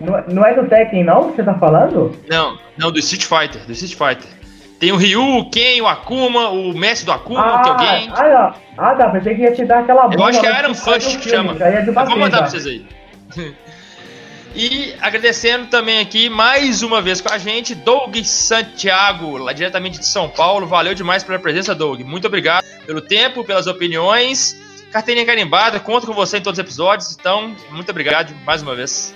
Não, 0.00 0.24
não 0.28 0.46
é 0.46 0.54
do 0.54 0.68
Tekken 0.68 1.04
não 1.04 1.30
que 1.30 1.36
você 1.36 1.44
tá 1.44 1.54
falando? 1.54 2.16
Não, 2.28 2.58
não, 2.76 2.90
do 2.90 2.98
Street 2.98 3.24
Fighter, 3.24 3.64
do 3.64 3.72
Street 3.72 3.94
Fighter. 3.94 4.30
Tem 4.78 4.90
o 4.90 4.96
Ryu, 4.96 5.38
o 5.38 5.48
Ken, 5.48 5.80
o 5.80 5.86
Akuma, 5.86 6.48
o 6.48 6.76
mestre 6.76 7.06
do 7.06 7.12
Akuma, 7.12 7.40
ah, 7.40 7.62
tem 7.62 7.72
alguém. 7.72 8.12
Ah, 8.14 8.54
ah, 8.76 8.94
tá, 8.96 9.10
pensei 9.10 9.36
que 9.36 9.42
ia 9.42 9.52
te 9.52 9.64
dar 9.64 9.80
aquela 9.80 10.08
bomba. 10.08 10.16
Eu 10.16 10.24
acho 10.24 10.40
que 10.40 10.46
é 10.46 10.58
Iron 10.58 10.74
Fist 10.74 11.20
que 11.20 11.30
chama. 11.30 11.52
Eu 11.52 11.92
vou 11.92 12.18
mandar 12.18 12.38
pra 12.38 12.48
vocês 12.48 12.66
aí. 12.66 12.84
E 14.54 14.94
agradecendo 15.00 15.66
também 15.66 15.98
aqui 15.98 16.28
mais 16.28 16.82
uma 16.82 17.00
vez 17.00 17.22
com 17.22 17.32
a 17.32 17.38
gente, 17.38 17.74
Doug 17.74 18.16
Santiago, 18.22 19.38
lá 19.38 19.52
diretamente 19.54 19.98
de 19.98 20.04
São 20.06 20.28
Paulo. 20.28 20.66
Valeu 20.66 20.94
demais 20.94 21.24
pela 21.24 21.38
presença, 21.38 21.74
Doug. 21.74 22.02
Muito 22.02 22.26
obrigado 22.26 22.62
pelo 22.86 23.00
tempo, 23.00 23.44
pelas 23.44 23.66
opiniões. 23.66 24.60
Carteirinha 24.92 25.24
carimbada, 25.24 25.80
conto 25.80 26.06
com 26.06 26.12
você 26.12 26.36
em 26.36 26.42
todos 26.42 26.58
os 26.58 26.64
episódios. 26.64 27.16
Então, 27.18 27.56
muito 27.70 27.88
obrigado 27.90 28.34
mais 28.44 28.62
uma 28.62 28.76
vez. 28.76 29.14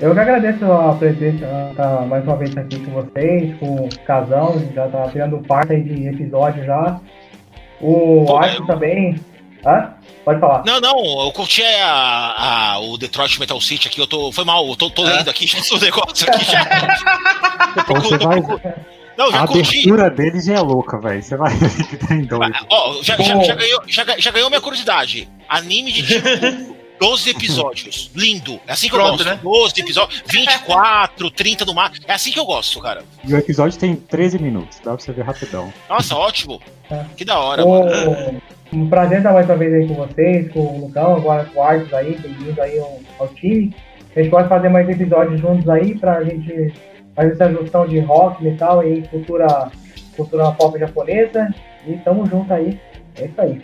Eu 0.00 0.14
que 0.14 0.20
agradeço 0.20 0.64
a 0.64 0.94
presença, 0.94 1.72
tá 1.76 2.00
mais 2.08 2.24
uma 2.24 2.36
vez 2.36 2.56
aqui 2.56 2.80
com 2.80 2.92
vocês, 2.92 3.54
com 3.58 3.84
o 3.84 3.88
Casão, 4.06 4.66
já 4.74 4.88
tá 4.88 5.08
tirando 5.10 5.38
parte 5.46 5.78
de 5.78 6.08
episódio 6.08 6.64
já. 6.64 7.00
O 7.82 8.34
Arthur 8.34 8.66
também. 8.66 9.20
Hã? 9.66 9.94
Pode 10.24 10.40
falar. 10.40 10.62
Não, 10.64 10.80
não, 10.80 11.24
eu 11.24 11.32
curti 11.32 11.62
a, 11.62 12.72
a, 12.72 12.78
o 12.80 12.96
Detroit 12.96 13.38
Metal 13.38 13.60
City 13.60 13.88
aqui, 13.88 14.00
eu 14.00 14.06
tô. 14.06 14.32
Foi 14.32 14.44
mal, 14.44 14.66
eu 14.66 14.76
tô, 14.76 14.88
tô 14.90 15.02
lendo 15.02 15.28
aqui 15.28 15.46
já 15.48 15.58
o 15.74 15.78
negócio 15.78 16.28
aqui 16.28 16.44
já. 16.44 16.64
Você 17.94 18.18
vai... 18.18 18.40
Não, 19.16 19.30
já 19.30 19.42
a 19.42 19.46
curti. 19.46 19.78
abertura 19.78 20.10
dele 20.10 20.40
já 20.40 20.54
é 20.54 20.60
louca, 20.60 20.98
velho. 20.98 21.22
Você 21.22 21.36
vai 21.36 21.54
ver 21.56 21.86
que 21.86 21.96
tem 21.96 22.24
doido. 22.24 22.54
Ó, 22.70 23.02
já, 23.02 23.16
já, 23.16 23.42
já, 23.42 23.54
ganhou, 23.54 23.82
já, 23.86 24.04
já 24.18 24.30
ganhou 24.30 24.48
minha 24.48 24.60
curiosidade. 24.60 25.28
Anime 25.48 25.92
de 25.92 26.02
tipo 26.02 26.74
12 26.98 27.30
episódios. 27.30 28.10
Lindo. 28.14 28.60
É 28.66 28.72
assim 28.72 28.88
que 28.88 28.94
Pronto, 28.94 29.22
eu 29.22 29.24
gosto. 29.24 29.24
Né? 29.24 29.40
12 29.42 29.80
episódios, 29.80 30.22
24, 30.26 31.30
30 31.30 31.64
no 31.64 31.74
mar. 31.74 31.92
É 32.06 32.14
assim 32.14 32.32
que 32.32 32.38
eu 32.38 32.46
gosto, 32.46 32.80
cara. 32.80 33.04
E 33.24 33.32
o 33.32 33.36
episódio 33.36 33.78
tem 33.78 33.94
13 33.94 34.38
minutos, 34.38 34.78
dá 34.78 34.94
pra 34.94 35.04
você 35.04 35.12
ver 35.12 35.22
rapidão. 35.22 35.72
Nossa, 35.88 36.16
ótimo. 36.16 36.60
É. 36.90 37.04
Que 37.16 37.24
da 37.24 37.38
hora, 37.38 37.64
o... 37.64 37.68
mano. 37.68 38.42
Um 38.74 38.88
prazer 38.88 39.18
estar 39.18 39.32
mais 39.32 39.48
uma 39.48 39.56
vez 39.56 39.72
aí 39.72 39.86
com 39.86 39.94
vocês, 39.94 40.50
com 40.52 40.58
o 40.58 40.80
Lucão, 40.80 41.14
agora 41.14 41.44
com 41.44 41.60
o 41.60 41.62
Arthur 41.62 41.94
aí, 41.94 42.18
bem-vindo 42.18 42.60
aí 42.60 42.76
ao, 42.80 42.98
ao, 43.20 43.28
time. 43.28 43.72
A 44.16 44.18
gente 44.18 44.30
pode 44.30 44.48
fazer 44.48 44.68
mais 44.68 44.88
episódios 44.88 45.40
juntos 45.40 45.68
aí 45.68 45.96
pra 45.96 46.24
gente 46.24 46.74
fazer 47.14 47.32
essa 47.34 47.52
junção 47.52 47.86
de 47.86 48.00
rock, 48.00 48.42
metal 48.42 48.82
e 48.82 49.02
cultura, 49.02 49.70
cultura 50.16 50.50
pop 50.50 50.76
japonesa. 50.76 51.54
E 51.86 51.96
tamo 51.98 52.26
junto 52.26 52.52
aí. 52.52 52.80
É 53.16 53.26
isso 53.26 53.40
aí. 53.40 53.60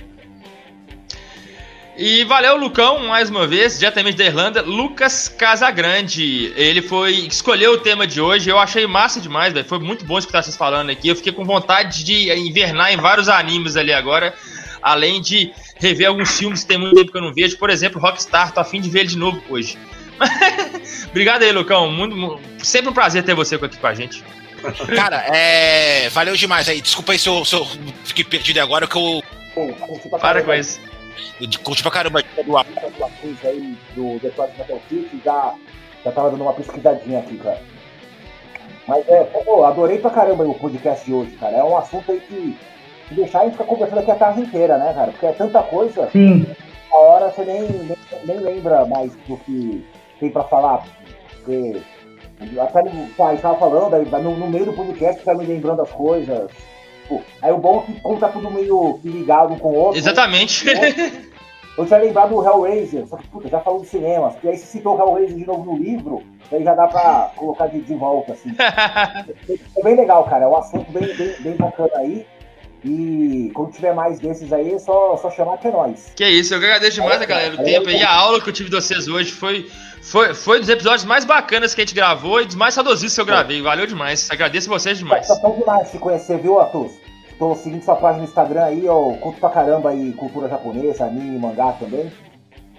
E 2.02 2.24
valeu, 2.24 2.56
Lucão, 2.56 3.00
mais 3.00 3.28
uma 3.28 3.46
vez, 3.46 3.78
diretamente 3.78 4.16
da 4.16 4.24
Irlanda, 4.24 4.62
Lucas 4.62 5.28
Casagrande. 5.28 6.50
Ele 6.56 6.80
foi 6.80 7.12
escolheu 7.26 7.72
o 7.72 7.78
tema 7.78 8.06
de 8.06 8.20
hoje, 8.20 8.48
eu 8.48 8.58
achei 8.58 8.86
massa 8.86 9.20
demais, 9.20 9.52
véio. 9.52 9.66
foi 9.66 9.78
muito 9.80 10.04
bom 10.06 10.18
escutar 10.18 10.42
vocês 10.42 10.56
falando 10.56 10.88
aqui. 10.88 11.08
Eu 11.08 11.16
fiquei 11.16 11.30
com 11.30 11.44
vontade 11.44 12.02
de 12.02 12.32
invernar 12.32 12.92
em 12.92 12.96
vários 12.96 13.28
animes 13.28 13.76
ali 13.76 13.92
agora, 13.92 14.32
além 14.82 15.20
de 15.20 15.52
rever 15.76 16.08
alguns 16.08 16.36
filmes 16.38 16.62
que 16.62 16.68
tem 16.68 16.78
muito 16.78 16.94
tempo 16.94 17.12
que 17.12 17.18
eu 17.18 17.22
não 17.22 17.32
vejo, 17.32 17.56
por 17.58 17.70
exemplo, 17.70 18.00
Rockstar, 18.00 18.52
tô 18.52 18.60
afim 18.60 18.80
de 18.80 18.90
ver 18.90 19.00
ele 19.00 19.08
de 19.08 19.18
novo 19.18 19.42
hoje. 19.48 19.78
Obrigado 21.10 21.42
aí, 21.42 21.52
Lucão, 21.52 21.90
muito, 21.90 22.40
sempre 22.62 22.90
um 22.90 22.92
prazer 22.92 23.22
ter 23.24 23.34
você 23.34 23.54
aqui 23.54 23.76
com 23.76 23.86
a 23.86 23.94
gente. 23.94 24.22
Cara, 24.94 25.24
é. 25.34 26.08
Valeu 26.10 26.36
demais 26.36 26.68
aí. 26.68 26.80
Desculpa 26.80 27.12
aí 27.12 27.18
se 27.18 27.28
eu, 27.28 27.44
se 27.44 27.54
eu 27.54 27.66
fiquei 28.04 28.24
perdido 28.24 28.60
agora 28.60 28.86
que 28.86 28.96
eu. 28.96 29.22
Para 30.20 30.42
com 30.42 30.52
isso. 30.52 30.80
Curti 31.62 31.82
pra 31.82 31.90
caramba. 31.90 32.22
Do 32.44 32.56
aí 32.56 33.78
do 33.94 34.18
Detroit 34.20 34.56
Metal 34.58 34.80
City, 34.88 35.20
já, 35.24 35.54
já 36.04 36.12
tava 36.12 36.30
dando 36.30 36.42
uma 36.42 36.52
pesquisadinha 36.52 37.20
aqui, 37.20 37.36
cara. 37.38 37.62
Mas 38.86 39.08
é, 39.08 39.24
pô, 39.24 39.64
adorei 39.64 39.98
pra 39.98 40.10
caramba 40.10 40.44
o 40.44 40.54
podcast 40.54 41.04
de 41.04 41.12
hoje, 41.12 41.30
cara. 41.32 41.56
É 41.56 41.64
um 41.64 41.76
assunto 41.76 42.10
aí 42.10 42.20
que 42.20 42.56
se 43.10 43.14
deixar 43.14 43.40
a 43.40 43.44
gente 43.44 43.52
ficar 43.52 43.64
conversando 43.64 43.98
aqui 43.98 44.10
a 44.10 44.16
tarde 44.16 44.40
inteira, 44.40 44.78
né, 44.78 44.94
cara? 44.94 45.12
Porque 45.12 45.26
é 45.26 45.32
tanta 45.32 45.62
coisa. 45.62 46.08
Sim. 46.10 46.46
A 46.90 46.96
hora 46.96 47.30
você 47.30 47.44
nem, 47.44 47.62
nem, 47.62 47.96
nem 48.24 48.38
lembra 48.38 48.86
mais 48.86 49.12
do 49.28 49.36
que 49.36 49.84
tem 50.18 50.30
pra 50.30 50.44
falar. 50.44 50.84
Porque 51.44 51.80
até 52.58 52.80
o 52.80 53.08
pai 53.16 53.34
estava 53.34 53.58
falando, 53.58 53.94
aí, 53.94 54.04
no, 54.22 54.36
no 54.36 54.48
meio 54.48 54.64
do 54.64 54.72
podcast, 54.72 55.22
tá 55.22 55.34
me 55.34 55.44
lembrando 55.44 55.82
as 55.82 55.90
coisas 55.90 56.50
Tipo, 57.10 57.22
aí 57.42 57.52
o 57.52 57.58
bom 57.58 57.80
é 57.80 57.92
que 57.92 58.00
como 58.00 58.20
tá 58.20 58.28
tudo 58.28 58.50
meio 58.50 59.00
ligado 59.04 59.54
um 59.54 59.58
com 59.58 59.70
o 59.70 59.74
outro. 59.74 59.98
Exatamente. 59.98 60.64
Né? 60.64 61.24
Eu 61.76 61.86
tinha 61.86 61.98
lembrado 61.98 62.30
do 62.30 62.44
Hellraiser, 62.44 63.06
só 63.06 63.16
que 63.16 63.26
puta, 63.28 63.48
já 63.48 63.58
falou 63.60 63.80
de 63.80 63.88
cinema. 63.88 64.34
E 64.44 64.48
aí 64.48 64.56
se 64.56 64.66
citou 64.66 64.96
o 64.96 65.00
Hellraiser 65.00 65.36
de 65.36 65.46
novo 65.46 65.72
no 65.72 65.78
livro, 65.78 66.22
aí 66.52 66.62
já 66.62 66.74
dá 66.74 66.86
pra 66.86 67.32
colocar 67.34 67.66
de, 67.66 67.80
de 67.80 67.94
volta, 67.94 68.32
assim. 68.32 68.50
é 68.58 69.82
bem 69.82 69.96
legal, 69.96 70.24
cara. 70.24 70.44
É 70.44 70.48
um 70.48 70.56
assunto 70.56 70.90
bem, 70.92 71.16
bem, 71.16 71.34
bem 71.40 71.56
bacana 71.56 71.90
aí. 71.96 72.26
E 72.84 73.50
quando 73.54 73.72
tiver 73.72 73.94
mais 73.94 74.18
desses 74.18 74.52
aí, 74.52 74.74
é 74.74 74.78
só, 74.78 75.16
só 75.16 75.30
chamar 75.30 75.58
que 75.58 75.68
é 75.68 75.70
nós. 75.70 76.12
Que 76.16 76.26
isso, 76.26 76.54
eu 76.54 76.58
agradeço 76.58 77.00
demais, 77.00 77.20
é, 77.20 77.26
galera, 77.26 77.54
o 77.54 77.64
tempo. 77.64 77.90
E 77.90 78.02
a 78.02 78.10
aula 78.10 78.40
que 78.40 78.48
eu 78.48 78.52
tive 78.52 78.70
de 78.70 78.76
vocês 78.76 79.06
hoje 79.06 79.30
foi, 79.30 79.68
foi, 80.00 80.32
foi 80.32 80.60
dos 80.60 80.68
episódios 80.68 81.04
mais 81.04 81.24
bacanas 81.24 81.74
que 81.74 81.82
a 81.82 81.84
gente 81.84 81.94
gravou 81.94 82.40
e 82.40 82.46
dos 82.46 82.54
mais 82.54 82.72
saudosistas 82.72 83.14
que 83.14 83.20
eu 83.20 83.26
gravei. 83.26 83.60
Valeu 83.60 83.86
demais. 83.86 84.30
Agradeço 84.30 84.68
vocês 84.68 84.98
demais. 84.98 85.28
Tá 85.28 85.36
tão 85.36 85.58
demais 85.58 85.88
se 85.88 85.98
conhecer, 85.98 86.38
viu, 86.38 86.58
Atus? 86.58 86.92
Tô 87.38 87.54
seguindo 87.54 87.82
sua 87.82 87.96
página 87.96 88.18
no 88.18 88.28
Instagram 88.28 88.64
aí, 88.64 88.84
eu 88.84 89.16
curto 89.20 89.40
pra 89.40 89.48
caramba 89.48 89.90
aí 89.90 90.12
cultura 90.12 90.48
japonesa, 90.48 91.06
anime, 91.06 91.38
mangá 91.38 91.72
também. 91.72 92.12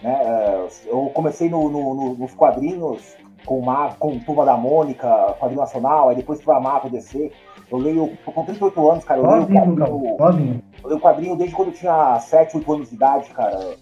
Né? 0.03 0.21
É, 0.23 0.67
eu 0.85 1.11
comecei 1.13 1.49
no, 1.49 1.69
no, 1.69 1.95
no, 1.95 2.13
nos 2.15 2.33
quadrinhos 2.33 3.01
com, 3.45 3.61
Mar, 3.61 3.97
com 3.97 4.19
Turma 4.19 4.45
da 4.45 4.55
Mônica, 4.55 5.07
quadrinho 5.39 5.61
nacional, 5.61 6.09
aí 6.09 6.15
depois 6.15 6.41
fui 6.41 6.53
a 6.53 6.59
Marvel 6.59 6.91
DC. 6.91 7.31
Eu 7.71 7.77
leio, 7.77 8.17
tô 8.25 8.31
com 8.31 8.43
38 8.43 8.91
anos, 8.91 9.03
cara. 9.05 9.21
Eu 9.21 9.31
leio, 9.31 9.47
quadrinho, 9.47 10.17
quadrinho. 10.17 10.63
eu 10.83 10.89
leio 10.89 11.01
quadrinho 11.01 11.35
desde 11.37 11.55
quando 11.55 11.69
eu 11.69 11.73
tinha 11.73 12.19
7, 12.19 12.57
8 12.57 12.73
anos 12.73 12.89
de 12.89 12.95
idade, 12.95 13.29
cara. 13.29 13.75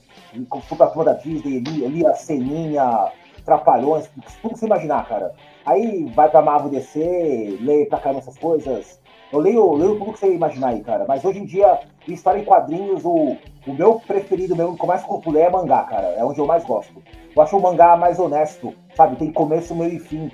Com 0.47 0.59
a 0.59 0.87
turma 0.87 1.05
da 1.05 1.13
Disney, 1.13 1.59
lia, 1.59 1.87
lia 1.87 2.13
Seninha, 2.13 3.11
Trapalhões, 3.43 4.07
tudo 4.41 4.53
que 4.53 4.59
você 4.59 4.67
imaginar, 4.67 5.07
cara. 5.07 5.33
Aí 5.65 6.05
vai 6.13 6.29
pra 6.29 6.41
Marvel 6.41 6.69
DC, 6.69 7.57
lê 7.61 7.85
pra 7.87 7.97
caramba 7.97 8.19
essas 8.19 8.37
coisas. 8.37 8.99
Eu 9.31 9.39
leio, 9.39 9.73
leio 9.73 9.97
tudo 9.97 10.13
que 10.13 10.19
você 10.19 10.33
imaginar 10.33 10.69
aí, 10.69 10.81
cara. 10.81 11.05
Mas 11.07 11.25
hoje 11.25 11.39
em 11.39 11.45
dia, 11.45 11.79
história 12.07 12.39
em 12.39 12.45
quadrinhos, 12.45 13.03
o, 13.05 13.37
o 13.67 13.73
meu 13.73 13.99
preferido, 13.99 14.55
meu 14.55 14.75
que 14.75 14.81
eu 14.83 14.87
mais 14.87 15.03
popular 15.03 15.41
é 15.41 15.49
mangá, 15.49 15.83
cara. 15.83 16.07
É 16.09 16.23
onde 16.23 16.39
eu 16.39 16.45
mais 16.45 16.63
gosto. 16.63 17.01
Eu 17.35 17.41
acho 17.41 17.57
o 17.57 17.61
mangá 17.61 17.97
mais 17.97 18.19
honesto, 18.19 18.73
sabe? 18.95 19.15
Tem 19.15 19.31
começo, 19.31 19.75
meio 19.75 19.95
e 19.95 19.99
fim. 19.99 20.31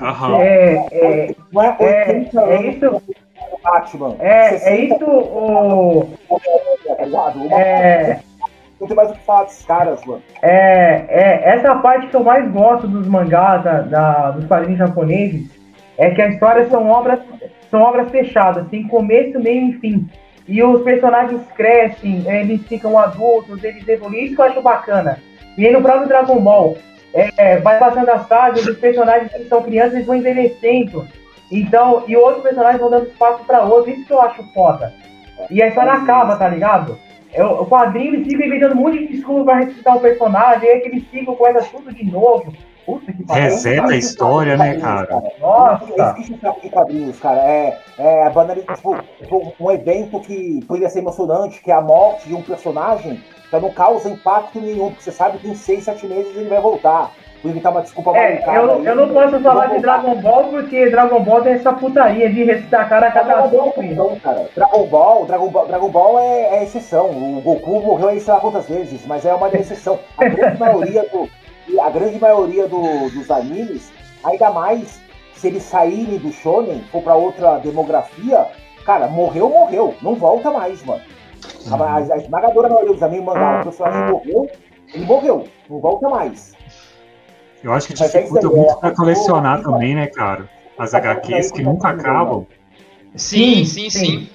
Aham. 0.00 0.40
É, 0.40 0.74
é, 0.90 1.30
é, 1.30 1.36
é, 1.80 2.30
é 2.48 2.70
isso. 2.70 3.02
Batman. 3.62 4.16
É, 4.20 4.70
é 4.70 4.80
isso 4.84 5.04
o. 5.04 6.08
Tá 6.28 7.58
é. 7.58 8.20
Não 8.80 8.88
tem 8.88 8.96
mais 8.96 9.10
o 9.10 9.14
que 9.14 9.20
falar 9.20 9.44
desses 9.44 9.64
caras, 9.64 10.04
mano. 10.04 10.22
É, 10.42 11.04
é, 11.08 11.42
essa 11.44 11.68
é 11.68 11.74
parte 11.76 12.08
que 12.08 12.14
eu 12.14 12.24
mais 12.24 12.50
gosto 12.50 12.86
dos 12.86 13.06
mangás, 13.06 13.62
da, 13.62 13.80
da 13.82 14.30
dos 14.32 14.46
quadrinhos 14.46 14.78
japoneses, 14.78 15.48
é 15.96 16.10
que 16.10 16.20
as 16.20 16.34
histórias 16.34 16.68
são 16.68 16.88
obras 16.88 17.20
são 17.70 17.82
obras 17.82 18.08
fechadas, 18.10 18.68
tem 18.68 18.86
começo, 18.86 19.40
meio 19.40 19.70
e 19.70 19.72
fim. 19.80 20.08
E 20.46 20.62
os 20.62 20.82
personagens 20.82 21.40
crescem, 21.56 22.22
eles 22.26 22.62
ficam 22.68 22.96
adultos, 22.98 23.64
eles 23.64 23.88
evoluem, 23.88 24.26
isso 24.26 24.36
que 24.36 24.40
eu 24.40 24.44
acho 24.44 24.62
bacana. 24.62 25.18
E 25.56 25.66
aí 25.66 25.72
no 25.72 25.82
próprio 25.82 26.06
Dragon 26.06 26.38
Ball, 26.40 26.76
é, 27.14 27.58
vai 27.58 27.78
passando 27.78 28.08
as 28.08 28.26
sagas, 28.26 28.66
os 28.66 28.78
personagens 28.78 29.32
que 29.32 29.44
são 29.44 29.62
crianças 29.62 29.94
eles 29.94 30.06
vão 30.06 30.16
envelhecendo. 30.16 31.06
Então, 31.50 32.04
e 32.08 32.16
outros 32.16 32.42
personagens 32.42 32.80
vão 32.80 32.90
dando 32.90 33.06
espaço 33.06 33.44
para 33.44 33.62
outros, 33.62 33.96
isso 33.96 34.06
que 34.06 34.12
eu 34.12 34.20
acho 34.20 34.42
foda. 34.52 34.92
E 35.50 35.62
a 35.62 35.68
história 35.68 35.92
acaba, 35.92 36.36
tá 36.36 36.48
ligado? 36.48 36.98
eu, 37.34 37.48
o 37.48 37.66
quadrinho 37.66 38.14
eles 38.14 38.28
ficam 38.28 38.46
inventando 38.46 38.74
um 38.74 38.82
monte 38.82 38.98
de 38.98 39.08
desculpa 39.08 39.44
pra 39.44 39.56
ressuscitar 39.56 39.96
o 39.96 40.00
personagem, 40.00 40.68
aí 40.68 40.78
aquele 40.78 41.00
ciclo 41.10 41.36
começa 41.36 41.68
tudo 41.70 41.92
de 41.92 42.04
novo. 42.04 42.54
Puta 42.84 43.12
que 43.12 43.24
pariu. 43.24 43.42
Reseta 43.44 43.92
a 43.92 43.96
história, 43.96 44.56
né, 44.56 44.78
cara? 44.78 45.06
cara? 45.06 45.32
Nossa! 45.40 46.20
Isso 46.20 46.34
que 46.60 46.70
quadrinhos, 46.70 47.18
cara. 47.18 47.40
É, 47.40 47.78
é 47.98 48.26
a 48.26 48.30
banda, 48.30 48.54
tipo, 48.54 48.96
tipo, 49.18 49.54
um 49.58 49.70
evento 49.70 50.20
que 50.20 50.64
poderia 50.66 50.88
ser 50.88 50.98
emocionante, 51.00 51.62
que 51.62 51.70
é 51.70 51.74
a 51.74 51.80
morte 51.80 52.28
de 52.28 52.34
um 52.34 52.42
personagem, 52.42 53.22
que 53.48 53.58
não 53.58 53.70
causa 53.70 54.10
impacto 54.10 54.60
nenhum, 54.60 54.90
porque 54.90 55.04
você 55.04 55.12
sabe 55.12 55.38
que 55.38 55.48
em 55.48 55.54
seis, 55.54 55.84
sete 55.84 56.06
meses 56.06 56.36
ele 56.36 56.48
vai 56.48 56.60
voltar 56.60 57.12
por 57.44 57.50
evitar 57.50 57.70
uma 57.70 57.82
desculpa 57.82 58.16
é, 58.16 58.42
eu, 58.56 58.72
aí, 58.72 58.86
eu 58.86 58.96
não 58.96 59.08
posso 59.10 59.38
falar 59.40 59.66
de 59.66 59.80
Dragon 59.80 60.14
Ball 60.16 60.44
porque 60.44 60.88
Dragon 60.88 61.20
Ball 61.20 61.42
tem 61.42 61.52
essa 61.52 61.74
putaria 61.74 62.32
de 62.32 62.42
ressuscitar 62.42 62.80
a 62.80 62.84
cara 62.86 63.08
a 63.08 63.10
cada 63.10 63.34
Dragon 63.34 63.50
Ball, 63.50 63.74
então, 63.80 64.16
cara. 64.20 64.48
Dragon 64.56 64.86
Ball, 64.86 65.26
Dragon 65.26 65.48
Ball, 65.50 65.66
Dragon 65.66 65.88
Ball 65.90 66.18
é, 66.20 66.56
é, 66.56 66.64
exceção. 66.64 67.10
O 67.10 67.42
Goku 67.42 67.82
morreu 67.82 68.08
aí 68.08 68.18
sei 68.18 68.32
lá 68.32 68.40
quantas 68.40 68.66
vezes, 68.66 69.06
mas 69.06 69.26
é 69.26 69.34
uma 69.34 69.48
exceção. 69.48 69.98
A 70.16 70.24
grande 70.24 70.58
maioria, 70.58 71.02
do, 71.12 71.28
a 71.80 71.90
grande 71.90 72.18
maioria 72.18 72.68
do, 72.68 73.10
dos 73.10 73.30
animes, 73.30 73.92
ainda 74.22 74.50
mais 74.50 75.00
se 75.34 75.48
eles 75.48 75.62
saírem 75.62 76.18
do 76.18 76.32
shonen, 76.32 76.82
for 76.90 77.02
pra 77.02 77.14
outra 77.14 77.58
demografia, 77.58 78.46
cara, 78.84 79.08
morreu, 79.08 79.48
morreu. 79.48 79.94
Não 80.00 80.14
volta 80.14 80.50
mais, 80.50 80.82
mano. 80.84 81.02
A, 81.70 81.74
a, 81.74 81.96
a 81.96 82.16
esmagadora 82.16 82.68
maioria 82.68 82.92
dos 82.92 83.02
animes 83.02 83.24
mangá, 83.24 83.60
o 83.60 83.64
personagem 83.64 84.10
morreu, 84.10 84.50
ele 84.94 85.04
morreu. 85.04 85.48
Não 85.68 85.80
volta 85.80 86.08
mais. 86.08 86.54
Eu 87.62 87.72
acho 87.72 87.88
que 87.88 87.94
dificulta 87.94 88.48
muito 88.48 88.76
para 88.78 88.94
colecionar 88.94 89.62
também, 89.62 89.94
né, 89.94 90.06
cara? 90.06 90.48
As 90.78 90.94
HQs 90.94 91.50
que 91.52 91.62
nunca 91.62 91.88
acabam. 91.88 92.46
Sim, 93.14 93.64
sim, 93.64 93.88
sim. 93.88 94.28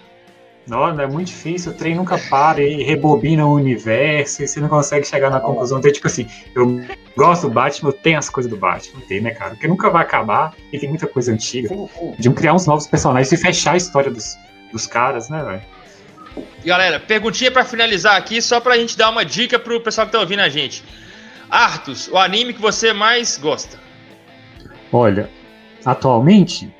Não, 0.69 0.87
é 0.87 1.07
muito 1.07 1.27
difícil, 1.27 1.71
o 1.71 1.75
trem 1.75 1.95
nunca 1.95 2.17
para 2.29 2.61
e 2.61 2.83
rebobina 2.83 3.45
o 3.45 3.55
universo 3.55 4.43
e 4.43 4.47
você 4.47 4.59
não 4.59 4.69
consegue 4.69 5.05
chegar 5.05 5.31
na 5.31 5.39
conclusão. 5.39 5.79
Então, 5.79 5.91
tipo 5.91 6.05
assim, 6.05 6.27
eu 6.55 6.79
gosto 7.17 7.47
do 7.47 7.53
Batman, 7.53 7.89
eu 7.89 7.93
tenho 7.93 8.19
as 8.19 8.29
coisas 8.29 8.49
do 8.49 8.55
Batman, 8.55 9.01
tem, 9.07 9.19
né, 9.19 9.31
cara? 9.31 9.51
Porque 9.51 9.67
nunca 9.67 9.89
vai 9.89 10.03
acabar 10.03 10.53
e 10.71 10.77
tem 10.77 10.87
muita 10.87 11.07
coisa 11.07 11.31
antiga. 11.31 11.69
De 12.19 12.29
criar 12.29 12.53
uns 12.53 12.67
novos 12.67 12.85
personagens 12.85 13.31
e 13.31 13.37
fechar 13.37 13.73
a 13.73 13.77
história 13.77 14.11
dos, 14.11 14.37
dos 14.71 14.85
caras, 14.85 15.27
né, 15.27 15.43
velho? 15.43 15.61
Galera, 16.63 16.99
perguntinha 16.99 17.51
para 17.51 17.65
finalizar 17.65 18.15
aqui, 18.15 18.39
só 18.39 18.59
pra 18.59 18.77
gente 18.77 18.95
dar 18.95 19.09
uma 19.09 19.25
dica 19.25 19.57
pro 19.57 19.81
pessoal 19.81 20.05
que 20.05 20.13
tá 20.13 20.19
ouvindo 20.19 20.41
a 20.41 20.49
gente. 20.49 20.83
Artus, 21.49 22.07
o 22.09 22.17
anime 22.17 22.53
que 22.53 22.61
você 22.61 22.93
mais 22.93 23.37
gosta? 23.37 23.79
Olha, 24.91 25.29
atualmente, 25.83 26.71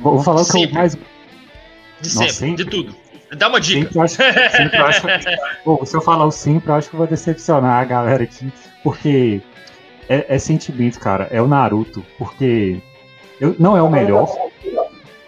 vou 0.00 0.22
falar 0.22 0.42
o 0.42 0.44
que 0.44 0.64
eu 0.64 0.70
mais. 0.70 0.98
De 2.00 2.10
sempre, 2.10 2.32
sempre, 2.32 2.64
de 2.64 2.70
tudo. 2.70 3.01
Dá 3.36 3.48
uma 3.48 3.60
dica. 3.60 3.90
Sempre 3.92 4.00
acho, 4.00 4.16
sempre 4.56 4.76
acho, 4.76 5.06
bom, 5.64 5.84
se 5.84 5.96
eu 5.96 6.00
falar 6.00 6.26
o 6.26 6.30
sempre, 6.30 6.70
eu 6.70 6.74
acho 6.74 6.88
que 6.88 6.94
eu 6.94 6.98
vou 6.98 7.06
decepcionar 7.06 7.80
a 7.80 7.84
galera 7.84 8.24
aqui, 8.24 8.52
porque 8.82 9.40
é, 10.08 10.26
é 10.28 10.38
sentimento, 10.38 11.00
cara. 11.00 11.28
É 11.30 11.40
o 11.40 11.46
Naruto, 11.46 12.04
porque 12.18 12.80
eu, 13.40 13.56
não 13.58 13.76
é 13.76 13.82
o 13.82 13.90
melhor. 13.90 14.28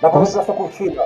Dá 0.01 0.11
pra 0.11 0.21
ver 0.21 0.27
sua 0.27 0.45
curtida. 0.45 1.03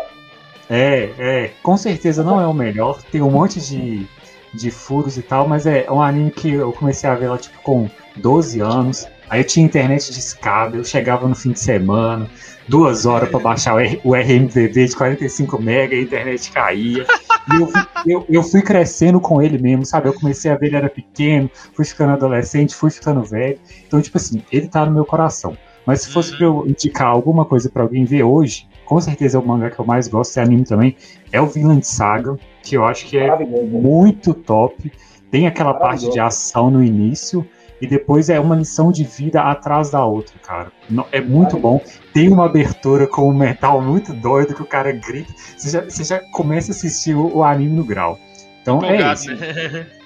É, 0.70 1.10
é, 1.18 1.50
com 1.62 1.76
certeza 1.76 2.22
não 2.22 2.40
é 2.40 2.46
o 2.46 2.52
melhor. 2.52 3.00
Tem 3.10 3.22
um 3.22 3.30
monte 3.30 3.60
de 3.60 4.06
de 4.52 4.70
furos 4.70 5.16
e 5.16 5.22
tal, 5.22 5.46
mas 5.46 5.66
é 5.66 5.86
um 5.90 6.00
anime 6.00 6.30
que 6.30 6.50
eu 6.50 6.72
comecei 6.72 7.08
a 7.08 7.14
ver 7.14 7.28
lá 7.28 7.38
tipo 7.38 7.60
com 7.62 7.88
12 8.16 8.60
anos. 8.60 9.06
Aí 9.30 9.40
eu 9.40 9.44
tinha 9.44 9.64
internet 9.64 10.12
de 10.12 10.18
escada, 10.18 10.76
eu 10.76 10.84
chegava 10.84 11.28
no 11.28 11.34
fim 11.34 11.52
de 11.52 11.60
semana, 11.60 12.28
duas 12.66 13.06
horas 13.06 13.28
para 13.28 13.40
baixar 13.40 13.74
o, 13.74 14.14
RMVB 14.14 14.86
de 14.86 14.96
45 14.96 15.60
mega, 15.60 15.94
a 15.94 16.00
internet 16.00 16.50
caía. 16.50 17.06
E 17.52 17.60
eu, 17.60 17.72
eu, 18.06 18.26
eu, 18.28 18.42
fui 18.42 18.62
crescendo 18.62 19.20
com 19.20 19.42
ele 19.42 19.58
mesmo, 19.58 19.84
sabe? 19.84 20.08
Eu 20.08 20.14
comecei 20.14 20.50
a 20.50 20.56
ver 20.56 20.66
ele 20.66 20.76
era 20.76 20.88
pequeno, 20.88 21.50
fui 21.74 21.84
ficando 21.84 22.12
adolescente, 22.12 22.74
fui 22.74 22.90
ficando 22.90 23.22
velho. 23.22 23.58
Então, 23.86 24.00
tipo 24.00 24.16
assim, 24.16 24.42
ele 24.52 24.68
tá 24.68 24.84
no 24.84 24.92
meu 24.92 25.04
coração. 25.04 25.56
Mas 25.84 26.02
se 26.02 26.10
fosse 26.10 26.36
pra 26.36 26.44
eu 26.44 26.66
indicar 26.66 27.08
alguma 27.08 27.46
coisa 27.46 27.70
para 27.70 27.82
alguém 27.82 28.04
ver 28.04 28.22
hoje, 28.22 28.68
com 28.84 29.00
certeza 29.00 29.38
é 29.38 29.40
o 29.40 29.46
mangá 29.46 29.70
que 29.70 29.78
eu 29.78 29.86
mais 29.86 30.06
gosto, 30.06 30.38
é 30.38 30.42
anime 30.42 30.64
também, 30.64 30.94
é 31.32 31.40
o 31.40 31.46
Vinland 31.46 31.86
Saga, 31.86 32.36
que 32.62 32.76
eu 32.76 32.84
acho 32.84 33.06
que 33.06 33.16
é 33.16 33.34
muito 33.38 34.34
top. 34.34 34.92
Tem 35.30 35.46
aquela 35.46 35.74
parte 35.74 36.10
de 36.10 36.20
ação 36.20 36.70
no 36.70 36.82
início 36.82 37.46
e 37.80 37.86
depois 37.86 38.28
é 38.28 38.38
uma 38.40 38.56
lição 38.56 38.90
de 38.90 39.04
vida 39.04 39.42
atrás 39.42 39.90
da 39.90 40.04
outra, 40.04 40.34
cara. 40.40 40.72
É 41.12 41.20
muito 41.20 41.58
bom. 41.58 41.80
Tem 42.12 42.28
uma 42.28 42.46
abertura 42.46 43.06
com 43.06 43.28
um 43.28 43.34
metal 43.34 43.80
muito 43.80 44.12
doido 44.12 44.54
que 44.54 44.62
o 44.62 44.66
cara 44.66 44.92
grita. 44.92 45.32
Você 45.56 45.70
já, 45.70 45.84
você 45.84 46.04
já 46.04 46.18
começa 46.32 46.72
a 46.72 46.74
assistir 46.74 47.14
o, 47.14 47.36
o 47.36 47.44
anime 47.44 47.76
no 47.76 47.84
grau. 47.84 48.18
Então 48.62 48.82
é 48.84 49.12
isso. 49.12 49.30
Né? 49.34 49.86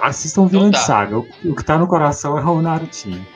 Assistam 0.00 0.42
então 0.42 0.48
Vinland 0.48 0.76
tá. 0.76 0.84
Saga. 0.84 1.18
O, 1.18 1.26
o, 1.44 1.54
que 1.56 1.64
tá 1.64 1.76
no 1.76 1.86
coração 1.86 2.38
é 2.38 2.44
o 2.44 2.60
Narutinho. 2.60 3.26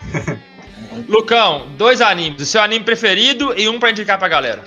Lucão, 1.09 1.67
dois 1.77 2.01
animes. 2.01 2.43
O 2.43 2.47
seu 2.47 2.61
anime 2.61 2.85
preferido 2.85 3.59
e 3.59 3.69
um 3.69 3.81
pra 3.81 3.91
indicar 3.91 4.19
pra 4.19 4.29
galera. 4.29 4.63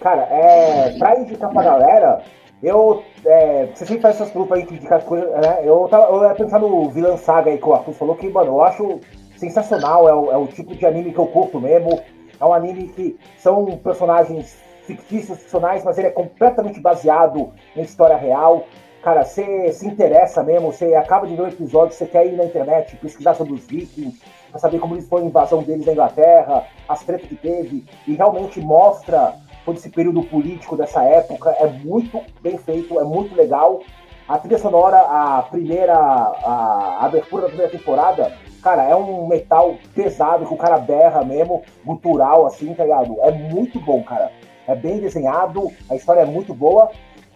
Cara, 0.00 0.22
é, 0.30 0.96
pra 0.98 1.20
indicar 1.20 1.50
pra 1.50 1.62
galera, 1.62 2.22
eu. 2.62 3.02
É, 3.24 3.66
você 3.66 3.86
sempre 3.86 4.02
faz 4.02 4.16
essas 4.16 4.30
perguntas 4.30 4.58
aí 4.58 4.66
de 4.66 4.74
indicar 4.74 4.98
as 4.98 5.04
coisas, 5.04 5.30
né? 5.30 5.60
Eu, 5.64 5.88
tava, 5.90 6.14
eu 6.14 6.22
ia 6.22 6.34
pensar 6.34 6.58
no 6.58 6.88
Vilã 6.90 7.16
Saga 7.16 7.50
aí 7.50 7.58
que 7.58 7.68
o 7.68 7.74
Arthur 7.74 7.92
falou, 7.92 8.14
que, 8.14 8.28
mano, 8.28 8.52
eu 8.52 8.62
acho 8.62 9.00
sensacional. 9.36 10.08
É 10.08 10.14
o, 10.14 10.32
é 10.32 10.36
o 10.36 10.46
tipo 10.46 10.74
de 10.74 10.86
anime 10.86 11.12
que 11.12 11.18
eu 11.18 11.26
curto 11.26 11.60
mesmo. 11.60 12.00
É 12.40 12.44
um 12.44 12.52
anime 12.52 12.88
que 12.88 13.18
são 13.38 13.64
personagens 13.78 14.56
fictícios, 14.84 15.38
ficcionais, 15.38 15.84
mas 15.84 15.98
ele 15.98 16.08
é 16.08 16.10
completamente 16.10 16.80
baseado 16.80 17.52
em 17.76 17.82
história 17.82 18.16
real. 18.16 18.66
Cara, 19.02 19.24
você 19.24 19.72
se 19.72 19.86
interessa 19.86 20.44
mesmo, 20.44 20.72
você 20.72 20.94
acaba 20.94 21.26
de 21.26 21.34
ver 21.34 21.42
o 21.42 21.44
um 21.46 21.48
episódio, 21.48 21.94
você 21.94 22.06
quer 22.06 22.26
ir 22.26 22.36
na 22.36 22.44
internet 22.44 22.96
pesquisar 22.96 23.34
sobre 23.34 23.54
os 23.54 23.66
vikings, 23.66 24.20
para 24.48 24.60
saber 24.60 24.78
como 24.78 24.94
eles 24.94 25.08
foram 25.08 25.24
a 25.24 25.28
invasão 25.28 25.62
deles 25.62 25.86
na 25.86 25.92
Inglaterra, 25.92 26.66
as 26.88 27.02
tretas 27.02 27.28
que 27.28 27.34
teve, 27.34 27.84
e 28.06 28.14
realmente 28.14 28.60
mostra 28.60 29.34
todo 29.64 29.76
esse 29.76 29.90
período 29.90 30.22
político 30.22 30.76
dessa 30.76 31.02
época. 31.02 31.50
É 31.50 31.66
muito 31.66 32.20
bem 32.40 32.58
feito, 32.58 32.98
é 32.98 33.04
muito 33.04 33.34
legal. 33.34 33.80
A 34.28 34.38
trilha 34.38 34.58
sonora, 34.58 34.98
a 34.98 35.42
primeira, 35.42 35.94
a, 35.94 37.04
abertura 37.04 37.42
da 37.42 37.48
primeira 37.48 37.72
temporada, 37.72 38.32
cara, 38.62 38.84
é 38.84 38.94
um 38.94 39.26
metal 39.26 39.74
pesado 39.94 40.46
que 40.46 40.54
o 40.54 40.56
cara 40.56 40.78
berra 40.78 41.24
mesmo, 41.24 41.62
gutural, 41.84 42.46
assim, 42.46 42.72
tá 42.74 42.84
ligado? 42.84 43.16
É 43.22 43.32
muito 43.32 43.80
bom, 43.80 44.02
cara. 44.02 44.30
É 44.66 44.74
bem 44.74 44.98
desenhado, 44.98 45.70
a 45.90 45.96
história 45.96 46.20
é 46.20 46.24
muito 46.24 46.54
boa. 46.54 46.90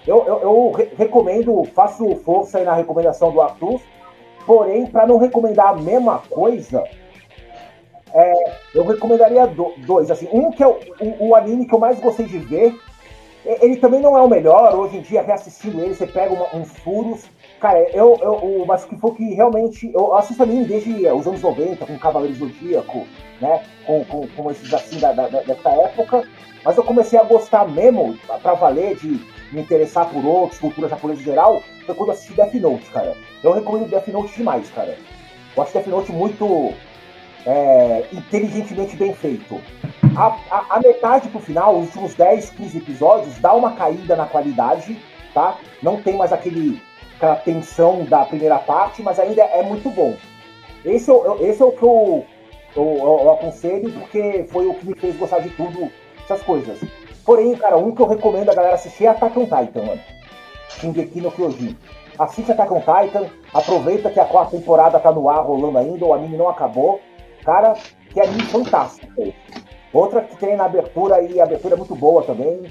Eu, 0.06 0.24
eu, 0.24 0.40
eu 0.40 0.70
re 0.70 0.88
recomendo, 0.96 1.64
faço 1.74 2.14
força 2.16 2.58
aí 2.58 2.64
na 2.64 2.74
recomendação 2.74 3.32
do 3.32 3.40
Arthur, 3.40 3.80
porém, 4.46 4.86
para 4.86 5.06
não 5.06 5.18
recomendar 5.18 5.70
a 5.70 5.76
mesma 5.76 6.22
coisa, 6.30 6.84
é, 8.12 8.52
eu 8.74 8.84
recomendaria 8.84 9.46
do, 9.46 9.74
dois. 9.78 10.10
Assim, 10.10 10.28
um 10.32 10.50
que 10.50 10.62
é 10.62 10.66
o, 10.66 10.78
o, 11.00 11.28
o, 11.28 11.34
anime 11.34 11.66
que 11.66 11.74
eu 11.74 11.78
mais 11.78 11.98
gostei 12.00 12.26
de 12.26 12.38
ver. 12.38 12.78
Ele 13.44 13.76
também 13.76 14.00
não 14.00 14.16
é 14.16 14.20
o 14.20 14.28
melhor. 14.28 14.74
Hoje 14.74 14.96
em 14.96 15.02
dia, 15.02 15.22
reassistindo 15.22 15.80
ele, 15.80 15.94
você 15.94 16.06
pega 16.06 16.34
uns 16.56 16.72
furos. 16.78 17.24
Cara, 17.60 17.78
eu, 17.90 18.18
eu, 18.20 18.64
mas 18.66 18.84
que 18.84 18.96
foi 18.96 19.12
que 19.12 19.34
realmente. 19.34 19.90
Eu 19.94 20.14
assisto 20.14 20.42
anime 20.42 20.64
desde 20.64 21.06
os 21.08 21.26
anos 21.26 21.40
90, 21.40 21.86
com 21.86 21.98
Cavaleiros 21.98 22.38
do 22.38 22.48
Zodíaco, 22.48 23.06
né? 23.40 23.62
Com, 23.86 24.04
com, 24.04 24.26
com 24.26 24.50
esses 24.50 24.72
assim 24.74 24.98
da, 24.98 25.12
da, 25.12 25.28
dessa 25.28 25.70
época. 25.70 26.28
Mas 26.64 26.76
eu 26.76 26.82
comecei 26.82 27.16
a 27.16 27.22
gostar 27.22 27.68
mesmo, 27.68 28.18
pra 28.42 28.54
valer, 28.54 28.96
de 28.96 29.20
me 29.52 29.60
interessar 29.60 30.10
por 30.10 30.24
outros, 30.24 30.58
cultura 30.58 30.88
japonesa 30.88 31.20
em 31.20 31.24
geral, 31.24 31.62
foi 31.84 31.94
quando 31.94 32.08
eu 32.08 32.14
assisti 32.14 32.32
Death 32.32 32.54
Note, 32.54 32.90
cara. 32.90 33.16
Eu 33.42 33.52
recomendo 33.52 33.88
Death 33.88 34.08
Note 34.08 34.36
demais, 34.36 34.68
cara. 34.70 34.96
Eu 35.56 35.62
acho 35.62 35.72
Death 35.72 35.86
Note 35.86 36.10
muito 36.10 36.74
é, 37.46 38.04
inteligentemente 38.12 38.96
bem 38.96 39.14
feito. 39.14 39.60
A, 40.16 40.36
a, 40.50 40.66
a, 40.70 40.80
metade 40.80 41.28
pro 41.28 41.38
final, 41.38 41.76
os 41.76 41.86
últimos 41.86 42.14
10, 42.14 42.50
15 42.50 42.78
episódios, 42.78 43.38
dá 43.38 43.54
uma 43.54 43.72
caída 43.72 44.16
na 44.16 44.26
qualidade, 44.26 45.00
tá? 45.32 45.56
Não 45.82 46.02
tem 46.02 46.16
mais 46.16 46.32
aquele, 46.32 46.82
aquela 47.16 47.36
tensão 47.36 48.04
da 48.04 48.24
primeira 48.24 48.58
parte, 48.58 49.02
mas 49.02 49.20
ainda 49.20 49.42
é 49.42 49.62
muito 49.62 49.88
bom. 49.90 50.16
Esse, 50.84 51.10
é 51.10 51.14
esse 51.48 51.62
é 51.62 51.64
o 51.64 51.72
que 51.72 51.82
eu, 51.82 52.24
eu, 52.74 52.98
eu, 52.98 53.32
aconselho, 53.32 53.92
porque 53.92 54.44
foi 54.50 54.66
o 54.66 54.74
que 54.74 54.86
me 54.86 54.94
fez 54.94 55.16
gostar 55.16 55.38
de 55.38 55.50
tudo, 55.50 55.90
essas 56.24 56.42
coisas. 56.42 56.80
Porém, 57.24 57.54
cara, 57.56 57.76
um 57.76 57.94
que 57.94 58.02
eu 58.02 58.06
recomendo 58.06 58.50
a 58.50 58.54
galera 58.54 58.74
assistir 58.74 59.04
é 59.04 59.08
Attack 59.08 59.38
on 59.38 59.44
Titan, 59.44 59.82
mano. 59.82 60.00
Shingeki 60.68 61.20
no 61.20 61.30
Kyojin. 61.30 61.76
Assiste 62.18 62.52
Attack 62.52 62.72
on 62.72 62.80
Titan, 62.80 63.26
aproveita 63.52 64.10
que 64.10 64.20
a 64.20 64.24
quarta 64.24 64.56
temporada 64.56 64.98
tá 64.98 65.12
no 65.12 65.28
ar 65.28 65.44
rolando 65.44 65.78
ainda, 65.78 66.04
o 66.04 66.14
anime 66.14 66.36
não 66.36 66.48
acabou. 66.48 67.00
Cara, 67.46 67.74
que 68.12 68.20
anime 68.20 68.42
fantástico. 68.42 69.32
Outra 69.92 70.20
que 70.20 70.36
tem 70.36 70.56
na 70.56 70.64
abertura 70.64 71.22
e 71.22 71.40
a 71.40 71.44
abertura 71.44 71.74
é 71.74 71.78
muito 71.78 71.94
boa 71.94 72.24
também. 72.24 72.62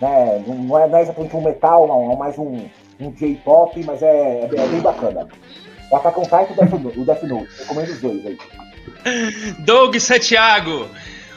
Né? 0.00 0.44
Não, 0.46 0.78
é, 0.78 0.86
não 0.86 0.98
é 0.98 1.02
exatamente 1.02 1.36
um 1.36 1.42
metal, 1.42 1.88
não, 1.88 2.12
é 2.12 2.16
mais 2.16 2.38
um, 2.38 2.64
um 3.00 3.10
J-pop, 3.10 3.82
mas 3.84 4.00
é, 4.02 4.44
é, 4.44 4.68
bem 4.68 4.80
bacana. 4.80 5.26
O 5.90 5.96
Attack 5.96 6.18
on 6.18 6.22
Titan 6.22 6.92
e 6.94 7.00
o 7.00 7.04
Death 7.04 7.22
Note. 7.24 7.48
Recomendo 7.58 7.88
os 7.88 8.00
dois 8.00 8.24
aí. 8.24 8.38
Doug 9.66 9.96
Santiago, 9.96 10.88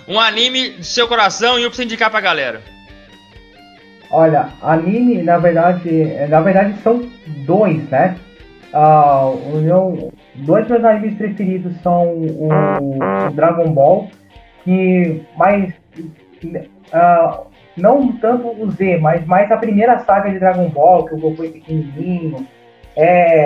um 0.07 0.19
anime 0.19 0.69
do 0.69 0.83
seu 0.83 1.07
coração 1.07 1.57
e 1.57 1.63
eu 1.63 1.69
preciso 1.69 1.87
indicar 1.87 2.11
pra 2.11 2.21
galera. 2.21 2.61
Olha, 4.11 4.49
anime, 4.61 5.23
na 5.23 5.37
verdade, 5.39 6.05
na 6.29 6.41
verdade 6.41 6.79
são 6.83 7.09
dois, 7.45 7.83
né? 7.89 8.17
Uh, 8.73 9.55
o 9.55 9.61
meu, 9.61 10.13
dois 10.35 10.67
meus 10.67 10.83
animes 10.83 11.15
preferidos 11.15 11.75
são 11.81 12.07
o, 12.09 12.49
o 12.49 13.31
Dragon 13.31 13.71
Ball, 13.71 14.09
que 14.63 15.23
mais 15.37 15.73
uh, 16.43 17.47
não 17.77 18.11
tanto 18.13 18.47
o 18.47 18.69
Z, 18.71 18.97
mas 18.97 19.25
mais 19.25 19.51
a 19.51 19.57
primeira 19.57 19.99
saga 19.99 20.29
de 20.29 20.39
Dragon 20.39 20.67
Ball, 20.69 21.05
que 21.05 21.13
o 21.13 21.19
Goku 21.19 21.45
é 21.45 21.49
pequenininho, 21.49 22.45
é, 22.95 23.45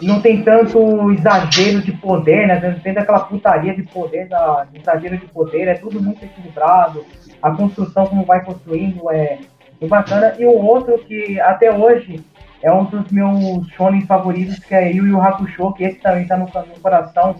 não 0.00 0.20
tem 0.20 0.42
tanto 0.42 1.10
exagero 1.12 1.82
de 1.82 1.92
poder, 1.92 2.46
né? 2.46 2.60
Não 2.60 2.78
tem 2.80 2.96
aquela 2.96 3.20
putaria 3.20 3.74
de 3.74 3.82
poder, 3.82 4.28
da, 4.28 4.66
exagero 4.72 5.18
de 5.18 5.26
poder, 5.26 5.68
é 5.68 5.74
tudo 5.74 6.00
muito 6.00 6.24
equilibrado. 6.24 7.04
A 7.42 7.50
construção, 7.50 8.06
como 8.06 8.24
vai 8.24 8.44
construindo, 8.44 9.10
é, 9.10 9.38
é 9.80 9.86
bacana. 9.86 10.34
E 10.38 10.44
o 10.44 10.54
outro 10.54 10.98
que 10.98 11.40
até 11.40 11.72
hoje 11.72 12.24
é 12.62 12.72
um 12.72 12.84
dos 12.84 13.10
meus 13.10 13.66
shonen 13.68 14.02
favoritos, 14.02 14.58
que 14.58 14.74
é 14.74 14.92
Yu 14.92 15.06
Yu 15.06 15.20
Hakusho, 15.20 15.72
que 15.72 15.84
esse 15.84 15.98
também 15.98 16.26
tá 16.26 16.36
no, 16.36 16.44
no 16.44 16.80
coração. 16.80 17.36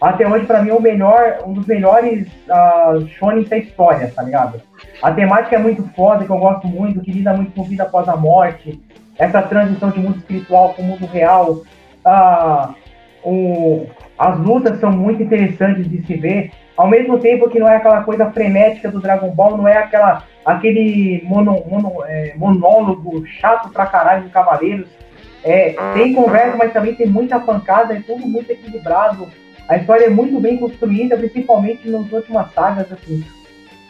Até 0.00 0.28
hoje, 0.28 0.44
para 0.44 0.60
mim, 0.62 0.70
é 0.70 0.74
o 0.74 0.82
melhor, 0.82 1.38
um 1.46 1.52
dos 1.52 1.66
melhores 1.66 2.26
uh, 2.48 3.06
shonen 3.08 3.44
da 3.44 3.56
história, 3.56 4.12
tá 4.14 4.22
ligado? 4.22 4.60
A 5.00 5.12
temática 5.12 5.56
é 5.56 5.58
muito 5.58 5.82
foda, 5.94 6.24
que 6.24 6.30
eu 6.30 6.38
gosto 6.38 6.66
muito, 6.66 7.00
que 7.00 7.12
lida 7.12 7.32
muito 7.32 7.52
com 7.52 7.62
vida 7.62 7.84
após 7.84 8.08
a 8.08 8.16
morte, 8.16 8.82
essa 9.16 9.40
transição 9.40 9.90
de 9.90 10.00
mundo 10.00 10.18
espiritual 10.18 10.74
para 10.74 10.82
o 10.82 10.86
mundo 10.86 11.06
real. 11.06 11.62
Uh, 12.04 12.74
o, 13.24 13.86
as 14.18 14.38
lutas 14.38 14.78
são 14.80 14.90
muito 14.90 15.22
interessantes 15.22 15.88
de 15.88 16.04
se 16.04 16.14
ver, 16.16 16.50
ao 16.76 16.88
mesmo 16.88 17.18
tempo 17.18 17.48
que 17.48 17.58
não 17.58 17.68
é 17.68 17.76
aquela 17.76 18.02
coisa 18.02 18.30
frenética 18.30 18.90
do 18.90 19.00
Dragon 19.00 19.30
Ball, 19.30 19.56
não 19.56 19.68
é 19.68 19.76
aquela 19.76 20.24
aquele 20.44 21.22
mono, 21.24 21.64
mono, 21.66 22.04
é, 22.06 22.34
monólogo 22.36 23.24
chato 23.26 23.70
pra 23.70 23.86
caralho 23.86 24.24
do 24.24 24.30
Cavaleiros. 24.30 24.88
É, 25.42 25.74
tem 25.94 26.14
conversa, 26.14 26.56
mas 26.56 26.72
também 26.72 26.94
tem 26.94 27.06
muita 27.06 27.38
pancada, 27.38 27.94
é 27.94 28.00
tudo 28.00 28.26
muito 28.26 28.50
equilibrado. 28.50 29.28
A 29.68 29.76
história 29.76 30.06
é 30.06 30.10
muito 30.10 30.38
bem 30.40 30.58
construída, 30.58 31.16
principalmente 31.16 31.88
nas 31.88 32.10
últimas 32.12 32.52
sagas, 32.52 32.90
assim. 32.92 33.24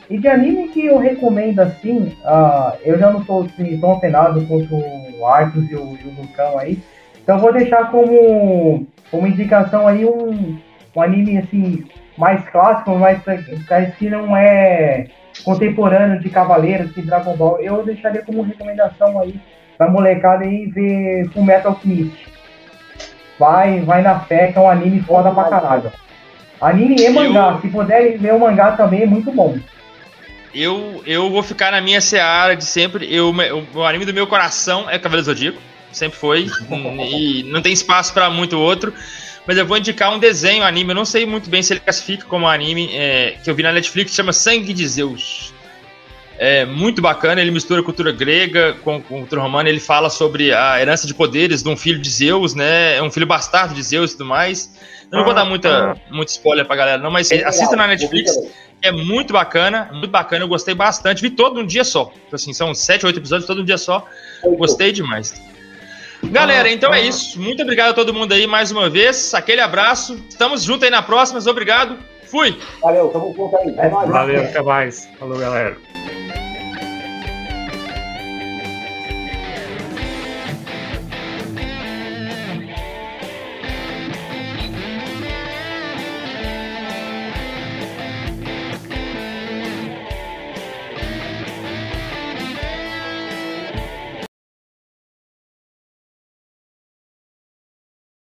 E 0.09 0.19
de 0.19 0.29
anime 0.29 0.69
que 0.69 0.87
eu 0.87 0.99
recomendo, 0.99 1.61
assim, 1.61 2.17
uh, 2.25 2.77
eu 2.85 2.99
já 2.99 3.11
não 3.11 3.21
estou 3.21 3.45
assim, 3.45 3.79
tão 3.81 3.93
apenado 3.93 4.45
quanto 4.47 4.75
o 4.75 5.27
Arthur 5.27 5.65
e 5.65 5.75
o, 5.75 5.99
e 6.05 6.09
o 6.09 6.21
Lucão 6.21 6.59
aí, 6.59 6.79
então 7.23 7.39
vou 7.39 7.53
deixar 7.53 7.91
como, 7.91 8.87
como 9.11 9.27
indicação 9.27 9.89
aí 9.89 10.05
um, 10.05 10.59
um 10.95 11.01
anime, 11.03 11.39
assim, 11.39 11.85
mais 12.17 12.49
clássico, 12.49 12.97
mas 12.97 13.21
que 13.99 14.09
não 14.09 14.37
é 14.37 15.07
contemporâneo 15.45 16.21
de 16.21 16.31
Cavaleiros, 16.31 16.95
de 16.95 17.03
Dragon 17.03 17.37
Ball, 17.37 17.61
eu 17.61 17.85
deixaria 17.85 18.23
como 18.23 18.43
recomendação 18.43 19.21
aí 19.21 19.41
pra 19.77 19.91
molecada 19.91 20.45
aí 20.45 20.67
ver 20.67 21.29
Full 21.31 21.45
Metal 21.45 21.73
Alchemist. 21.73 22.27
Vai, 23.39 23.81
vai 23.81 24.03
na 24.03 24.21
fé, 24.21 24.53
que 24.53 24.59
é 24.59 24.61
um 24.61 24.69
anime 24.69 25.01
foda 25.01 25.31
pra 25.33 25.45
caralho. 25.45 25.93
Anime 26.61 26.97
e 27.01 27.11
mangá, 27.11 27.55
eu... 27.55 27.61
se 27.61 27.69
puderem 27.69 28.17
ver 28.17 28.33
o 28.33 28.39
mangá 28.39 28.73
também 28.73 29.03
é 29.03 29.07
muito 29.07 29.33
bom. 29.33 29.59
Eu, 30.55 31.03
eu 31.05 31.29
vou 31.31 31.43
ficar 31.43 31.73
na 31.73 31.81
minha 31.81 32.01
seara 32.01 32.55
de 32.55 32.65
sempre. 32.65 33.13
Eu, 33.13 33.31
o, 33.31 33.79
o 33.79 33.85
anime 33.85 34.05
do 34.05 34.15
meu 34.15 34.27
coração 34.29 34.89
é 34.89 34.97
Cavaleiro 35.01 35.27
Zodíaco, 35.27 35.61
sempre 35.91 36.17
foi, 36.17 36.47
e 36.71 37.43
não 37.51 37.61
tem 37.61 37.73
espaço 37.73 38.15
para 38.15 38.31
muito 38.31 38.57
outro 38.57 38.95
mas 39.47 39.59
eu 39.59 39.67
vou 39.67 39.77
indicar 39.77 40.13
um 40.13 40.19
desenho, 40.19 40.65
anime. 40.65 40.91
Eu 40.91 40.95
não 40.95 41.05
sei 41.05 41.27
muito 41.27 41.51
bem 41.51 41.63
se 41.63 41.73
ele 41.73 41.81
classifica 41.81 42.25
como 42.27 42.49
anime, 42.49 42.91
é, 42.93 43.37
que 43.43 43.51
eu 43.51 43.55
vi 43.55 43.63
na 43.63 43.73
Netflix, 43.73 44.15
chama 44.15 44.33
Sangue 44.33 44.73
de 44.73 44.87
Zeus. 44.87 45.53
É 46.37 46.65
muito 46.65 47.01
bacana, 47.01 47.41
ele 47.41 47.51
mistura 47.51 47.83
cultura 47.83 48.11
grega 48.11 48.75
com, 48.83 49.01
com 49.01 49.21
cultura 49.21 49.41
romana, 49.41 49.69
ele 49.69 49.79
fala 49.79 50.11
sobre 50.11 50.53
a 50.53 50.81
herança 50.81 51.07
de 51.07 51.15
poderes 51.15 51.63
de 51.63 51.69
um 51.69 51.77
filho 51.77 52.01
de 52.01 52.11
Zeus, 52.11 52.55
né? 52.55 52.97
É 52.97 53.03
um 53.03 53.11
filho 53.11 53.27
bastardo 53.27 53.73
de 53.73 53.83
Zeus 53.83 54.11
e 54.11 54.17
tudo 54.17 54.27
mais. 54.27 54.75
Eu 55.13 55.19
não 55.19 55.25
vou 55.25 55.35
dar 55.35 55.45
muita, 55.45 55.97
muito 56.11 56.31
spoiler 56.31 56.67
pra 56.67 56.75
galera, 56.75 56.99
não, 57.01 57.11
mas 57.11 57.31
assista 57.31 57.77
na 57.77 57.87
Netflix. 57.87 58.37
É 58.83 58.91
muito 58.91 59.33
bacana, 59.33 59.89
muito 59.93 60.11
bacana, 60.11 60.45
eu 60.45 60.49
gostei 60.49 60.75
bastante. 60.75 61.23
Vi 61.23 61.31
todo 61.31 61.61
um 61.61 61.67
dia 61.67 61.85
só. 61.85 62.13
Assim, 62.33 62.53
são 62.53 62.75
sete, 62.75 63.07
oito 63.07 63.19
episódios 63.19 63.47
todo 63.47 63.63
um 63.63 63.65
dia 63.65 63.79
só. 63.79 64.07
Gostei 64.59 64.93
demais. 64.93 65.33
Galera, 66.31 66.71
então 66.71 66.93
é 66.93 67.01
isso. 67.01 67.41
Muito 67.41 67.63
obrigado 67.63 67.91
a 67.91 67.95
todo 67.95 68.13
mundo 68.15 68.33
aí 68.33 68.47
mais 68.47 68.71
uma 68.71 68.89
vez. 68.89 69.33
Aquele 69.35 69.61
abraço. 69.61 70.23
Estamos 70.29 70.63
juntos 70.63 70.85
aí 70.85 70.91
na 70.91 71.03
próxima. 71.03 71.41
Obrigado. 71.51 71.99
Fui. 72.27 72.59
Valeu, 72.83 73.09
tamo 73.09 73.33
junto 73.37 73.57
aí. 73.57 73.75
É 73.79 73.89
Valeu, 73.89 74.43
até 74.43 74.63
mais. 74.63 75.09
Falou, 75.19 75.39
galera. 75.39 75.77